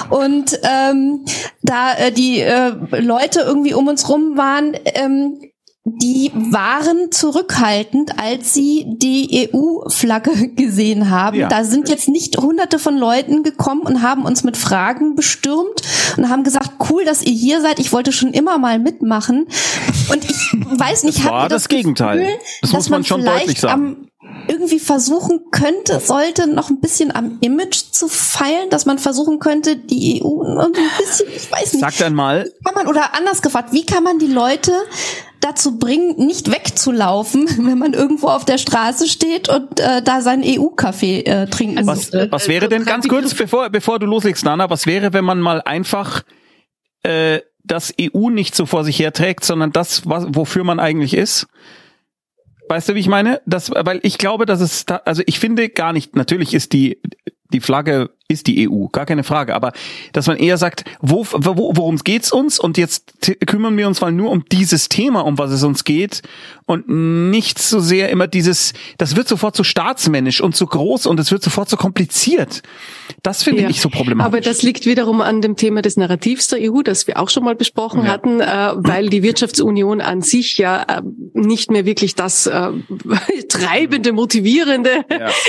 und 0.10 0.60
ähm, 0.64 1.26
da 1.62 1.94
äh, 1.94 2.12
die 2.12 2.40
äh, 2.40 2.72
Leute 3.00 3.42
irgendwie 3.42 3.74
um 3.74 3.88
uns 3.88 4.10
rum 4.10 4.38
waren, 4.38 4.74
ähm, 4.86 5.40
die 5.96 6.32
waren 6.34 7.12
zurückhaltend, 7.12 8.20
als 8.20 8.54
sie 8.54 8.86
die 8.88 9.50
EU-Flagge 9.54 10.50
gesehen 10.56 11.10
haben. 11.10 11.38
Ja. 11.38 11.48
Da 11.48 11.64
sind 11.64 11.88
jetzt 11.88 12.10
nicht 12.10 12.38
hunderte 12.38 12.78
von 12.78 12.98
Leuten 12.98 13.44
gekommen 13.44 13.82
und 13.82 14.02
haben 14.02 14.26
uns 14.26 14.44
mit 14.44 14.58
Fragen 14.58 15.16
bestürmt 15.16 15.82
und 16.18 16.30
haben 16.30 16.44
gesagt, 16.44 16.72
cool, 16.90 17.06
dass 17.06 17.24
ihr 17.24 17.32
hier 17.34 17.62
seid. 17.62 17.80
Ich 17.80 17.94
wollte 17.94 18.12
schon 18.12 18.34
immer 18.34 18.58
mal 18.58 18.80
mitmachen. 18.80 19.48
Und 20.12 20.26
ich 20.26 20.54
weiß 20.70 21.04
nicht, 21.04 21.24
ihr 21.24 21.32
das, 21.32 21.50
das 21.50 21.70
Gegenteil. 21.70 22.20
Gefühl, 22.20 22.40
Das 22.62 22.74
muss 22.74 22.90
man 22.90 23.06
schon 23.06 23.22
vielleicht 23.22 23.44
deutlich 23.44 23.62
sagen. 23.62 24.10
Irgendwie 24.50 24.80
versuchen 24.80 25.52
könnte, 25.52 26.00
sollte 26.00 26.48
noch 26.48 26.70
ein 26.70 26.80
bisschen 26.80 27.16
am 27.16 27.38
Image 27.42 27.92
zu 27.92 28.08
feilen, 28.08 28.70
dass 28.70 28.86
man 28.86 28.98
versuchen 28.98 29.40
könnte, 29.40 29.78
die 29.78 30.22
EU 30.24 30.42
ein 30.42 30.72
bisschen, 30.98 31.28
ich 31.34 31.52
weiß 31.52 31.74
nicht, 31.74 31.82
Sagt 31.82 32.02
einmal, 32.02 32.52
kann 32.64 32.76
man 32.76 32.88
oder 32.88 33.14
anders 33.14 33.42
gefragt, 33.42 33.72
wie 33.72 33.86
kann 33.86 34.04
man 34.04 34.20
die 34.20 34.28
Leute 34.28 34.72
dazu 35.48 35.78
bringen, 35.78 36.16
nicht 36.18 36.52
wegzulaufen, 36.52 37.48
wenn 37.66 37.78
man 37.78 37.94
irgendwo 37.94 38.28
auf 38.28 38.46
der 38.46 38.58
Straße 38.58 39.08
steht 39.08 39.50
und 39.50 39.80
äh, 39.80 40.02
da 40.02 40.22
seinen 40.22 40.44
EU-Kaffee 40.46 41.22
äh, 41.22 41.48
trinken 41.48 41.88
was, 41.88 42.12
möchte? 42.12 42.28
was 42.32 42.48
wäre 42.48 42.70
denn 42.70 42.86
ganz 42.86 43.08
kurz, 43.08 43.34
bevor, 43.34 43.70
bevor 43.70 44.00
du 44.00 44.06
loslegst, 44.06 44.46
Nana, 44.46 44.70
was 44.70 44.86
wäre, 44.86 45.14
wenn 45.14 45.26
man 45.26 45.40
mal 45.40 45.62
einfach 45.62 46.24
äh, 47.04 47.40
das 47.64 47.94
EU 48.00 48.30
nicht 48.30 48.56
so 48.56 48.66
vor 48.66 48.84
sich 48.84 49.00
herträgt, 49.00 49.44
sondern 49.44 49.72
das, 49.72 50.08
was, 50.08 50.26
wofür 50.30 50.64
man 50.64 50.80
eigentlich 50.80 51.14
ist? 51.14 51.48
Weißt 52.70 52.90
du, 52.90 52.96
wie 52.96 53.00
ich 53.00 53.08
meine? 53.08 53.42
Das, 53.46 53.72
weil 53.72 54.00
ich 54.04 54.18
glaube, 54.18 54.46
dass 54.46 54.60
es 54.60 54.86
da, 54.86 54.98
also 55.06 55.24
ich 55.26 55.40
finde 55.40 55.70
gar 55.70 55.94
nicht, 55.94 56.16
natürlich 56.16 56.54
ist 56.54 56.74
die, 56.74 57.02
die 57.54 57.62
Flagge 57.62 58.10
ist 58.30 58.48
die 58.48 58.70
EU, 58.70 58.88
gar 58.88 59.06
keine 59.06 59.24
Frage, 59.24 59.56
aber 59.56 59.72
dass 60.12 60.28
man 60.28 60.36
eher 60.36 60.58
sagt, 60.58 60.84
wo, 61.00 61.26
wo, 61.32 61.72
worum 61.78 61.96
geht's 62.00 62.30
uns 62.32 62.60
und 62.60 62.78
jetzt 62.78 63.14
kümmern 63.46 63.78
wir 63.78 63.88
uns 63.88 64.02
mal 64.02 64.12
nur 64.12 64.32
um 64.32 64.44
dieses 64.52 64.90
Thema, 64.90 65.22
um 65.22 65.38
was 65.38 65.50
es 65.52 65.64
uns 65.64 65.86
geht 65.86 66.24
und 66.66 66.90
nicht 66.90 67.58
so 67.58 67.80
sehr 67.80 68.10
immer 68.10 68.28
dieses, 68.28 68.74
das 68.98 69.16
wird 69.16 69.30
sofort 69.30 69.56
so 69.56 69.64
staatsmännisch 69.64 70.42
und 70.42 70.58
so 70.58 70.66
groß 70.66 71.06
und 71.06 71.18
es 71.22 71.32
wird 71.32 71.42
sofort 71.42 71.70
so 71.70 71.78
kompliziert. 71.78 72.64
Das 73.24 73.44
finde 73.44 73.62
Ja. 73.64 73.70
ich 73.70 73.80
so 73.80 73.88
problematisch. 73.88 74.28
Aber 74.28 74.42
das 74.42 74.62
liegt 74.62 74.86
wiederum 74.86 75.22
an 75.22 75.42
dem 75.42 75.56
Thema 75.56 75.82
des 75.82 75.96
Narrativs 75.96 76.50
der 76.50 76.60
EU, 76.70 76.82
das 76.82 77.08
wir 77.08 77.22
auch 77.22 77.30
schon 77.30 77.46
mal 77.46 77.56
besprochen 77.56 78.04
Ja. 78.04 78.12
hatten, 78.12 78.42
äh, 78.42 78.46
weil 78.76 79.08
die 79.08 79.24
Wirtschaftsunion 79.24 80.02
an 80.02 80.22
sich 80.22 80.58
ja 80.58 80.84
äh, 80.84 81.02
nicht 81.34 81.72
mehr 81.72 81.86
wirklich 81.86 82.16
das 82.16 82.46
äh, 82.48 82.72
treibende, 83.48 84.12
motivierende 84.12 85.06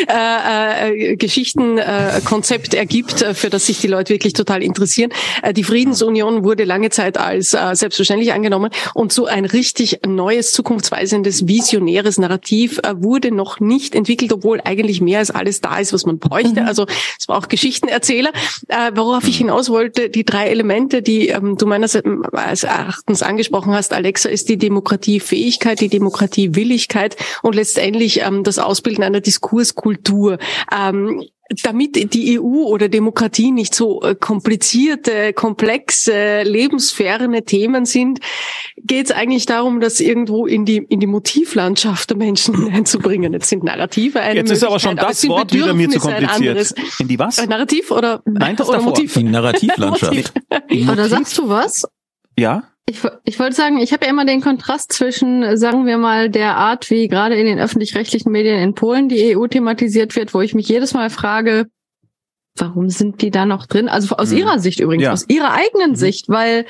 äh, 0.08 1.10
äh, 1.12 1.16
Geschichtenkonzept 1.16 2.18
äh, 2.18 2.20
Konzept 2.24 2.67
ergibt, 2.74 3.22
äh, 3.22 3.34
für 3.34 3.50
das 3.50 3.66
sich 3.66 3.80
die 3.80 3.86
Leute 3.86 4.12
wirklich 4.12 4.32
total 4.32 4.62
interessieren. 4.62 5.10
Äh, 5.42 5.52
die 5.52 5.64
Friedensunion 5.64 6.44
wurde 6.44 6.64
lange 6.64 6.90
Zeit 6.90 7.18
als 7.18 7.54
äh, 7.54 7.74
selbstverständlich 7.74 8.32
angenommen 8.32 8.70
und 8.94 9.12
so 9.12 9.26
ein 9.26 9.44
richtig 9.44 10.00
neues, 10.06 10.52
zukunftsweisendes, 10.52 11.46
visionäres 11.46 12.18
Narrativ 12.18 12.80
wurde 12.96 13.30
noch 13.30 13.60
nicht 13.60 13.94
entwickelt, 13.94 14.32
obwohl 14.32 14.60
eigentlich 14.64 15.00
mehr 15.00 15.18
als 15.20 15.30
alles 15.30 15.60
da 15.60 15.78
ist, 15.78 15.92
was 15.92 16.06
man 16.06 16.18
bräuchte. 16.18 16.64
Also 16.64 16.86
es 17.18 17.28
war 17.28 17.38
auch 17.38 17.48
Geschichtenerzähler. 17.48 18.30
Äh, 18.68 18.92
worauf 18.94 19.26
ich 19.26 19.38
hinaus 19.38 19.70
wollte, 19.70 20.10
die 20.10 20.24
drei 20.24 20.48
Elemente, 20.48 21.02
die 21.02 21.28
ähm, 21.28 21.56
du 21.56 21.66
meines 21.66 21.94
Erachtens 21.94 23.22
angesprochen 23.22 23.72
hast, 23.72 23.92
Alexa, 23.92 24.28
ist 24.28 24.48
die 24.48 24.58
Demokratiefähigkeit, 24.58 25.80
die 25.80 25.88
Demokratiewilligkeit 25.88 27.16
und 27.42 27.54
letztendlich 27.54 28.20
ähm, 28.20 28.44
das 28.44 28.58
Ausbilden 28.58 29.04
einer 29.04 29.20
Diskurskultur. 29.20 30.38
Damit 31.62 32.12
die 32.12 32.38
EU 32.38 32.64
oder 32.64 32.88
Demokratie 32.88 33.52
nicht 33.52 33.74
so 33.74 34.02
äh, 34.02 34.14
komplizierte, 34.14 35.32
komplexe, 35.32 36.42
lebensferne 36.42 37.44
Themen 37.44 37.86
sind, 37.86 38.20
geht 38.76 39.06
es 39.06 39.12
eigentlich 39.12 39.46
darum, 39.46 39.80
das 39.80 40.00
irgendwo 40.00 40.46
in 40.46 40.66
die 40.66 40.76
in 40.76 41.00
die 41.00 41.06
Motivlandschaft 41.06 42.10
der 42.10 42.16
Menschen 42.18 42.54
hineinzubringen. 42.64 43.32
Jetzt 43.32 43.48
sind 43.48 43.64
Narrative 43.64 44.20
eine 44.20 44.40
Jetzt 44.40 44.50
ist 44.50 44.64
aber 44.64 44.78
schon 44.78 44.98
aber 44.98 45.08
das 45.08 45.20
sind 45.22 45.30
Wort 45.30 45.52
wieder 45.52 45.72
mir 45.72 45.88
zu 45.88 46.00
kompliziert. 46.00 46.30
anderes. 46.30 46.74
In 46.98 47.08
die 47.08 47.18
was? 47.18 47.44
Narrativ 47.46 47.90
oder, 47.90 48.22
Nein, 48.26 48.56
das 48.56 48.68
oder 48.68 48.78
davor. 48.78 48.92
Motiv? 48.92 49.14
Die 49.14 49.24
Narrativlandschaft. 49.24 50.32
Oder 50.92 51.08
sagst 51.08 51.36
du 51.38 51.48
was? 51.48 51.84
Ja? 52.38 52.64
Ich, 52.88 53.02
ich 53.24 53.38
wollte 53.38 53.54
sagen, 53.54 53.76
ich 53.78 53.92
habe 53.92 54.06
ja 54.06 54.10
immer 54.10 54.24
den 54.24 54.40
Kontrast 54.40 54.94
zwischen, 54.94 55.58
sagen 55.58 55.84
wir 55.84 55.98
mal, 55.98 56.30
der 56.30 56.56
Art, 56.56 56.88
wie 56.88 57.06
gerade 57.06 57.34
in 57.34 57.44
den 57.44 57.58
öffentlich-rechtlichen 57.58 58.32
Medien 58.32 58.58
in 58.60 58.74
Polen 58.74 59.10
die 59.10 59.36
EU 59.36 59.46
thematisiert 59.46 60.16
wird, 60.16 60.32
wo 60.32 60.40
ich 60.40 60.54
mich 60.54 60.68
jedes 60.68 60.94
Mal 60.94 61.10
frage, 61.10 61.66
warum 62.56 62.88
sind 62.88 63.20
die 63.20 63.30
da 63.30 63.44
noch 63.44 63.66
drin? 63.66 63.90
Also 63.90 64.16
aus 64.16 64.30
mhm. 64.30 64.38
ihrer 64.38 64.58
Sicht 64.58 64.80
übrigens, 64.80 65.04
ja. 65.04 65.12
aus 65.12 65.28
ihrer 65.28 65.52
eigenen 65.52 65.90
mhm. 65.90 65.96
Sicht, 65.96 66.30
weil 66.30 66.64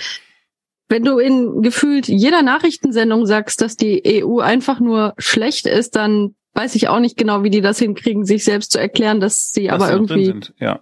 wenn 0.89 1.05
du 1.05 1.19
in 1.19 1.63
gefühlt 1.63 2.09
jeder 2.09 2.43
Nachrichtensendung 2.43 3.25
sagst, 3.25 3.61
dass 3.61 3.77
die 3.77 4.25
EU 4.25 4.41
einfach 4.41 4.81
nur 4.81 5.15
schlecht 5.19 5.67
ist, 5.67 5.95
dann 5.95 6.35
weiß 6.59 6.75
ich 6.75 6.89
auch 6.89 6.99
nicht 6.99 7.17
genau, 7.17 7.45
wie 7.45 7.51
die 7.51 7.61
das 7.61 7.79
hinkriegen, 7.79 8.25
sich 8.25 8.43
selbst 8.43 8.73
zu 8.73 8.81
erklären, 8.81 9.21
dass 9.21 9.53
sie 9.53 9.69
dass 9.69 9.81
aber 9.81 9.93
irgendwie. 9.93 10.35
Ja. 10.59 10.81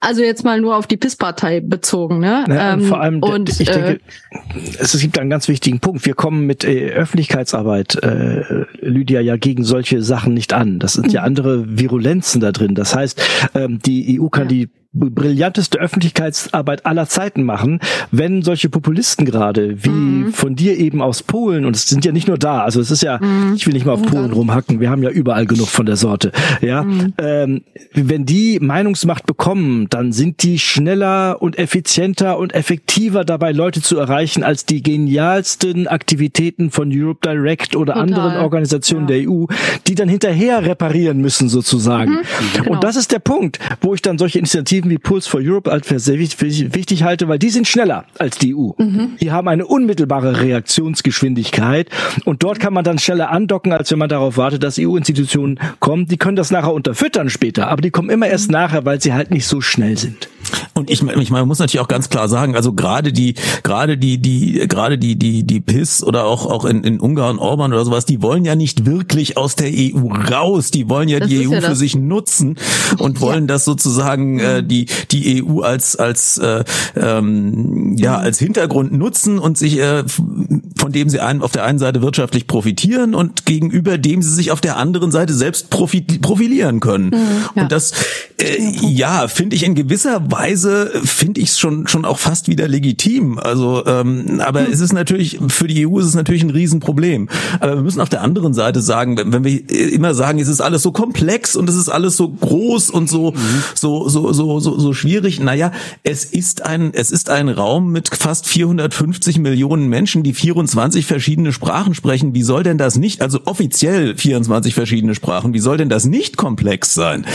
Also 0.00 0.22
jetzt 0.22 0.44
mal 0.44 0.58
nur 0.60 0.76
auf 0.76 0.86
die 0.86 0.96
PIS-Partei 0.96 1.60
bezogen, 1.60 2.20
ne? 2.20 2.44
Ja, 2.48 2.72
ähm, 2.72 2.84
vor 2.84 3.02
allem, 3.02 3.22
und 3.22 3.60
ich 3.60 3.70
denke, 3.70 4.00
äh, 4.30 4.38
es 4.78 4.98
gibt 4.98 5.18
einen 5.18 5.28
ganz 5.28 5.46
wichtigen 5.48 5.80
Punkt. 5.80 6.06
Wir 6.06 6.14
kommen 6.14 6.46
mit 6.46 6.64
äh, 6.64 6.90
Öffentlichkeitsarbeit, 6.92 8.02
äh, 8.02 8.64
Lydia, 8.80 9.20
ja 9.20 9.36
gegen 9.36 9.62
solche 9.62 10.00
Sachen 10.02 10.32
nicht 10.32 10.54
an. 10.54 10.78
Das 10.78 10.94
sind 10.94 11.12
ja 11.12 11.20
mhm. 11.20 11.26
andere 11.26 11.78
Virulenzen 11.78 12.40
da 12.40 12.50
drin. 12.50 12.74
Das 12.74 12.94
heißt, 12.94 13.50
ähm, 13.54 13.80
die 13.84 14.18
EU 14.18 14.28
kann 14.28 14.44
ja. 14.44 14.48
die 14.48 14.68
brillanteste 14.94 15.78
Öffentlichkeitsarbeit 15.78 16.86
aller 16.86 17.08
Zeiten 17.08 17.42
machen, 17.42 17.80
wenn 18.10 18.42
solche 18.42 18.68
Populisten 18.68 19.24
gerade, 19.24 19.84
wie 19.84 19.90
mhm. 19.90 20.32
von 20.32 20.54
dir 20.54 20.78
eben 20.78 21.02
aus 21.02 21.22
Polen, 21.22 21.64
und 21.64 21.74
es 21.76 21.88
sind 21.88 22.04
ja 22.04 22.12
nicht 22.12 22.28
nur 22.28 22.38
da, 22.38 22.62
also 22.62 22.80
es 22.80 22.90
ist 22.90 23.02
ja, 23.02 23.18
mhm. 23.20 23.54
ich 23.56 23.66
will 23.66 23.74
nicht 23.74 23.86
mal 23.86 23.92
auf 23.92 24.02
Polen 24.02 24.32
rumhacken, 24.32 24.80
wir 24.80 24.90
haben 24.90 25.02
ja 25.02 25.10
überall 25.10 25.46
genug 25.46 25.68
von 25.68 25.86
der 25.86 25.96
Sorte, 25.96 26.30
ja, 26.60 26.84
mhm. 26.84 27.12
ähm, 27.18 27.62
wenn 27.92 28.24
die 28.24 28.60
Meinungsmacht 28.60 29.26
bekommen, 29.26 29.88
dann 29.90 30.12
sind 30.12 30.42
die 30.42 30.58
schneller 30.58 31.42
und 31.42 31.58
effizienter 31.58 32.38
und 32.38 32.54
effektiver 32.54 33.24
dabei, 33.24 33.52
Leute 33.52 33.82
zu 33.82 33.98
erreichen, 33.98 34.44
als 34.44 34.64
die 34.64 34.82
genialsten 34.82 35.88
Aktivitäten 35.88 36.70
von 36.70 36.90
Europe 36.92 37.20
Direct 37.24 37.74
oder 37.74 37.94
Total. 37.94 38.08
anderen 38.08 38.36
Organisationen 38.36 39.08
ja. 39.08 39.16
der 39.16 39.30
EU, 39.30 39.46
die 39.86 39.94
dann 39.94 40.08
hinterher 40.08 40.64
reparieren 40.64 41.18
müssen 41.20 41.48
sozusagen. 41.48 42.12
Mhm. 42.12 42.18
Genau. 42.54 42.72
Und 42.72 42.84
das 42.84 42.96
ist 42.96 43.12
der 43.12 43.18
Punkt, 43.18 43.58
wo 43.80 43.94
ich 43.94 44.02
dann 44.02 44.18
solche 44.18 44.38
Initiativen 44.38 44.83
Initiativen 44.84 44.90
wie 44.90 44.98
Pulse 44.98 45.28
for 45.28 45.40
Europe 45.42 45.70
als 45.70 45.88
sehr 45.88 46.18
wichtig, 46.18 46.74
wichtig 46.74 47.02
halte, 47.02 47.28
weil 47.28 47.38
die 47.38 47.50
sind 47.50 47.66
schneller 47.66 48.04
als 48.18 48.38
die 48.38 48.54
EU. 48.54 48.70
Mhm. 48.78 49.16
Die 49.20 49.32
haben 49.32 49.48
eine 49.48 49.66
unmittelbare 49.66 50.40
Reaktionsgeschwindigkeit 50.40 51.88
und 52.24 52.42
dort 52.42 52.60
kann 52.60 52.72
man 52.72 52.84
dann 52.84 52.98
schneller 52.98 53.30
andocken, 53.30 53.72
als 53.72 53.90
wenn 53.90 53.98
man 53.98 54.08
darauf 54.08 54.36
wartet, 54.36 54.62
dass 54.62 54.78
EU-Institutionen 54.78 55.58
kommen. 55.80 56.06
Die 56.06 56.16
können 56.16 56.36
das 56.36 56.50
nachher 56.50 56.72
unterfüttern 56.72 57.30
später, 57.30 57.68
aber 57.68 57.82
die 57.82 57.90
kommen 57.90 58.10
immer 58.10 58.26
erst 58.26 58.50
nachher, 58.50 58.84
weil 58.84 59.00
sie 59.00 59.12
halt 59.12 59.30
nicht 59.30 59.46
so 59.46 59.60
schnell 59.60 59.96
sind. 59.96 60.28
Und 60.74 60.90
ich, 60.90 61.02
ich 61.02 61.30
meine, 61.30 61.42
man 61.42 61.48
muss 61.48 61.58
natürlich 61.58 61.80
auch 61.80 61.88
ganz 61.88 62.08
klar 62.08 62.28
sagen, 62.28 62.56
also 62.56 62.72
gerade 62.72 63.12
die, 63.12 63.34
gerade 63.62 63.96
die, 63.96 64.18
die, 64.18 64.66
gerade 64.68 64.98
die, 64.98 65.16
die, 65.16 65.44
die 65.44 65.60
PIS 65.60 66.02
oder 66.02 66.24
auch, 66.24 66.46
auch 66.46 66.64
in, 66.64 66.82
in 66.82 67.00
Ungarn, 67.00 67.38
Orban 67.38 67.72
oder 67.72 67.84
sowas, 67.84 68.06
die 68.06 68.22
wollen 68.22 68.44
ja 68.44 68.54
nicht 68.56 68.84
wirklich 68.84 69.36
aus 69.36 69.54
der 69.54 69.70
EU 69.70 70.08
raus. 70.08 70.70
Die 70.70 70.88
wollen 70.88 71.08
ja 71.08 71.20
das 71.20 71.28
die 71.28 71.46
EU 71.46 71.52
ja 71.52 71.60
für 71.60 71.76
sich 71.76 71.94
nutzen 71.94 72.56
und 72.98 73.20
wollen 73.20 73.44
ja. 73.44 73.48
das 73.48 73.64
sozusagen 73.64 74.40
äh, 74.40 74.62
die, 74.64 74.73
die 75.10 75.44
EU 75.44 75.60
als, 75.60 75.96
als, 75.96 76.38
äh, 76.38 76.64
ähm, 76.96 77.96
ja, 77.96 78.16
als 78.16 78.38
Hintergrund 78.38 78.92
nutzen 78.92 79.38
und 79.38 79.56
sich, 79.56 79.78
äh, 79.78 80.04
von 80.06 80.92
dem 80.92 81.08
sie 81.08 81.20
einen, 81.20 81.42
auf 81.42 81.52
der 81.52 81.64
einen 81.64 81.78
Seite 81.78 82.02
wirtschaftlich 82.02 82.46
profitieren 82.46 83.14
und 83.14 83.46
gegenüber 83.46 83.98
dem 83.98 84.22
sie 84.22 84.32
sich 84.34 84.50
auf 84.50 84.60
der 84.60 84.76
anderen 84.76 85.10
Seite 85.10 85.34
selbst 85.34 85.70
profilieren 85.70 86.80
können. 86.80 87.06
Mhm, 87.06 87.14
ja. 87.54 87.62
Und 87.62 87.72
das, 87.72 87.92
äh, 88.38 88.62
ja, 88.82 89.28
finde 89.28 89.56
ich 89.56 89.64
in 89.64 89.74
gewisser 89.74 90.30
Weise 90.30 90.90
finde 91.04 91.40
ich 91.40 91.50
es 91.50 91.58
schon 91.58 91.86
schon 91.86 92.04
auch 92.04 92.18
fast 92.18 92.48
wieder 92.48 92.68
legitim. 92.68 93.38
Also, 93.38 93.84
ähm, 93.86 94.40
aber 94.44 94.64
hm. 94.64 94.72
es 94.72 94.80
ist 94.80 94.92
natürlich 94.92 95.38
für 95.48 95.66
die 95.66 95.86
EU 95.86 95.98
ist 95.98 96.06
es 96.06 96.14
natürlich 96.14 96.42
ein 96.42 96.50
Riesenproblem. 96.50 97.28
Aber 97.60 97.76
wir 97.76 97.82
müssen 97.82 98.00
auf 98.00 98.08
der 98.08 98.22
anderen 98.22 98.54
Seite 98.54 98.80
sagen, 98.80 99.16
wenn, 99.16 99.32
wenn 99.32 99.44
wir 99.44 99.68
immer 99.92 100.14
sagen, 100.14 100.38
es 100.38 100.48
ist 100.48 100.60
alles 100.60 100.82
so 100.82 100.92
komplex 100.92 101.56
und 101.56 101.68
es 101.68 101.76
ist 101.76 101.88
alles 101.88 102.16
so 102.16 102.28
groß 102.28 102.90
und 102.90 103.08
so 103.08 103.32
mhm. 103.32 103.62
so, 103.74 104.08
so 104.08 104.32
so 104.32 104.60
so 104.64 104.78
so 104.78 104.92
schwierig. 104.92 105.40
Naja, 105.40 105.70
es 106.02 106.24
ist 106.24 106.62
ein 106.62 106.92
es 106.94 107.10
ist 107.10 107.30
ein 107.30 107.48
Raum 107.48 107.92
mit 107.92 108.08
fast 108.08 108.46
450 108.48 109.38
Millionen 109.38 109.88
Menschen, 109.88 110.22
die 110.22 110.34
24 110.34 111.06
verschiedene 111.06 111.52
Sprachen 111.52 111.94
sprechen. 111.94 112.34
Wie 112.34 112.42
soll 112.42 112.62
denn 112.62 112.78
das 112.78 112.96
nicht? 112.96 113.22
Also 113.22 113.40
offiziell 113.44 114.16
24 114.16 114.74
verschiedene 114.74 115.14
Sprachen. 115.14 115.54
Wie 115.54 115.60
soll 115.60 115.76
denn 115.76 115.88
das 115.88 116.06
nicht 116.06 116.36
komplex 116.36 116.94
sein? 116.94 117.26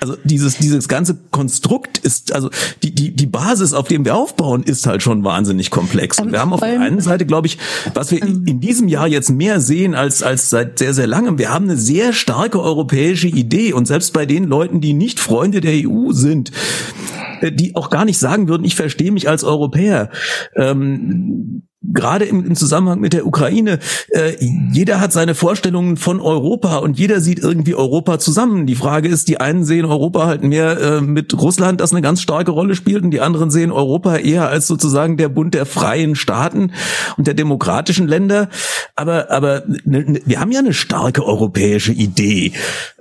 Also 0.00 0.16
dieses 0.22 0.58
dieses 0.58 0.88
ganze 0.88 1.16
Konstrukt 1.30 1.98
ist 1.98 2.32
also 2.32 2.50
die, 2.82 2.94
die, 2.94 3.10
die 3.14 3.26
Basis, 3.26 3.72
auf 3.72 3.88
dem 3.88 4.04
wir 4.04 4.14
aufbauen, 4.14 4.62
ist 4.62 4.86
halt 4.86 5.02
schon 5.02 5.24
wahnsinnig 5.24 5.70
komplex. 5.70 6.20
Und 6.20 6.32
wir 6.32 6.40
haben 6.40 6.52
auf 6.52 6.60
der 6.60 6.80
einen 6.80 7.00
Seite, 7.00 7.26
glaube 7.26 7.46
ich, 7.46 7.58
was 7.94 8.10
wir 8.10 8.22
in 8.22 8.60
diesem 8.60 8.88
Jahr 8.88 9.08
jetzt 9.08 9.30
mehr 9.30 9.60
sehen 9.60 9.94
als, 9.94 10.22
als 10.22 10.50
seit 10.50 10.78
sehr, 10.78 10.94
sehr 10.94 11.06
langem, 11.06 11.38
wir 11.38 11.52
haben 11.52 11.64
eine 11.64 11.76
sehr 11.76 12.12
starke 12.12 12.60
europäische 12.60 13.28
Idee. 13.28 13.72
Und 13.72 13.86
selbst 13.86 14.12
bei 14.12 14.26
den 14.26 14.44
Leuten, 14.44 14.80
die 14.80 14.92
nicht 14.92 15.20
Freunde 15.20 15.60
der 15.60 15.88
EU 15.88 16.12
sind, 16.12 16.50
die 17.42 17.74
auch 17.74 17.90
gar 17.90 18.04
nicht 18.04 18.18
sagen 18.18 18.48
würden, 18.48 18.64
ich 18.64 18.74
verstehe 18.74 19.12
mich 19.12 19.28
als 19.28 19.44
Europäer, 19.44 20.10
ähm, 20.56 21.66
gerade 21.92 22.24
im, 22.24 22.44
im, 22.44 22.56
Zusammenhang 22.56 23.00
mit 23.00 23.12
der 23.12 23.26
Ukraine, 23.26 23.78
äh, 24.10 24.34
jeder 24.72 25.00
hat 25.00 25.12
seine 25.12 25.34
Vorstellungen 25.34 25.96
von 25.96 26.20
Europa 26.20 26.78
und 26.78 26.98
jeder 26.98 27.20
sieht 27.20 27.38
irgendwie 27.38 27.74
Europa 27.74 28.18
zusammen. 28.18 28.66
Die 28.66 28.74
Frage 28.74 29.08
ist, 29.08 29.28
die 29.28 29.40
einen 29.40 29.64
sehen 29.64 29.84
Europa 29.84 30.26
halt 30.26 30.42
mehr 30.42 30.80
äh, 30.80 31.00
mit 31.00 31.34
Russland, 31.34 31.80
das 31.80 31.92
eine 31.92 32.02
ganz 32.02 32.22
starke 32.22 32.50
Rolle 32.50 32.74
spielt, 32.74 33.04
und 33.04 33.10
die 33.10 33.20
anderen 33.20 33.50
sehen 33.50 33.72
Europa 33.72 34.16
eher 34.16 34.48
als 34.48 34.66
sozusagen 34.66 35.16
der 35.16 35.28
Bund 35.28 35.54
der 35.54 35.66
freien 35.66 36.14
Staaten 36.14 36.72
und 37.16 37.26
der 37.26 37.34
demokratischen 37.34 38.08
Länder. 38.08 38.48
Aber, 38.96 39.30
aber 39.30 39.62
ne, 39.84 40.04
ne, 40.04 40.20
wir 40.24 40.40
haben 40.40 40.52
ja 40.52 40.60
eine 40.60 40.72
starke 40.72 41.24
europäische 41.24 41.92
Idee. 41.92 42.52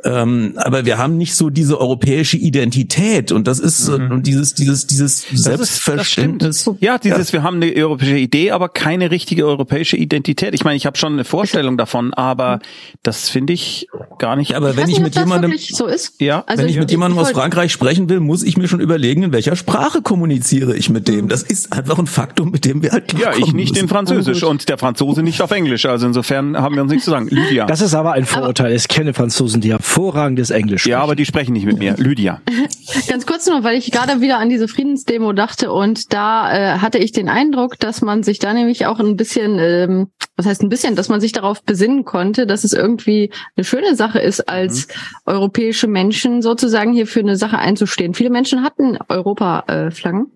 Ähm, 0.05 0.53
aber 0.57 0.85
wir 0.85 0.97
haben 0.97 1.17
nicht 1.17 1.35
so 1.35 1.49
diese 1.49 1.79
europäische 1.79 2.35
Identität 2.35 3.31
und 3.31 3.47
das 3.47 3.59
ist 3.59 3.89
mhm. 3.89 4.11
und 4.11 4.27
dieses 4.27 4.53
dieses 4.53 4.85
dieses 4.85 5.25
Selbstverständnis. 5.31 6.67
Ist, 6.67 6.81
ja, 6.81 6.97
dieses 6.97 7.29
ja. 7.31 7.33
wir 7.33 7.43
haben 7.43 7.61
eine 7.61 7.73
europäische 7.73 8.17
Idee, 8.17 8.51
aber 8.51 8.67
keine 8.73 9.11
richtige 9.11 9.45
europäische 9.45 9.97
Identität. 9.97 10.53
Ich 10.53 10.63
meine, 10.63 10.75
ich 10.75 10.85
habe 10.85 10.97
schon 10.97 11.13
eine 11.13 11.23
Vorstellung 11.23 11.77
davon, 11.77 12.13
aber 12.13 12.59
das 13.03 13.29
finde 13.29 13.53
ich 13.53 13.87
gar 14.19 14.35
nicht. 14.35 14.55
Aber 14.55 14.75
wenn 14.75 14.89
ich, 14.89 14.99
nicht, 14.99 15.03
mit 15.03 15.15
jemandem 15.15 15.53
so 15.57 15.87
ist. 15.87 16.19
Ja, 16.21 16.43
also 16.47 16.63
wenn 16.63 16.69
ich 16.69 16.77
mit 16.77 16.91
jemandem 16.91 17.19
aus 17.19 17.31
Frankreich 17.31 17.71
sprechen 17.71 18.09
will, 18.09 18.19
muss 18.19 18.43
ich 18.43 18.57
mir 18.57 18.67
schon 18.67 18.79
überlegen, 18.79 19.23
in 19.23 19.31
welcher 19.31 19.55
Sprache 19.55 20.01
kommuniziere 20.01 20.75
ich 20.75 20.89
mit 20.89 21.07
dem. 21.07 21.27
Das 21.27 21.43
ist 21.43 21.73
einfach 21.73 21.99
ein 21.99 22.07
Faktum, 22.07 22.51
mit 22.51 22.65
dem 22.65 22.81
wir 22.81 22.91
halt 22.91 23.13
Ja, 23.19 23.31
ich 23.33 23.53
nicht 23.53 23.71
müssen. 23.71 23.83
in 23.83 23.87
Französisch 23.87 24.43
und 24.43 24.69
der 24.69 24.77
Franzose 24.77 25.23
nicht 25.23 25.41
auf 25.41 25.51
Englisch. 25.51 25.85
Also 25.85 26.07
insofern 26.07 26.57
haben 26.57 26.75
wir 26.75 26.81
uns 26.81 26.91
nichts 26.91 27.05
zu 27.05 27.11
sagen. 27.11 27.27
Lydia. 27.29 27.65
Das 27.65 27.81
ist 27.81 27.93
aber 27.93 28.13
ein 28.13 28.25
Vorurteil. 28.25 28.73
Ich 28.73 28.87
kenne 28.87 29.13
Franzosen, 29.13 29.61
die 29.61 29.71
hervorragendes 29.71 30.49
Englisch 30.49 30.83
sprechen. 30.83 30.91
Ja, 30.91 31.01
aber 31.01 31.15
die 31.15 31.25
sprechen 31.25 31.53
nicht 31.53 31.65
mit 31.65 31.79
mir. 31.79 31.95
Lydia. 31.97 32.41
Ganz 33.07 33.25
kurz 33.25 33.47
noch, 33.47 33.63
weil 33.63 33.77
ich 33.77 33.91
gerade 33.91 34.21
wieder 34.21 34.39
an 34.39 34.49
diese 34.49 34.67
Friedensdemo 34.67 35.33
dachte 35.33 35.71
und 35.71 36.13
da 36.13 36.75
äh, 36.75 36.79
hatte 36.79 36.97
ich 36.97 37.11
den 37.11 37.29
Eindruck, 37.29 37.79
dass 37.79 38.01
man 38.01 38.23
sich 38.23 38.39
da 38.39 38.53
nämlich 38.63 38.85
auch 38.85 38.99
ein 38.99 39.15
bisschen, 39.15 39.59
ähm, 39.59 40.07
was 40.35 40.45
heißt 40.45 40.63
ein 40.63 40.69
bisschen, 40.69 40.95
dass 40.95 41.09
man 41.09 41.21
sich 41.21 41.31
darauf 41.31 41.63
besinnen 41.63 42.05
konnte, 42.05 42.47
dass 42.47 42.63
es 42.63 42.73
irgendwie 42.73 43.29
eine 43.55 43.63
schöne 43.63 43.95
Sache 43.95 44.19
ist, 44.19 44.49
als 44.49 44.87
mhm. 44.87 44.93
europäische 45.25 45.87
Menschen 45.87 46.41
sozusagen 46.41 46.93
hier 46.93 47.07
für 47.07 47.19
eine 47.19 47.35
Sache 47.35 47.59
einzustehen. 47.59 48.13
Viele 48.13 48.29
Menschen 48.29 48.63
hatten 48.63 48.97
Europa-Flaggen. 49.07 50.31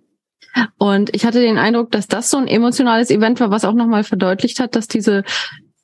Und 0.78 1.16
ich 1.16 1.26
hatte 1.26 1.40
den 1.40 1.58
Eindruck, 1.58 1.92
dass 1.92 2.08
das 2.08 2.30
so 2.30 2.38
ein 2.38 2.48
emotionales 2.48 3.12
Event 3.12 3.40
war, 3.40 3.52
was 3.52 3.66
auch 3.66 3.74
nochmal 3.74 4.04
verdeutlicht 4.04 4.60
hat, 4.60 4.76
dass 4.76 4.88
diese 4.88 5.24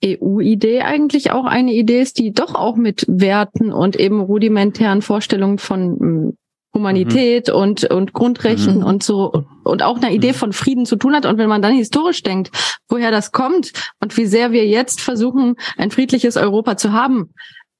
EU-Idee 0.04 0.82
eigentlich 0.82 1.32
auch 1.32 1.46
eine 1.46 1.74
Idee 1.74 2.02
ist, 2.02 2.20
die 2.20 2.34
doch 2.34 2.56
auch 2.56 2.76
mit 2.76 3.06
Werten 3.08 3.72
und 3.72 3.96
eben 3.96 4.20
rudimentären 4.20 5.02
Vorstellungen 5.02 5.60
von 5.60 6.00
hm, 6.00 6.38
Humanität 6.74 7.50
mhm. 7.50 7.56
und, 7.56 7.84
und 7.86 8.14
Grundrechten 8.14 8.80
mhm. 8.80 8.86
und 8.86 9.04
so 9.04 9.46
und 9.64 9.84
auch 9.84 9.98
einer 9.98 10.12
Idee 10.12 10.32
mhm. 10.32 10.36
von 10.36 10.54
Frieden 10.54 10.86
zu 10.86 10.96
tun 10.96 11.16
hat. 11.16 11.26
Und 11.26 11.38
wenn 11.38 11.50
man 11.50 11.62
dann 11.62 11.76
historisch 11.76 12.24
denkt, 12.24 12.52
woher 12.90 13.12
das 13.12 13.32
kommt 13.32 13.74
und 14.00 14.16
wie 14.18 14.26
sehr 14.26 14.52
wir 14.52 14.66
jetzt 14.66 15.02
versuchen, 15.02 15.56
ein 15.78 15.92
friedliches 15.92 16.36
Europa 16.36 16.78
zu 16.78 16.92
haben, 16.92 17.34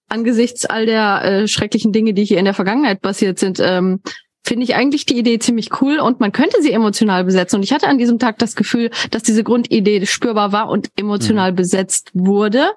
angesichts 0.10 0.66
all 0.66 0.86
der 0.86 1.24
äh, 1.24 1.48
schrecklichen 1.48 1.92
Dinge, 1.92 2.14
die 2.14 2.24
hier 2.24 2.38
in 2.38 2.46
der 2.46 2.54
Vergangenheit 2.54 3.02
passiert 3.02 3.40
sind, 3.40 3.60
ähm, 3.60 4.02
finde 4.46 4.66
ich 4.66 4.76
eigentlich 4.76 5.06
die 5.06 5.18
Idee 5.18 5.40
ziemlich 5.40 5.82
cool 5.82 6.00
und 6.00 6.20
man 6.20 6.34
könnte 6.34 6.62
sie 6.62 6.74
emotional 6.74 7.24
besetzen. 7.24 7.56
Und 7.58 7.64
ich 7.64 7.72
hatte 7.72 7.88
an 7.88 7.98
diesem 7.98 8.20
Tag 8.20 8.38
das 8.40 8.56
Gefühl, 8.56 8.92
dass 9.10 9.24
diese 9.24 9.44
Grundidee 9.44 10.06
spürbar 10.06 10.52
war 10.52 10.70
und 10.70 10.90
emotional 10.98 11.54
mhm. 11.54 11.56
besetzt 11.56 12.12
wurde 12.14 12.72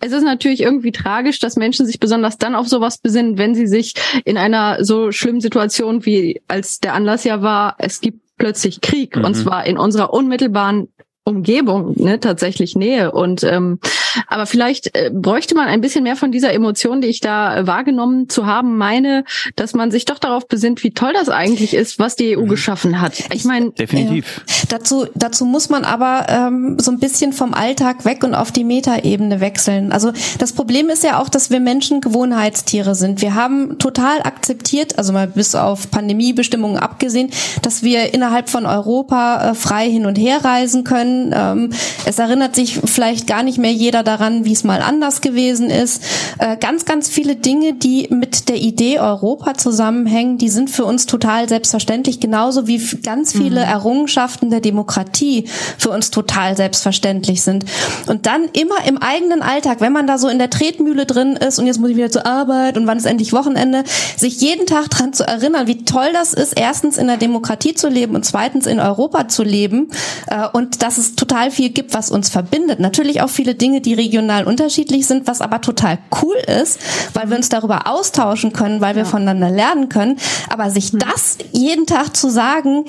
es 0.00 0.12
ist 0.12 0.24
natürlich 0.24 0.62
irgendwie 0.62 0.92
tragisch, 0.92 1.38
dass 1.38 1.56
Menschen 1.56 1.86
sich 1.86 1.98
besonders 1.98 2.38
dann 2.38 2.54
auf 2.54 2.68
sowas 2.68 2.98
besinnen, 2.98 3.38
wenn 3.38 3.54
sie 3.54 3.66
sich 3.66 3.94
in 4.24 4.36
einer 4.36 4.84
so 4.84 5.10
schlimmen 5.10 5.40
Situation 5.40 6.04
wie 6.04 6.42
als 6.48 6.80
der 6.80 6.94
Anlass 6.94 7.24
ja 7.24 7.42
war, 7.42 7.76
es 7.78 8.00
gibt 8.00 8.20
plötzlich 8.38 8.80
Krieg 8.80 9.16
mhm. 9.16 9.24
und 9.24 9.34
zwar 9.34 9.66
in 9.66 9.78
unserer 9.78 10.12
unmittelbaren 10.12 10.88
Umgebung, 11.26 11.92
ne, 11.96 12.20
tatsächlich 12.20 12.76
Nähe. 12.76 13.10
Und 13.10 13.42
ähm, 13.42 13.80
aber 14.28 14.46
vielleicht 14.46 14.96
äh, 14.96 15.10
bräuchte 15.12 15.56
man 15.56 15.66
ein 15.66 15.80
bisschen 15.80 16.04
mehr 16.04 16.14
von 16.14 16.30
dieser 16.30 16.52
Emotion, 16.52 17.00
die 17.00 17.08
ich 17.08 17.18
da 17.18 17.58
äh, 17.58 17.66
wahrgenommen 17.66 18.28
zu 18.28 18.46
haben, 18.46 18.78
meine, 18.78 19.24
dass 19.56 19.74
man 19.74 19.90
sich 19.90 20.04
doch 20.04 20.20
darauf 20.20 20.46
besinnt, 20.46 20.84
wie 20.84 20.92
toll 20.92 21.12
das 21.14 21.28
eigentlich 21.28 21.74
ist, 21.74 21.98
was 21.98 22.14
die 22.14 22.36
EU 22.36 22.42
mhm. 22.42 22.48
geschaffen 22.48 23.00
hat. 23.00 23.24
Ich 23.34 23.44
meine, 23.44 23.72
definitiv. 23.72 24.44
Äh, 24.46 24.66
dazu 24.68 25.06
dazu 25.16 25.44
muss 25.44 25.68
man 25.68 25.84
aber 25.84 26.26
ähm, 26.28 26.78
so 26.78 26.92
ein 26.92 27.00
bisschen 27.00 27.32
vom 27.32 27.54
Alltag 27.54 28.04
weg 28.04 28.22
und 28.22 28.36
auf 28.36 28.52
die 28.52 28.62
Metaebene 28.62 29.40
wechseln. 29.40 29.90
Also 29.90 30.12
das 30.38 30.52
Problem 30.52 30.88
ist 30.90 31.02
ja 31.02 31.20
auch, 31.20 31.28
dass 31.28 31.50
wir 31.50 31.58
Menschen 31.58 32.00
Gewohnheitstiere 32.00 32.94
sind. 32.94 33.20
Wir 33.20 33.34
haben 33.34 33.80
total 33.80 34.22
akzeptiert, 34.22 34.96
also 34.96 35.12
mal 35.12 35.26
bis 35.26 35.56
auf 35.56 35.90
Pandemiebestimmungen 35.90 36.78
abgesehen, 36.78 37.30
dass 37.62 37.82
wir 37.82 38.14
innerhalb 38.14 38.48
von 38.48 38.64
Europa 38.64 39.50
äh, 39.50 39.54
frei 39.56 39.90
hin 39.90 40.06
und 40.06 40.16
her 40.16 40.44
reisen 40.44 40.84
können 40.84 41.15
ähm, 41.34 41.70
es 42.04 42.18
erinnert 42.18 42.54
sich 42.54 42.80
vielleicht 42.84 43.26
gar 43.26 43.42
nicht 43.42 43.58
mehr 43.58 43.72
jeder 43.72 44.02
daran, 44.02 44.44
wie 44.44 44.52
es 44.52 44.64
mal 44.64 44.82
anders 44.82 45.20
gewesen 45.20 45.70
ist. 45.70 46.02
Äh, 46.38 46.56
ganz, 46.56 46.84
ganz 46.84 47.08
viele 47.08 47.36
Dinge, 47.36 47.74
die 47.74 48.08
mit 48.10 48.48
der 48.48 48.56
Idee 48.56 48.98
Europa 48.98 49.54
zusammenhängen, 49.54 50.38
die 50.38 50.48
sind 50.48 50.70
für 50.70 50.84
uns 50.84 51.06
total 51.06 51.48
selbstverständlich, 51.48 52.20
genauso 52.20 52.66
wie 52.66 52.78
ganz 53.02 53.32
viele 53.32 53.60
mhm. 53.62 53.70
Errungenschaften 53.70 54.50
der 54.50 54.60
Demokratie 54.60 55.48
für 55.78 55.90
uns 55.90 56.10
total 56.10 56.56
selbstverständlich 56.56 57.42
sind. 57.42 57.64
Und 58.06 58.26
dann 58.26 58.44
immer 58.52 58.86
im 58.86 58.98
eigenen 58.98 59.42
Alltag, 59.42 59.80
wenn 59.80 59.92
man 59.92 60.06
da 60.06 60.18
so 60.18 60.28
in 60.28 60.38
der 60.38 60.50
Tretmühle 60.50 61.06
drin 61.06 61.36
ist 61.36 61.58
und 61.58 61.66
jetzt 61.66 61.78
muss 61.78 61.90
ich 61.90 61.96
wieder 61.96 62.10
zur 62.10 62.26
Arbeit 62.26 62.76
und 62.76 62.86
wann 62.86 62.98
ist 62.98 63.06
endlich 63.06 63.32
Wochenende, 63.32 63.84
sich 64.16 64.40
jeden 64.40 64.66
Tag 64.66 64.90
dran 64.90 65.12
zu 65.12 65.26
erinnern, 65.26 65.66
wie 65.66 65.84
toll 65.84 66.08
das 66.12 66.32
ist, 66.32 66.58
erstens 66.58 66.98
in 66.98 67.06
der 67.06 67.16
Demokratie 67.16 67.74
zu 67.74 67.88
leben 67.88 68.14
und 68.14 68.24
zweitens 68.24 68.66
in 68.66 68.80
Europa 68.80 69.28
zu 69.28 69.42
leben 69.42 69.90
äh, 70.26 70.46
und 70.52 70.82
dass 70.82 70.98
es 70.98 71.05
es 71.06 71.16
total 71.16 71.50
viel 71.50 71.70
gibt, 71.70 71.94
was 71.94 72.10
uns 72.10 72.28
verbindet. 72.28 72.80
Natürlich 72.80 73.20
auch 73.22 73.30
viele 73.30 73.54
Dinge, 73.54 73.80
die 73.80 73.94
regional 73.94 74.44
unterschiedlich 74.44 75.06
sind, 75.06 75.26
was 75.26 75.40
aber 75.40 75.60
total 75.60 75.98
cool 76.22 76.36
ist, 76.60 76.78
weil 77.14 77.30
wir 77.30 77.36
uns 77.36 77.48
darüber 77.48 77.86
austauschen 77.86 78.52
können, 78.52 78.80
weil 78.80 78.94
wir 78.94 79.02
ja. 79.02 79.08
voneinander 79.08 79.50
lernen 79.50 79.88
können. 79.88 80.18
Aber 80.48 80.70
sich 80.70 80.92
mhm. 80.92 80.98
das 80.98 81.38
jeden 81.52 81.86
Tag 81.86 82.16
zu 82.16 82.28
sagen, 82.28 82.84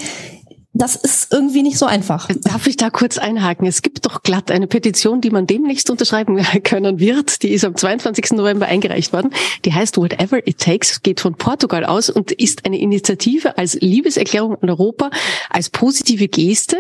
das 0.78 0.96
ist 0.96 1.34
irgendwie 1.34 1.64
nicht 1.64 1.78
so 1.78 1.86
einfach. 1.86 2.28
Darf 2.44 2.68
ich 2.68 2.78
da 2.78 2.90
kurz 2.90 3.18
einhaken? 3.18 3.68
Es 3.68 3.82
gibt 3.82 4.06
doch 4.06 4.24
glatt 4.24 4.52
eine 4.52 4.68
Petition, 4.68 5.22
die 5.22 5.30
man 5.30 5.48
demnächst 5.48 5.90
unterschreiben 5.90 6.38
können 6.64 7.00
wird. 7.00 7.44
Die 7.44 7.50
ist 7.50 7.66
am 7.66 7.76
22. 7.76 8.32
November 8.32 8.68
eingereicht 8.68 9.14
worden. 9.14 9.32
Die 9.66 9.74
heißt 9.74 9.98
Whatever 9.98 10.46
It 10.48 10.60
Takes, 10.60 11.02
geht 11.02 11.20
von 11.20 11.36
Portugal 11.36 11.86
aus 11.86 12.10
und 12.10 12.32
ist 12.32 12.66
eine 12.66 12.80
Initiative 12.80 13.58
als 13.58 13.76
Liebeserklärung 13.76 14.58
an 14.62 14.70
Europa, 14.70 15.10
als 15.50 15.70
positive 15.70 16.28
Geste. 16.28 16.78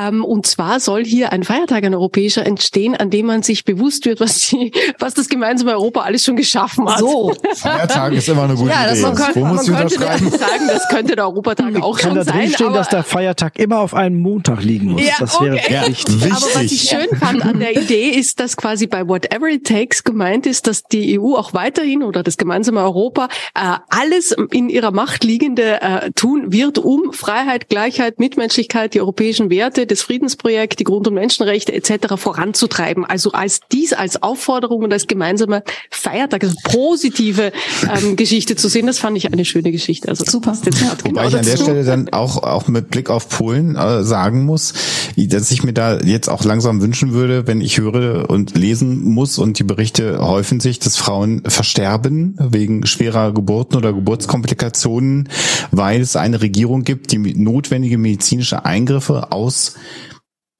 Ähm, 0.00 0.24
und 0.24 0.46
zwar 0.46 0.80
soll 0.80 1.04
hier 1.04 1.32
ein 1.32 1.44
Feiertag, 1.44 1.84
ein 1.84 1.94
europäischer, 1.94 2.46
entstehen, 2.46 2.96
an 2.96 3.10
dem 3.10 3.26
man 3.26 3.42
sich 3.42 3.64
bewusst 3.64 4.06
wird, 4.06 4.20
was, 4.20 4.40
die, 4.40 4.72
was 4.98 5.14
das 5.14 5.28
gemeinsame 5.28 5.72
Europa 5.72 6.00
alles 6.00 6.24
schon 6.24 6.36
geschaffen 6.36 6.88
hat. 6.88 6.98
So. 6.98 7.32
Feiertag 7.54 8.12
ist 8.12 8.28
immer 8.28 8.44
eine 8.44 8.54
gute 8.54 8.70
ja, 8.70 8.90
Idee. 8.90 9.00
Man, 9.02 9.14
kann, 9.14 9.40
man 9.40 9.66
könnte 9.66 10.38
sagen, 10.38 10.68
das 10.68 10.88
könnte 10.88 11.16
der 11.16 11.26
Europatag 11.26 11.82
auch 11.82 11.98
kann 11.98 12.10
schon 12.10 12.16
da 12.16 12.24
sein. 12.24 12.50
Stehen, 12.50 12.72
dass 12.72 12.88
der 12.88 13.04
Feiertag 13.28 13.58
immer 13.58 13.80
auf 13.80 13.92
einem 13.92 14.20
Montag 14.20 14.62
liegen 14.62 14.92
muss. 14.92 15.02
Ja, 15.02 15.14
das 15.18 15.38
wäre 15.40 15.56
okay. 15.56 15.88
wichtig. 15.88 16.32
Aber 16.32 16.46
was 16.54 16.62
ich 16.62 16.88
schön 16.88 17.08
fand 17.18 17.44
an 17.44 17.60
der 17.60 17.76
Idee 17.76 18.08
ist, 18.08 18.40
dass 18.40 18.56
quasi 18.56 18.86
bei 18.86 19.06
Whatever 19.06 19.48
It 19.48 19.66
Takes 19.66 20.02
gemeint 20.02 20.46
ist, 20.46 20.66
dass 20.66 20.84
die 20.84 21.20
EU 21.20 21.34
auch 21.34 21.52
weiterhin 21.52 22.02
oder 22.02 22.22
das 22.22 22.38
gemeinsame 22.38 22.80
Europa 22.80 23.28
äh, 23.54 23.76
alles 23.90 24.34
in 24.50 24.70
ihrer 24.70 24.92
Macht 24.92 25.24
liegende 25.24 25.82
äh, 25.82 26.10
tun 26.12 26.52
wird, 26.52 26.78
um 26.78 27.12
Freiheit, 27.12 27.68
Gleichheit, 27.68 28.18
Mitmenschlichkeit, 28.18 28.94
die 28.94 29.00
europäischen 29.00 29.50
Werte, 29.50 29.86
das 29.86 30.00
Friedensprojekt, 30.00 30.78
die 30.78 30.84
Grund- 30.84 31.06
und 31.06 31.14
Menschenrechte 31.14 31.74
etc. 31.74 32.14
voranzutreiben. 32.16 33.04
Also 33.04 33.32
als 33.32 33.60
dies 33.70 33.92
als 33.92 34.22
Aufforderung 34.22 34.84
und 34.84 34.92
als 34.92 35.06
gemeinsame 35.06 35.62
Feiertag, 35.90 36.44
also 36.44 36.56
positive 36.64 37.52
ähm, 37.94 38.16
Geschichte 38.16 38.56
zu 38.56 38.68
sehen, 38.68 38.86
das 38.86 38.98
fand 38.98 39.18
ich 39.18 39.30
eine 39.30 39.44
schöne 39.44 39.70
Geschichte. 39.70 40.08
Also 40.08 40.24
super. 40.24 40.56
Wobei 40.56 41.02
genau 41.02 41.28
ich 41.28 41.36
an 41.36 41.44
der 41.44 41.56
Stelle 41.56 41.84
dann 41.84 42.08
auch 42.08 42.42
auch 42.42 42.68
mit 42.68 42.88
Blick 42.90 43.07
auf 43.10 43.18
auf 43.18 43.28
Polen 43.28 43.74
äh, 43.74 44.04
sagen 44.04 44.44
muss, 44.44 44.74
dass 45.16 45.50
ich 45.50 45.64
mir 45.64 45.72
da 45.72 45.98
jetzt 45.98 46.28
auch 46.28 46.44
langsam 46.44 46.80
wünschen 46.80 47.12
würde, 47.12 47.48
wenn 47.48 47.60
ich 47.60 47.78
höre 47.78 48.30
und 48.30 48.56
lesen 48.56 49.02
muss 49.02 49.38
und 49.38 49.58
die 49.58 49.64
Berichte 49.64 50.20
häufen 50.20 50.60
sich, 50.60 50.78
dass 50.78 50.96
Frauen 50.96 51.42
versterben 51.44 52.36
wegen 52.38 52.86
schwerer 52.86 53.34
Geburten 53.34 53.76
oder 53.76 53.92
Geburtskomplikationen, 53.92 55.28
weil 55.72 56.00
es 56.00 56.14
eine 56.14 56.40
Regierung 56.40 56.84
gibt, 56.84 57.10
die 57.10 57.18
notwendige 57.18 57.98
medizinische 57.98 58.64
Eingriffe 58.64 59.32
aus 59.32 59.74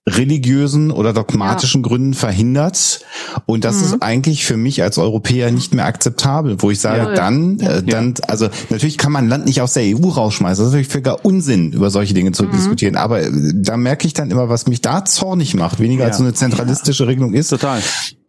religiösen 0.09 0.91
oder 0.91 1.13
dogmatischen 1.13 1.83
ja. 1.83 1.89
Gründen 1.89 2.15
verhindert. 2.15 3.01
Und 3.47 3.65
das 3.65 3.77
mhm. 3.77 3.85
ist 3.85 4.03
eigentlich 4.03 4.45
für 4.45 4.57
mich 4.57 4.83
als 4.83 4.99
Europäer 4.99 5.51
nicht 5.51 5.75
mehr 5.75 5.87
akzeptabel, 5.87 6.57
wo 6.61 6.71
ich 6.71 6.81
sage, 6.81 6.99
ja, 6.99 7.15
dann, 7.15 7.59
ja. 7.59 7.77
Äh, 7.77 7.83
dann, 7.83 8.15
also 8.27 8.49
natürlich 8.71 8.99
kann 8.99 9.13
man 9.13 9.27
ein 9.27 9.29
Land 9.29 9.47
nicht 9.47 9.61
aus 9.61 9.75
der 9.75 9.85
EU 9.85 10.09
rausschmeißen. 10.09 10.63
Das 10.63 10.69
ist 10.69 10.73
natürlich 10.73 10.89
völliger 10.89 11.25
Unsinn, 11.25 11.73
über 11.73 11.91
solche 11.91 12.15
Dinge 12.15 12.33
zu 12.33 12.45
mhm. 12.45 12.53
diskutieren. 12.53 12.97
Aber 12.97 13.23
äh, 13.23 13.31
da 13.55 13.77
merke 13.77 14.07
ich 14.07 14.15
dann 14.15 14.31
immer, 14.31 14.49
was 14.49 14.67
mich 14.67 14.81
da 14.81 15.05
zornig 15.05 15.55
macht, 15.55 15.81
weniger 15.81 16.05
als 16.05 16.19
so 16.19 16.25
eine 16.25 16.35
zentralistische 16.35 17.07
Regelung 17.07 17.35
ist. 17.35 17.49
Total 17.49 17.81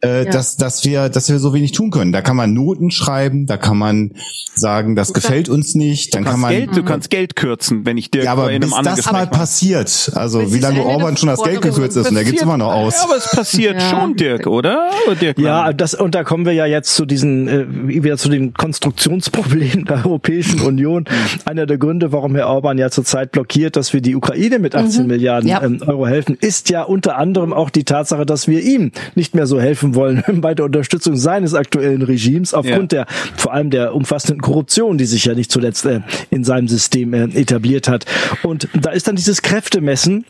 äh, 0.01 0.25
ja. 0.25 0.31
dass, 0.31 0.55
dass 0.57 0.85
wir, 0.85 1.09
dass 1.09 1.29
wir 1.29 1.39
so 1.39 1.53
wenig 1.53 1.71
tun 1.71 1.91
können. 1.91 2.11
Da 2.11 2.21
kann 2.21 2.35
man 2.35 2.53
Noten 2.53 2.91
schreiben, 2.91 3.45
da 3.45 3.57
kann 3.57 3.77
man 3.77 4.11
sagen, 4.55 4.95
das 4.95 5.13
gefällt 5.13 5.49
uns 5.49 5.75
nicht, 5.75 6.15
dann 6.15 6.25
kann 6.25 6.39
man. 6.39 6.51
Geld, 6.51 6.75
du 6.75 6.83
kannst 6.83 7.09
Geld 7.09 7.35
kürzen, 7.35 7.85
wenn 7.85 7.97
ich 7.97 8.11
dir 8.11 8.23
ja, 8.23 8.31
aber 8.31 8.51
in 8.51 8.63
einem 8.63 8.71
bis 8.71 8.81
das 8.83 8.95
Gespräch 8.97 9.13
mal 9.13 9.27
passiert, 9.27 10.11
also 10.15 10.41
das 10.41 10.53
wie 10.53 10.59
lange 10.59 10.83
Orban 10.83 11.17
schon 11.17 11.27
das 11.27 11.41
Geld 11.43 11.61
gekürzt 11.61 11.97
ist, 11.97 12.09
und 12.09 12.15
der 12.15 12.23
gibt's 12.23 12.41
immer 12.41 12.57
noch 12.57 12.73
aus. 12.73 12.95
Ja, 12.95 13.03
aber 13.05 13.17
es 13.17 13.29
passiert 13.29 13.75
ja. 13.75 13.89
schon, 13.89 14.15
Dirk, 14.15 14.47
oder? 14.47 14.89
Dirk 15.19 15.39
ja, 15.39 15.73
das, 15.73 15.93
und 15.93 16.15
da 16.15 16.23
kommen 16.23 16.45
wir 16.45 16.53
ja 16.53 16.65
jetzt 16.65 16.95
zu 16.95 17.05
diesen, 17.05 17.47
äh, 17.47 17.65
wieder 17.69 18.17
zu 18.17 18.29
den 18.29 18.53
Konstruktionsproblemen 18.53 19.85
der 19.89 20.05
Europäischen 20.05 20.61
Union. 20.61 21.05
Einer 21.45 21.65
der 21.65 21.77
Gründe, 21.77 22.11
warum 22.11 22.35
Herr 22.35 22.47
Orban 22.47 22.77
ja 22.77 22.89
zurzeit 22.89 23.31
blockiert, 23.31 23.75
dass 23.75 23.93
wir 23.93 24.01
die 24.01 24.15
Ukraine 24.15 24.59
mit 24.59 24.75
18 24.75 25.03
mhm. 25.03 25.07
Milliarden 25.07 25.49
ja. 25.49 25.61
ähm, 25.61 25.81
Euro 25.85 26.07
helfen, 26.07 26.37
ist 26.39 26.69
ja 26.69 26.83
unter 26.83 27.17
anderem 27.17 27.53
auch 27.53 27.69
die 27.69 27.83
Tatsache, 27.83 28.25
dass 28.25 28.47
wir 28.47 28.61
ihm 28.61 28.91
nicht 29.15 29.35
mehr 29.35 29.47
so 29.47 29.59
helfen 29.59 29.88
helfen 29.89 29.95
wollen 29.95 30.23
bei 30.41 30.53
der 30.53 30.65
Unterstützung 30.65 31.15
seines 31.15 31.53
aktuellen 31.53 32.01
Regimes 32.01 32.53
aufgrund 32.53 32.93
ja. 32.93 33.05
der 33.05 33.13
vor 33.35 33.53
allem 33.53 33.69
der 33.69 33.95
umfassenden 33.95 34.41
Korruption, 34.41 34.97
die 34.97 35.05
sich 35.05 35.25
ja 35.25 35.33
nicht 35.33 35.51
zuletzt 35.51 35.85
äh, 35.85 36.01
in 36.29 36.43
seinem 36.43 36.67
System 36.67 37.13
äh, 37.13 37.25
etabliert 37.39 37.87
hat. 37.87 38.05
Und 38.43 38.67
da 38.73 38.91
ist 38.91 39.07
dann 39.07 39.15
dieses 39.15 39.41
Kräftemessen 39.41 40.25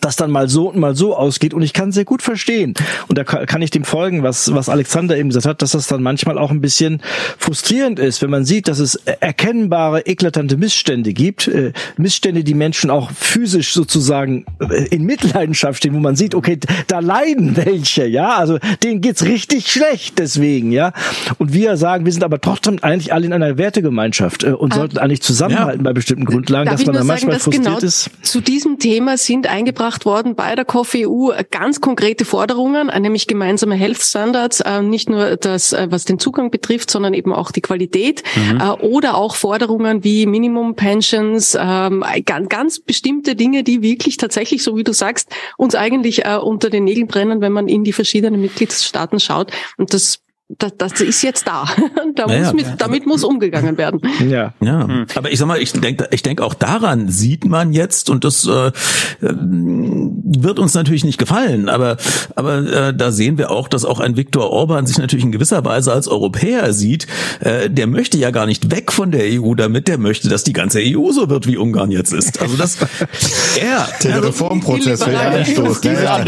das 0.00 0.16
dann 0.16 0.30
mal 0.30 0.48
so 0.48 0.68
und 0.68 0.78
mal 0.78 0.94
so 0.94 1.16
ausgeht 1.16 1.54
und 1.54 1.62
ich 1.62 1.72
kann 1.72 1.92
sehr 1.92 2.04
gut 2.04 2.22
verstehen 2.22 2.74
und 3.08 3.18
da 3.18 3.24
kann 3.24 3.62
ich 3.62 3.70
dem 3.70 3.84
folgen, 3.84 4.22
was 4.22 4.54
was 4.54 4.68
Alexander 4.68 5.16
eben 5.16 5.28
gesagt 5.28 5.46
hat, 5.46 5.62
dass 5.62 5.72
das 5.72 5.86
dann 5.86 6.02
manchmal 6.02 6.38
auch 6.38 6.50
ein 6.50 6.60
bisschen 6.60 7.00
frustrierend 7.38 7.98
ist, 7.98 8.22
wenn 8.22 8.30
man 8.30 8.44
sieht, 8.44 8.68
dass 8.68 8.78
es 8.78 8.96
erkennbare 8.96 10.06
eklatante 10.06 10.56
Missstände 10.56 11.12
gibt, 11.12 11.48
äh, 11.48 11.72
Missstände, 11.96 12.44
die 12.44 12.54
Menschen 12.54 12.90
auch 12.90 13.10
physisch 13.10 13.72
sozusagen 13.72 14.44
äh, 14.60 14.86
in 14.88 15.04
Mitleidenschaft 15.04 15.78
stehen, 15.78 15.94
wo 15.94 16.00
man 16.00 16.16
sieht, 16.16 16.34
okay, 16.34 16.58
da 16.86 16.98
leiden 16.98 17.56
welche, 17.56 18.06
ja, 18.06 18.36
also 18.36 18.58
denen 18.82 19.00
geht's 19.00 19.24
richtig 19.24 19.70
schlecht 19.70 20.18
deswegen, 20.18 20.72
ja, 20.72 20.92
und 21.38 21.52
wir 21.52 21.76
sagen, 21.76 22.04
wir 22.04 22.12
sind 22.12 22.24
aber 22.24 22.40
trotzdem 22.40 22.78
eigentlich 22.82 23.12
alle 23.12 23.26
in 23.26 23.32
einer 23.32 23.58
Wertegemeinschaft 23.58 24.44
äh, 24.44 24.52
und 24.52 24.72
ah. 24.72 24.76
sollten 24.76 24.98
eigentlich 24.98 25.22
zusammenhalten 25.22 25.80
ja. 25.80 25.90
bei 25.90 25.92
bestimmten 25.92 26.24
Grundlagen, 26.24 26.66
Darf 26.66 26.76
dass 26.76 26.86
man 26.86 26.96
dann 26.96 27.06
manchmal 27.06 27.38
sagen, 27.38 27.44
frustriert 27.44 27.80
genau 27.80 27.86
ist. 27.86 28.10
Zu 28.22 28.40
diesem 28.40 28.78
Thema 28.78 29.16
sind 29.16 29.46
eingebracht 29.46 29.83
eingebracht 29.84 30.06
worden 30.06 30.34
bei 30.34 30.54
der 30.54 30.64
KOF-EU 30.64 31.30
ganz 31.50 31.80
konkrete 31.80 32.24
Forderungen, 32.24 32.88
äh, 32.88 33.00
nämlich 33.00 33.26
gemeinsame 33.26 33.74
Health 33.74 34.00
Standards, 34.00 34.60
äh, 34.60 34.80
nicht 34.80 35.10
nur 35.10 35.36
das, 35.36 35.72
äh, 35.72 35.88
was 35.90 36.04
den 36.04 36.18
Zugang 36.18 36.50
betrifft, 36.50 36.90
sondern 36.90 37.12
eben 37.12 37.32
auch 37.32 37.50
die 37.50 37.60
Qualität 37.60 38.22
mhm. 38.36 38.60
oder 38.80 39.16
auch 39.16 39.34
Forderungen 39.34 40.04
wie 40.04 40.26
Minimum 40.26 40.74
Pensions, 40.74 41.56
ähm, 41.60 42.04
ganz 42.24 42.78
bestimmte 42.80 43.36
Dinge, 43.36 43.62
die 43.62 43.82
wirklich 43.82 44.16
tatsächlich, 44.16 44.62
so 44.62 44.76
wie 44.76 44.84
du 44.84 44.92
sagst, 44.92 45.30
uns 45.56 45.74
eigentlich 45.74 46.24
unter 46.26 46.70
den 46.70 46.84
Nägeln 46.84 47.06
brennen, 47.06 47.40
wenn 47.40 47.52
man 47.52 47.68
in 47.68 47.84
die 47.84 47.92
verschiedenen 47.92 48.40
Mitgliedstaaten 48.40 49.20
schaut. 49.20 49.52
Und 49.76 49.92
das 49.92 50.23
das, 50.58 50.72
das 50.76 51.00
ist 51.00 51.22
jetzt 51.22 51.46
da. 51.46 51.64
da 52.14 52.26
naja, 52.26 52.52
muss 52.52 52.54
mit, 52.54 52.66
damit 52.78 53.06
muss 53.06 53.24
umgegangen 53.24 53.76
werden. 53.78 54.00
Ja, 54.28 54.52
ja. 54.60 54.86
Hm. 54.86 55.06
Aber 55.14 55.30
ich 55.30 55.38
sag 55.38 55.46
mal, 55.46 55.60
ich 55.60 55.72
denke, 55.72 56.08
ich 56.10 56.22
denke 56.22 56.44
auch 56.44 56.54
daran 56.54 57.08
sieht 57.08 57.44
man 57.44 57.72
jetzt 57.72 58.10
und 58.10 58.24
das 58.24 58.46
äh, 58.46 58.72
wird 59.20 60.58
uns 60.58 60.74
natürlich 60.74 61.04
nicht 61.04 61.18
gefallen, 61.18 61.68
aber 61.68 61.96
aber 62.34 62.58
äh, 62.88 62.94
da 62.94 63.12
sehen 63.12 63.38
wir 63.38 63.50
auch, 63.50 63.68
dass 63.68 63.84
auch 63.84 64.00
ein 64.00 64.16
Viktor 64.16 64.50
Orban 64.50 64.86
sich 64.86 64.98
natürlich 64.98 65.24
in 65.24 65.32
gewisser 65.32 65.64
Weise 65.64 65.92
als 65.92 66.08
Europäer 66.08 66.72
sieht. 66.72 67.06
Äh, 67.40 67.70
der 67.70 67.86
möchte 67.86 68.18
ja 68.18 68.30
gar 68.30 68.46
nicht 68.46 68.70
weg 68.70 68.92
von 68.92 69.10
der 69.10 69.24
EU, 69.24 69.54
damit 69.54 69.88
der 69.88 69.98
möchte, 69.98 70.28
dass 70.28 70.44
die 70.44 70.52
ganze 70.52 70.80
EU 70.80 71.12
so 71.12 71.28
wird, 71.30 71.46
wie 71.46 71.56
Ungarn 71.56 71.90
jetzt 71.90 72.12
ist. 72.12 72.40
Also 72.40 72.56
das, 72.56 72.76
er, 73.60 73.88
der 74.02 74.14
also, 74.14 74.28
Reformprozess 74.28 75.06
will 75.06 75.14
er 75.14 75.44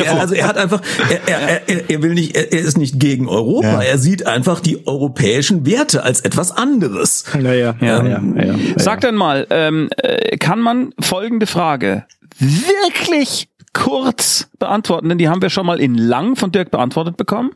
ja, 0.04 0.18
Also 0.18 0.34
er 0.34 0.48
hat 0.48 0.56
einfach, 0.56 0.80
er, 1.10 1.28
er, 1.28 1.68
er, 1.68 1.90
er 1.90 2.02
will 2.02 2.14
nicht, 2.14 2.36
er, 2.36 2.52
er 2.52 2.60
ist 2.60 2.78
nicht 2.78 2.98
gegen 2.98 3.28
Europa. 3.28 3.66
Ja. 3.66 3.82
Er 3.82 3.98
sieht 3.98 4.15
einfach 4.24 4.60
die 4.60 4.86
europäischen 4.86 5.66
Werte 5.66 6.02
als 6.02 6.20
etwas 6.20 6.52
anderes. 6.52 7.24
Naja, 7.34 7.74
ja, 7.80 8.04
ja, 8.04 8.06
ja, 8.06 8.44
ja, 8.44 8.54
Sag 8.76 9.00
dann 9.00 9.16
mal, 9.16 9.46
ähm, 9.50 9.88
äh, 9.96 10.36
kann 10.38 10.60
man 10.60 10.92
folgende 11.00 11.46
Frage 11.46 12.04
wirklich 12.38 13.48
kurz 13.72 14.48
beantworten, 14.58 15.10
denn 15.10 15.18
die 15.18 15.28
haben 15.28 15.42
wir 15.42 15.50
schon 15.50 15.66
mal 15.66 15.80
in 15.80 15.96
lang 15.96 16.36
von 16.36 16.50
Dirk 16.50 16.70
beantwortet 16.70 17.16
bekommen. 17.16 17.50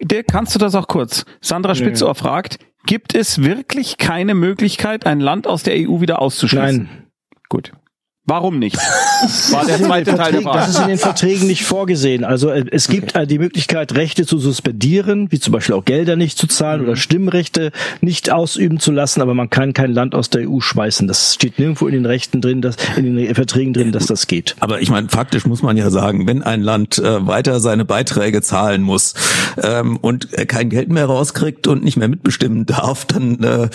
Dirk, 0.00 0.26
kannst 0.28 0.54
du 0.54 0.58
das 0.58 0.74
auch 0.74 0.88
kurz? 0.88 1.24
Sandra 1.40 1.74
Spitzohr 1.74 2.14
fragt, 2.14 2.58
gibt 2.86 3.14
es 3.14 3.42
wirklich 3.42 3.96
keine 3.96 4.34
Möglichkeit, 4.34 5.06
ein 5.06 5.20
Land 5.20 5.46
aus 5.46 5.62
der 5.62 5.74
EU 5.74 6.00
wieder 6.00 6.20
auszuschließen? 6.20 6.88
Nein. 6.90 7.06
Gut. 7.48 7.72
Warum 8.26 8.58
nicht? 8.58 8.76
War 9.50 9.66
der 9.66 9.76
zweite 9.82 10.14
Teil 10.14 10.32
der 10.32 10.40
Verträgen, 10.40 10.52
das 10.54 10.68
ist 10.68 10.74
in 10.76 10.80
Frage. 10.80 10.92
den 10.92 10.98
Verträgen 10.98 11.46
nicht 11.46 11.64
vorgesehen. 11.64 12.24
Also 12.24 12.48
äh, 12.48 12.64
es 12.70 12.88
gibt 12.88 13.14
äh, 13.14 13.26
die 13.26 13.38
Möglichkeit, 13.38 13.94
Rechte 13.94 14.24
zu 14.24 14.38
suspendieren, 14.38 15.30
wie 15.30 15.38
zum 15.38 15.52
Beispiel 15.52 15.74
auch 15.74 15.84
Gelder 15.84 16.16
nicht 16.16 16.38
zu 16.38 16.46
zahlen 16.46 16.80
oder 16.80 16.96
Stimmrechte 16.96 17.70
nicht 18.00 18.32
ausüben 18.32 18.80
zu 18.80 18.92
lassen, 18.92 19.20
aber 19.20 19.34
man 19.34 19.50
kann 19.50 19.74
kein 19.74 19.92
Land 19.92 20.14
aus 20.14 20.30
der 20.30 20.48
EU 20.48 20.60
schmeißen. 20.60 21.06
Das 21.06 21.34
steht 21.34 21.58
nirgendwo 21.58 21.86
in 21.86 21.92
den 21.92 22.06
Rechten 22.06 22.40
drin, 22.40 22.62
dass, 22.62 22.76
in 22.96 23.14
den 23.14 23.34
Verträgen 23.34 23.74
drin, 23.74 23.92
dass 23.92 24.06
das 24.06 24.26
geht. 24.26 24.56
Aber 24.60 24.80
ich 24.80 24.90
meine, 24.90 25.10
faktisch 25.10 25.44
muss 25.44 25.60
man 25.60 25.76
ja 25.76 25.90
sagen, 25.90 26.26
wenn 26.26 26.42
ein 26.42 26.62
Land 26.62 26.98
äh, 26.98 27.26
weiter 27.26 27.60
seine 27.60 27.84
Beiträge 27.84 28.40
zahlen 28.40 28.80
muss 28.80 29.12
ähm, 29.62 29.98
und 29.98 30.30
kein 30.48 30.70
Geld 30.70 30.88
mehr 30.88 31.04
rauskriegt 31.04 31.66
und 31.66 31.84
nicht 31.84 31.98
mehr 31.98 32.08
mitbestimmen 32.08 32.64
darf, 32.64 33.04
dann 33.04 33.42
äh, 33.42 33.68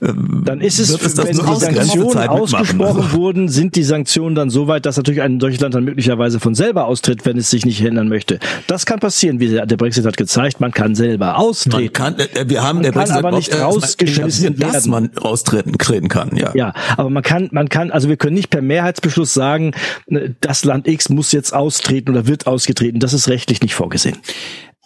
Dann 0.00 0.60
ist 0.60 0.78
es, 0.78 0.90
wird 0.92 1.02
es 1.02 1.14
das 1.14 1.26
wenn 1.26 1.34
Sanktionen 1.36 2.06
mitmachen. 2.08 2.28
ausgesprochen 2.28 3.02
Also. 3.04 3.12
wurden, 3.12 3.48
sind 3.48 3.76
die 3.76 3.93
Sanktionen 3.94 4.34
dann 4.34 4.50
so 4.50 4.66
weit, 4.66 4.86
dass 4.86 4.96
natürlich 4.96 5.22
ein 5.22 5.38
solches 5.38 5.60
Land 5.60 5.74
dann 5.74 5.84
möglicherweise 5.84 6.40
von 6.40 6.56
selber 6.56 6.86
austritt, 6.86 7.24
wenn 7.24 7.38
es 7.38 7.50
sich 7.50 7.64
nicht 7.64 7.80
ändern 7.80 8.08
möchte. 8.08 8.40
Das 8.66 8.86
kann 8.86 8.98
passieren, 8.98 9.38
wie 9.38 9.48
der 9.48 9.76
Brexit 9.76 10.04
hat 10.04 10.16
gezeigt. 10.16 10.60
Man 10.60 10.72
kann 10.72 10.96
selber 10.96 11.26
Man 11.26 11.34
austreten. 11.36 11.92
kann, 11.92 12.18
äh, 12.18 12.48
wir 12.48 12.62
haben 12.62 12.76
Man 12.76 12.82
der 12.82 12.92
kann 12.92 13.02
Brexit 13.04 13.16
aber 13.16 13.32
nicht 13.32 13.52
äh, 13.54 13.60
rausgeschmissen 13.60 14.58
dass 14.58 14.72
werden. 14.72 14.90
man 14.90 15.10
raustreten 15.16 15.78
treten 15.78 16.08
kann, 16.08 16.36
ja. 16.36 16.50
Ja, 16.54 16.72
aber 16.96 17.08
man 17.10 17.22
kann, 17.22 17.48
man 17.52 17.68
kann, 17.68 17.90
also 17.92 18.08
wir 18.08 18.16
können 18.16 18.34
nicht 18.34 18.50
per 18.50 18.62
Mehrheitsbeschluss 18.62 19.32
sagen, 19.32 19.72
ne, 20.08 20.34
das 20.40 20.64
Land 20.64 20.88
X 20.88 21.08
muss 21.08 21.30
jetzt 21.32 21.54
austreten 21.54 22.10
oder 22.10 22.26
wird 22.26 22.46
ausgetreten. 22.46 22.98
Das 22.98 23.12
ist 23.12 23.28
rechtlich 23.28 23.62
nicht 23.62 23.74
vorgesehen. 23.74 24.16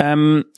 Ähm, 0.00 0.44
äh, 0.44 0.57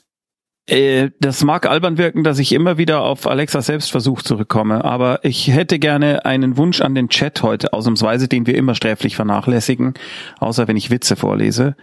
das 1.19 1.43
mag 1.43 1.67
albern 1.67 1.97
wirken, 1.97 2.23
dass 2.23 2.39
ich 2.39 2.53
immer 2.53 2.77
wieder 2.77 3.01
auf 3.01 3.27
Alexa 3.27 3.61
Selbstversuch 3.61 4.21
zurückkomme, 4.21 4.85
aber 4.85 5.19
ich 5.23 5.49
hätte 5.49 5.79
gerne 5.79 6.23
einen 6.23 6.55
Wunsch 6.55 6.79
an 6.79 6.95
den 6.95 7.09
Chat 7.09 7.43
heute, 7.43 7.73
ausnahmsweise, 7.73 8.29
den 8.29 8.47
wir 8.47 8.55
immer 8.55 8.73
sträflich 8.73 9.17
vernachlässigen, 9.17 9.95
außer 10.39 10.69
wenn 10.69 10.77
ich 10.77 10.89
Witze 10.89 11.17
vorlese. 11.17 11.75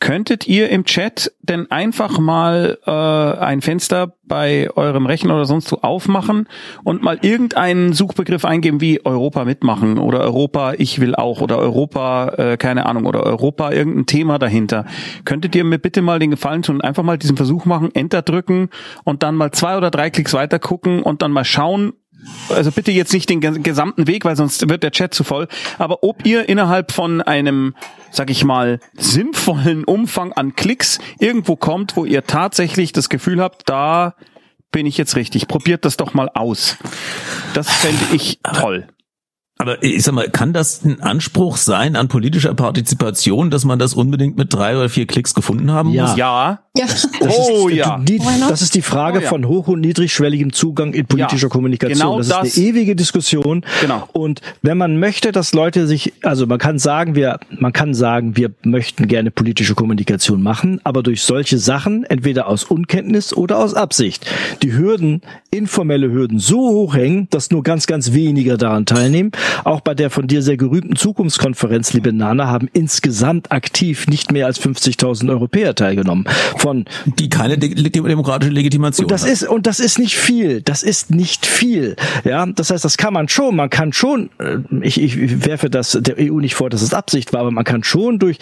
Könntet 0.00 0.46
ihr 0.46 0.68
im 0.68 0.84
Chat 0.84 1.32
denn 1.42 1.70
einfach 1.72 2.20
mal 2.20 2.78
äh, 2.86 2.90
ein 2.90 3.60
Fenster 3.62 4.14
bei 4.24 4.70
eurem 4.76 5.06
Rechner 5.06 5.34
oder 5.34 5.44
sonst 5.44 5.72
wo 5.72 5.76
aufmachen 5.76 6.46
und 6.84 7.02
mal 7.02 7.18
irgendeinen 7.22 7.92
Suchbegriff 7.92 8.44
eingeben 8.44 8.80
wie 8.80 9.04
Europa 9.04 9.44
mitmachen 9.44 9.98
oder 9.98 10.20
Europa 10.20 10.74
ich 10.78 11.00
will 11.00 11.16
auch 11.16 11.40
oder 11.40 11.58
Europa 11.58 12.28
äh, 12.36 12.56
keine 12.56 12.86
Ahnung 12.86 13.06
oder 13.06 13.24
Europa 13.24 13.72
irgendein 13.72 14.06
Thema 14.06 14.38
dahinter. 14.38 14.84
Könntet 15.24 15.56
ihr 15.56 15.64
mir 15.64 15.78
bitte 15.78 16.00
mal 16.00 16.20
den 16.20 16.30
Gefallen 16.30 16.62
tun 16.62 16.76
und 16.76 16.84
einfach 16.84 17.02
mal 17.02 17.18
diesen 17.18 17.36
Versuch 17.36 17.64
machen, 17.64 17.92
Enter 17.92 18.22
drücken 18.22 18.68
und 19.02 19.24
dann 19.24 19.34
mal 19.34 19.50
zwei 19.50 19.76
oder 19.76 19.90
drei 19.90 20.10
Klicks 20.10 20.32
weiter 20.32 20.60
gucken 20.60 21.02
und 21.02 21.22
dann 21.22 21.32
mal 21.32 21.44
schauen, 21.44 21.94
also 22.48 22.70
bitte 22.72 22.90
jetzt 22.92 23.12
nicht 23.12 23.28
den 23.30 23.40
ges- 23.40 23.60
gesamten 23.62 24.06
Weg, 24.06 24.24
weil 24.24 24.36
sonst 24.36 24.68
wird 24.68 24.82
der 24.82 24.90
Chat 24.90 25.14
zu 25.14 25.24
voll. 25.24 25.48
Aber 25.78 26.02
ob 26.02 26.26
ihr 26.26 26.48
innerhalb 26.48 26.92
von 26.92 27.20
einem, 27.22 27.74
sag 28.10 28.30
ich 28.30 28.44
mal, 28.44 28.80
sinnvollen 28.96 29.84
Umfang 29.84 30.32
an 30.32 30.54
Klicks 30.56 30.98
irgendwo 31.18 31.56
kommt, 31.56 31.96
wo 31.96 32.04
ihr 32.04 32.24
tatsächlich 32.24 32.92
das 32.92 33.08
Gefühl 33.08 33.40
habt, 33.40 33.68
da 33.68 34.14
bin 34.70 34.84
ich 34.86 34.98
jetzt 34.98 35.16
richtig. 35.16 35.48
Probiert 35.48 35.84
das 35.84 35.96
doch 35.96 36.14
mal 36.14 36.28
aus. 36.34 36.76
Das 37.54 37.70
fände 37.70 38.04
ich 38.12 38.40
toll. 38.42 38.86
Aber 39.60 39.82
ich 39.82 40.04
sag 40.04 40.14
mal, 40.14 40.28
kann 40.30 40.52
das 40.52 40.84
ein 40.84 41.00
Anspruch 41.00 41.56
sein 41.56 41.96
an 41.96 42.06
politischer 42.06 42.54
Partizipation, 42.54 43.50
dass 43.50 43.64
man 43.64 43.80
das 43.80 43.94
unbedingt 43.94 44.36
mit 44.38 44.54
drei 44.54 44.76
oder 44.76 44.88
vier 44.88 45.06
Klicks 45.06 45.34
gefunden 45.34 45.72
haben 45.72 45.90
Ja. 45.90 46.06
muss? 46.06 46.16
Ja. 46.16 46.60
Ja. 46.76 46.84
Oh 47.20 47.66
ist, 47.68 47.74
ja. 47.76 47.98
Die, 47.98 48.20
das 48.48 48.62
ist 48.62 48.76
die 48.76 48.82
Frage 48.82 49.18
Oh 49.18 49.22
ja. 49.22 49.28
von 49.28 49.48
hoch- 49.48 49.66
und 49.66 49.80
niedrigschwelligem 49.80 50.52
Zugang 50.52 50.92
in 50.94 51.06
politischer 51.06 51.48
Ja, 51.48 51.50
Kommunikation. 51.50 51.98
genau 51.98 52.18
das, 52.18 52.28
das. 52.28 52.48
ist 52.48 52.58
eine 52.58 52.66
ewige 52.66 52.94
Diskussion. 52.94 53.64
Genau. 53.80 54.08
Und 54.12 54.40
wenn 54.62 54.78
man 54.78 55.00
möchte, 55.00 55.32
dass 55.32 55.52
Leute 55.54 55.88
sich, 55.88 56.12
also 56.22 56.46
man 56.46 56.58
kann 56.58 56.78
sagen, 56.78 57.16
wir, 57.16 57.40
man 57.58 57.72
kann 57.72 57.94
sagen, 57.94 58.36
wir 58.36 58.50
möchten 58.62 59.08
gerne 59.08 59.32
politische 59.32 59.74
Kommunikation 59.74 60.40
machen, 60.40 60.80
aber 60.84 61.02
durch 61.02 61.22
solche 61.22 61.58
Sachen, 61.58 62.04
entweder 62.04 62.46
aus 62.46 62.62
Unkenntnis 62.62 63.32
oder 63.36 63.58
aus 63.58 63.74
Absicht, 63.74 64.24
die 64.62 64.72
Hürden, 64.72 65.22
informelle 65.50 66.12
Hürden 66.12 66.38
so 66.38 66.58
hoch 66.58 66.94
hängen, 66.94 67.26
dass 67.30 67.50
nur 67.50 67.64
ganz, 67.64 67.88
ganz 67.88 68.12
weniger 68.12 68.56
daran 68.56 68.86
teilnehmen. 68.86 69.32
Auch 69.64 69.80
bei 69.80 69.94
der 69.94 70.10
von 70.10 70.26
dir 70.26 70.42
sehr 70.42 70.56
gerühmten 70.56 70.96
Zukunftskonferenz, 70.96 71.92
liebe 71.92 72.12
Nana, 72.12 72.46
haben 72.48 72.68
insgesamt 72.72 73.52
aktiv 73.52 74.06
nicht 74.06 74.32
mehr 74.32 74.46
als 74.46 74.60
50.000 74.60 75.28
Europäer 75.30 75.74
teilgenommen. 75.74 76.24
Von 76.56 76.84
Die 77.18 77.28
keine 77.28 77.58
de 77.58 77.74
demokratische 77.74 78.52
Legitimation 78.52 79.04
und 79.06 79.10
das 79.10 79.22
hat. 79.24 79.30
ist 79.30 79.48
und 79.48 79.66
das 79.66 79.80
ist 79.80 79.98
nicht 79.98 80.16
viel. 80.16 80.62
Das 80.62 80.82
ist 80.82 81.10
nicht 81.10 81.46
viel. 81.46 81.96
Ja, 82.24 82.46
das 82.46 82.70
heißt, 82.70 82.84
das 82.84 82.96
kann 82.96 83.12
man 83.12 83.28
schon. 83.28 83.56
Man 83.56 83.70
kann 83.70 83.92
schon. 83.92 84.30
äh, 84.38 84.58
Ich, 84.82 85.00
ich 85.00 85.46
werfe 85.46 85.70
das 85.70 85.98
der 86.00 86.16
EU 86.18 86.40
nicht 86.40 86.54
vor, 86.54 86.70
dass 86.70 86.82
es 86.82 86.94
Absicht 86.94 87.32
war, 87.32 87.40
aber 87.40 87.50
man 87.50 87.64
kann 87.64 87.84
schon 87.84 88.18
durch 88.18 88.38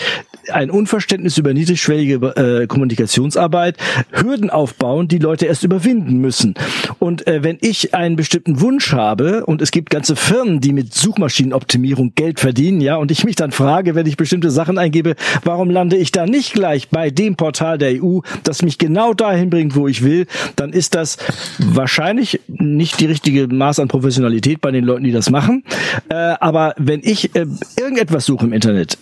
ein 0.52 0.70
Unverständnis 0.70 1.38
über 1.38 1.52
niedrigschwellige 1.52 2.62
äh, 2.62 2.66
Kommunikationsarbeit 2.66 3.76
Hürden 4.12 4.50
aufbauen, 4.50 5.08
die 5.08 5.18
Leute 5.18 5.46
erst 5.46 5.64
überwinden 5.64 6.18
müssen. 6.18 6.54
Und 6.98 7.26
äh, 7.26 7.42
wenn 7.42 7.58
ich 7.60 7.94
einen 7.94 8.16
bestimmten 8.16 8.60
Wunsch 8.60 8.92
habe 8.92 9.44
und 9.46 9.62
es 9.62 9.70
gibt 9.70 9.90
ganze 9.90 10.16
Firmen, 10.16 10.60
die 10.60 10.72
mit 10.72 10.94
Suchmaschinenoptimierung 10.96 12.14
Geld 12.14 12.40
verdienen, 12.40 12.80
ja, 12.80 12.96
und 12.96 13.10
ich 13.10 13.24
mich 13.24 13.36
dann 13.36 13.52
frage, 13.52 13.94
wenn 13.94 14.06
ich 14.06 14.16
bestimmte 14.16 14.50
Sachen 14.50 14.78
eingebe, 14.78 15.14
warum 15.44 15.70
lande 15.70 15.96
ich 15.96 16.12
da 16.12 16.26
nicht 16.26 16.52
gleich 16.52 16.88
bei 16.88 17.10
dem 17.10 17.36
Portal 17.36 17.78
der 17.78 18.02
EU, 18.02 18.20
das 18.42 18.62
mich 18.62 18.78
genau 18.78 19.14
dahin 19.14 19.50
bringt, 19.50 19.76
wo 19.76 19.88
ich 19.88 20.02
will, 20.02 20.26
dann 20.56 20.72
ist 20.72 20.94
das 20.94 21.18
wahrscheinlich 21.58 22.40
nicht 22.48 23.00
die 23.00 23.06
richtige 23.06 23.48
Maß 23.48 23.80
an 23.80 23.88
Professionalität 23.88 24.60
bei 24.60 24.70
den 24.70 24.84
Leuten, 24.84 25.04
die 25.04 25.12
das 25.12 25.30
machen. 25.30 25.64
Äh, 26.08 26.14
aber 26.14 26.74
wenn 26.78 27.00
ich 27.02 27.34
äh, 27.34 27.46
irgendetwas 27.78 28.24
suche 28.24 28.46
im 28.46 28.52
Internet 28.52 28.98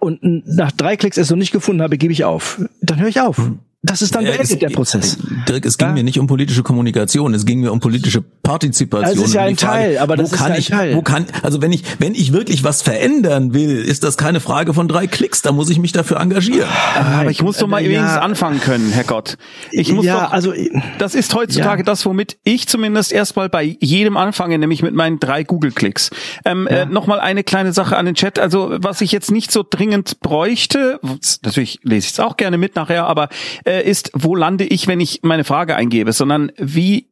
und 0.00 0.20
nach 0.22 0.72
drei 0.72 0.96
Klicks 0.96 1.16
es 1.16 1.30
noch 1.30 1.36
nicht 1.36 1.52
gefunden 1.52 1.82
habe, 1.82 1.98
gebe 1.98 2.12
ich 2.12 2.24
auf. 2.24 2.60
Dann 2.80 3.00
höre 3.00 3.08
ich 3.08 3.20
auf. 3.20 3.50
Das 3.82 4.02
ist 4.02 4.12
dann 4.16 4.24
Ja, 4.24 4.32
beendet, 4.32 4.50
es- 4.50 4.58
der 4.58 4.70
Prozess. 4.70 5.18
Dirk, 5.48 5.64
es 5.64 5.78
ging 5.78 5.88
Ja. 5.88 5.94
mir 5.94 6.02
nicht 6.02 6.18
um 6.18 6.26
politische 6.26 6.64
Kommunikation, 6.64 7.32
es 7.32 7.46
ging 7.46 7.60
mir 7.60 7.70
um 7.70 7.78
politische 7.78 8.22
Partizipation. 8.22 9.16
Das 9.16 9.24
ist 9.28 9.34
ja 9.34 9.42
ein 9.42 9.56
Teil, 9.56 9.98
aber 9.98 10.16
das 10.16 10.30
wo 10.30 10.34
ist 10.34 10.38
kann 10.40 10.48
ja 10.48 10.54
ein 10.54 10.60
ich, 10.60 10.66
Teil. 10.68 10.96
Wo 10.96 11.02
kann, 11.02 11.26
also 11.44 11.62
wenn 11.62 11.70
ich, 11.70 11.84
wenn 12.00 12.12
ich 12.16 12.32
wirklich 12.32 12.64
was 12.64 12.82
verändern 12.82 13.54
will, 13.54 13.76
ist 13.78 14.02
das 14.02 14.16
keine 14.16 14.40
Frage 14.40 14.74
von 14.74 14.88
drei 14.88 15.06
Klicks, 15.06 15.42
da 15.42 15.52
muss 15.52 15.70
ich 15.70 15.78
mich 15.78 15.92
dafür 15.92 16.18
engagieren. 16.18 16.68
Aber 16.96 17.30
ich 17.30 17.40
muss 17.40 17.58
doch 17.58 17.68
mal 17.68 17.80
Äh, 17.80 17.84
wenigstens 17.84 18.14
ja. 18.16 18.20
anfangen 18.20 18.60
können, 18.60 18.90
Herr 18.90 19.04
Gott. 19.04 19.36
Ich 19.70 19.92
muss 19.92 20.04
ja, 20.04 20.24
doch, 20.24 20.32
also 20.32 20.52
äh, 20.52 20.70
das 20.98 21.14
ist 21.14 21.32
heutzutage 21.36 21.82
Ja. 21.82 21.84
das, 21.84 22.04
womit 22.04 22.36
ich 22.42 22.66
zumindest 22.66 23.12
erstmal 23.12 23.48
bei 23.48 23.76
jedem 23.80 24.16
anfange, 24.16 24.58
nämlich 24.58 24.82
mit 24.82 24.94
meinen 24.94 25.20
drei 25.20 25.44
Google-Klicks. 25.44 26.10
Ähm, 26.44 26.66
äh, 26.66 26.84
Nochmal 26.86 27.20
eine 27.20 27.44
kleine 27.44 27.72
Sache 27.72 27.96
an 27.96 28.06
den 28.06 28.16
Chat. 28.16 28.40
Also 28.40 28.76
was 28.80 29.00
ich 29.02 29.12
jetzt 29.12 29.30
nicht 29.30 29.52
so 29.52 29.64
dringend 29.68 30.18
bräuchte, 30.18 30.98
natürlich 31.44 31.78
lese 31.84 32.06
ich 32.06 32.12
es 32.14 32.18
auch 32.20 32.36
gerne 32.36 32.58
mit 32.58 32.74
nachher, 32.74 33.06
aber 33.06 33.28
äh, 33.68 33.88
ist, 33.88 34.10
wo 34.14 34.34
lande 34.34 34.64
ich, 34.64 34.86
wenn 34.86 35.00
ich 35.00 35.20
meine 35.22 35.44
Frage 35.44 35.76
eingebe, 35.76 36.12
sondern 36.12 36.50
wie 36.56 37.10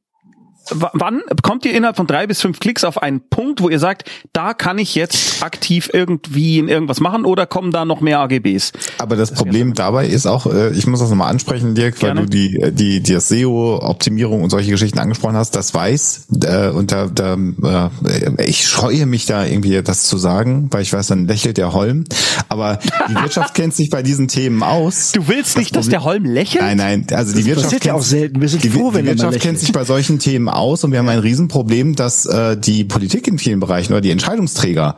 wann 0.71 1.23
kommt 1.43 1.65
ihr 1.65 1.75
innerhalb 1.75 1.97
von 1.97 2.07
drei 2.07 2.27
bis 2.27 2.41
fünf 2.41 2.59
Klicks 2.61 2.85
auf 2.85 3.03
einen 3.03 3.21
Punkt, 3.21 3.61
wo 3.61 3.69
ihr 3.69 3.79
sagt, 3.79 4.11
da 4.33 4.55
kann 4.55 4.79
ich 4.79 4.95
jetzt 4.95 5.43
aktiv 5.43 5.91
irgendwie 5.93 6.59
in 6.59 6.69
irgendwas 6.69 7.01
machen 7.01 7.25
oder 7.25 7.47
kommen 7.47 7.71
da 7.71 7.85
noch 7.85 8.01
mehr 8.01 8.21
AGBs? 8.21 8.73
Aber 8.99 9.17
das 9.17 9.33
Problem 9.33 9.75
dabei 9.75 10.07
ist 10.07 10.27
auch, 10.27 10.47
äh, 10.47 10.71
ich 10.71 10.87
muss 10.87 11.01
das 11.01 11.11
nochmal 11.11 11.31
ansprechen, 11.31 11.75
Dirk, 11.75 12.01
weil 12.03 12.11
Gerne. 12.15 12.23
du 12.23 12.27
die, 12.31 12.57
äh, 12.61 12.73
die, 12.73 13.01
die 13.01 13.13
das 13.15 13.29
SEO-Optimierung 13.29 14.43
und 14.43 14.51
solche 14.51 14.71
Geschichten 14.71 14.99
angesprochen 14.99 15.37
hast, 15.37 15.57
das 15.57 15.73
weiß, 15.75 16.27
äh, 16.45 16.69
und 16.71 16.93
da, 16.93 17.07
da 17.07 17.35
äh, 17.35 18.45
ich 18.45 18.67
scheue 18.67 19.07
mich 19.07 19.27
da 19.27 19.45
irgendwie 19.45 19.81
das 19.83 20.05
zu 20.05 20.17
sagen, 20.17 20.69
weil 20.71 20.83
ich 20.83 20.93
weiß, 20.93 21.07
dann 21.09 21.27
lächelt 21.27 21.57
der 21.59 21.73
Holm. 21.73 22.05
Aber 22.49 22.79
die 23.09 23.15
Wirtschaft 23.23 23.55
kennt 23.55 23.75
sich 23.75 23.91
bei 23.91 24.03
diesen 24.03 24.29
Themen 24.29 24.63
aus. 24.63 25.13
Du 25.13 25.29
willst 25.29 25.51
Das 25.51 25.57
nicht, 25.57 25.77
dass 25.77 25.87
Problem- 25.87 25.91
der 25.91 26.05
Holm 26.05 26.25
lächelt? 26.25 26.63
Nein, 26.65 26.77
nein, 26.77 27.07
also 27.13 27.35
die 27.35 27.45
Wirtschaft 27.45 27.65
passiert 27.67 27.85
ja 27.85 27.93
kennt- 27.93 28.03
auch 28.03 28.07
selten. 28.07 28.41
Wir 28.41 28.49
sind 28.49 28.65
die, 28.65 28.71
froh, 28.71 28.91
die 28.91 28.97
wenn 28.97 29.05
mal 29.05 29.11
Wirtschaft 29.13 29.41
kennt 29.41 29.59
sich 29.59 29.73
bei 29.73 29.85
solchen 29.85 30.19
Themen 30.19 30.49
aus 30.57 30.85
und 30.85 30.93
wir 30.93 30.99
haben 30.99 31.09
ein 31.09 31.19
Riesenproblem, 31.19 31.95
dass 31.95 32.27
äh, 32.27 32.57
die 32.57 32.85
Politik 32.85 33.27
in 33.29 33.39
vielen 33.39 33.61
Bereichen 33.61 33.93
oder 33.93 34.01
die 34.01 34.11
Entscheidungsträger 34.11 34.97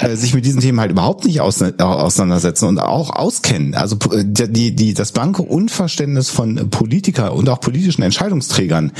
äh, 0.00 0.16
sich 0.16 0.34
mit 0.34 0.44
diesen 0.44 0.60
Themen 0.60 0.80
halt 0.80 0.90
überhaupt 0.90 1.24
nicht 1.24 1.40
aus, 1.40 1.62
auseinandersetzen 1.62 2.68
und 2.68 2.78
auch 2.78 3.10
auskennen. 3.10 3.74
Also 3.74 3.96
äh, 4.12 4.24
die, 4.24 4.74
die, 4.74 4.94
das 4.94 5.12
blanke 5.12 5.42
Unverständnis 5.42 6.30
von 6.30 6.70
Politiker 6.70 7.34
und 7.34 7.48
auch 7.48 7.60
politischen 7.60 8.02
Entscheidungsträgern, 8.02 8.92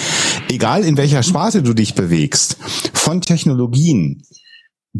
egal 0.51 0.85
in 0.85 0.97
welcher 0.97 1.23
Sparte 1.23 1.63
du 1.63 1.75
dich 1.75 1.95
bewegst, 1.95 2.57
von 2.93 3.21
Technologien, 3.21 4.23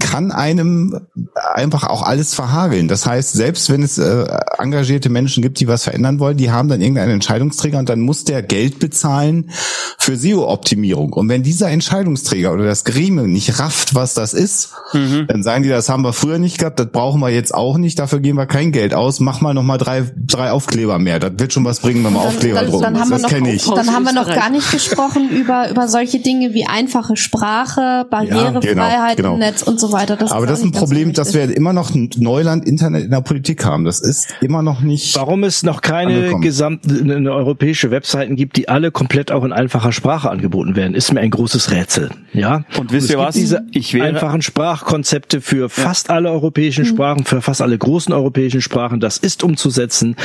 kann 0.01 0.33
einem 0.33 1.07
einfach 1.55 1.85
auch 1.85 2.03
alles 2.03 2.35
verhageln. 2.35 2.89
Das 2.89 3.07
heißt, 3.07 3.33
selbst 3.33 3.71
wenn 3.71 3.83
es 3.83 3.99
äh, 3.99 4.25
engagierte 4.59 5.09
Menschen 5.09 5.41
gibt, 5.41 5.61
die 5.61 5.69
was 5.69 5.85
verändern 5.85 6.19
wollen, 6.19 6.37
die 6.37 6.51
haben 6.51 6.69
dann 6.69 6.81
irgendeinen 6.81 7.13
Entscheidungsträger 7.13 7.79
und 7.79 7.89
dann 7.89 8.01
muss 8.01 8.25
der 8.25 8.43
Geld 8.43 8.81
bezahlen 8.81 9.51
für 9.99 10.17
SEO-Optimierung. 10.17 11.13
Und 11.13 11.29
wenn 11.29 11.45
dieser 11.45 11.71
Entscheidungsträger 11.71 12.53
oder 12.53 12.65
das 12.65 12.85
Gremium 12.85 13.31
nicht 13.31 13.61
rafft, 13.61 13.95
was 13.95 14.15
das 14.15 14.35
ist, 14.35 14.73
mhm. 14.93 15.27
dann 15.29 15.45
sagen 15.45 15.63
die, 15.63 15.69
das 15.69 15.89
haben 15.89 16.03
wir 16.03 16.13
früher 16.13 16.39
nicht 16.39 16.59
gehabt, 16.59 16.81
das 16.81 16.89
brauchen 16.91 17.21
wir 17.21 17.31
jetzt 17.31 17.55
auch 17.55 17.79
nicht, 17.79 17.99
dafür 18.01 18.19
geben 18.19 18.37
wir 18.37 18.47
kein 18.47 18.73
Geld 18.73 18.95
aus, 18.95 19.21
mach 19.21 19.41
mal 19.41 19.55
noch 19.55 19.63
mal 19.63 19.79
drei, 19.79 20.11
drei 20.17 20.51
Aufkleber 20.51 20.99
mehr. 20.99 21.21
Das 21.21 21.33
wird 21.37 21.53
schon 21.53 21.65
was 21.65 21.79
bringen, 21.79 22.05
wenn 22.05 22.15
wir 22.15 22.21
Aufkleber 22.21 22.61
dann, 22.61 22.71
drucken. 22.71 22.83
Dann 22.83 23.01
haben, 23.01 23.11
das 23.11 23.31
wir 23.31 23.41
noch, 23.41 23.75
dann 23.77 23.93
haben 23.93 24.05
wir 24.05 24.13
noch 24.13 24.29
gar 24.29 24.51
nicht 24.51 24.71
gesprochen 24.73 25.31
über, 25.31 25.71
über 25.71 25.87
solche 25.87 26.19
Dinge 26.19 26.53
wie 26.53 26.67
einfache 26.67 27.17
Sprache, 27.17 28.07
Barrierefreiheit 28.11 28.65
ja, 28.67 29.15
genau, 29.15 29.15
genau. 29.17 29.33
im 29.35 29.39
Netz 29.39 29.63
und 29.63 29.79
so 29.79 29.84
weiter. 29.93 30.17
Das 30.17 30.33
Aber 30.33 30.47
das 30.47 30.61
ist 30.61 30.65
ein 30.65 30.73
Problem, 30.73 31.13
dass 31.13 31.35
wir 31.35 31.55
immer 31.55 31.73
noch 31.73 31.93
Neuland 31.95 32.67
Internet 32.67 33.05
in 33.05 33.11
der 33.11 33.21
Politik 33.21 33.65
haben. 33.65 33.85
Das 33.85 34.01
ist 34.01 34.35
immer 34.41 34.63
noch 34.63 34.81
nicht. 34.81 35.17
Warum 35.17 35.45
es 35.45 35.63
noch 35.63 35.81
keine 35.81 36.39
gesamte 36.41 37.05
europäische 37.31 37.91
Webseiten 37.91 38.37
gibt, 38.37 38.57
die 38.57 38.69
alle 38.69 38.91
komplett 38.91 39.33
auch 39.33 39.45
in 39.45 39.53
einfacher 39.53 39.93
Sprache 39.93 40.31
angeboten 40.31 40.77
werden, 40.77 40.95
ist 40.95 41.13
mir 41.13 41.21
ein 41.21 41.31
großes 41.31 41.71
Rätsel. 41.71 42.11
Ja. 42.33 42.65
Und 42.79 42.93
wisst 42.93 43.11
ihr 43.11 43.19
was? 43.19 43.35
Diese 43.35 43.65
ich 43.73 43.95
wäre 43.95 44.07
einfachen 44.07 44.43
Sprachkonzepte 44.43 45.41
für 45.41 45.69
fast 45.69 46.11
alle 46.11 46.31
europäischen 46.31 46.85
mhm. 46.85 46.89
Sprachen, 46.89 47.25
für 47.25 47.43
fast 47.43 47.63
alle 47.63 47.79
großen 47.79 48.13
europäischen 48.13 48.61
Sprachen. 48.61 49.01
Das 49.01 49.19
ist 49.19 49.43
umzusetzen. 49.43 50.17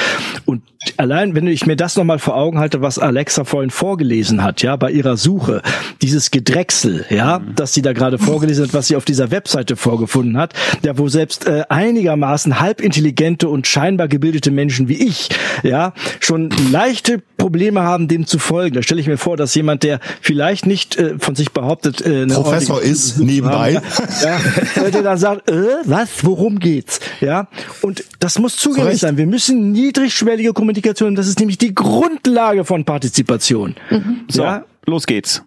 Und 0.45 0.63
allein, 0.97 1.35
wenn 1.35 1.47
ich 1.47 1.65
mir 1.65 1.75
das 1.75 1.95
nochmal 1.95 2.19
vor 2.19 2.35
Augen 2.35 2.59
halte, 2.59 2.81
was 2.81 2.99
Alexa 2.99 3.43
vorhin 3.43 3.69
vorgelesen 3.69 4.43
hat, 4.43 4.61
ja, 4.61 4.75
bei 4.75 4.91
ihrer 4.91 5.17
Suche, 5.17 5.61
dieses 6.01 6.31
Gedrechsel, 6.31 7.05
ja, 7.09 7.39
mhm. 7.39 7.55
dass 7.55 7.73
sie 7.73 7.81
da 7.81 7.93
gerade 7.93 8.17
vorgelesen 8.17 8.65
hat, 8.65 8.73
was 8.73 8.87
sie 8.87 8.95
auf 8.95 9.05
dieser 9.05 9.31
Webseite 9.31 9.48
vorgefunden 9.75 10.37
hat, 10.37 10.53
ja, 10.83 10.97
wo 10.97 11.09
selbst 11.09 11.47
äh, 11.47 11.63
einigermaßen 11.69 12.59
halbintelligente 12.59 13.49
und 13.49 13.67
scheinbar 13.67 14.07
gebildete 14.07 14.51
Menschen 14.51 14.87
wie 14.87 15.07
ich, 15.07 15.29
ja, 15.63 15.93
schon 16.19 16.49
leichte 16.71 17.21
Probleme 17.37 17.81
haben, 17.81 18.07
dem 18.07 18.25
zu 18.25 18.39
folgen. 18.39 18.75
Da 18.75 18.83
stelle 18.83 19.01
ich 19.01 19.07
mir 19.07 19.17
vor, 19.17 19.37
dass 19.37 19.55
jemand, 19.55 19.83
der 19.83 19.99
vielleicht 20.21 20.65
nicht 20.65 20.97
äh, 20.97 21.17
von 21.19 21.35
sich 21.35 21.51
behauptet, 21.51 22.01
äh, 22.01 22.27
Professor 22.27 22.81
ist 22.81 23.19
nebenbei, 23.19 23.73
ja, 23.73 24.39
ja, 24.75 24.89
der 24.89 25.03
dann 25.03 25.17
sagt, 25.17 25.49
äh, 25.49 25.53
was, 25.85 26.23
worum 26.23 26.59
geht's, 26.59 26.99
ja, 27.21 27.47
und 27.81 28.03
das 28.19 28.39
muss 28.39 28.55
zugänglich 28.55 28.99
sein. 28.99 29.17
Wir 29.17 29.27
müssen 29.27 29.71
niedrigschwellige 29.71 30.53
Kommunikation, 30.53 31.15
das 31.15 31.27
ist 31.27 31.39
nämlich 31.39 31.57
die 31.57 31.73
Grundlage 31.73 32.65
von 32.65 32.85
Partizipation. 32.85 33.75
Mhm. 33.89 34.21
So, 34.27 34.43
ja? 34.43 34.65
los 34.85 35.05
geht's. 35.05 35.43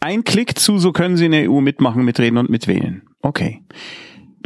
Ein 0.00 0.24
Klick 0.24 0.58
zu, 0.58 0.78
so 0.78 0.92
können 0.92 1.18
Sie 1.18 1.26
in 1.26 1.32
der 1.32 1.50
EU 1.50 1.60
mitmachen, 1.60 2.04
mitreden 2.04 2.38
und 2.38 2.48
mitwählen. 2.48 3.02
Okay. 3.22 3.62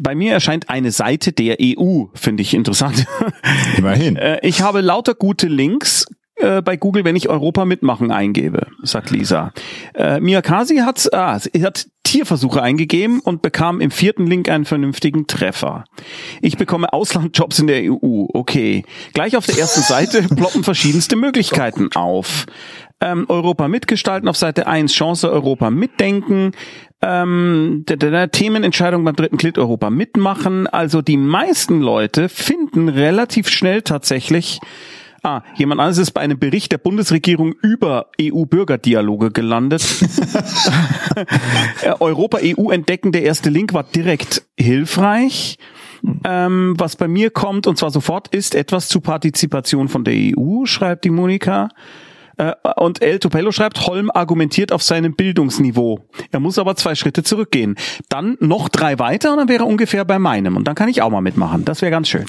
Bei 0.02 0.14
mir 0.14 0.32
erscheint 0.32 0.70
eine 0.70 0.90
Seite 0.90 1.32
der 1.32 1.58
EU, 1.60 2.06
finde 2.14 2.42
ich 2.42 2.54
interessant. 2.54 3.06
Immerhin. 3.76 4.16
Äh, 4.16 4.40
ich 4.42 4.60
habe 4.60 4.80
lauter 4.80 5.14
gute 5.14 5.46
Links, 5.46 6.06
äh, 6.36 6.62
bei 6.62 6.76
Google, 6.76 7.04
wenn 7.04 7.14
ich 7.14 7.28
Europa 7.28 7.64
mitmachen 7.64 8.10
eingebe, 8.10 8.66
sagt 8.82 9.10
Lisa. 9.10 9.52
Äh, 9.94 10.18
Miyakasi 10.18 10.78
hat, 10.78 11.08
ah, 11.12 11.38
hat 11.38 11.86
Tierversuche 12.02 12.60
eingegeben 12.60 13.20
und 13.20 13.40
bekam 13.40 13.80
im 13.80 13.92
vierten 13.92 14.26
Link 14.26 14.48
einen 14.48 14.64
vernünftigen 14.64 15.28
Treffer. 15.28 15.84
Ich 16.42 16.56
bekomme 16.56 16.92
Auslandjobs 16.92 17.60
in 17.60 17.68
der 17.68 17.82
EU. 17.84 18.26
Okay. 18.34 18.84
Gleich 19.12 19.36
auf 19.36 19.46
der 19.46 19.58
ersten 19.58 19.80
Seite 19.82 20.22
ploppen 20.22 20.64
verschiedenste 20.64 21.14
Möglichkeiten 21.14 21.90
auf. 21.94 22.46
Ähm, 23.00 23.26
Europa 23.28 23.68
mitgestalten 23.68 24.28
auf 24.28 24.36
Seite 24.36 24.66
1, 24.66 24.92
Chance 24.92 25.30
Europa 25.30 25.70
mitdenken, 25.70 26.52
ähm, 27.04 27.84
der, 27.88 27.96
der 27.96 28.30
Themenentscheidung 28.30 29.04
beim 29.04 29.16
dritten 29.16 29.36
Klick 29.36 29.58
Europa 29.58 29.90
mitmachen. 29.90 30.66
Also 30.66 31.02
die 31.02 31.16
meisten 31.16 31.80
Leute 31.80 32.28
finden 32.28 32.88
relativ 32.88 33.48
schnell 33.48 33.82
tatsächlich 33.82 34.60
Ah, 35.26 35.42
jemand 35.54 35.80
anderes 35.80 35.96
ist 35.96 36.10
bei 36.10 36.20
einem 36.20 36.38
Bericht 36.38 36.70
der 36.70 36.76
Bundesregierung 36.76 37.54
über 37.62 38.10
EU-Bürgerdialoge 38.20 39.30
gelandet. 39.30 39.82
Europa 41.98 42.40
EU 42.42 42.70
entdecken, 42.70 43.10
der 43.10 43.22
erste 43.22 43.48
Link 43.48 43.72
war 43.72 43.84
direkt 43.84 44.42
hilfreich. 44.60 45.56
Ähm, 46.24 46.74
was 46.76 46.96
bei 46.96 47.08
mir 47.08 47.30
kommt, 47.30 47.66
und 47.66 47.78
zwar 47.78 47.90
sofort, 47.90 48.28
ist 48.34 48.54
etwas 48.54 48.88
zu 48.88 49.00
Partizipation 49.00 49.88
von 49.88 50.04
der 50.04 50.12
EU, 50.14 50.66
schreibt 50.66 51.06
die 51.06 51.10
Monika. 51.10 51.70
Äh, 52.36 52.52
und 52.76 53.02
El 53.02 53.18
Topello 53.18 53.52
schreibt, 53.52 53.86
Holm 53.86 54.10
argumentiert 54.12 54.72
auf 54.72 54.82
seinem 54.82 55.14
Bildungsniveau. 55.14 56.00
Er 56.30 56.40
muss 56.40 56.58
aber 56.58 56.76
zwei 56.76 56.94
Schritte 56.94 57.22
zurückgehen. 57.22 57.76
Dann 58.08 58.36
noch 58.40 58.68
drei 58.68 58.98
weiter 58.98 59.32
und 59.32 59.38
dann 59.38 59.48
wäre 59.48 59.64
er 59.64 59.66
ungefähr 59.66 60.04
bei 60.04 60.18
meinem. 60.18 60.56
Und 60.56 60.66
dann 60.68 60.74
kann 60.74 60.88
ich 60.88 61.02
auch 61.02 61.10
mal 61.10 61.20
mitmachen. 61.20 61.64
Das 61.64 61.82
wäre 61.82 61.90
ganz 61.90 62.08
schön. 62.08 62.26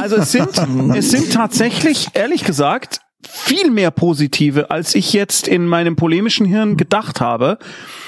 Also 0.00 0.16
es 0.16 0.32
sind, 0.32 0.50
es 0.96 1.10
sind 1.10 1.32
tatsächlich, 1.32 2.08
ehrlich 2.14 2.44
gesagt, 2.44 3.00
viel 3.30 3.70
mehr 3.70 3.90
positive, 3.90 4.70
als 4.70 4.94
ich 4.94 5.12
jetzt 5.12 5.48
in 5.48 5.66
meinem 5.66 5.96
polemischen 5.96 6.46
Hirn 6.46 6.76
gedacht 6.76 7.20
habe. 7.20 7.58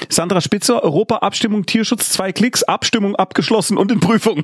Sandra 0.09 0.41
Spitzer, 0.41 0.83
Europa-Abstimmung, 0.83 1.65
Tierschutz, 1.65 2.09
zwei 2.09 2.31
Klicks, 2.31 2.63
Abstimmung 2.63 3.15
abgeschlossen 3.15 3.77
und 3.77 3.91
in 3.91 3.99
Prüfung. 3.99 4.43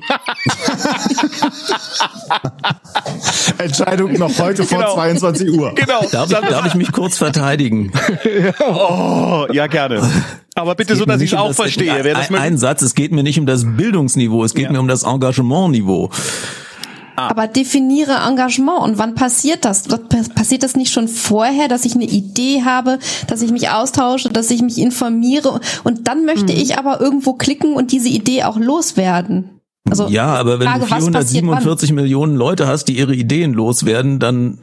Entscheidung 3.58 4.12
noch 4.14 4.38
heute 4.38 4.64
vor 4.64 4.78
genau. 4.78 4.94
22 4.94 5.50
Uhr. 5.50 5.74
Genau. 5.74 6.06
Darf 6.10 6.30
ich, 6.30 6.38
darf 6.38 6.66
ich 6.66 6.74
mich 6.74 6.92
kurz 6.92 7.18
verteidigen? 7.18 7.92
oh, 8.60 9.46
ja, 9.52 9.66
gerne. 9.66 10.08
Aber 10.54 10.74
bitte 10.74 10.96
so, 10.96 11.04
dass 11.04 11.20
ich 11.20 11.32
es 11.32 11.38
auch 11.38 11.48
das, 11.48 11.56
verstehe. 11.56 11.92
Ein, 11.92 12.34
ein 12.34 12.58
Satz, 12.58 12.82
es 12.82 12.94
geht 12.94 13.12
mir 13.12 13.22
nicht 13.22 13.38
um 13.38 13.46
das 13.46 13.64
Bildungsniveau, 13.64 14.44
es 14.44 14.54
geht 14.54 14.64
ja. 14.64 14.72
mir 14.72 14.80
um 14.80 14.88
das 14.88 15.02
Engagementniveau. 15.04 16.10
Ah. 17.18 17.30
Aber 17.30 17.48
definiere 17.48 18.12
Engagement 18.28 18.80
und 18.80 18.98
wann 18.98 19.16
passiert 19.16 19.64
das? 19.64 19.88
Passiert 20.36 20.62
das 20.62 20.76
nicht 20.76 20.92
schon 20.92 21.08
vorher, 21.08 21.66
dass 21.66 21.84
ich 21.84 21.96
eine 21.96 22.04
Idee 22.04 22.62
habe, 22.64 23.00
dass 23.26 23.42
ich 23.42 23.50
mich 23.50 23.70
austausche, 23.70 24.28
dass 24.28 24.52
ich 24.52 24.62
mich 24.62 24.78
informiere 24.78 25.60
und 25.82 26.06
dann 26.06 26.24
möchte 26.24 26.52
mhm. 26.52 26.60
ich 26.60 26.78
aber 26.78 27.00
irgendwo 27.00 27.32
klicken 27.32 27.74
und 27.74 27.90
diese 27.90 28.08
Idee 28.08 28.44
auch 28.44 28.56
loswerden? 28.56 29.50
Also, 29.90 30.06
ja, 30.06 30.26
aber 30.26 30.60
wenn 30.60 30.68
Frage, 30.68 30.82
du 30.82 30.86
447 30.86 31.90
Millionen 31.92 32.36
Leute 32.36 32.68
hast, 32.68 32.84
die 32.84 32.96
ihre 32.96 33.14
Ideen 33.16 33.52
loswerden, 33.52 34.20
dann 34.20 34.60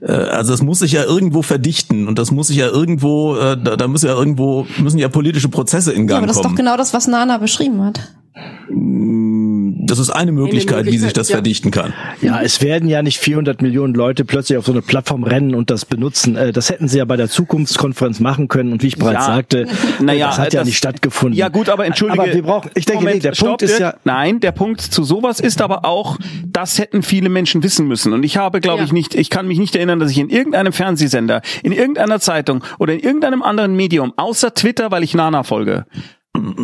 äh, 0.00 0.12
also 0.12 0.54
es 0.54 0.62
muss 0.62 0.78
sich 0.78 0.92
ja 0.92 1.04
irgendwo 1.04 1.42
verdichten 1.42 2.08
und 2.08 2.18
das 2.18 2.30
muss 2.30 2.46
sich 2.46 2.56
ja 2.56 2.68
irgendwo, 2.68 3.36
äh, 3.36 3.58
da, 3.62 3.76
da 3.76 3.88
müssen 3.88 4.06
ja 4.06 4.14
irgendwo 4.14 4.66
müssen 4.78 4.96
ja 4.96 5.10
politische 5.10 5.50
Prozesse 5.50 5.92
in 5.92 6.06
Gang 6.06 6.08
kommen. 6.08 6.10
Ja, 6.12 6.16
aber 6.18 6.26
das 6.28 6.36
kommen. 6.36 6.46
ist 6.46 6.52
doch 6.52 6.56
genau 6.56 6.76
das, 6.78 6.94
was 6.94 7.08
Nana 7.08 7.36
beschrieben 7.36 7.84
hat. 7.84 8.00
Das 8.36 10.00
ist 10.00 10.10
eine 10.10 10.32
Möglichkeit, 10.32 10.78
eine 10.78 10.84
Möglichkeit 10.84 10.86
wie 10.86 10.98
sich 10.98 11.12
das 11.12 11.28
ja. 11.28 11.36
verdichten 11.36 11.70
kann. 11.70 11.92
Ja, 12.20 12.40
es 12.40 12.60
werden 12.62 12.88
ja 12.88 13.02
nicht 13.02 13.18
400 13.18 13.62
Millionen 13.62 13.94
Leute 13.94 14.24
plötzlich 14.24 14.58
auf 14.58 14.66
so 14.66 14.72
eine 14.72 14.82
Plattform 14.82 15.22
rennen 15.22 15.54
und 15.54 15.70
das 15.70 15.84
benutzen. 15.84 16.34
Äh, 16.34 16.52
das 16.52 16.68
hätten 16.68 16.88
sie 16.88 16.98
ja 16.98 17.04
bei 17.04 17.16
der 17.16 17.28
Zukunftskonferenz 17.28 18.18
machen 18.18 18.48
können 18.48 18.72
und 18.72 18.82
wie 18.82 18.88
ich 18.88 18.96
bereits 18.96 19.26
ja. 19.26 19.36
sagte, 19.36 19.66
naja, 20.00 20.28
das 20.28 20.38
hat 20.38 20.46
das, 20.48 20.54
ja 20.54 20.64
nicht 20.64 20.78
stattgefunden. 20.78 21.38
Ja 21.38 21.48
gut, 21.48 21.68
aber 21.68 21.86
entschuldige. 21.86 22.22
Aber 22.22 22.32
wir 22.32 22.42
brauchen, 22.42 22.70
ich 22.74 22.86
denke, 22.86 23.04
Moment, 23.04 23.22
nee, 23.22 23.30
der 23.30 23.32
Punkt 23.32 23.62
ist 23.62 23.78
ja... 23.78 23.94
Nein, 24.02 24.40
der 24.40 24.52
Punkt 24.52 24.80
zu 24.80 25.04
sowas 25.04 25.38
ist 25.38 25.62
aber 25.62 25.84
auch, 25.84 26.18
das 26.44 26.78
hätten 26.78 27.02
viele 27.04 27.28
Menschen 27.28 27.62
wissen 27.62 27.86
müssen. 27.86 28.12
Und 28.12 28.24
ich 28.24 28.36
habe, 28.36 28.60
glaube 28.60 28.78
ja. 28.78 28.84
ich, 28.84 28.92
nicht, 28.92 29.14
ich 29.14 29.30
kann 29.30 29.46
mich 29.46 29.58
nicht 29.58 29.76
erinnern, 29.76 30.00
dass 30.00 30.10
ich 30.10 30.18
in 30.18 30.28
irgendeinem 30.28 30.72
Fernsehsender, 30.72 31.40
in 31.62 31.70
irgendeiner 31.70 32.18
Zeitung 32.18 32.64
oder 32.80 32.94
in 32.94 33.00
irgendeinem 33.00 33.42
anderen 33.42 33.76
Medium, 33.76 34.12
außer 34.16 34.54
Twitter, 34.54 34.90
weil 34.90 35.04
ich 35.04 35.14
Nana 35.14 35.44
folge, 35.44 35.86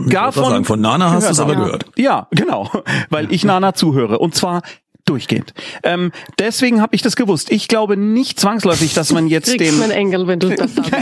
gar 0.09 0.33
von, 0.33 0.51
sagen, 0.51 0.65
von 0.65 0.81
Nana 0.81 1.11
hast 1.11 1.27
du 1.27 1.33
es 1.33 1.41
aber 1.41 1.57
gehört. 1.57 1.87
Ja, 1.97 2.29
genau, 2.31 2.71
weil 3.11 3.33
ich 3.33 3.45
Nana 3.45 3.75
zuhöre. 3.75 4.19
Und 4.19 4.35
zwar 4.35 4.63
durchgehend. 5.11 5.53
Ähm, 5.83 6.13
deswegen 6.39 6.81
habe 6.81 6.95
ich 6.95 7.03
das 7.03 7.17
gewusst. 7.17 7.51
Ich 7.51 7.69
glaube 7.69 7.97
nicht 7.97 8.39
zwangsläufig, 8.39 8.95
dass 8.95 9.13
man 9.13 9.27
jetzt 9.27 9.59
den. 9.59 9.79
Mein 9.79 9.91
Engel, 9.91 10.27
wenn 10.27 10.39
du 10.39 10.49
das 10.55 10.75
sagst. 10.75 10.93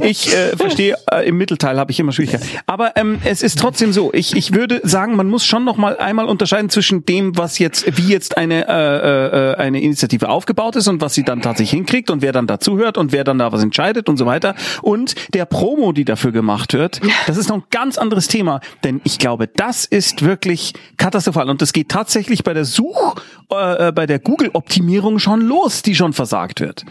ich 0.00 0.34
äh, 0.34 0.56
verstehe. 0.56 0.96
Äh, 1.10 1.28
Im 1.28 1.38
Mittelteil 1.38 1.78
habe 1.78 1.90
ich 1.90 1.98
immer 1.98 2.12
Schwierigkeiten. 2.12 2.46
Aber 2.66 2.96
ähm, 2.96 3.18
es 3.24 3.42
ist 3.42 3.58
trotzdem 3.58 3.92
so. 3.92 4.12
Ich, 4.12 4.36
ich 4.36 4.52
würde 4.52 4.80
sagen, 4.84 5.16
man 5.16 5.28
muss 5.28 5.46
schon 5.46 5.64
noch 5.64 5.78
mal 5.78 5.96
einmal 5.96 6.26
unterscheiden 6.26 6.68
zwischen 6.68 7.06
dem, 7.06 7.36
was 7.38 7.58
jetzt, 7.58 7.96
wie 7.96 8.12
jetzt 8.12 8.36
eine 8.36 8.68
äh, 8.68 9.52
äh, 9.52 9.54
eine 9.56 9.80
Initiative 9.80 10.28
aufgebaut 10.28 10.76
ist 10.76 10.88
und 10.88 11.00
was 11.00 11.14
sie 11.14 11.24
dann 11.24 11.40
tatsächlich 11.40 11.70
hinkriegt 11.70 12.10
und 12.10 12.20
wer 12.20 12.32
dann 12.32 12.46
dazuhört 12.46 12.98
und 12.98 13.12
wer 13.12 13.24
dann 13.24 13.38
da 13.38 13.52
was 13.52 13.62
entscheidet 13.62 14.08
und 14.08 14.16
so 14.18 14.26
weiter 14.26 14.54
und 14.82 15.14
der 15.32 15.46
Promo, 15.46 15.92
die 15.92 16.04
dafür 16.04 16.32
gemacht 16.32 16.74
wird. 16.74 17.00
Das 17.26 17.36
ist 17.36 17.48
noch 17.48 17.56
ein 17.56 17.64
ganz 17.70 17.96
anderes 17.96 18.28
Thema, 18.28 18.60
denn 18.84 19.00
ich 19.04 19.18
glaube, 19.18 19.46
das 19.46 19.86
ist 19.86 20.22
wirklich 20.22 20.74
katastrophal 20.96 21.48
und 21.48 21.62
das 21.62 21.72
geht 21.72 21.88
tatsächlich 21.88 22.44
bei 22.44 22.52
der 22.52 22.65
Such, 22.66 23.16
äh, 23.50 23.92
bei 23.92 24.06
der 24.06 24.18
Google-Optimierung 24.18 25.18
schon 25.18 25.40
los, 25.40 25.82
die 25.82 25.94
schon 25.94 26.12
versagt 26.12 26.60
wird. 26.60 26.84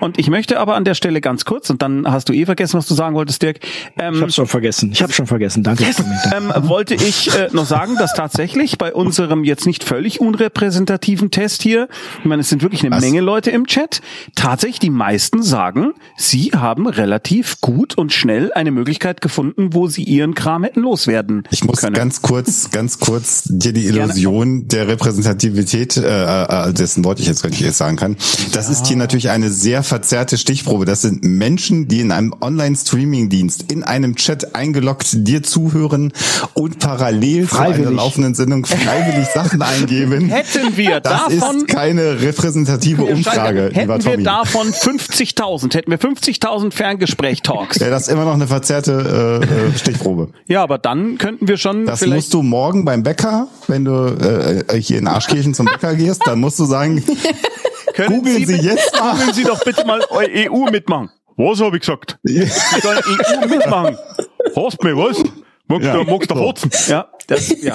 Und 0.00 0.18
ich 0.18 0.30
möchte 0.30 0.60
aber 0.60 0.76
an 0.76 0.84
der 0.84 0.94
Stelle 0.94 1.20
ganz 1.20 1.44
kurz, 1.44 1.68
und 1.70 1.82
dann 1.82 2.10
hast 2.10 2.28
du 2.28 2.32
eh 2.32 2.44
vergessen, 2.46 2.78
was 2.78 2.86
du 2.86 2.94
sagen 2.94 3.16
wolltest, 3.16 3.42
Dirk. 3.42 3.58
Ähm, 3.98 4.14
ich 4.14 4.20
habe 4.22 4.32
schon 4.32 4.46
vergessen. 4.46 4.90
Ich 4.92 5.02
habe 5.02 5.12
schon 5.12 5.26
vergessen. 5.26 5.62
Danke. 5.64 5.84
Yes, 5.84 6.02
ähm, 6.34 6.52
wollte 6.68 6.94
ich 6.94 7.34
äh, 7.34 7.48
noch 7.52 7.66
sagen, 7.66 7.96
dass 7.96 8.14
tatsächlich 8.14 8.78
bei 8.78 8.94
unserem 8.94 9.42
jetzt 9.42 9.66
nicht 9.66 9.82
völlig 9.82 10.20
unrepräsentativen 10.20 11.30
Test 11.30 11.62
hier, 11.62 11.88
ich 12.20 12.24
meine, 12.24 12.40
es 12.40 12.48
sind 12.48 12.62
wirklich 12.62 12.82
eine 12.84 12.94
was? 12.94 13.02
Menge 13.02 13.20
Leute 13.20 13.50
im 13.50 13.66
Chat, 13.66 14.00
tatsächlich 14.36 14.78
die 14.78 14.90
meisten 14.90 15.42
sagen, 15.42 15.92
sie 16.16 16.52
haben 16.54 16.86
relativ 16.86 17.60
gut 17.60 17.98
und 17.98 18.12
schnell 18.12 18.52
eine 18.52 18.70
Möglichkeit 18.70 19.20
gefunden, 19.20 19.74
wo 19.74 19.88
sie 19.88 20.04
ihren 20.04 20.34
Kram 20.34 20.62
hätten 20.62 20.80
loswerden 20.82 21.42
Ich 21.50 21.64
muss 21.64 21.78
können. 21.80 21.94
ganz 21.94 22.22
kurz, 22.22 22.70
ganz 22.70 23.00
kurz 23.00 23.44
dir 23.46 23.72
die 23.72 23.86
Illusion 23.86 24.60
Gerne. 24.60 24.64
der 24.66 24.88
Repräsentation 24.88 25.05
Repräsentativität, 25.06 25.96
äh, 25.96 26.68
äh, 26.68 26.72
dessen 26.72 27.04
Wort 27.04 27.20
ich 27.20 27.26
jetzt 27.26 27.42
gar 27.42 27.50
nicht 27.50 27.72
sagen 27.74 27.96
kann. 27.96 28.16
Das 28.52 28.66
ja. 28.66 28.72
ist 28.72 28.86
hier 28.86 28.96
natürlich 28.96 29.30
eine 29.30 29.50
sehr 29.50 29.82
verzerrte 29.82 30.36
Stichprobe. 30.36 30.84
Das 30.84 31.02
sind 31.02 31.22
Menschen, 31.22 31.88
die 31.88 32.00
in 32.00 32.12
einem 32.12 32.34
Online-Streaming-Dienst 32.40 33.70
in 33.70 33.84
einem 33.84 34.16
Chat 34.16 34.54
eingeloggt 34.54 35.26
dir 35.26 35.42
zuhören 35.42 36.12
und 36.54 36.78
parallel 36.78 37.46
freiwillig. 37.46 37.76
zu 37.76 37.88
einer 37.88 37.96
laufenden 37.96 38.34
Sendung 38.34 38.66
freiwillig 38.66 39.28
Sachen 39.28 39.62
eingeben. 39.76 40.28
Hätten 40.28 40.76
wir 40.76 41.00
das 41.00 41.28
davon 41.28 41.56
ist 41.58 41.68
keine 41.68 42.20
repräsentative 42.20 43.04
Umfrage. 43.04 43.70
Hätten 43.72 44.04
wir 44.04 44.18
davon 44.18 44.68
50.000, 44.72 45.74
hätten 45.74 45.90
wir 45.90 45.98
50.000 45.98 46.72
Ferngespräch-Talks. 46.72 47.78
Ja, 47.78 47.90
das 47.90 48.02
ist 48.02 48.08
immer 48.08 48.24
noch 48.24 48.34
eine 48.34 48.46
verzerrte 48.46 49.70
äh, 49.72 49.78
Stichprobe. 49.78 50.28
Ja, 50.46 50.62
aber 50.62 50.78
dann 50.78 51.18
könnten 51.18 51.48
wir 51.48 51.56
schon. 51.56 51.86
Das 51.86 52.04
musst 52.06 52.34
du 52.34 52.42
morgen 52.42 52.84
beim 52.84 53.02
Bäcker, 53.02 53.48
wenn 53.68 53.84
du 53.84 54.06
äh, 54.06 54.80
hier 54.80 54.95
in 54.96 55.08
Arschkirchen 55.08 55.54
zum 55.54 55.66
Bäcker 55.66 55.94
gehst, 55.94 56.26
dann 56.26 56.40
musst 56.40 56.58
du 56.58 56.64
sagen, 56.64 57.02
googeln 57.96 58.24
Sie, 58.24 58.44
Sie 58.46 58.56
jetzt 58.56 58.94
mal. 58.98 59.12
Googeln 59.16 59.32
Sie 59.34 59.44
doch 59.44 59.64
bitte 59.64 59.84
mal 59.86 60.00
EU 60.10 60.70
mitmachen. 60.70 61.10
Was 61.36 61.60
habe 61.60 61.76
ich 61.76 61.80
gesagt? 61.80 62.18
Sie 62.22 62.44
sollen 62.80 62.98
EU 62.98 63.48
mitmachen. 63.48 63.98
Hast 64.54 64.82
mir 64.82 64.96
was? 64.96 65.22
Magst 65.68 65.86
ja, 65.86 65.96
du, 65.96 66.04
magst 66.04 66.30
du 66.30 66.36
Fotzen? 66.36 66.70
Ja, 66.88 67.08
das, 67.26 67.60
ja. 67.60 67.74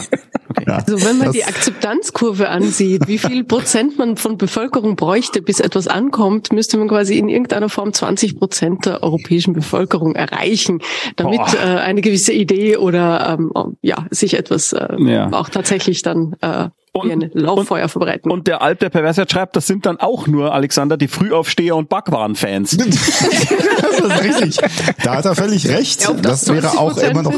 Okay. 0.50 0.72
Also 0.72 1.02
wenn 1.06 1.18
man 1.18 1.28
das 1.28 1.36
die 1.36 1.44
Akzeptanzkurve 1.44 2.48
ansieht, 2.48 3.08
wie 3.08 3.18
viel 3.18 3.44
Prozent 3.44 3.98
man 3.98 4.16
von 4.16 4.38
Bevölkerung 4.38 4.96
bräuchte, 4.96 5.42
bis 5.42 5.60
etwas 5.60 5.88
ankommt, 5.88 6.54
müsste 6.54 6.78
man 6.78 6.88
quasi 6.88 7.18
in 7.18 7.28
irgendeiner 7.28 7.68
Form 7.68 7.92
20 7.92 8.40
Prozent 8.40 8.86
der 8.86 9.04
europäischen 9.04 9.54
Bevölkerung 9.54 10.16
erreichen, 10.16 10.82
damit 11.18 11.42
äh, 11.54 11.58
eine 11.58 12.02
gewisse 12.02 12.32
Idee 12.32 12.78
oder 12.78 13.38
ähm, 13.40 13.52
ja 13.82 14.08
sich 14.10 14.38
etwas 14.38 14.72
äh, 14.72 14.96
ja. 15.00 15.30
auch 15.34 15.50
tatsächlich 15.50 16.02
dann 16.02 16.36
äh, 16.42 16.70
und, 16.94 17.08
wie 17.08 17.12
ein 17.14 17.32
Lauffeuer 17.34 17.88
verbreiten. 17.88 18.32
Und 18.32 18.48
der 18.48 18.62
Alp 18.62 18.80
der 18.80 18.90
Perversheit 18.90 19.32
schreibt, 19.32 19.56
das 19.56 19.66
sind 19.66 19.86
dann 19.86 19.98
auch 19.98 20.28
nur, 20.28 20.54
Alexander, 20.54 20.98
die 20.98 21.08
Frühaufsteher 21.08 21.76
und 21.76 21.88
Backwaren-Fans. 21.88 22.78
das 22.78 24.00
ist 24.00 24.24
richtig. 24.24 24.58
Da 25.04 25.16
hat 25.16 25.26
er 25.26 25.36
völlig 25.36 25.68
recht. 25.70 26.04
Ja, 26.04 26.14
das, 26.14 26.46
das 26.46 26.54
wäre 26.54 26.78
auch 26.78 26.98
immer 26.98 27.24
noch. 27.24 27.34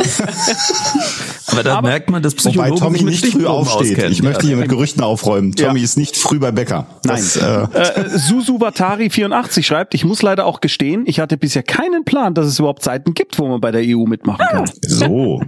Aber 1.48 1.64
da 1.64 1.78
Aber 1.78 1.88
merkt 1.88 2.10
man, 2.10 2.24
dass 2.24 2.34
Psychologen 2.34 2.72
Wobei 2.72 2.80
Tommy 2.80 3.04
nicht 3.04 3.26
früh 3.28 3.46
aufsteht. 3.46 3.92
Auskennen. 3.92 4.12
Ich 4.12 4.24
möchte 4.24 4.48
hier 4.48 4.58
mit 4.58 4.70
Gerüchten 4.70 5.04
aufräumen. 5.04 5.54
Tommy 5.54 5.80
ja. 5.80 5.84
ist 5.86 5.98
nicht 5.98 6.18
früh 6.18 6.40
bei 6.40 6.52
Bäcker. 6.52 6.88
Nein. 7.06 7.18
Das, 7.18 7.36
äh, 7.36 7.64
äh, 7.74 8.18
Susu 8.18 8.60
Watari 8.60 9.10
84 9.10 9.66
schreibt, 9.66 9.94
ich 9.94 10.04
muss 10.04 10.22
leider 10.24 10.46
auch 10.46 10.62
gestehen, 10.62 11.04
ich 11.06 11.20
hatte 11.20 11.38
bisher 11.38 11.64
keinen 11.64 12.06
Plan, 12.06 12.34
dass 12.34 12.48
es 12.48 12.58
überhaupt 12.58 12.84
Seiten 12.84 13.14
gibt, 13.14 13.38
wo 13.38 13.48
man 13.48 13.62
bei 13.62 13.72
der 13.72 13.84
EU 13.86 14.06
mitmachen 14.06 14.46
kann. 14.50 14.66
So. 14.82 15.42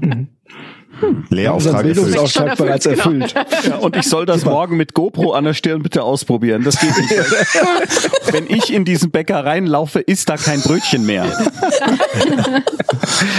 Hm. 1.00 1.26
Lehrauftrag 1.30 1.84
Bildungsauftrag 1.84 2.58
bereits 2.58 2.86
genau. 2.86 2.98
erfüllt. 2.98 3.36
Ja, 3.68 3.78
und 3.78 3.96
ich 3.96 4.08
soll 4.08 4.26
das 4.26 4.42
Super. 4.42 4.52
morgen 4.52 4.78
mit 4.78 4.94
GoPro 4.94 5.34
an 5.34 5.44
der 5.44 5.54
Stirn 5.54 5.84
bitte 5.84 6.04
ausprobieren. 6.04 6.64
Das 6.64 6.80
geht 6.80 6.98
nicht. 6.98 7.12
Wenn 8.32 8.48
ich 8.48 8.72
in 8.74 8.86
diesen 8.86 9.12
Bäcker 9.12 9.46
reinlaufe, 9.46 10.00
ist 10.00 10.30
da 10.30 10.38
kein 10.38 10.62
Brötchen 10.62 11.06
mehr. 11.06 11.26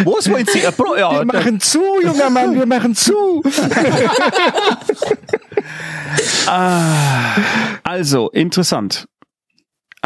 Wo 0.04 0.16
ist 0.16 0.28
mein 0.28 0.46
Ziel? 0.46 0.62
Ja, 0.98 1.18
wir 1.18 1.24
machen 1.24 1.60
zu, 1.60 1.80
junger 2.02 2.30
Mann, 2.30 2.54
wir 2.54 2.66
machen 2.66 2.94
zu. 2.94 3.42
ah, 6.46 7.36
also, 7.82 8.30
interessant. 8.30 9.06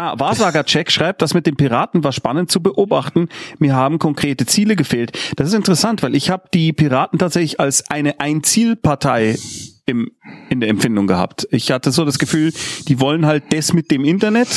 Ah, 0.03 0.17
Wahrsager-Check 0.17 0.91
schreibt, 0.91 1.21
dass 1.21 1.35
mit 1.35 1.45
den 1.45 1.55
Piraten 1.55 2.03
war 2.03 2.11
spannend 2.11 2.49
zu 2.49 2.59
beobachten. 2.59 3.29
Mir 3.59 3.75
haben 3.75 3.99
konkrete 3.99 4.47
Ziele 4.47 4.75
gefehlt. 4.75 5.11
Das 5.35 5.47
ist 5.47 5.53
interessant, 5.53 6.01
weil 6.01 6.15
ich 6.15 6.31
habe 6.31 6.45
die 6.51 6.73
Piraten 6.73 7.19
tatsächlich 7.19 7.59
als 7.59 7.87
eine 7.91 8.19
Ein-Ziel-Partei 8.19 9.37
im, 9.85 10.09
in 10.49 10.59
der 10.59 10.69
Empfindung 10.69 11.05
gehabt. 11.05 11.47
Ich 11.51 11.69
hatte 11.69 11.91
so 11.91 12.03
das 12.03 12.17
Gefühl, 12.17 12.51
die 12.87 12.99
wollen 12.99 13.27
halt 13.27 13.43
das 13.53 13.73
mit 13.73 13.91
dem 13.91 14.03
Internet 14.03 14.47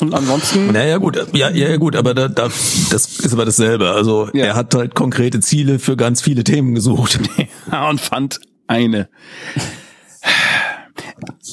und 0.00 0.14
ansonsten. 0.14 0.72
Naja, 0.72 0.96
gut, 0.96 1.22
ja, 1.34 1.50
ja, 1.50 1.76
gut, 1.76 1.94
aber 1.94 2.14
da, 2.14 2.28
da, 2.28 2.44
das 2.44 3.20
ist 3.20 3.34
aber 3.34 3.44
dasselbe. 3.44 3.90
Also 3.90 4.30
ja. 4.32 4.46
er 4.46 4.54
hat 4.56 4.74
halt 4.74 4.94
konkrete 4.94 5.40
Ziele 5.40 5.78
für 5.78 5.98
ganz 5.98 6.22
viele 6.22 6.44
Themen 6.44 6.74
gesucht. 6.74 7.20
Ja, 7.70 7.90
und 7.90 8.00
fand 8.00 8.40
eine. 8.66 9.10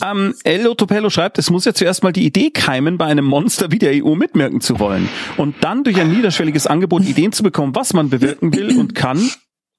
Ähm, 0.03 0.33
El 0.43 0.63
Topello 0.75 1.09
schreibt, 1.09 1.37
es 1.37 1.49
muss 1.49 1.65
ja 1.65 1.73
zuerst 1.73 2.03
mal 2.03 2.13
die 2.13 2.25
Idee 2.25 2.51
keimen, 2.51 2.97
bei 2.97 3.05
einem 3.05 3.25
Monster 3.25 3.71
wie 3.71 3.79
der 3.79 4.03
EU 4.03 4.15
mitwirken 4.15 4.61
zu 4.61 4.79
wollen. 4.79 5.09
Und 5.37 5.55
dann 5.61 5.83
durch 5.83 5.99
ein 5.99 6.11
niederschwelliges 6.11 6.67
Angebot 6.67 7.03
Ideen 7.03 7.31
zu 7.31 7.43
bekommen, 7.43 7.75
was 7.75 7.93
man 7.93 8.09
bewirken 8.09 8.53
will 8.53 8.77
und 8.77 8.95
kann, 8.95 9.29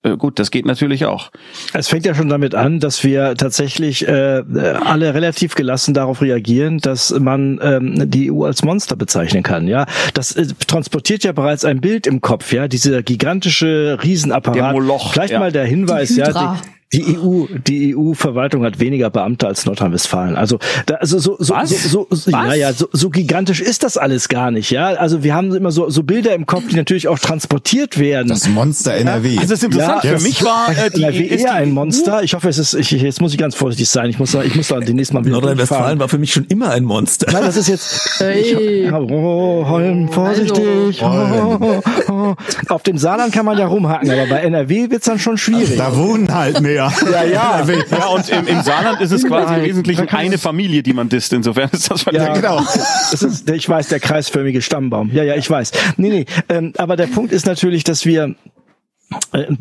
äh, 0.04 0.16
gut, 0.16 0.38
das 0.38 0.52
geht 0.52 0.64
natürlich 0.64 1.06
auch. 1.06 1.30
Es 1.72 1.88
fängt 1.88 2.06
ja 2.06 2.14
schon 2.14 2.28
damit 2.28 2.54
an, 2.54 2.78
dass 2.78 3.02
wir 3.02 3.34
tatsächlich 3.34 4.06
äh, 4.06 4.42
alle 4.84 5.12
relativ 5.14 5.56
gelassen 5.56 5.92
darauf 5.92 6.22
reagieren, 6.22 6.78
dass 6.78 7.10
man 7.10 7.58
ähm, 7.60 8.08
die 8.08 8.30
EU 8.30 8.44
als 8.44 8.62
Monster 8.62 8.94
bezeichnen 8.94 9.42
kann. 9.42 9.66
Ja, 9.66 9.86
das 10.14 10.36
äh, 10.36 10.46
transportiert 10.66 11.24
ja 11.24 11.32
bereits 11.32 11.64
ein 11.64 11.80
Bild 11.80 12.06
im 12.06 12.20
Kopf. 12.20 12.52
Ja, 12.52 12.68
dieser 12.68 13.02
gigantische 13.02 13.98
Riesenapparat. 14.02 14.56
Der 14.56 14.72
Moloch, 14.72 15.12
Vielleicht 15.12 15.32
ja. 15.32 15.40
mal 15.40 15.50
der 15.50 15.64
Hinweis, 15.64 16.14
ja. 16.14 16.32
Die, 16.32 16.77
die 16.92 17.18
EU, 17.18 17.44
die 17.66 17.94
EU-Verwaltung 17.94 18.64
hat 18.64 18.80
weniger 18.80 19.10
Beamte 19.10 19.46
als 19.46 19.66
Nordrhein-Westfalen. 19.66 20.36
Also, 20.36 20.58
da, 20.86 20.94
also 20.94 21.18
so, 21.18 21.36
so, 21.38 21.54
Was? 21.54 21.68
so, 21.68 22.06
so, 22.10 22.32
Was? 22.32 22.48
ja, 22.48 22.54
ja, 22.54 22.72
so, 22.72 22.88
so 22.92 23.10
gigantisch 23.10 23.60
ist 23.60 23.82
das 23.82 23.98
alles 23.98 24.28
gar 24.28 24.50
nicht. 24.50 24.70
Ja, 24.70 24.86
also 24.94 25.22
wir 25.22 25.34
haben 25.34 25.54
immer 25.54 25.70
so, 25.70 25.90
so 25.90 26.02
Bilder 26.02 26.34
im 26.34 26.46
Kopf, 26.46 26.64
die 26.70 26.76
natürlich 26.76 27.06
auch 27.06 27.18
transportiert 27.18 27.98
werden. 27.98 28.28
Das 28.28 28.48
Monster 28.48 28.94
NRW. 28.94 29.34
Ja, 29.34 29.40
also 29.40 29.52
das 29.52 29.62
ist 29.62 29.64
interessant. 29.64 30.04
Ja, 30.04 30.16
Für 30.16 30.22
mich 30.22 30.42
war 30.42 30.70
äh, 30.70 30.90
die 30.90 31.02
NRW 31.02 31.26
eher 31.26 31.52
ein 31.52 31.72
Monster. 31.72 32.22
Ich 32.22 32.32
hoffe, 32.32 32.48
es 32.48 32.56
ist. 32.56 32.72
Ich, 32.72 32.90
jetzt 32.90 33.20
muss 33.20 33.32
ich 33.32 33.38
ganz 33.38 33.54
vorsichtig 33.54 33.90
sein. 33.90 34.08
Ich 34.08 34.18
muss, 34.18 34.32
da, 34.32 34.42
ich 34.42 34.54
muss 34.54 34.68
da 34.68 34.80
demnächst 34.80 35.12
mal 35.12 35.22
wieder 35.24 35.32
Nordrhein-Westfalen 35.32 35.98
war 35.98 36.08
für 36.08 36.18
mich 36.18 36.32
schon 36.32 36.46
immer 36.46 36.70
ein 36.70 36.84
Monster. 36.84 37.26
Nein, 37.30 37.42
das 37.44 37.58
ist 37.58 37.68
jetzt. 37.68 38.18
Hey. 38.18 38.86
Ich, 38.86 38.92
oh, 38.92 39.66
Holm, 39.68 40.08
vorsichtig. 40.08 41.02
Also, 41.02 41.58
oh, 41.60 41.82
oh. 42.08 42.34
Auf 42.68 42.82
dem 42.82 42.96
Saarland 42.96 43.34
kann 43.34 43.44
man 43.44 43.58
ja 43.58 43.66
rumhacken, 43.66 44.10
aber 44.10 44.26
bei 44.26 44.38
NRW 44.40 44.90
wird's 44.90 45.04
dann 45.04 45.18
schon 45.18 45.36
schwierig. 45.36 45.76
Da 45.76 45.94
wohnen 45.94 46.34
halt 46.34 46.62
mehr. 46.62 46.77
Ja, 46.78 47.24
ja. 47.24 47.66
Ja, 47.90 48.06
und 48.06 48.28
im, 48.28 48.46
im 48.46 48.62
Saarland 48.62 49.00
ist 49.00 49.10
es 49.10 49.24
quasi 49.24 49.54
im 49.54 49.64
Wesentlichen 49.64 50.08
eine 50.08 50.38
Familie, 50.38 50.82
die 50.82 50.92
man 50.92 51.08
disst. 51.08 51.32
Insofern 51.32 51.70
ist 51.72 51.90
das 51.90 52.04
ja, 52.12 52.32
genau. 52.32 52.62
Das 53.10 53.22
ist, 53.22 53.50
ich 53.50 53.68
weiß, 53.68 53.88
der 53.88 54.00
kreisförmige 54.00 54.62
Stammbaum. 54.62 55.10
Ja, 55.12 55.22
ja, 55.22 55.34
ich 55.34 55.48
weiß. 55.48 55.72
Nee, 55.96 56.08
nee. 56.10 56.26
Ähm, 56.48 56.72
aber 56.78 56.96
der 56.96 57.06
Punkt 57.06 57.32
ist 57.32 57.46
natürlich, 57.46 57.84
dass 57.84 58.04
wir 58.04 58.34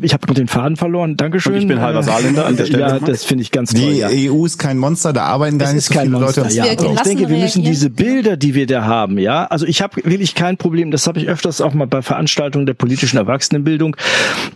ich 0.02 0.12
habe 0.12 0.34
den 0.34 0.46
Faden 0.46 0.76
verloren. 0.76 1.16
Dankeschön. 1.16 1.54
Und 1.54 1.60
ich 1.60 1.68
bin 1.68 1.80
halber 1.80 2.02
Saarländer 2.02 2.46
an 2.46 2.56
der 2.56 2.66
Stelle. 2.66 2.82
Ja, 2.82 2.98
das 2.98 3.24
finde 3.24 3.42
ich 3.42 3.50
ganz 3.50 3.72
toll. 3.72 3.80
Die 3.80 3.98
ja. 3.98 4.08
EU 4.32 4.44
ist 4.44 4.58
kein 4.58 4.76
Monster, 4.76 5.12
da 5.12 5.24
arbeiten 5.24 5.58
gar 5.58 5.72
nicht 5.72 5.84
so 5.84 5.94
viele 5.94 6.10
Monster, 6.10 6.42
Leute. 6.42 6.54
Ja. 6.54 6.66
Ich 6.66 7.00
denke, 7.02 7.28
wir 7.28 7.38
müssen 7.38 7.62
diese 7.62 7.88
Bilder, 7.88 8.36
die 8.36 8.54
wir 8.54 8.66
da 8.66 8.84
haben, 8.84 9.18
ja, 9.18 9.46
also 9.46 9.64
ich 9.66 9.80
habe 9.80 10.02
wirklich 10.04 10.34
kein 10.34 10.56
Problem, 10.58 10.90
das 10.90 11.06
habe 11.06 11.18
ich 11.18 11.28
öfters 11.28 11.60
auch 11.60 11.72
mal 11.72 11.86
bei 11.86 12.02
Veranstaltungen 12.02 12.66
der 12.66 12.74
politischen 12.74 13.16
Erwachsenenbildung, 13.16 13.96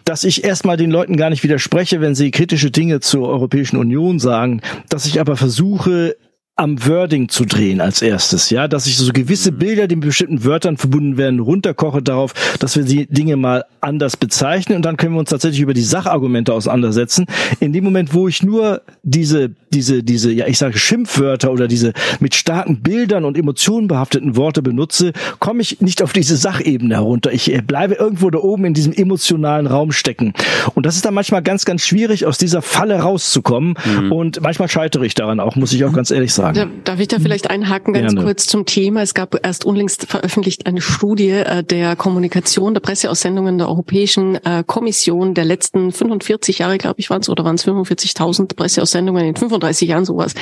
dass 0.04 0.24
ich 0.24 0.44
erstmal 0.44 0.76
den 0.76 0.90
Leuten 0.90 1.16
gar 1.16 1.30
nicht 1.30 1.42
widerspreche, 1.42 2.00
wenn 2.00 2.14
sie 2.14 2.30
kritische 2.30 2.70
Dinge 2.70 3.00
zur 3.00 3.28
Europäischen 3.28 3.76
Union 3.78 4.18
sagen, 4.18 4.60
dass 4.88 5.06
ich 5.06 5.20
aber 5.20 5.36
versuche, 5.36 6.16
am 6.62 6.86
Wording 6.86 7.28
zu 7.28 7.44
drehen 7.44 7.80
als 7.80 8.02
erstes, 8.02 8.50
ja, 8.50 8.68
dass 8.68 8.86
ich 8.86 8.96
so 8.96 9.12
gewisse 9.12 9.50
mhm. 9.50 9.58
Bilder, 9.58 9.88
die 9.88 9.96
mit 9.96 10.06
bestimmten 10.06 10.44
Wörtern 10.44 10.76
verbunden 10.76 11.16
werden, 11.16 11.40
runterkoche 11.40 12.02
darauf, 12.02 12.34
dass 12.60 12.76
wir 12.76 12.84
die 12.84 13.06
Dinge 13.06 13.36
mal 13.36 13.64
anders 13.80 14.16
bezeichnen 14.16 14.76
und 14.76 14.84
dann 14.84 14.96
können 14.96 15.14
wir 15.14 15.18
uns 15.18 15.30
tatsächlich 15.30 15.60
über 15.60 15.74
die 15.74 15.82
Sachargumente 15.82 16.54
auseinandersetzen. 16.54 17.26
In 17.58 17.72
dem 17.72 17.82
Moment, 17.82 18.14
wo 18.14 18.28
ich 18.28 18.44
nur 18.44 18.82
diese, 19.02 19.50
diese, 19.70 20.04
diese, 20.04 20.30
ja, 20.30 20.46
ich 20.46 20.56
sage 20.56 20.78
Schimpfwörter 20.78 21.50
oder 21.50 21.66
diese 21.66 21.94
mit 22.20 22.36
starken 22.36 22.80
Bildern 22.80 23.24
und 23.24 23.36
Emotionen 23.36 23.88
behafteten 23.88 24.36
Worte 24.36 24.62
benutze, 24.62 25.12
komme 25.40 25.62
ich 25.62 25.80
nicht 25.80 26.00
auf 26.00 26.12
diese 26.12 26.36
Sachebene 26.36 26.94
herunter. 26.94 27.32
Ich 27.32 27.52
äh, 27.52 27.60
bleibe 27.60 27.94
irgendwo 27.94 28.30
da 28.30 28.38
oben 28.38 28.66
in 28.66 28.74
diesem 28.74 28.92
emotionalen 28.92 29.66
Raum 29.66 29.90
stecken. 29.90 30.32
Und 30.74 30.86
das 30.86 30.94
ist 30.94 31.04
dann 31.04 31.14
manchmal 31.14 31.42
ganz, 31.42 31.64
ganz 31.64 31.84
schwierig, 31.84 32.24
aus 32.24 32.38
dieser 32.38 32.62
Falle 32.62 33.00
rauszukommen. 33.00 33.74
Mhm. 33.84 34.12
Und 34.12 34.40
manchmal 34.42 34.68
scheitere 34.68 35.04
ich 35.04 35.14
daran 35.14 35.40
auch, 35.40 35.56
muss 35.56 35.72
ich 35.72 35.84
auch 35.84 35.92
ganz 35.92 36.12
ehrlich 36.12 36.32
sagen 36.32 36.51
sagen. 36.54 36.80
Darf 36.84 37.00
ich 37.00 37.08
da 37.08 37.18
vielleicht 37.18 37.50
einhaken 37.50 37.94
ganz 37.94 38.12
Gerne. 38.12 38.24
kurz 38.24 38.46
zum 38.46 38.66
Thema? 38.66 39.02
Es 39.02 39.14
gab 39.14 39.44
erst 39.44 39.64
unlängst 39.64 40.06
veröffentlicht 40.06 40.66
eine 40.66 40.80
Studie 40.80 41.30
äh, 41.30 41.64
der 41.64 41.96
Kommunikation 41.96 42.74
der 42.74 42.80
Presseaussendungen 42.80 43.58
der 43.58 43.68
Europäischen 43.68 44.36
äh, 44.44 44.64
Kommission 44.66 45.34
der 45.34 45.44
letzten 45.44 45.92
45 45.92 46.58
Jahre, 46.58 46.78
glaube 46.78 47.00
ich, 47.00 47.10
waren 47.10 47.22
es, 47.22 47.28
oder 47.28 47.44
waren 47.44 47.56
es 47.56 47.66
45.000 47.66 48.54
Presseaussendungen 48.54 49.26
in 49.26 49.36
35 49.36 49.88
Jahren 49.88 50.04
sowas, 50.04 50.34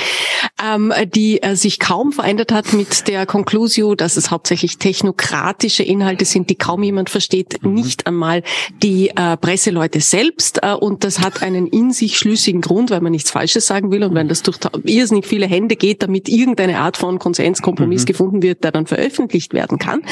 ähm, 0.64 0.92
die 1.14 1.42
äh, 1.42 1.56
sich 1.56 1.78
kaum 1.78 2.12
verändert 2.12 2.52
hat 2.52 2.72
mit 2.72 3.08
der 3.08 3.26
Conclusio, 3.26 3.94
dass 3.94 4.16
es 4.16 4.30
hauptsächlich 4.30 4.78
technokratische 4.78 5.82
Inhalte 5.82 6.24
sind, 6.24 6.50
die 6.50 6.56
kaum 6.56 6.82
jemand 6.82 7.10
versteht, 7.10 7.62
mhm. 7.62 7.74
nicht 7.74 8.06
einmal 8.06 8.42
die 8.82 9.10
Presseleute 9.40 10.00
selbst. 10.00 10.60
und 10.80 11.04
das 11.04 11.20
hat 11.20 11.42
einen 11.42 11.66
in 11.66 11.92
sich 11.92 12.16
schlüssigen 12.16 12.60
Grund, 12.60 12.90
weil 12.90 13.00
man 13.00 13.12
nichts 13.12 13.30
Falsches 13.30 13.66
sagen 13.66 13.90
will 13.90 14.04
und 14.04 14.14
wenn 14.14 14.28
das 14.28 14.42
durch 14.42 14.58
irrsinnig 14.84 15.26
viele 15.26 15.46
Hände 15.46 15.76
geht, 15.76 15.89
geht, 15.90 16.02
damit 16.02 16.28
irgendeine 16.28 16.78
Art 16.78 16.96
von 16.96 17.18
Konsenskompromiss 17.18 18.02
mhm. 18.02 18.06
gefunden 18.06 18.42
wird, 18.42 18.62
der 18.62 18.70
dann 18.70 18.86
veröffentlicht 18.86 19.54
werden 19.54 19.78
kann. 19.78 20.02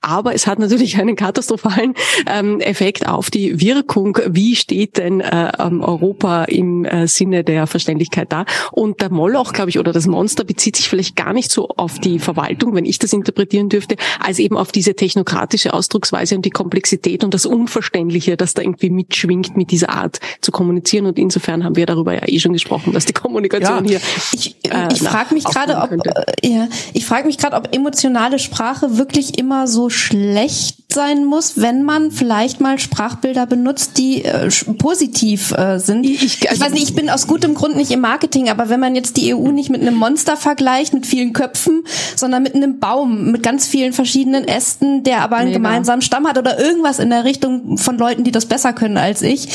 Aber 0.00 0.34
es 0.34 0.46
hat 0.46 0.58
natürlich 0.58 0.98
einen 0.98 1.16
katastrophalen 1.16 1.94
ähm, 2.26 2.60
Effekt 2.60 3.06
auf 3.06 3.30
die 3.30 3.60
Wirkung. 3.60 4.18
Wie 4.26 4.56
steht 4.56 4.96
denn 4.96 5.20
äh, 5.20 5.52
Europa 5.58 6.44
im 6.44 6.84
äh, 6.84 7.06
Sinne 7.06 7.44
der 7.44 7.66
Verständlichkeit 7.66 8.32
da? 8.32 8.46
Und 8.72 9.00
der 9.00 9.10
Moloch, 9.10 9.52
glaube 9.52 9.70
ich, 9.70 9.78
oder 9.78 9.92
das 9.92 10.06
Monster 10.06 10.44
bezieht 10.44 10.76
sich 10.76 10.88
vielleicht 10.88 11.16
gar 11.16 11.32
nicht 11.32 11.50
so 11.50 11.68
auf 11.68 11.98
die 11.98 12.18
Verwaltung, 12.18 12.74
wenn 12.74 12.84
ich 12.84 12.98
das 12.98 13.12
interpretieren 13.12 13.68
dürfte, 13.68 13.96
als 14.20 14.38
eben 14.38 14.56
auf 14.56 14.72
diese 14.72 14.94
technokratische 14.94 15.74
Ausdrucksweise 15.74 16.36
und 16.36 16.44
die 16.46 16.50
Komplexität 16.50 17.24
und 17.24 17.34
das 17.34 17.44
Unverständliche, 17.44 18.36
das 18.36 18.54
da 18.54 18.62
irgendwie 18.62 18.90
mitschwingt 18.90 19.56
mit 19.56 19.70
dieser 19.70 19.90
Art 19.90 20.20
zu 20.40 20.50
kommunizieren. 20.50 21.06
Und 21.06 21.18
insofern 21.18 21.64
haben 21.64 21.76
wir 21.76 21.86
darüber 21.86 22.14
ja 22.14 22.22
eh 22.26 22.38
schon 22.38 22.52
gesprochen, 22.52 22.92
dass 22.92 23.04
die 23.04 23.12
Kommunikation 23.12 23.84
ja. 23.84 23.98
hier. 23.98 24.00
Ich, 24.32 24.56
äh, 24.70 24.88
ich 24.92 25.02
frage 25.02 25.25
mich 25.32 25.44
gerade, 25.44 25.76
ob 25.76 25.92
äh, 25.92 26.48
ja, 26.48 26.68
ich 26.92 27.06
frage 27.06 27.26
mich 27.26 27.38
gerade, 27.38 27.56
ob 27.56 27.74
emotionale 27.74 28.38
Sprache 28.38 28.96
wirklich 28.98 29.38
immer 29.38 29.66
so 29.66 29.90
schlecht 29.90 30.85
sein 30.96 31.26
muss, 31.26 31.60
wenn 31.60 31.82
man 31.82 32.10
vielleicht 32.10 32.60
mal 32.60 32.78
Sprachbilder 32.78 33.46
benutzt, 33.46 33.98
die 33.98 34.24
äh, 34.24 34.48
positiv 34.78 35.52
äh, 35.52 35.78
sind. 35.78 36.04
Ich, 36.04 36.24
ich, 36.24 36.50
also 36.50 36.54
ich 36.54 36.66
weiß 36.66 36.72
nicht, 36.72 36.88
ich 36.88 36.96
bin 36.96 37.10
aus 37.10 37.26
gutem 37.26 37.54
Grund 37.54 37.76
nicht 37.76 37.90
im 37.90 38.00
Marketing, 38.00 38.48
aber 38.48 38.70
wenn 38.70 38.80
man 38.80 38.96
jetzt 38.96 39.18
die 39.18 39.34
EU 39.34 39.52
nicht 39.52 39.68
mit 39.68 39.82
einem 39.82 39.94
Monster 39.94 40.36
vergleicht, 40.36 40.94
mit 40.94 41.06
vielen 41.06 41.34
Köpfen, 41.34 41.84
sondern 42.16 42.42
mit 42.42 42.54
einem 42.54 42.80
Baum, 42.80 43.30
mit 43.30 43.42
ganz 43.42 43.68
vielen 43.68 43.92
verschiedenen 43.92 44.48
Ästen, 44.48 45.04
der 45.04 45.20
aber 45.20 45.36
einen 45.36 45.50
Mega. 45.50 45.58
gemeinsamen 45.58 46.00
Stamm 46.00 46.26
hat 46.26 46.38
oder 46.38 46.58
irgendwas 46.58 46.98
in 46.98 47.10
der 47.10 47.24
Richtung 47.24 47.76
von 47.76 47.98
Leuten, 47.98 48.24
die 48.24 48.32
das 48.32 48.46
besser 48.46 48.72
können 48.72 48.96
als 48.96 49.20
ich, 49.20 49.48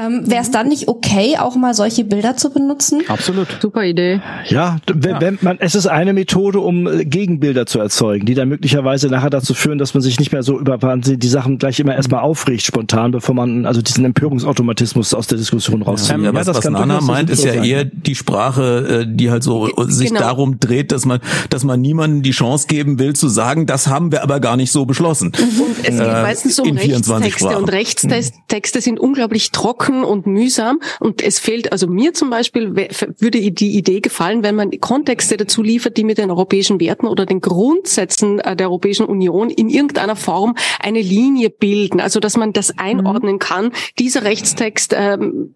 ähm, 0.00 0.22
wäre 0.30 0.40
es 0.40 0.50
dann 0.50 0.68
nicht 0.68 0.88
okay, 0.88 1.36
auch 1.38 1.56
mal 1.56 1.74
solche 1.74 2.04
Bilder 2.04 2.38
zu 2.38 2.50
benutzen? 2.50 3.02
Absolut. 3.08 3.48
Super 3.60 3.84
Idee. 3.84 4.22
Ja, 4.48 4.78
wenn, 4.92 5.20
wenn 5.20 5.38
man, 5.42 5.58
es 5.60 5.74
ist 5.74 5.86
eine 5.86 6.14
Methode, 6.14 6.60
um 6.60 6.86
äh, 6.86 7.04
Gegenbilder 7.04 7.66
zu 7.66 7.80
erzeugen, 7.80 8.24
die 8.24 8.34
dann 8.34 8.48
möglicherweise 8.48 9.08
nachher 9.08 9.30
dazu 9.30 9.52
führen, 9.52 9.76
dass 9.76 9.92
man 9.92 10.02
sich 10.02 10.18
nicht 10.18 10.32
mehr 10.32 10.42
so 10.42 10.58
über 10.58 10.78
die 10.96 11.28
Sachen 11.28 11.58
gleich 11.58 11.80
immer 11.80 11.94
erstmal 11.94 12.20
aufregt 12.20 12.62
spontan, 12.62 13.10
bevor 13.10 13.34
man 13.34 13.66
also 13.66 13.82
diesen 13.82 14.04
Empörungsautomatismus 14.04 15.14
aus 15.14 15.26
der 15.26 15.38
Diskussion 15.38 15.82
rauszieht. 15.82 16.16
Ja, 16.16 16.24
ja, 16.24 16.34
was, 16.34 16.46
was 16.46 16.64
Nana 16.64 17.00
meint, 17.00 17.30
ist 17.30 17.44
ja 17.44 17.54
sein. 17.54 17.64
eher 17.64 17.84
die 17.84 18.14
Sprache, 18.14 19.04
äh, 19.04 19.06
die 19.08 19.30
halt 19.30 19.42
so 19.42 19.68
sich 19.86 20.08
genau. 20.08 20.20
darum 20.20 20.60
dreht, 20.60 20.92
dass 20.92 21.04
man, 21.04 21.20
dass 21.50 21.64
man 21.64 21.80
niemandem 21.80 22.22
die 22.22 22.30
Chance 22.30 22.66
geben 22.66 22.98
will 22.98 23.14
zu 23.14 23.28
sagen, 23.28 23.66
das 23.66 23.88
haben 23.88 24.12
wir 24.12 24.22
aber 24.22 24.40
gar 24.40 24.56
nicht 24.56 24.72
so 24.72 24.86
beschlossen. 24.86 25.32
Und 25.36 25.78
es 25.82 25.96
geht 25.96 26.00
äh, 26.00 26.22
meistens 26.22 26.58
um 26.58 26.76
Rechtstexte 26.76 27.58
und 27.58 27.72
Rechtstexte 27.72 28.80
sind 28.80 29.00
unglaublich 29.00 29.52
trocken 29.52 30.04
und 30.04 30.26
mühsam 30.26 30.80
und 31.00 31.22
es 31.22 31.38
fehlt, 31.38 31.72
also 31.72 31.86
mir 31.86 32.14
zum 32.14 32.30
Beispiel 32.30 32.74
würde 33.18 33.50
die 33.50 33.76
Idee 33.76 34.00
gefallen, 34.00 34.42
wenn 34.42 34.54
man 34.54 34.70
Kontexte 34.80 35.36
dazu 35.36 35.62
liefert, 35.62 35.96
die 35.96 36.04
mit 36.04 36.18
den 36.18 36.30
europäischen 36.30 36.80
Werten 36.80 37.06
oder 37.06 37.26
den 37.26 37.40
Grundsätzen 37.40 38.38
äh, 38.40 38.56
der 38.56 38.68
Europäischen 38.68 39.06
Union 39.06 39.50
in 39.50 39.68
irgendeiner 39.68 40.16
Form 40.16 40.54
eine 40.80 41.00
Linie 41.00 41.50
bilden, 41.50 42.00
also 42.00 42.20
dass 42.20 42.36
man 42.36 42.52
das 42.52 42.78
einordnen 42.78 43.38
kann. 43.38 43.72
Dieser 43.98 44.24
Rechtstext 44.24 44.94
ähm, 44.96 45.52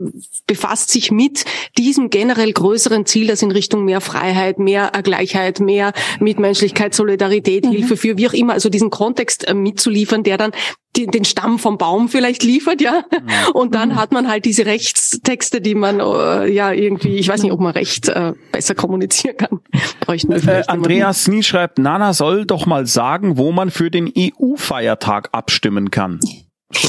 befasst 0.47 0.90
sich 0.90 1.10
mit 1.10 1.44
diesem 1.78 2.10
generell 2.10 2.52
größeren 2.52 3.06
Ziel, 3.06 3.26
das 3.26 3.42
in 3.42 3.51
Richtung 3.51 3.84
mehr 3.84 4.01
Freiheit, 4.01 4.59
mehr 4.59 4.90
Gleichheit, 5.02 5.60
mehr 5.60 5.92
Mitmenschlichkeit, 6.20 6.94
Solidarität, 6.94 7.64
mhm. 7.64 7.70
Hilfe 7.70 7.97
für 7.97 8.18
wie 8.18 8.28
auch 8.28 8.32
immer, 8.32 8.55
also 8.55 8.68
diesen 8.68 8.90
Kontext 8.90 9.47
äh, 9.47 9.55
mitzuliefern, 9.55 10.22
der 10.22 10.38
dann 10.38 10.52
die, 10.96 11.06
den 11.06 11.24
Stamm 11.24 11.58
vom 11.58 11.78
Baum 11.78 12.08
vielleicht 12.08 12.42
liefert, 12.42 12.80
ja. 12.80 13.04
Mhm. 13.10 13.52
Und 13.54 13.74
dann 13.74 13.96
hat 13.96 14.12
man 14.12 14.28
halt 14.28 14.44
diese 14.44 14.66
Rechtstexte, 14.66 15.60
die 15.60 15.74
man 15.74 16.00
äh, 16.00 16.50
ja 16.50 16.72
irgendwie, 16.72 17.16
ich 17.16 17.28
weiß 17.28 17.42
nicht, 17.42 17.52
ob 17.52 17.60
man 17.60 17.72
Recht 17.72 18.08
äh, 18.08 18.32
besser 18.52 18.74
kommunizieren 18.74 19.36
kann. 19.36 19.60
Bräuchten 20.00 20.30
wir 20.30 20.52
äh, 20.52 20.62
Andreas 20.66 21.28
Nie 21.28 21.42
schreibt, 21.42 21.78
Nana 21.78 22.12
soll 22.12 22.44
doch 22.44 22.66
mal 22.66 22.86
sagen, 22.86 23.38
wo 23.38 23.52
man 23.52 23.70
für 23.70 23.90
den 23.90 24.12
EU-Feiertag 24.16 25.28
abstimmen 25.32 25.90
kann. 25.90 26.18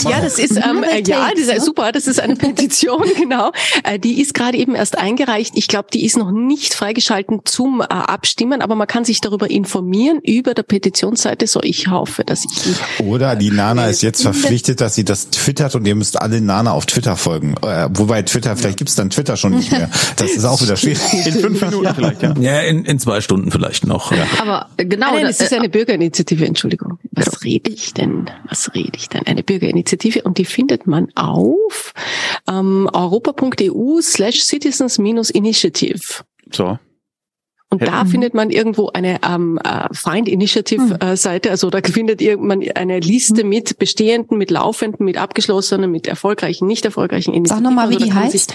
Ja, 0.04 0.22
das 0.22 0.38
ist 0.38 0.58
ähm, 0.58 0.84
äh, 0.84 1.02
ja, 1.02 1.32
das 1.36 1.58
ist 1.58 1.66
super. 1.66 1.92
Das 1.92 2.06
ist 2.06 2.20
eine 2.20 2.36
Petition, 2.36 3.04
genau. 3.18 3.52
Äh, 3.84 3.98
die 3.98 4.22
ist 4.22 4.36
gerade 4.36 4.58
eben 4.58 4.76
erst 4.76 4.98
eingereicht. 4.98 5.54
Ich 5.56 5.68
glaube, 5.68 5.88
die 5.92 6.06
ist 6.06 6.18
noch 6.18 6.32
nicht 6.32 6.76
freigeschalten 6.76 7.42
zum 7.46 7.82
äh, 7.82 7.86
Abstimmen, 7.86 8.62
aber 8.62 8.76
man 8.76 8.88
kann 8.88 9.06
sich 9.06 9.22
darüber 9.22 9.50
informieren 9.50 10.20
über 10.24 10.54
der 10.54 10.64
Petitionsseite. 10.64 11.48
So, 11.48 11.62
ich 11.64 11.88
hoffe, 11.88 12.24
dass 12.24 12.46
ich. 12.46 13.06
Oder 13.06 13.36
die 13.36 13.50
Nana 13.50 13.88
ist 13.88 14.04
jetzt 14.04 14.22
verpflichtet, 14.22 14.82
dass 14.82 14.94
sie 14.94 15.04
das 15.04 15.32
twittert 15.32 15.74
und 15.74 15.88
ihr 15.88 15.96
müsst 15.96 16.22
alle 16.22 16.42
Nana 16.42 16.74
auf 16.74 16.86
Twitter 16.86 17.16
folgen. 17.16 17.56
Äh, 17.64 17.90
wobei 17.92 18.22
Twitter, 18.22 18.56
vielleicht 18.56 18.78
gibt's 18.78 18.96
dann 18.96 19.10
Twitter 19.10 19.36
schon 19.36 19.56
nicht 19.56 19.72
mehr. 19.72 19.90
Das 20.18 20.32
ist 20.32 20.46
auch 20.46 20.62
wieder 20.62 20.78
schwierig. 20.78 21.02
In 21.26 21.34
fünf 21.34 21.62
Minuten 21.62 21.86
ja. 21.86 21.94
vielleicht, 21.94 22.22
ja. 22.22 22.34
Ja, 22.40 22.60
in, 22.60 22.86
in 22.86 23.00
zwei 23.00 23.22
Stunden 23.22 23.52
vielleicht 23.52 23.86
noch. 23.88 24.12
Ja. 24.12 24.26
Aber 24.40 24.68
genau. 24.78 25.14
Nein, 25.14 25.26
es 25.26 25.40
ist 25.40 25.54
eine 25.54 25.70
Bürgerinitiative. 25.70 26.46
Entschuldigung. 26.46 27.00
Was 27.12 27.44
rede 27.44 27.72
ich 27.72 27.94
denn? 27.94 28.30
Was 28.48 28.74
rede 28.74 28.92
ich 28.96 29.10
denn? 29.10 29.26
Eine 29.26 29.44
Bürgerinitiative. 29.44 29.71
Initiative 29.72 30.22
und 30.24 30.38
die 30.38 30.46
findet 30.46 30.88
man 30.88 31.08
auf 31.16 31.94
ähm, 32.48 32.90
europa.eu 32.92 34.02
slash 34.02 34.44
citizens-initiative. 34.44 36.24
So. 36.52 36.78
Und 37.72 37.82
da 37.84 38.04
findet 38.04 38.34
man 38.34 38.50
irgendwo 38.50 38.90
eine 38.90 39.22
ähm, 39.24 39.58
äh, 39.64 39.88
Find 39.94 40.28
Initiative 40.28 41.00
äh, 41.00 41.16
Seite, 41.16 41.52
also 41.52 41.70
da 41.70 41.80
findet 41.82 42.22
man 42.38 42.62
eine 42.76 43.00
Liste 43.00 43.46
mit 43.46 43.80
bestehenden, 43.80 44.38
mit 44.38 44.52
laufenden, 44.52 45.06
mit 45.06 45.18
abgeschlossenen, 45.18 45.90
mit 45.90 46.06
erfolgreichen, 46.06 46.68
nicht 46.68 46.84
erfolgreichen 46.84 47.34
Initiativen. 47.34 47.64
Sag 47.64 47.70
nochmal, 47.70 47.90
wie 47.90 47.96
also, 47.96 48.06
die 48.08 48.14
heißt. 48.14 48.54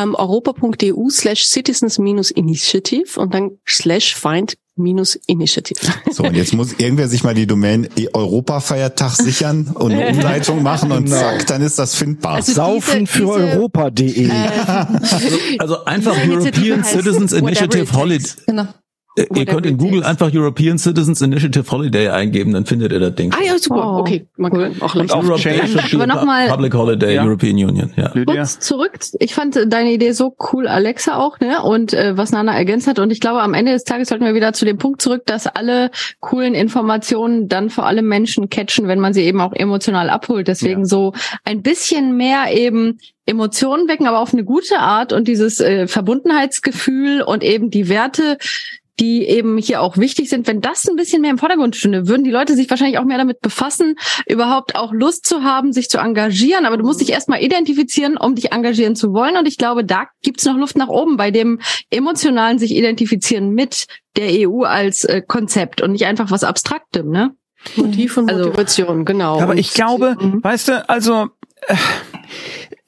ähm, 0.00 0.14
europa.eu 0.14 1.08
slash 1.10 1.46
citizens-initiative 1.46 3.18
und 3.18 3.34
dann 3.34 3.58
slash 3.66 4.14
find 4.14 4.54
minus 4.76 5.16
Initiative. 5.26 5.80
So, 6.10 6.24
und 6.24 6.34
jetzt 6.34 6.54
muss 6.54 6.72
irgendwer 6.74 7.08
sich 7.08 7.24
mal 7.24 7.34
die 7.34 7.46
Domain 7.46 7.88
Europa-Feiertag 8.12 9.12
sichern 9.12 9.72
und 9.74 9.92
eine 9.92 10.08
Umleitung 10.08 10.62
machen 10.62 10.92
und 10.92 11.04
genau. 11.04 11.16
zack, 11.16 11.46
dann 11.46 11.62
ist 11.62 11.78
das 11.78 11.94
findbar. 11.94 12.34
Also 12.34 12.52
Saufen 12.52 13.06
für 13.06 13.28
Europa.de. 13.28 14.28
Äh, 14.28 14.30
also, 14.30 15.38
also 15.58 15.84
einfach 15.84 16.16
European 16.26 16.84
Citizens 16.84 17.32
Initiative 17.32 17.92
Holiday. 17.92 18.30
Genau. 18.46 18.66
Äh, 19.16 19.26
ihr 19.34 19.46
könnt 19.46 19.66
in 19.66 19.78
Google 19.78 20.02
einfach 20.02 20.30
European 20.32 20.78
Citizens 20.78 21.22
Initiative 21.22 21.70
Holiday 21.70 22.08
eingeben, 22.08 22.52
dann 22.52 22.66
findet 22.66 22.92
ihr 22.92 23.00
das 23.00 23.14
Ding. 23.14 23.32
Ah 23.32 23.42
ja, 23.44 23.58
super. 23.58 23.96
Oh. 23.96 24.00
Okay, 24.00 24.26
man 24.36 24.50
kann 24.50 24.76
auch 24.80 24.94
leicht 24.94 25.12
Aber 25.12 26.06
nochmal 26.06 26.48
Public 26.48 26.74
Holiday, 26.74 27.14
ja. 27.14 27.24
European 27.24 27.54
Union. 27.56 27.92
Ja. 27.96 28.12
Kurz 28.24 28.58
zurück. 28.58 28.98
Ich 29.20 29.34
fand 29.34 29.56
deine 29.68 29.92
Idee 29.92 30.12
so 30.12 30.34
cool, 30.52 30.66
Alexa 30.66 31.16
auch, 31.16 31.38
ne? 31.38 31.62
Und 31.62 31.94
äh, 31.94 32.16
was 32.16 32.32
Nana 32.32 32.56
ergänzt 32.56 32.86
hat. 32.86 32.98
Und 32.98 33.10
ich 33.10 33.20
glaube, 33.20 33.40
am 33.42 33.54
Ende 33.54 33.72
des 33.72 33.84
Tages 33.84 34.08
sollten 34.08 34.24
wir 34.24 34.34
wieder 34.34 34.52
zu 34.52 34.64
dem 34.64 34.78
Punkt 34.78 35.00
zurück, 35.00 35.22
dass 35.26 35.46
alle 35.46 35.90
coolen 36.20 36.54
Informationen 36.54 37.48
dann 37.48 37.70
vor 37.70 37.86
allem 37.86 38.08
Menschen 38.08 38.48
catchen, 38.50 38.88
wenn 38.88 38.98
man 38.98 39.14
sie 39.14 39.22
eben 39.22 39.40
auch 39.40 39.52
emotional 39.52 40.10
abholt. 40.10 40.48
Deswegen 40.48 40.80
ja. 40.80 40.86
so 40.86 41.12
ein 41.44 41.62
bisschen 41.62 42.16
mehr 42.16 42.46
eben 42.52 42.98
Emotionen 43.26 43.88
wecken, 43.88 44.06
aber 44.06 44.18
auf 44.18 44.32
eine 44.32 44.44
gute 44.44 44.78
Art 44.78 45.12
und 45.12 45.28
dieses 45.28 45.60
äh, 45.60 45.86
Verbundenheitsgefühl 45.86 47.22
und 47.22 47.42
eben 47.42 47.70
die 47.70 47.88
Werte, 47.88 48.38
die 49.00 49.26
eben 49.26 49.58
hier 49.58 49.80
auch 49.80 49.96
wichtig 49.96 50.28
sind. 50.28 50.46
Wenn 50.46 50.60
das 50.60 50.88
ein 50.88 50.96
bisschen 50.96 51.22
mehr 51.22 51.30
im 51.30 51.38
Vordergrund 51.38 51.74
stünde, 51.76 52.06
würden 52.06 52.24
die 52.24 52.30
Leute 52.30 52.54
sich 52.54 52.70
wahrscheinlich 52.70 52.98
auch 52.98 53.04
mehr 53.04 53.18
damit 53.18 53.40
befassen, 53.40 53.96
überhaupt 54.26 54.76
auch 54.76 54.92
Lust 54.92 55.26
zu 55.26 55.42
haben, 55.42 55.72
sich 55.72 55.88
zu 55.88 55.98
engagieren. 55.98 56.64
Aber 56.64 56.76
du 56.76 56.84
musst 56.84 57.00
dich 57.00 57.10
erstmal 57.10 57.42
identifizieren, 57.42 58.16
um 58.16 58.34
dich 58.34 58.52
engagieren 58.52 58.94
zu 58.94 59.12
wollen. 59.12 59.36
Und 59.36 59.46
ich 59.46 59.58
glaube, 59.58 59.84
da 59.84 60.06
gibt's 60.22 60.44
noch 60.44 60.56
Luft 60.56 60.76
nach 60.76 60.88
oben 60.88 61.16
bei 61.16 61.30
dem 61.30 61.60
emotionalen 61.90 62.58
sich 62.58 62.74
identifizieren 62.74 63.50
mit 63.50 63.86
der 64.16 64.48
EU 64.48 64.62
als 64.62 65.04
äh, 65.04 65.22
Konzept 65.26 65.82
und 65.82 65.92
nicht 65.92 66.06
einfach 66.06 66.30
was 66.30 66.44
Abstraktem, 66.44 67.10
ne? 67.10 67.34
Motiv 67.76 68.16
und 68.16 68.30
also, 68.30 68.44
Motivation, 68.44 69.04
genau. 69.04 69.40
Aber 69.40 69.56
ich 69.56 69.72
glaube, 69.72 70.16
mhm. 70.20 70.44
weißt 70.44 70.68
du, 70.68 70.88
also 70.88 71.28
äh, 71.66 71.74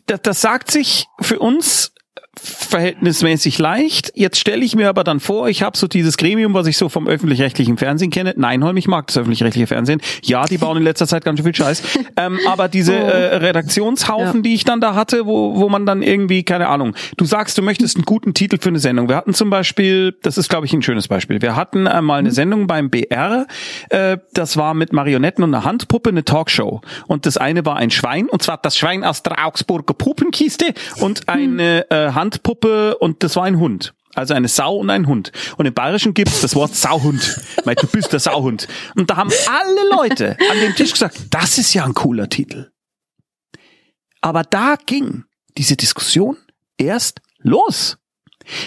das, 0.07 0.23
das 0.23 0.41
sagt 0.41 0.71
sich 0.71 1.07
für 1.21 1.39
uns 1.39 1.93
verhältnismäßig 2.41 3.59
leicht. 3.59 4.13
Jetzt 4.15 4.39
stelle 4.39 4.65
ich 4.65 4.77
mir 4.77 4.89
aber 4.89 5.05
dann 5.05 5.21
vor, 5.21 5.49
ich 5.49 5.63
habe 5.63 5.77
so 5.77 5.87
dieses 5.87 6.17
Gremium, 6.17 6.55
was 6.55 6.67
ich 6.67 6.77
so 6.77 6.89
vom 6.89 7.09
öffentlich-rechtlichen 7.09 7.79
Fernsehen 7.79 8.11
kenne. 8.11 8.35
Nein, 8.37 8.63
Holm, 8.63 8.77
ich 8.77 8.89
mag 8.89 9.07
das 9.07 9.17
öffentlich-rechtliche 9.19 9.67
Fernsehen. 9.67 10.01
Ja, 10.23 10.45
die 10.45 10.59
bauen 10.59 10.77
in 10.77 10.83
letzter 10.83 11.07
Zeit 11.07 11.25
ganz 11.25 11.39
schön 11.39 11.45
viel 11.45 11.55
Scheiß. 11.55 11.83
ähm, 12.17 12.39
aber 12.47 12.69
diese 12.69 12.93
oh. 12.93 13.09
äh, 13.09 13.37
Redaktionshaufen, 13.37 14.37
ja. 14.37 14.43
die 14.43 14.55
ich 14.55 14.65
dann 14.65 14.81
da 14.81 14.95
hatte, 14.95 15.27
wo, 15.27 15.57
wo 15.57 15.69
man 15.69 15.87
dann 15.87 16.03
irgendwie, 16.03 16.43
keine 16.43 16.69
Ahnung, 16.69 16.95
du 17.17 17.25
sagst, 17.25 17.57
du 17.57 17.63
möchtest 17.63 17.97
einen 17.97 18.05
guten 18.05 18.35
Titel 18.35 18.59
für 18.61 18.69
eine 18.69 18.79
Sendung. 18.79 19.09
Wir 19.09 19.17
hatten 19.17 19.33
zum 19.33 19.49
Beispiel, 19.49 20.15
das 20.23 20.37
ist, 20.37 20.49
glaube 20.49 20.67
ich, 20.67 20.73
ein 20.73 20.83
schönes 20.83 21.09
Beispiel. 21.09 21.41
Wir 21.41 21.57
hatten 21.57 21.87
einmal 21.87 22.19
eine 22.19 22.29
mhm. 22.29 22.35
Sendung 22.35 22.67
beim 22.67 22.91
BR, 22.91 23.47
äh, 23.89 24.19
das 24.35 24.57
war 24.57 24.75
mit 24.75 24.93
Marionetten 24.93 25.43
und 25.43 25.55
einer 25.55 25.65
Handpuppe, 25.65 26.11
eine 26.11 26.25
Talkshow. 26.25 26.83
Und 27.07 27.27
das 27.27 27.37
eine 27.39 27.65
war 27.65 27.77
ein 27.77 27.91
Schwein, 27.91 28.29
und 28.29 28.43
zwar 28.43 28.59
das 28.59 28.77
Schwein 28.77 29.05
aus 29.05 29.23
der 29.23 29.45
Augsburger 29.45 29.95
Puppenkiste 29.95 30.75
und 31.01 31.21
hm. 31.21 31.25
eine 31.29 31.91
äh, 31.91 32.13
Hand 32.13 32.26
Handpuppe 32.27 32.97
und 32.99 33.23
das 33.23 33.37
war 33.37 33.45
ein 33.45 33.59
Hund. 33.59 33.95
Also 34.15 34.35
eine 34.35 34.49
Sau 34.49 34.77
und 34.77 34.91
ein 34.91 35.07
Hund. 35.07 35.31
Und 35.59 35.67
im 35.67 35.75
Bayerischen 35.75 36.15
gibt's 36.15 36.41
das 36.41 36.55
Wort 36.55 36.75
Sauhund. 36.75 37.39
Weil 37.65 37.75
du 37.75 37.87
bist 37.87 38.13
der 38.13 38.21
Sauhund. 38.21 38.67
Und 38.95 39.11
da 39.11 39.17
haben 39.17 39.31
alle 39.49 39.91
Leute 39.91 40.37
an 40.51 40.59
dem 40.61 40.75
Tisch 40.75 40.93
gesagt, 40.93 41.19
das 41.31 41.59
ist 41.59 41.75
ja 41.75 41.85
ein 41.85 41.95
cooler 41.95 42.29
Titel. 42.29 42.71
Aber 44.23 44.43
da 44.43 44.77
ging 44.87 45.25
diese 45.59 45.77
Diskussion 45.77 46.37
erst 46.79 47.21
los. 47.39 47.99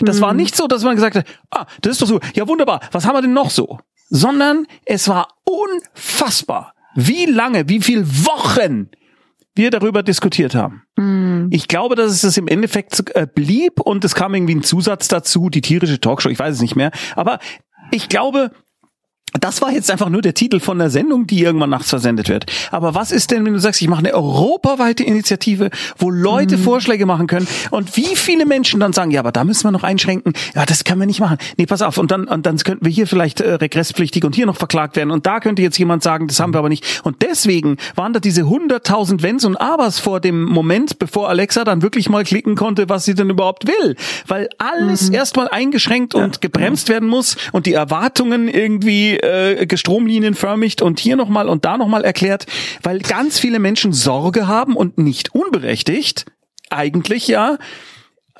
Das 0.01 0.21
war 0.21 0.33
nicht 0.33 0.55
so, 0.55 0.67
dass 0.67 0.83
man 0.83 0.95
gesagt 0.95 1.15
hat, 1.15 1.25
ah, 1.51 1.65
das 1.81 1.93
ist 1.93 2.01
doch 2.01 2.07
so, 2.07 2.19
ja 2.35 2.47
wunderbar, 2.47 2.81
was 2.91 3.05
haben 3.05 3.15
wir 3.15 3.21
denn 3.21 3.33
noch 3.33 3.49
so? 3.49 3.79
Sondern 4.09 4.67
es 4.85 5.07
war 5.07 5.29
unfassbar, 5.45 6.73
wie 6.95 7.25
lange, 7.25 7.69
wie 7.69 7.81
viel 7.81 8.05
Wochen 8.25 8.89
wir 9.59 9.69
darüber 9.71 10.01
diskutiert 10.01 10.55
haben. 10.55 10.83
Ich 11.51 11.67
glaube, 11.67 11.95
dass 11.95 12.11
es 12.11 12.21
das 12.21 12.37
im 12.37 12.47
Endeffekt 12.47 13.15
äh, 13.15 13.27
blieb 13.27 13.79
und 13.81 14.03
es 14.05 14.15
kam 14.15 14.33
irgendwie 14.33 14.55
ein 14.55 14.63
Zusatz 14.63 15.07
dazu, 15.07 15.49
die 15.49 15.61
tierische 15.61 15.99
Talkshow, 15.99 16.29
ich 16.29 16.39
weiß 16.39 16.55
es 16.55 16.61
nicht 16.61 16.75
mehr. 16.75 16.91
Aber 17.15 17.39
ich 17.91 18.09
glaube, 18.09 18.51
das 19.39 19.61
war 19.61 19.71
jetzt 19.71 19.91
einfach 19.91 20.09
nur 20.09 20.21
der 20.21 20.33
Titel 20.33 20.59
von 20.59 20.79
der 20.79 20.89
Sendung, 20.89 21.27
die 21.27 21.43
irgendwann 21.43 21.69
nachts 21.69 21.89
versendet 21.89 22.29
wird. 22.29 22.45
Aber 22.71 22.95
was 22.95 23.11
ist 23.11 23.31
denn, 23.31 23.45
wenn 23.45 23.53
du 23.53 23.59
sagst, 23.59 23.81
ich 23.81 23.87
mache 23.87 23.99
eine 23.99 24.13
europaweite 24.13 25.03
Initiative, 25.03 25.69
wo 25.97 26.09
Leute 26.09 26.57
mhm. 26.57 26.63
Vorschläge 26.63 27.05
machen 27.05 27.27
können 27.27 27.47
und 27.71 27.95
wie 27.95 28.15
viele 28.15 28.45
Menschen 28.45 28.79
dann 28.79 28.93
sagen, 28.93 29.11
ja, 29.11 29.19
aber 29.19 29.31
da 29.31 29.43
müssen 29.43 29.65
wir 29.65 29.71
noch 29.71 29.83
einschränken. 29.83 30.33
Ja, 30.55 30.65
das 30.65 30.83
können 30.83 30.99
wir 30.99 31.07
nicht 31.07 31.19
machen. 31.19 31.37
Nee, 31.57 31.65
pass 31.65 31.81
auf. 31.81 31.97
Und 31.97 32.11
dann, 32.11 32.25
und 32.25 32.45
dann 32.45 32.57
könnten 32.57 32.85
wir 32.85 32.91
hier 32.91 33.07
vielleicht 33.07 33.41
äh, 33.41 33.53
regresspflichtig 33.53 34.23
und 34.23 34.35
hier 34.35 34.45
noch 34.45 34.57
verklagt 34.57 34.95
werden. 34.95 35.11
Und 35.11 35.25
da 35.25 35.39
könnte 35.39 35.61
jetzt 35.61 35.77
jemand 35.77 36.03
sagen, 36.03 36.27
das 36.27 36.39
haben 36.39 36.53
wir 36.53 36.59
aber 36.59 36.69
nicht. 36.69 37.01
Und 37.03 37.21
deswegen 37.21 37.77
waren 37.95 38.13
da 38.13 38.19
diese 38.19 38.43
100.000 38.43 39.21
Wenns 39.21 39.45
und 39.45 39.57
Abers 39.57 39.99
vor 39.99 40.19
dem 40.19 40.45
Moment, 40.45 40.99
bevor 40.99 41.29
Alexa 41.29 41.63
dann 41.63 41.81
wirklich 41.81 42.09
mal 42.09 42.23
klicken 42.23 42.55
konnte, 42.55 42.89
was 42.89 43.05
sie 43.05 43.13
denn 43.13 43.29
überhaupt 43.29 43.67
will. 43.67 43.95
Weil 44.27 44.49
alles 44.57 45.09
mhm. 45.09 45.15
erstmal 45.15 45.47
eingeschränkt 45.49 46.15
und 46.15 46.35
ja. 46.35 46.39
gebremst 46.41 46.89
werden 46.89 47.07
muss 47.07 47.37
und 47.51 47.65
die 47.65 47.73
Erwartungen 47.73 48.47
irgendwie 48.47 49.18
äh, 49.23 49.65
gestromlinienförmigt 49.65 50.81
und 50.81 50.99
hier 50.99 51.15
nochmal 51.15 51.49
und 51.49 51.65
da 51.65 51.77
nochmal 51.77 52.03
erklärt, 52.03 52.45
weil 52.83 52.99
ganz 52.99 53.39
viele 53.39 53.59
Menschen 53.59 53.93
Sorge 53.93 54.47
haben 54.47 54.75
und 54.75 54.97
nicht 54.97 55.33
unberechtigt, 55.33 56.25
eigentlich 56.69 57.27
ja, 57.27 57.57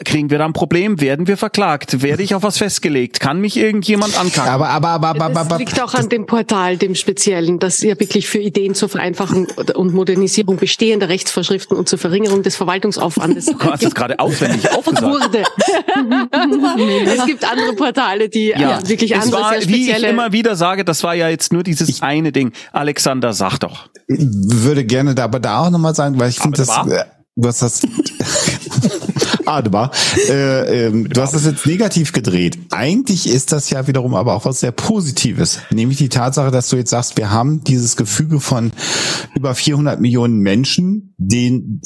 kriegen 0.05 0.29
wir 0.29 0.37
da 0.37 0.45
ein 0.45 0.53
Problem? 0.53 1.01
Werden 1.01 1.27
wir 1.27 1.37
verklagt? 1.37 2.01
Werde 2.01 2.23
ich 2.23 2.35
auf 2.35 2.43
was 2.43 2.57
festgelegt? 2.57 3.19
Kann 3.19 3.41
mich 3.41 3.57
irgendjemand 3.57 4.19
ankacken? 4.19 4.49
Aber, 4.49 4.69
aber, 4.69 4.89
aber, 4.89 5.09
aber, 5.09 5.25
aber, 5.25 5.43
das 5.43 5.59
liegt 5.59 5.81
auch 5.81 5.93
an 5.93 6.09
dem 6.09 6.25
Portal, 6.25 6.77
dem 6.77 6.95
Speziellen, 6.95 7.59
das 7.59 7.81
ja 7.81 7.99
wirklich 7.99 8.27
für 8.27 8.39
Ideen 8.39 8.75
zur 8.75 8.89
Vereinfachung 8.89 9.47
und 9.75 9.93
Modernisierung 9.93 10.57
bestehender 10.57 11.09
Rechtsvorschriften 11.09 11.77
und 11.77 11.89
zur 11.89 11.99
Verringerung 11.99 12.43
des 12.43 12.55
Verwaltungsaufwandes. 12.55 13.45
Du 13.47 13.59
hast 13.59 13.83
das 13.83 13.95
gerade 13.95 14.19
auswendig 14.19 14.71
aufgesagt. 14.77 15.03
Wurde. 15.03 15.43
es 17.05 17.25
gibt 17.25 17.49
andere 17.49 17.73
Portale, 17.73 18.29
die 18.29 18.49
ja. 18.49 18.87
wirklich 18.87 19.15
andere, 19.15 19.41
war, 19.41 19.49
sehr 19.51 19.61
spezielle... 19.61 20.01
Wie 20.01 20.05
ich 20.05 20.09
immer 20.09 20.31
wieder 20.31 20.55
sage, 20.55 20.85
das 20.85 21.03
war 21.03 21.15
ja 21.15 21.29
jetzt 21.29 21.51
nur 21.53 21.63
dieses 21.63 21.89
ich, 21.89 22.03
eine 22.03 22.31
Ding. 22.31 22.51
Alexander, 22.71 23.33
sag 23.33 23.59
doch. 23.59 23.89
Ich 24.07 24.19
würde 24.21 24.85
gerne 24.85 25.15
da 25.15 25.25
aber 25.25 25.39
da 25.39 25.59
auch 25.59 25.69
nochmal 25.69 25.95
sagen, 25.95 26.19
weil 26.19 26.29
ich 26.29 26.39
finde 26.39 26.57
das... 26.57 26.69
Äh, 26.69 27.05
du 27.35 27.47
hast 27.47 27.61
das 27.61 27.81
Äh, 30.29 30.87
ähm, 30.87 31.09
du 31.09 31.21
hast 31.21 31.33
das 31.33 31.45
jetzt 31.45 31.65
negativ 31.65 32.11
gedreht. 32.11 32.57
Eigentlich 32.71 33.27
ist 33.27 33.51
das 33.51 33.69
ja 33.69 33.87
wiederum 33.87 34.15
aber 34.15 34.35
auch 34.35 34.45
was 34.45 34.59
sehr 34.59 34.71
Positives. 34.71 35.59
Nämlich 35.71 35.97
die 35.97 36.09
Tatsache, 36.09 36.51
dass 36.51 36.69
du 36.69 36.77
jetzt 36.77 36.89
sagst, 36.89 37.17
wir 37.17 37.31
haben 37.31 37.63
dieses 37.63 37.95
Gefüge 37.95 38.39
von 38.39 38.71
über 39.35 39.55
400 39.55 39.99
Millionen 39.99 40.39
Menschen, 40.39 41.13
den 41.17 41.81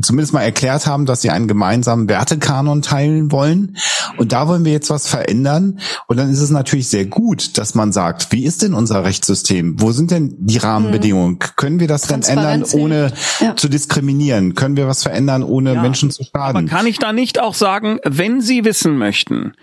zumindest 0.00 0.32
mal 0.32 0.42
erklärt 0.42 0.86
haben, 0.86 1.06
dass 1.06 1.22
sie 1.22 1.30
einen 1.30 1.46
gemeinsamen 1.46 2.08
Wertekanon 2.08 2.82
teilen 2.82 3.30
wollen. 3.30 3.76
Und 4.16 4.32
da 4.32 4.48
wollen 4.48 4.64
wir 4.64 4.72
jetzt 4.72 4.90
was 4.90 5.06
verändern. 5.06 5.78
Und 6.08 6.16
dann 6.16 6.30
ist 6.30 6.40
es 6.40 6.50
natürlich 6.50 6.88
sehr 6.88 7.06
gut, 7.06 7.58
dass 7.58 7.74
man 7.74 7.92
sagt, 7.92 8.32
wie 8.32 8.44
ist 8.44 8.62
denn 8.62 8.74
unser 8.74 9.04
Rechtssystem? 9.04 9.80
Wo 9.80 9.92
sind 9.92 10.10
denn 10.10 10.34
die 10.38 10.58
Rahmenbedingungen? 10.58 11.38
Können 11.38 11.78
wir 11.78 11.86
das 11.86 12.02
denn 12.02 12.22
ändern, 12.22 12.64
ohne 12.72 13.12
ja. 13.40 13.54
zu 13.54 13.68
diskriminieren? 13.68 14.54
Können 14.54 14.76
wir 14.76 14.88
was 14.88 15.04
verändern, 15.04 15.44
ohne 15.44 15.74
ja. 15.74 15.82
Menschen 15.82 16.10
zu 16.10 16.24
schaden? 16.24 16.66
Ich 16.94 17.00
da 17.00 17.12
nicht 17.12 17.40
auch 17.40 17.54
sagen, 17.54 17.98
wenn 18.04 18.40
Sie 18.40 18.64
wissen 18.64 18.96
möchten, 18.96 19.54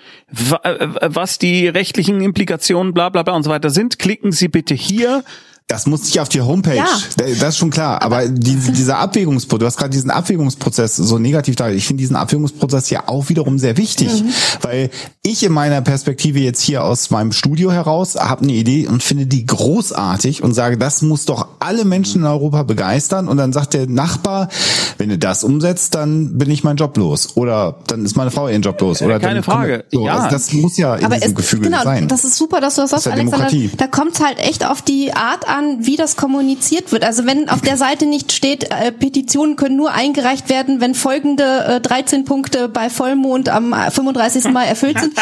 äh, 0.63 0.87
was 1.01 1.37
die 1.39 1.69
rechtlichen 1.69 2.19
Implikationen 2.19 2.93
bla 2.93 3.07
bla 3.07 3.23
bla 3.23 3.33
und 3.33 3.43
so 3.43 3.49
weiter 3.49 3.69
sind, 3.69 3.99
klicken 3.99 4.33
Sie 4.33 4.49
bitte 4.49 4.73
hier 4.73 5.23
das 5.71 5.85
muss 5.85 6.03
nicht 6.03 6.19
auf 6.19 6.27
die 6.27 6.41
Homepage. 6.41 6.75
Ja. 6.75 6.85
Das 7.15 7.49
ist 7.49 7.57
schon 7.57 7.69
klar. 7.69 8.01
Aber 8.01 8.27
die, 8.27 8.55
dieser 8.55 8.97
Abwägungsprozess, 8.97 9.59
du 9.59 9.65
hast 9.65 9.77
gerade 9.77 9.91
diesen 9.91 10.11
Abwägungsprozess 10.11 10.97
so 10.97 11.17
negativ 11.17 11.55
da. 11.55 11.69
Ich 11.69 11.87
finde 11.87 12.01
diesen 12.01 12.17
Abwägungsprozess 12.17 12.89
ja 12.89 13.03
auch 13.07 13.29
wiederum 13.29 13.57
sehr 13.57 13.77
wichtig, 13.77 14.21
mhm. 14.21 14.33
weil 14.61 14.89
ich 15.23 15.43
in 15.43 15.53
meiner 15.53 15.81
Perspektive 15.81 16.39
jetzt 16.39 16.61
hier 16.61 16.83
aus 16.83 17.09
meinem 17.09 17.31
Studio 17.31 17.71
heraus 17.71 18.15
habe 18.15 18.41
eine 18.41 18.51
Idee 18.51 18.87
und 18.87 19.01
finde 19.01 19.27
die 19.27 19.45
großartig 19.45 20.43
und 20.43 20.53
sage, 20.53 20.77
das 20.77 21.01
muss 21.03 21.25
doch 21.25 21.47
alle 21.59 21.85
Menschen 21.85 22.21
in 22.21 22.27
Europa 22.27 22.63
begeistern. 22.63 23.29
Und 23.29 23.37
dann 23.37 23.53
sagt 23.53 23.73
der 23.73 23.87
Nachbar, 23.87 24.49
wenn 24.97 25.07
du 25.07 25.17
das 25.17 25.45
umsetzt, 25.45 25.95
dann 25.95 26.37
bin 26.37 26.51
ich 26.51 26.65
meinen 26.65 26.77
Job 26.77 26.97
los. 26.97 27.29
Oder 27.35 27.77
dann 27.87 28.03
ist 28.03 28.17
meine 28.17 28.31
Frau 28.31 28.49
ihren 28.49 28.61
Job 28.61 28.81
los. 28.81 29.01
Oder 29.01 29.19
Keine 29.19 29.41
Frage. 29.41 29.85
So. 29.91 30.05
Ja. 30.05 30.15
Also 30.17 30.29
das 30.29 30.51
muss 30.51 30.77
ja 30.77 30.95
in 30.95 31.05
Aber 31.05 31.15
diesem 31.15 31.29
es, 31.31 31.35
Gefüge 31.35 31.63
genau, 31.63 31.83
sein. 31.83 32.09
Das 32.09 32.25
ist 32.25 32.35
super, 32.35 32.59
dass 32.59 32.75
du 32.75 32.81
das 32.81 32.91
sagst, 32.91 33.05
das 33.05 33.13
Alexander. 33.13 33.47
Demokratie. 33.47 33.77
Da 33.77 33.87
kommt 33.87 34.19
halt 34.19 34.39
echt 34.39 34.65
auf 34.65 34.81
die 34.81 35.13
Art 35.13 35.47
an, 35.47 35.60
an, 35.61 35.85
wie 35.85 35.95
das 35.95 36.15
kommuniziert 36.15 36.91
wird. 36.91 37.03
Also 37.03 37.25
wenn 37.25 37.49
auf 37.49 37.61
der 37.61 37.77
Seite 37.77 38.05
nicht 38.05 38.31
steht, 38.31 38.71
äh, 38.71 38.91
Petitionen 38.91 39.55
können 39.55 39.75
nur 39.75 39.91
eingereicht 39.91 40.49
werden, 40.49 40.81
wenn 40.81 40.95
folgende 40.95 41.65
äh, 41.65 41.81
13 41.81 42.25
Punkte 42.25 42.67
bei 42.67 42.89
Vollmond 42.89 43.49
am 43.49 43.73
35. 43.73 44.45
Mai 44.45 44.65
erfüllt 44.65 44.99
sind. 44.99 45.15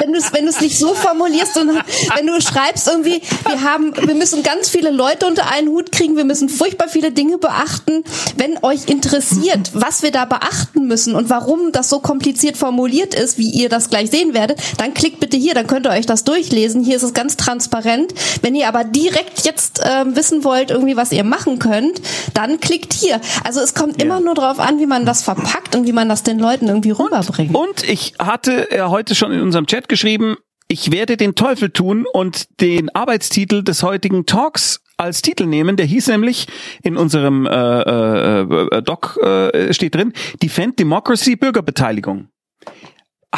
wenn 0.00 0.12
du 0.12 0.18
es 0.18 0.32
wenn 0.32 0.46
nicht 0.46 0.78
so 0.78 0.94
formulierst 0.94 1.56
und 1.58 1.70
wenn 2.14 2.26
du 2.26 2.40
schreibst 2.40 2.88
irgendwie, 2.88 3.20
wir 3.46 3.62
haben, 3.62 3.94
wir 3.96 4.14
müssen 4.14 4.42
ganz 4.42 4.68
viele 4.68 4.90
Leute 4.90 5.26
unter 5.26 5.50
einen 5.50 5.68
Hut 5.68 5.92
kriegen, 5.92 6.16
wir 6.16 6.24
müssen 6.24 6.48
furchtbar 6.48 6.88
viele 6.88 7.12
Dinge 7.12 7.38
beachten. 7.38 8.04
Wenn 8.36 8.58
euch 8.62 8.88
interessiert, 8.88 9.70
was 9.74 10.02
wir 10.02 10.10
da 10.10 10.24
beachten 10.24 10.86
müssen 10.86 11.14
und 11.14 11.28
warum 11.30 11.72
das 11.72 11.88
so 11.88 12.00
kompliziert 12.00 12.56
formuliert 12.56 13.14
ist, 13.14 13.38
wie 13.38 13.50
ihr 13.50 13.68
das 13.68 13.90
gleich 13.90 14.10
sehen 14.10 14.34
werdet, 14.34 14.60
dann 14.78 14.94
klickt 14.94 15.20
bitte 15.20 15.36
hier, 15.36 15.54
dann 15.54 15.66
könnt 15.66 15.86
ihr 15.86 15.90
euch 15.90 16.06
das 16.06 16.24
durchlesen. 16.24 16.82
Hier 16.82 16.96
ist 16.96 17.02
es 17.02 17.12
ganz 17.12 17.36
transparent. 17.36 18.14
Wenn 18.42 18.54
ihr 18.54 18.68
aber 18.68 18.84
direkt 18.84 19.44
jetzt 19.44 19.65
jetzt 19.66 19.84
äh, 19.84 20.04
wissen 20.14 20.44
wollt, 20.44 20.70
irgendwie 20.70 20.96
was 20.96 21.12
ihr 21.12 21.24
machen 21.24 21.58
könnt, 21.58 22.00
dann 22.34 22.60
klickt 22.60 22.92
hier. 22.92 23.20
Also 23.44 23.60
es 23.60 23.74
kommt 23.74 23.98
ja. 23.98 24.04
immer 24.04 24.20
nur 24.20 24.34
darauf 24.34 24.58
an, 24.58 24.78
wie 24.78 24.86
man 24.86 25.04
das 25.04 25.22
verpackt 25.22 25.74
und 25.74 25.86
wie 25.86 25.92
man 25.92 26.08
das 26.08 26.22
den 26.22 26.38
Leuten 26.38 26.68
irgendwie 26.68 26.90
rüberbringt. 26.90 27.54
Und, 27.54 27.66
und 27.66 27.88
ich 27.88 28.14
hatte 28.18 28.70
äh, 28.70 28.82
heute 28.82 29.14
schon 29.14 29.32
in 29.32 29.40
unserem 29.40 29.66
Chat 29.66 29.88
geschrieben, 29.88 30.36
ich 30.68 30.90
werde 30.90 31.16
den 31.16 31.34
Teufel 31.34 31.70
tun 31.70 32.06
und 32.12 32.60
den 32.60 32.92
Arbeitstitel 32.94 33.62
des 33.62 33.82
heutigen 33.82 34.26
Talks 34.26 34.80
als 34.96 35.22
Titel 35.22 35.46
nehmen. 35.46 35.76
Der 35.76 35.86
hieß 35.86 36.08
nämlich 36.08 36.48
in 36.82 36.96
unserem 36.96 37.46
äh, 37.46 37.50
äh, 37.50 38.76
äh 38.78 38.82
Doc 38.82 39.18
äh, 39.22 39.72
steht 39.72 39.94
drin 39.94 40.12
Defend 40.42 40.78
Democracy 40.78 41.36
Bürgerbeteiligung 41.36 42.28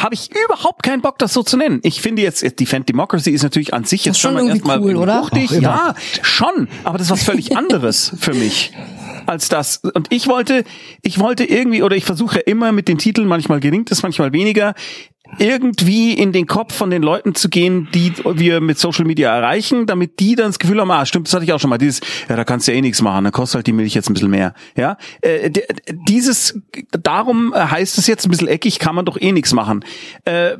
habe 0.01 0.15
ich 0.15 0.29
überhaupt 0.45 0.83
keinen 0.83 1.01
Bock, 1.01 1.17
das 1.19 1.33
so 1.33 1.43
zu 1.43 1.57
nennen. 1.57 1.79
Ich 1.83 2.01
finde 2.01 2.21
jetzt, 2.21 2.59
Defend 2.59 2.89
Democracy 2.89 3.31
ist 3.31 3.43
natürlich 3.43 3.73
an 3.73 3.83
sich 3.83 4.05
jetzt 4.05 4.19
schon, 4.19 4.37
schon 4.37 4.49
erstmal 4.49 4.79
cool, 4.79 4.95
oder? 4.95 5.21
Wuchtig. 5.21 5.51
Ja, 5.51 5.93
schon. 6.21 6.67
Aber 6.83 6.97
das 6.97 7.07
ist 7.07 7.11
was 7.11 7.23
völlig 7.23 7.55
anderes 7.55 8.13
für 8.19 8.33
mich 8.33 8.71
als 9.29 9.49
das. 9.49 9.77
Und 9.77 10.07
ich 10.11 10.27
wollte, 10.27 10.63
ich 11.01 11.19
wollte 11.19 11.45
irgendwie, 11.45 11.83
oder 11.83 11.95
ich 11.95 12.05
versuche 12.05 12.39
immer 12.39 12.71
mit 12.71 12.87
den 12.87 12.97
Titeln, 12.97 13.27
manchmal 13.27 13.59
gelingt 13.59 13.91
es, 13.91 14.03
manchmal 14.03 14.33
weniger, 14.33 14.73
irgendwie 15.37 16.13
in 16.13 16.31
den 16.31 16.47
Kopf 16.47 16.73
von 16.73 16.89
den 16.89 17.03
Leuten 17.03 17.35
zu 17.35 17.49
gehen, 17.49 17.87
die 17.93 18.13
wir 18.25 18.61
mit 18.61 18.79
Social 18.79 19.05
Media 19.05 19.35
erreichen, 19.35 19.85
damit 19.85 20.19
die 20.19 20.35
dann 20.35 20.47
das 20.47 20.57
Gefühl 20.57 20.81
haben, 20.81 20.89
ah, 20.89 21.05
stimmt, 21.05 21.27
das 21.27 21.33
hatte 21.33 21.45
ich 21.45 21.53
auch 21.53 21.59
schon 21.59 21.69
mal, 21.69 21.77
dieses, 21.77 22.01
ja, 22.27 22.35
da 22.35 22.43
kannst 22.43 22.67
du 22.67 22.71
ja 22.71 22.77
eh 22.77 22.81
nichts 22.81 23.01
machen, 23.01 23.25
dann 23.25 23.33
kostet 23.33 23.57
halt 23.57 23.67
die 23.67 23.73
Milch 23.73 23.93
jetzt 23.93 24.09
ein 24.09 24.13
bisschen 24.13 24.31
mehr. 24.31 24.53
Ja, 24.75 24.97
äh, 25.21 25.51
dieses, 26.07 26.59
darum 26.89 27.53
heißt 27.53 27.97
es 27.99 28.07
jetzt 28.07 28.25
ein 28.25 28.31
bisschen 28.31 28.47
eckig, 28.47 28.79
kann 28.79 28.95
man 28.95 29.05
doch 29.05 29.19
eh 29.19 29.31
nichts 29.31 29.53
machen. 29.53 29.85
Äh, 30.25 30.57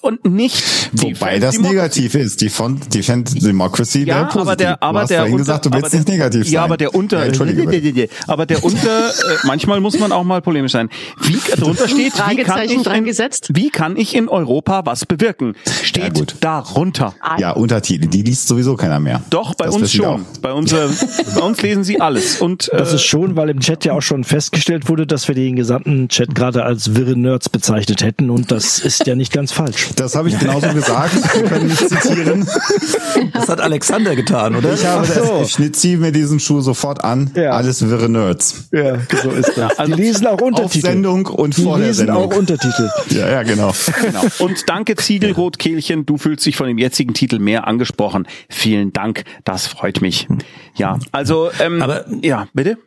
und 0.00 0.24
nicht. 0.24 0.90
Wobei 0.92 1.38
das 1.38 1.58
negativ 1.58 2.14
ist. 2.14 2.40
Die 2.40 2.48
von 2.48 2.80
Defend 2.92 3.42
Democracy 3.42 4.04
ja, 4.04 4.24
positiv. 4.24 4.40
aber 4.40 4.56
der, 4.56 4.82
aber 4.82 4.92
du 4.92 5.02
hast 5.02 5.10
der 5.10 5.24
unter, 5.24 5.36
gesagt, 5.36 5.66
du 5.66 5.72
willst 5.72 5.94
nicht 5.94 6.08
negativ 6.08 6.44
sein. 6.44 6.52
Ja, 6.52 6.64
aber 6.64 6.76
der 6.76 6.94
unter, 6.94 7.26
ja, 7.26 8.06
aber 8.26 8.46
der 8.46 8.64
unter, 8.64 9.08
äh, 9.08 9.12
manchmal 9.44 9.80
muss 9.80 9.98
man 9.98 10.10
auch 10.10 10.24
mal 10.24 10.42
polemisch 10.42 10.72
sein. 10.72 10.88
Wie 11.20 11.38
darunter 11.56 11.86
steht, 11.86 12.14
wie 12.14 12.42
kann 12.42 12.64
ich 12.64 12.72
in, 12.72 13.56
wie 13.56 13.70
kann 13.70 13.96
ich 13.96 14.14
in 14.16 14.28
Europa 14.28 14.84
was 14.84 15.06
bewirken? 15.06 15.54
Steht 15.82 16.18
ja, 16.18 16.24
darunter. 16.40 17.14
Ja, 17.38 17.52
Untertitel, 17.52 18.08
die 18.08 18.22
liest 18.22 18.48
sowieso 18.48 18.76
keiner 18.76 18.98
mehr. 18.98 19.22
Doch, 19.30 19.54
bei 19.54 19.66
das 19.66 19.76
uns 19.76 19.92
schon. 19.92 20.26
Bei 20.40 20.52
uns, 20.52 20.74
bei 21.34 21.40
uns 21.40 21.62
lesen 21.62 21.84
sie 21.84 22.00
alles. 22.00 22.40
Und, 22.40 22.72
äh, 22.72 22.78
das 22.78 22.92
ist 22.92 23.04
schon, 23.04 23.36
weil 23.36 23.50
im 23.50 23.60
Chat 23.60 23.84
ja 23.84 23.92
auch 23.92 24.02
schon 24.02 24.24
festgestellt 24.24 24.88
wurde, 24.88 25.06
dass 25.06 25.28
wir 25.28 25.34
den 25.34 25.56
gesamten 25.56 26.08
Chat 26.08 26.34
gerade 26.34 26.64
als 26.64 26.96
wirre 26.96 27.16
Nerds 27.16 27.48
bezeichnet 27.48 28.02
hätten 28.02 28.30
und 28.30 28.50
das 28.50 28.80
ist 28.80 29.06
ja 29.06 29.14
nicht 29.14 29.32
ganz 29.32 29.41
falsch. 29.50 29.88
Das 29.96 30.14
habe 30.14 30.28
ich 30.28 30.38
genauso 30.38 30.68
gesagt. 30.74 31.14
Wir 31.34 31.42
können 31.48 31.66
nicht 31.68 31.88
zitieren. 31.88 32.46
Das 33.32 33.48
hat 33.48 33.60
Alexander 33.60 34.14
getan, 34.14 34.54
oder? 34.56 34.74
Ich 34.74 34.84
habe 34.86 35.06
so. 35.06 35.38
das, 35.40 35.58
ich 35.58 35.74
ziehe 35.74 35.96
mir 35.96 36.12
diesen 36.12 36.38
Schuh 36.38 36.60
sofort 36.60 37.02
an. 37.02 37.30
Ja. 37.34 37.52
Alles 37.52 37.88
wirre 37.88 38.08
Nerds. 38.08 38.68
Ja, 38.72 38.98
so 39.22 39.30
ist 39.30 39.56
das. 39.56 39.78
Also 39.78 39.94
die 39.96 40.02
lesen 40.02 40.26
auch 40.26 40.40
Untertitel. 40.40 40.86
Auf 40.86 40.92
Sendung 40.92 41.26
und 41.26 41.56
die 41.56 41.62
vor 41.62 41.78
der 41.78 41.88
lesen 41.88 42.06
Sendung. 42.06 42.32
auch 42.32 42.36
Untertitel. 42.36 42.90
Ja, 43.10 43.30
ja, 43.30 43.42
genau. 43.42 43.72
genau. 44.00 44.22
Und 44.38 44.68
danke 44.68 44.96
Ziegelrotkehlchen, 44.96 46.06
du 46.06 46.18
fühlst 46.18 46.44
dich 46.46 46.56
von 46.56 46.66
dem 46.66 46.78
jetzigen 46.78 47.14
Titel 47.14 47.38
mehr 47.38 47.66
angesprochen. 47.66 48.26
Vielen 48.48 48.92
Dank, 48.92 49.24
das 49.44 49.66
freut 49.66 50.00
mich. 50.00 50.28
Ja, 50.76 50.98
also 51.10 51.50
ähm, 51.60 51.82
Aber 51.82 52.04
ja, 52.22 52.46
bitte. 52.54 52.78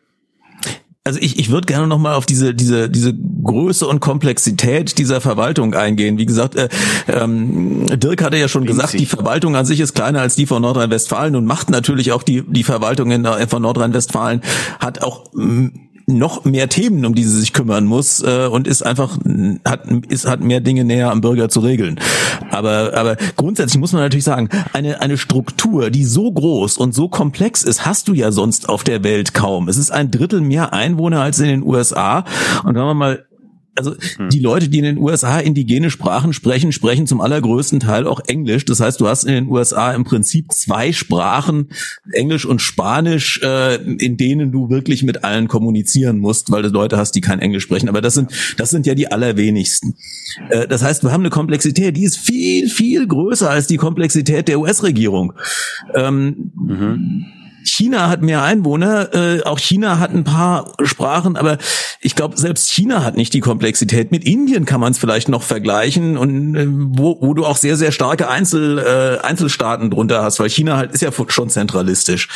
Also 1.05 1.19
ich, 1.21 1.37
ich 1.37 1.51
würde 1.51 1.67
gerne 1.67 1.87
noch 1.87 1.99
mal 1.99 2.15
auf 2.15 2.25
diese 2.25 2.55
diese 2.55 2.89
diese 2.89 3.13
Größe 3.13 3.87
und 3.87 3.99
Komplexität 3.99 4.97
dieser 4.97 5.21
Verwaltung 5.21 5.75
eingehen. 5.75 6.17
Wie 6.17 6.25
gesagt, 6.25 6.55
äh, 6.55 6.67
ähm, 7.07 7.85
Dirk 7.99 8.23
hatte 8.23 8.37
ja 8.37 8.47
schon 8.47 8.63
Winzig. 8.63 8.75
gesagt, 8.75 8.99
die 8.99 9.05
Verwaltung 9.05 9.55
an 9.55 9.65
sich 9.65 9.79
ist 9.79 9.93
kleiner 9.93 10.21
als 10.21 10.35
die 10.35 10.47
von 10.47 10.63
Nordrhein-Westfalen 10.63 11.35
und 11.35 11.45
macht 11.45 11.69
natürlich 11.69 12.11
auch 12.11 12.23
die 12.23 12.41
die 12.41 12.63
Verwaltung 12.63 13.11
in, 13.11 13.27
von 13.47 13.61
Nordrhein-Westfalen 13.61 14.41
hat 14.79 15.03
auch 15.03 15.31
noch 16.07 16.45
mehr 16.45 16.69
Themen, 16.69 17.05
um 17.05 17.15
die 17.15 17.23
sie 17.23 17.39
sich 17.39 17.53
kümmern 17.53 17.85
muss 17.85 18.21
äh, 18.21 18.47
und 18.47 18.67
ist 18.67 18.83
einfach 18.83 19.17
hat 19.65 19.87
ist 20.09 20.27
hat 20.27 20.41
mehr 20.41 20.59
Dinge 20.59 20.83
näher 20.83 21.11
am 21.11 21.21
Bürger 21.21 21.49
zu 21.49 21.61
regeln. 21.61 21.99
Aber 22.51 22.93
aber 22.95 23.17
grundsätzlich 23.35 23.79
muss 23.79 23.91
man 23.91 24.01
natürlich 24.01 24.25
sagen, 24.25 24.49
eine 24.73 25.01
eine 25.01 25.17
Struktur, 25.17 25.89
die 25.89 26.05
so 26.05 26.31
groß 26.31 26.77
und 26.77 26.93
so 26.93 27.09
komplex 27.09 27.63
ist, 27.63 27.85
hast 27.85 28.07
du 28.07 28.13
ja 28.13 28.31
sonst 28.31 28.69
auf 28.69 28.83
der 28.83 29.03
Welt 29.03 29.33
kaum. 29.33 29.67
Es 29.67 29.77
ist 29.77 29.91
ein 29.91 30.11
Drittel 30.11 30.41
mehr 30.41 30.73
Einwohner 30.73 31.21
als 31.21 31.39
in 31.39 31.47
den 31.47 31.63
USA 31.63 32.23
und 32.63 32.75
wenn 32.75 32.83
man 32.83 32.97
mal 32.97 33.25
also 33.75 33.95
hm. 34.17 34.29
die 34.29 34.39
Leute, 34.39 34.69
die 34.69 34.79
in 34.79 34.83
den 34.85 34.97
USA 34.97 35.39
indigene 35.39 35.89
Sprachen 35.89 36.33
sprechen, 36.33 36.71
sprechen 36.71 37.07
zum 37.07 37.21
allergrößten 37.21 37.79
Teil 37.79 38.07
auch 38.07 38.21
Englisch. 38.27 38.65
Das 38.65 38.79
heißt, 38.79 38.99
du 39.01 39.07
hast 39.07 39.23
in 39.23 39.33
den 39.33 39.47
USA 39.49 39.93
im 39.93 40.03
Prinzip 40.03 40.51
zwei 40.51 40.91
Sprachen, 40.91 41.69
Englisch 42.11 42.45
und 42.45 42.61
Spanisch, 42.61 43.41
äh, 43.43 43.75
in 43.75 44.17
denen 44.17 44.51
du 44.51 44.69
wirklich 44.69 45.03
mit 45.03 45.23
allen 45.23 45.47
kommunizieren 45.47 46.19
musst, 46.19 46.51
weil 46.51 46.63
du 46.63 46.69
Leute 46.69 46.97
hast, 46.97 47.13
die 47.13 47.21
kein 47.21 47.39
Englisch 47.39 47.63
sprechen. 47.63 47.89
Aber 47.89 48.01
das 48.01 48.13
sind, 48.13 48.31
das 48.57 48.69
sind 48.69 48.85
ja 48.85 48.95
die 48.95 49.11
allerwenigsten. 49.11 49.95
Äh, 50.49 50.67
das 50.67 50.81
heißt, 50.81 51.03
wir 51.03 51.11
haben 51.11 51.21
eine 51.21 51.29
Komplexität, 51.29 51.97
die 51.97 52.03
ist 52.03 52.17
viel, 52.17 52.69
viel 52.69 53.07
größer 53.07 53.49
als 53.49 53.67
die 53.67 53.77
Komplexität 53.77 54.47
der 54.47 54.59
US-Regierung. 54.59 55.33
Ähm, 55.93 56.51
mhm 56.55 57.25
China 57.65 58.09
hat 58.09 58.21
mehr 58.21 58.43
Einwohner, 58.43 59.13
äh, 59.13 59.43
auch 59.43 59.59
China 59.59 59.99
hat 59.99 60.11
ein 60.11 60.23
paar 60.23 60.73
Sprachen, 60.83 61.35
aber 61.35 61.57
ich 61.99 62.15
glaube, 62.15 62.37
selbst 62.37 62.71
China 62.71 63.03
hat 63.03 63.17
nicht 63.17 63.33
die 63.33 63.39
Komplexität. 63.39 64.11
Mit 64.11 64.23
Indien 64.23 64.65
kann 64.65 64.79
man 64.79 64.91
es 64.91 64.97
vielleicht 64.97 65.29
noch 65.29 65.43
vergleichen 65.43 66.17
und 66.17 66.55
äh, 66.55 66.65
wo, 66.67 67.17
wo 67.21 67.33
du 67.33 67.45
auch 67.45 67.57
sehr, 67.57 67.75
sehr 67.75 67.91
starke 67.91 68.29
Einzel, 68.29 68.79
äh, 68.79 69.25
Einzelstaaten 69.25 69.89
drunter 69.89 70.23
hast, 70.23 70.39
weil 70.39 70.49
China 70.49 70.77
halt 70.77 70.91
ist 70.91 71.01
ja 71.01 71.11
schon 71.27 71.49
zentralistisch. 71.49 72.29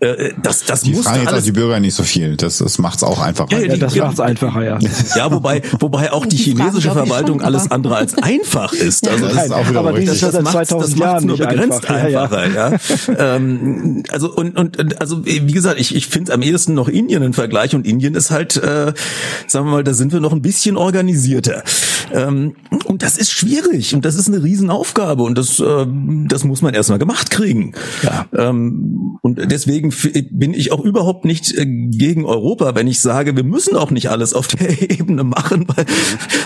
Äh, 0.00 0.32
das, 0.42 0.64
das 0.64 0.80
die 0.80 0.94
fragen 0.94 1.22
jetzt 1.22 1.34
auch 1.34 1.42
die 1.42 1.52
Bürger 1.52 1.78
nicht 1.78 1.94
so 1.94 2.02
viel. 2.02 2.36
Das, 2.36 2.58
das 2.58 2.78
macht's 2.78 3.02
auch 3.02 3.20
einfacher. 3.20 3.52
Ja, 3.52 3.58
ja, 3.60 3.76
das 3.76 3.94
ja, 3.94 4.06
macht's 4.06 4.20
einfacher, 4.20 4.64
ja. 4.64 4.78
Ja, 5.16 5.30
wobei, 5.30 5.60
wobei 5.78 6.12
auch 6.12 6.24
die, 6.24 6.36
die 6.36 6.42
chinesische 6.42 6.90
Fragen, 6.90 7.06
Verwaltung 7.06 7.42
alles 7.42 7.70
andere 7.70 7.96
als 7.96 8.16
einfach 8.16 8.72
ist. 8.72 9.06
Also 9.06 9.26
das 9.26 9.44
ist 9.44 9.52
auch 9.52 9.68
wieder 9.68 9.80
aber 9.80 9.94
richtig. 9.94 10.20
Das, 10.20 10.32
das, 10.32 10.44
das 10.44 10.68
2000 10.68 10.98
Jahren 10.98 11.26
nur 11.26 11.36
begrenzt 11.36 11.90
einfach. 11.90 12.32
einfacher. 12.32 12.48
Ja, 12.48 12.70
ja. 12.70 13.36
ähm, 13.36 14.02
also 14.10 14.32
und, 14.34 14.56
und 14.56 15.00
also 15.00 15.24
wie 15.26 15.52
gesagt, 15.52 15.78
ich, 15.78 15.94
ich 15.94 16.06
finde 16.06 16.32
am 16.32 16.42
ehesten 16.42 16.74
noch 16.74 16.88
Indien 16.88 17.22
im 17.22 17.34
Vergleich 17.34 17.74
und 17.74 17.86
Indien 17.86 18.14
ist 18.14 18.30
halt, 18.30 18.56
äh, 18.56 18.94
sagen 19.46 19.66
wir 19.66 19.72
mal, 19.72 19.84
da 19.84 19.92
sind 19.92 20.12
wir 20.12 20.20
noch 20.20 20.32
ein 20.32 20.42
bisschen 20.42 20.76
organisierter. 20.76 21.62
Ähm, 22.12 22.54
und 22.84 23.02
das 23.02 23.16
ist 23.16 23.30
schwierig 23.30 23.94
und 23.94 24.04
das 24.04 24.16
ist 24.16 24.28
eine 24.28 24.42
Riesenaufgabe 24.42 25.22
und 25.22 25.36
das, 25.36 25.60
äh, 25.60 25.86
das 26.28 26.44
muss 26.44 26.62
man 26.62 26.74
erstmal 26.74 26.98
gemacht 26.98 27.30
kriegen. 27.30 27.74
Ja. 28.02 28.26
Ähm, 28.36 29.18
und 29.22 29.38
deswegen 29.50 29.92
bin 30.30 30.54
ich 30.54 30.72
auch 30.72 30.84
überhaupt 30.84 31.24
nicht 31.24 31.56
äh, 31.56 31.66
gegen 31.66 32.24
Europa, 32.24 32.74
wenn 32.74 32.86
ich 32.86 33.00
sage, 33.00 33.36
wir 33.36 33.44
müssen 33.44 33.76
auch 33.76 33.90
nicht 33.90 34.10
alles 34.10 34.34
auf 34.34 34.48
der 34.48 34.82
Ebene 34.90 35.24
machen, 35.24 35.66
weil, 35.68 35.86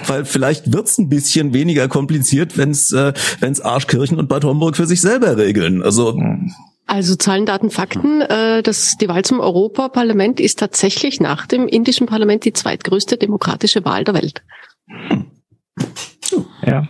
weil 0.07 0.24
vielleicht 0.24 0.73
wird's 0.73 0.99
ein 0.99 1.09
bisschen 1.09 1.55
weniger 1.55 1.89
kompliziert, 1.89 2.57
wenn 2.59 2.70
es 2.70 2.93
äh, 2.93 3.12
wenn's 3.41 3.61
Arschkirchen 3.61 4.19
und 4.19 4.28
Bad 4.28 4.45
Homburg 4.45 4.77
für 4.77 4.86
sich 4.86 5.01
selber 5.01 5.36
regeln. 5.36 5.82
Also 5.82 6.19
also 6.86 7.16
Zahlen, 7.16 7.47
Daten, 7.47 7.70
Fakten. 7.70 8.20
Äh, 8.20 8.62
das, 8.62 8.97
die 8.99 9.09
Wahl 9.09 9.24
zum 9.24 9.41
Europaparlament 9.41 10.39
ist 10.39 10.59
tatsächlich 10.59 11.19
nach 11.19 11.47
dem 11.47 11.66
indischen 11.66 12.07
Parlament 12.07 12.45
die 12.45 12.53
zweitgrößte 12.53 13.16
demokratische 13.16 13.85
Wahl 13.85 14.05
der 14.05 14.15
Welt. 14.15 14.43
Ja. 16.63 16.89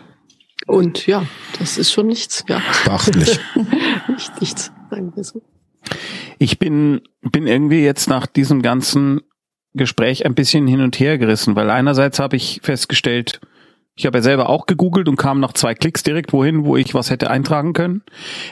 Und 0.67 1.07
ja, 1.07 1.27
das 1.59 1.79
ist 1.79 1.93
schon 1.93 2.07
nichts. 2.07 2.45
Ja. 2.49 2.61
Beachtlich. 2.85 3.39
Nicht, 4.09 4.41
nichts, 4.41 4.73
sagen 4.91 5.13
wir 5.15 5.25
so. 5.25 5.43
Ich 6.39 6.59
bin, 6.59 7.03
bin 7.21 7.47
irgendwie 7.47 7.83
jetzt 7.83 8.09
nach 8.09 8.27
diesem 8.27 8.63
ganzen 8.63 9.21
Gespräch 9.75 10.25
ein 10.25 10.35
bisschen 10.35 10.67
hin 10.67 10.81
und 10.81 10.99
her 10.99 11.19
gerissen, 11.19 11.57
weil 11.57 11.69
einerseits 11.71 12.19
habe 12.19 12.37
ich 12.37 12.61
festgestellt, 12.63 13.41
ich 13.97 14.07
habe 14.07 14.19
ja 14.19 14.23
selber 14.23 14.49
auch 14.49 14.67
gegoogelt 14.67 15.09
und 15.09 15.17
kam 15.17 15.41
nach 15.41 15.53
zwei 15.53 15.75
Klicks 15.75 16.03
direkt 16.03 16.33
wohin, 16.33 16.65
wo 16.65 16.77
ich 16.77 16.95
was 16.95 17.11
hätte 17.11 17.31
eintragen 17.31 17.73
können. 17.73 18.03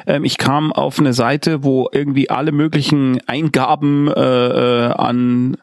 Ähm, 0.07 0.25
ich 0.25 0.39
kam 0.39 0.73
auf 0.73 0.99
eine 0.99 1.13
Seite, 1.13 1.65
wo 1.65 1.89
irgendwie 1.93 2.31
alle 2.31 2.53
möglichen 2.53 3.21
Eingaben 3.27 4.09
äh, 4.09 4.21
äh 4.21 4.93
an 4.93 5.57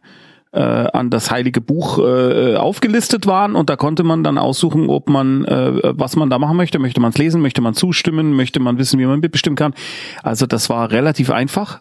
äh, 0.52 0.60
an 0.62 1.10
das 1.10 1.32
heilige 1.32 1.62
Buch 1.62 2.00
äh, 2.00 2.56
aufgelistet 2.56 3.28
waren 3.28 3.56
und 3.56 3.70
da 3.70 3.76
konnte 3.76 4.04
man 4.04 4.24
dann 4.24 4.38
aussuchen, 4.38 4.90
ob 4.90 5.10
man 5.10 5.46
äh, 5.46 5.82
was 5.98 6.16
man 6.16 6.30
da 6.30 6.40
machen 6.40 6.58
möchte. 6.58 6.80
Möchte 6.80 7.00
man 7.00 7.12
es 7.12 7.18
lesen, 7.18 7.42
möchte 7.42 7.62
man 7.62 7.74
zustimmen, 7.74 8.34
möchte 8.34 8.60
man 8.60 8.78
wissen, 8.78 9.00
wie 9.00 9.06
man 9.06 9.20
mitbestimmen 9.20 9.58
kann. 9.58 9.74
Also 10.24 10.46
das 10.46 10.70
war 10.70 10.92
relativ 10.92 11.30
einfach. 11.30 11.80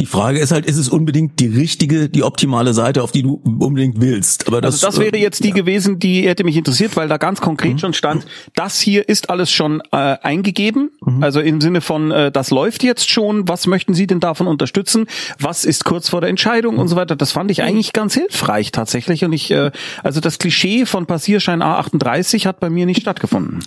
Die 0.00 0.06
Frage 0.06 0.38
ist 0.38 0.50
halt, 0.50 0.64
ist 0.64 0.78
es 0.78 0.88
unbedingt 0.88 1.38
die 1.40 1.48
richtige, 1.48 2.08
die 2.08 2.22
optimale 2.22 2.72
Seite, 2.72 3.02
auf 3.02 3.12
die 3.12 3.22
du 3.22 3.34
unbedingt 3.44 4.00
willst? 4.00 4.48
Aber 4.48 4.62
das, 4.62 4.82
also 4.82 4.86
das 4.86 4.98
wäre 4.98 5.18
jetzt 5.18 5.44
die 5.44 5.50
ja. 5.50 5.54
gewesen, 5.54 5.98
die 5.98 6.26
hätte 6.26 6.42
mich 6.42 6.56
interessiert, 6.56 6.96
weil 6.96 7.06
da 7.06 7.18
ganz 7.18 7.42
konkret 7.42 7.74
mhm. 7.74 7.78
schon 7.78 7.92
stand, 7.92 8.26
das 8.54 8.80
hier 8.80 9.06
ist 9.10 9.28
alles 9.28 9.52
schon 9.52 9.82
äh, 9.92 9.96
eingegeben. 9.96 10.90
Mhm. 11.04 11.22
Also 11.22 11.40
im 11.40 11.60
Sinne 11.60 11.82
von, 11.82 12.10
äh, 12.12 12.32
das 12.32 12.50
läuft 12.50 12.82
jetzt 12.82 13.10
schon. 13.10 13.46
Was 13.46 13.66
möchten 13.66 13.92
Sie 13.92 14.06
denn 14.06 14.20
davon 14.20 14.46
unterstützen? 14.46 15.04
Was 15.38 15.66
ist 15.66 15.84
kurz 15.84 16.08
vor 16.08 16.22
der 16.22 16.30
Entscheidung 16.30 16.76
mhm. 16.76 16.80
und 16.80 16.88
so 16.88 16.96
weiter? 16.96 17.14
Das 17.14 17.32
fand 17.32 17.50
ich 17.50 17.62
eigentlich 17.62 17.92
ganz 17.92 18.14
hilfreich 18.14 18.72
tatsächlich. 18.72 19.22
Und 19.26 19.34
ich, 19.34 19.50
äh, 19.50 19.70
also 20.02 20.20
das 20.20 20.38
Klischee 20.38 20.86
von 20.86 21.04
Passierschein 21.04 21.62
A38 21.62 22.46
hat 22.46 22.58
bei 22.58 22.70
mir 22.70 22.86
nicht 22.86 23.02
stattgefunden. 23.02 23.58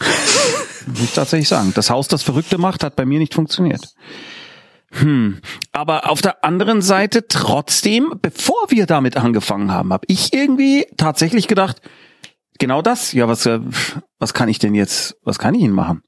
Muss 0.88 1.00
ich 1.00 1.14
tatsächlich 1.14 1.48
sagen. 1.48 1.74
Das 1.76 1.92
Haus, 1.92 2.08
das 2.08 2.24
Verrückte 2.24 2.58
macht, 2.58 2.84
hat 2.84 2.96
bei 2.96 3.06
mir 3.06 3.20
nicht 3.20 3.36
funktioniert. 3.36 3.94
Hm. 5.00 5.40
Aber 5.72 6.10
auf 6.10 6.22
der 6.22 6.44
anderen 6.44 6.82
Seite 6.82 7.28
trotzdem, 7.28 8.14
bevor 8.22 8.70
wir 8.70 8.86
damit 8.86 9.18
angefangen 9.18 9.72
haben, 9.72 9.92
habe 9.92 10.06
ich 10.08 10.34
irgendwie 10.34 10.86
tatsächlich 10.98 11.48
gedacht, 11.48 11.82
genau 12.60 12.82
das, 12.82 13.12
ja, 13.14 13.28
was, 13.28 13.46
äh, 13.46 13.60
was 14.20 14.34
kann 14.34 14.50
ich 14.50 14.60
denn 14.60 14.76
jetzt, 14.76 15.16
was 15.24 15.40
kann 15.40 15.56
ich 15.56 15.62
Ihnen 15.62 15.74
machen? 15.74 16.04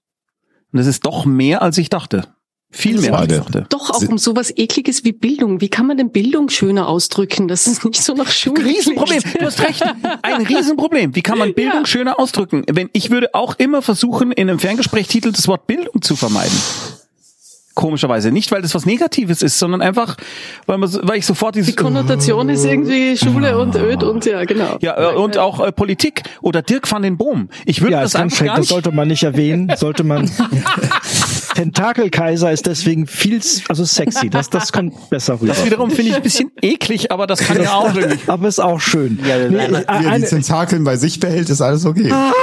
Und 0.72 0.80
das 0.80 0.88
ist 0.88 1.06
doch 1.06 1.26
mehr, 1.26 1.62
als 1.62 1.78
ich 1.78 1.90
dachte. 1.90 2.28
Viel 2.72 3.00
mehr, 3.00 3.18
als 3.18 3.32
ich 3.32 3.40
dachte. 3.40 3.66
Doch 3.70 3.90
auch 3.90 4.02
um 4.02 4.18
sowas 4.18 4.52
ekliges 4.56 5.06
wie 5.06 5.14
Bildung. 5.14 5.62
Wie 5.62 5.70
kann 5.70 5.88
man 5.88 5.98
denn 5.98 6.12
Bildung 6.12 6.50
schöner 6.50 6.90
ausdrücken? 6.90 7.48
Das 7.48 7.68
ist 7.68 7.86
nicht 7.86 8.04
so 8.04 8.14
nach 8.14 8.30
Schule. 8.30 8.66
Riesenproblem. 8.66 9.24
Du 9.40 9.46
hast 9.46 9.62
recht. 9.62 9.82
Ein 10.24 10.42
Riesenproblem. 10.46 11.16
Wie 11.16 11.22
kann 11.22 11.38
man 11.38 11.54
Bildung 11.54 11.82
ja. 11.82 11.86
schöner 11.86 12.20
ausdrücken? 12.20 12.66
Wenn, 12.70 12.90
ich 12.92 13.12
würde 13.12 13.34
auch 13.34 13.56
immer 13.60 13.82
versuchen, 13.82 14.34
in 14.34 14.50
einem 14.50 14.60
Ferngesprächtitel 14.60 15.32
das 15.32 15.48
Wort 15.48 15.68
Bildung 15.68 16.02
zu 16.02 16.18
vermeiden 16.18 16.58
komischerweise. 17.76 18.32
Nicht, 18.32 18.52
weil 18.52 18.62
das 18.62 18.74
was 18.74 18.86
Negatives 18.86 19.42
ist, 19.42 19.60
sondern 19.60 19.82
einfach, 19.82 20.16
weil, 20.66 20.78
man, 20.78 20.92
weil 21.04 21.18
ich 21.18 21.26
sofort 21.26 21.56
diese... 21.56 21.72
Die 21.72 21.76
Konnotation 21.76 22.50
ist 22.50 22.66
irgendwie 22.66 23.16
Schule 23.18 23.58
und 23.60 23.76
öd 23.76 24.02
und 24.04 24.26
ja, 24.26 24.44
genau. 24.46 24.78
Ja, 24.82 25.12
äh, 25.12 25.16
und 25.16 25.38
auch 25.38 25.60
äh, 25.60 25.72
Politik 25.72 26.24
oder 26.42 26.62
Dirk 26.62 26.92
van 26.92 27.04
den 27.04 27.18
Boom. 27.18 27.50
Ich 27.66 27.82
würde 27.82 27.94
ja, 27.94 28.02
das 28.02 28.16
einfach 28.16 28.46
gar 28.46 28.58
nicht... 28.58 28.64
Das 28.64 28.70
sollte 28.70 28.92
man 28.92 29.08
nicht 29.08 29.24
erwähnen, 29.24 29.72
sollte 29.76 30.04
man... 30.04 30.32
Tentakelkaiser 31.56 32.52
ist 32.52 32.68
deswegen 32.68 33.08
viel, 33.08 33.42
also 33.70 33.86
sexy. 33.86 34.30
Das, 34.30 34.50
das 34.50 34.72
kommt 34.72 35.10
besser 35.10 35.36
rüber. 35.36 35.48
Das 35.48 35.66
wiederum 35.66 35.90
finde 35.90 36.12
ich 36.12 36.16
ein 36.18 36.22
bisschen 36.22 36.52
eklig, 36.62 37.12
aber 37.12 37.28
das 37.28 37.40
kann 37.40 37.62
ja 37.62 37.74
auch 37.74 37.96
irgendwie. 37.96 38.20
Aber 38.28 38.48
ist 38.48 38.60
auch 38.60 38.80
schön. 38.80 39.20
Ja, 39.28 39.38
nee, 39.50 39.60
eine, 39.60 39.90
eine, 39.90 40.20
die 40.20 40.26
Tentakeln 40.26 40.84
bei 40.84 40.98
sich 40.98 41.20
behält, 41.20 41.50
ist 41.50 41.62
alles 41.62 41.86
okay. 41.86 42.12
Ah, 42.12 42.34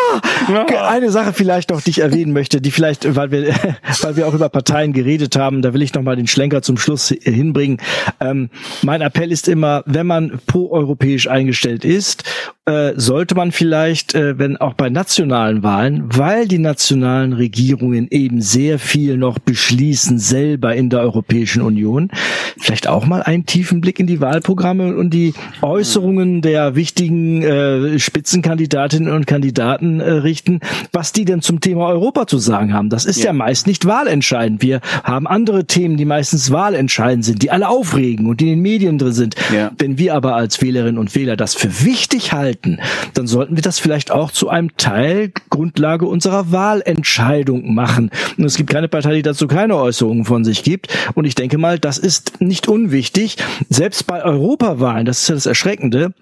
eine 0.88 1.10
Sache 1.10 1.32
vielleicht 1.32 1.70
noch, 1.70 1.82
die 1.82 1.90
ich 1.90 1.98
erwähnen 1.98 2.32
möchte, 2.32 2.60
die 2.60 2.70
vielleicht, 2.70 3.14
weil 3.14 3.30
wir, 3.30 3.54
weil 4.00 4.16
wir 4.16 4.26
auch 4.26 4.34
über 4.34 4.48
Parteien 4.48 4.92
geredet 4.92 5.36
haben, 5.36 5.62
da 5.62 5.74
will 5.74 5.82
ich 5.82 5.92
noch 5.92 6.02
mal 6.02 6.16
den 6.16 6.26
Schlenker 6.26 6.62
zum 6.62 6.78
Schluss 6.78 7.08
hinbringen. 7.08 7.78
Ähm, 8.20 8.48
mein 8.82 9.02
Appell 9.02 9.30
ist 9.30 9.48
immer, 9.48 9.82
wenn 9.86 10.06
man 10.06 10.40
pro-europäisch 10.46 11.28
eingestellt 11.28 11.84
ist, 11.84 12.24
äh, 12.64 12.92
sollte 12.96 13.34
man 13.34 13.52
vielleicht, 13.52 14.14
äh, 14.14 14.38
wenn 14.38 14.56
auch 14.56 14.74
bei 14.74 14.88
nationalen 14.88 15.62
Wahlen, 15.62 16.04
weil 16.16 16.46
die 16.46 16.58
nationalen 16.58 17.32
Regierungen 17.32 18.06
eben 18.10 18.40
sehr 18.40 18.78
viel 18.78 19.01
viel 19.02 19.16
noch 19.16 19.40
beschließen 19.40 20.20
selber 20.20 20.76
in 20.76 20.88
der 20.88 21.00
Europäischen 21.00 21.60
Union. 21.60 22.08
Vielleicht 22.56 22.86
auch 22.86 23.04
mal 23.04 23.20
einen 23.20 23.46
tiefen 23.46 23.80
Blick 23.80 23.98
in 23.98 24.06
die 24.06 24.20
Wahlprogramme 24.20 24.96
und 24.96 25.10
die 25.10 25.34
Äußerungen 25.60 26.40
der 26.40 26.76
wichtigen 26.76 27.42
äh, 27.42 27.98
Spitzenkandidatinnen 27.98 29.12
und 29.12 29.26
Kandidaten 29.26 29.98
äh, 29.98 30.08
richten, 30.08 30.60
was 30.92 31.12
die 31.12 31.24
denn 31.24 31.42
zum 31.42 31.58
Thema 31.60 31.88
Europa 31.88 32.28
zu 32.28 32.38
sagen 32.38 32.74
haben. 32.74 32.90
Das 32.90 33.04
ist 33.04 33.18
ja. 33.18 33.26
ja 33.26 33.32
meist 33.32 33.66
nicht 33.66 33.86
wahlentscheidend. 33.86 34.62
Wir 34.62 34.80
haben 35.02 35.26
andere 35.26 35.64
Themen, 35.64 35.96
die 35.96 36.04
meistens 36.04 36.52
wahlentscheidend 36.52 37.24
sind, 37.24 37.42
die 37.42 37.50
alle 37.50 37.68
aufregen 37.68 38.26
und 38.26 38.40
die 38.40 38.52
in 38.52 38.58
den 38.58 38.62
Medien 38.62 38.98
drin 38.98 39.14
sind. 39.14 39.34
Ja. 39.52 39.72
Wenn 39.78 39.98
wir 39.98 40.14
aber 40.14 40.36
als 40.36 40.62
Wählerinnen 40.62 40.98
und 40.98 41.16
Wähler 41.16 41.36
das 41.36 41.54
für 41.56 41.84
wichtig 41.84 42.32
halten, 42.32 42.78
dann 43.14 43.26
sollten 43.26 43.56
wir 43.56 43.62
das 43.62 43.80
vielleicht 43.80 44.12
auch 44.12 44.30
zu 44.30 44.48
einem 44.48 44.76
Teil 44.76 45.32
Grundlage 45.50 46.06
unserer 46.06 46.52
Wahlentscheidung 46.52 47.74
machen. 47.74 48.12
Und 48.38 48.44
es 48.44 48.56
gibt 48.56 48.70
keine 48.70 48.91
Partei, 48.92 49.14
die 49.14 49.22
dazu 49.22 49.48
keine 49.48 49.76
Äußerungen 49.76 50.24
von 50.24 50.44
sich 50.44 50.62
gibt. 50.62 50.86
Und 51.14 51.24
ich 51.24 51.34
denke 51.34 51.58
mal, 51.58 51.80
das 51.80 51.98
ist 51.98 52.40
nicht 52.40 52.68
unwichtig. 52.68 53.38
Selbst 53.68 54.06
bei 54.06 54.22
Europawahlen, 54.22 55.04
das 55.04 55.22
ist 55.22 55.28
ja 55.28 55.34
das 55.34 55.46
Erschreckende, 55.46 56.14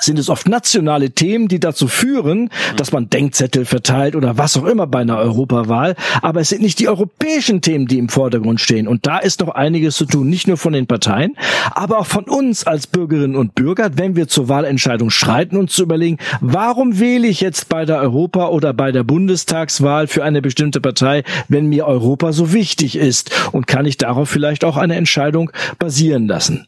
sind 0.00 0.18
es 0.18 0.28
oft 0.28 0.48
nationale 0.48 1.10
Themen, 1.10 1.48
die 1.48 1.60
dazu 1.60 1.88
führen, 1.88 2.50
dass 2.76 2.92
man 2.92 3.10
Denkzettel 3.10 3.64
verteilt 3.64 4.16
oder 4.16 4.38
was 4.38 4.56
auch 4.56 4.64
immer 4.64 4.86
bei 4.86 5.00
einer 5.00 5.18
Europawahl. 5.18 5.96
Aber 6.22 6.40
es 6.40 6.48
sind 6.48 6.62
nicht 6.62 6.78
die 6.78 6.88
europäischen 6.88 7.60
Themen, 7.60 7.86
die 7.86 7.98
im 7.98 8.08
Vordergrund 8.08 8.60
stehen. 8.60 8.88
Und 8.88 9.06
da 9.06 9.18
ist 9.18 9.40
noch 9.40 9.50
einiges 9.50 9.96
zu 9.96 10.06
tun, 10.06 10.28
nicht 10.28 10.48
nur 10.48 10.56
von 10.56 10.72
den 10.72 10.86
Parteien, 10.86 11.36
aber 11.72 11.98
auch 11.98 12.06
von 12.06 12.24
uns 12.24 12.64
als 12.64 12.86
Bürgerinnen 12.86 13.36
und 13.36 13.54
Bürger, 13.54 13.90
wenn 13.96 14.16
wir 14.16 14.28
zur 14.28 14.48
Wahlentscheidung 14.48 15.10
schreiten, 15.10 15.56
uns 15.56 15.74
zu 15.74 15.82
überlegen, 15.82 16.18
warum 16.40 16.98
wähle 16.98 17.28
ich 17.28 17.40
jetzt 17.40 17.68
bei 17.68 17.84
der 17.84 17.98
Europa- 18.00 18.48
oder 18.48 18.72
bei 18.72 18.92
der 18.92 19.04
Bundestagswahl 19.04 20.06
für 20.06 20.24
eine 20.24 20.42
bestimmte 20.42 20.80
Partei, 20.80 21.24
wenn 21.48 21.66
mir 21.66 21.86
Europa 21.86 22.32
so 22.32 22.52
wichtig 22.52 22.96
ist? 22.96 23.30
Und 23.52 23.66
kann 23.66 23.86
ich 23.86 23.96
darauf 23.96 24.28
vielleicht 24.28 24.64
auch 24.64 24.76
eine 24.76 24.96
Entscheidung 24.96 25.50
basieren 25.78 26.26
lassen? 26.26 26.66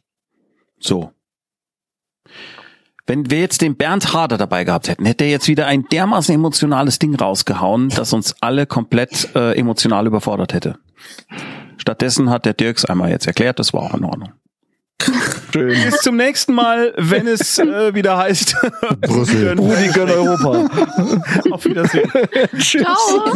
So. 0.78 1.12
Wenn 3.06 3.30
wir 3.30 3.40
jetzt 3.40 3.62
den 3.62 3.76
Bernd 3.76 4.12
Harder 4.12 4.38
dabei 4.38 4.62
gehabt 4.62 4.88
hätten, 4.88 5.04
hätte 5.04 5.24
er 5.24 5.30
jetzt 5.30 5.48
wieder 5.48 5.66
ein 5.66 5.84
dermaßen 5.90 6.32
emotionales 6.32 7.00
Ding 7.00 7.16
rausgehauen, 7.16 7.88
das 7.88 8.12
uns 8.12 8.36
alle 8.40 8.64
komplett 8.66 9.34
äh, 9.34 9.58
emotional 9.58 10.06
überfordert 10.06 10.54
hätte. 10.54 10.78
Stattdessen 11.78 12.30
hat 12.30 12.46
der 12.46 12.54
Dirks 12.54 12.84
einmal 12.84 13.10
jetzt 13.10 13.26
erklärt, 13.26 13.58
das 13.58 13.72
war 13.72 13.82
auch 13.82 13.94
in 13.94 14.04
Ordnung. 14.04 14.32
Schön. 15.52 15.82
Bis 15.82 15.98
zum 15.98 16.16
nächsten 16.16 16.54
Mal, 16.54 16.94
wenn 16.96 17.26
es 17.26 17.58
äh, 17.58 17.92
wieder 17.92 18.16
heißt 18.18 18.56
Brüssel. 19.00 19.58
Rudi 19.58 19.88
gönn 19.88 20.08
Europa. 20.08 20.70
Auf 21.50 21.64
Wiedersehen. 21.64 22.08
Ciao. 22.60 23.34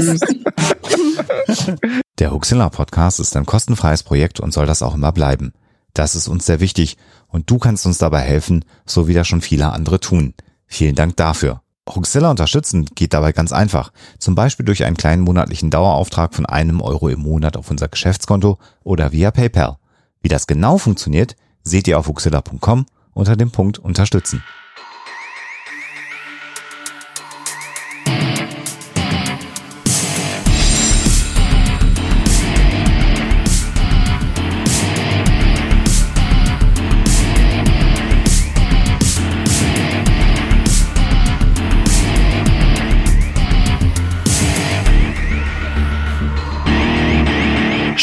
Der 2.20 2.30
Huxilla 2.30 2.68
Podcast 2.68 3.18
ist 3.18 3.36
ein 3.36 3.46
kostenfreies 3.46 4.04
Projekt 4.04 4.38
und 4.38 4.52
soll 4.52 4.66
das 4.66 4.80
auch 4.82 4.94
immer 4.94 5.10
bleiben. 5.10 5.52
Das 5.96 6.14
ist 6.14 6.28
uns 6.28 6.44
sehr 6.44 6.60
wichtig 6.60 6.98
und 7.26 7.50
du 7.50 7.58
kannst 7.58 7.86
uns 7.86 7.96
dabei 7.96 8.20
helfen, 8.20 8.66
so 8.84 9.08
wie 9.08 9.14
das 9.14 9.26
schon 9.26 9.40
viele 9.40 9.72
andere 9.72 9.98
tun. 9.98 10.34
Vielen 10.66 10.94
Dank 10.94 11.16
dafür. 11.16 11.62
Huxilla 11.88 12.30
unterstützen 12.30 12.84
geht 12.94 13.14
dabei 13.14 13.32
ganz 13.32 13.50
einfach. 13.50 13.92
Zum 14.18 14.34
Beispiel 14.34 14.66
durch 14.66 14.84
einen 14.84 14.98
kleinen 14.98 15.22
monatlichen 15.22 15.70
Dauerauftrag 15.70 16.34
von 16.34 16.44
einem 16.44 16.82
Euro 16.82 17.08
im 17.08 17.20
Monat 17.20 17.56
auf 17.56 17.70
unser 17.70 17.88
Geschäftskonto 17.88 18.58
oder 18.84 19.12
via 19.12 19.30
PayPal. 19.30 19.78
Wie 20.20 20.28
das 20.28 20.46
genau 20.46 20.76
funktioniert, 20.76 21.34
seht 21.62 21.88
ihr 21.88 21.98
auf 21.98 22.08
huxilla.com 22.08 22.84
unter 23.14 23.34
dem 23.34 23.50
Punkt 23.50 23.78
Unterstützen. 23.78 24.42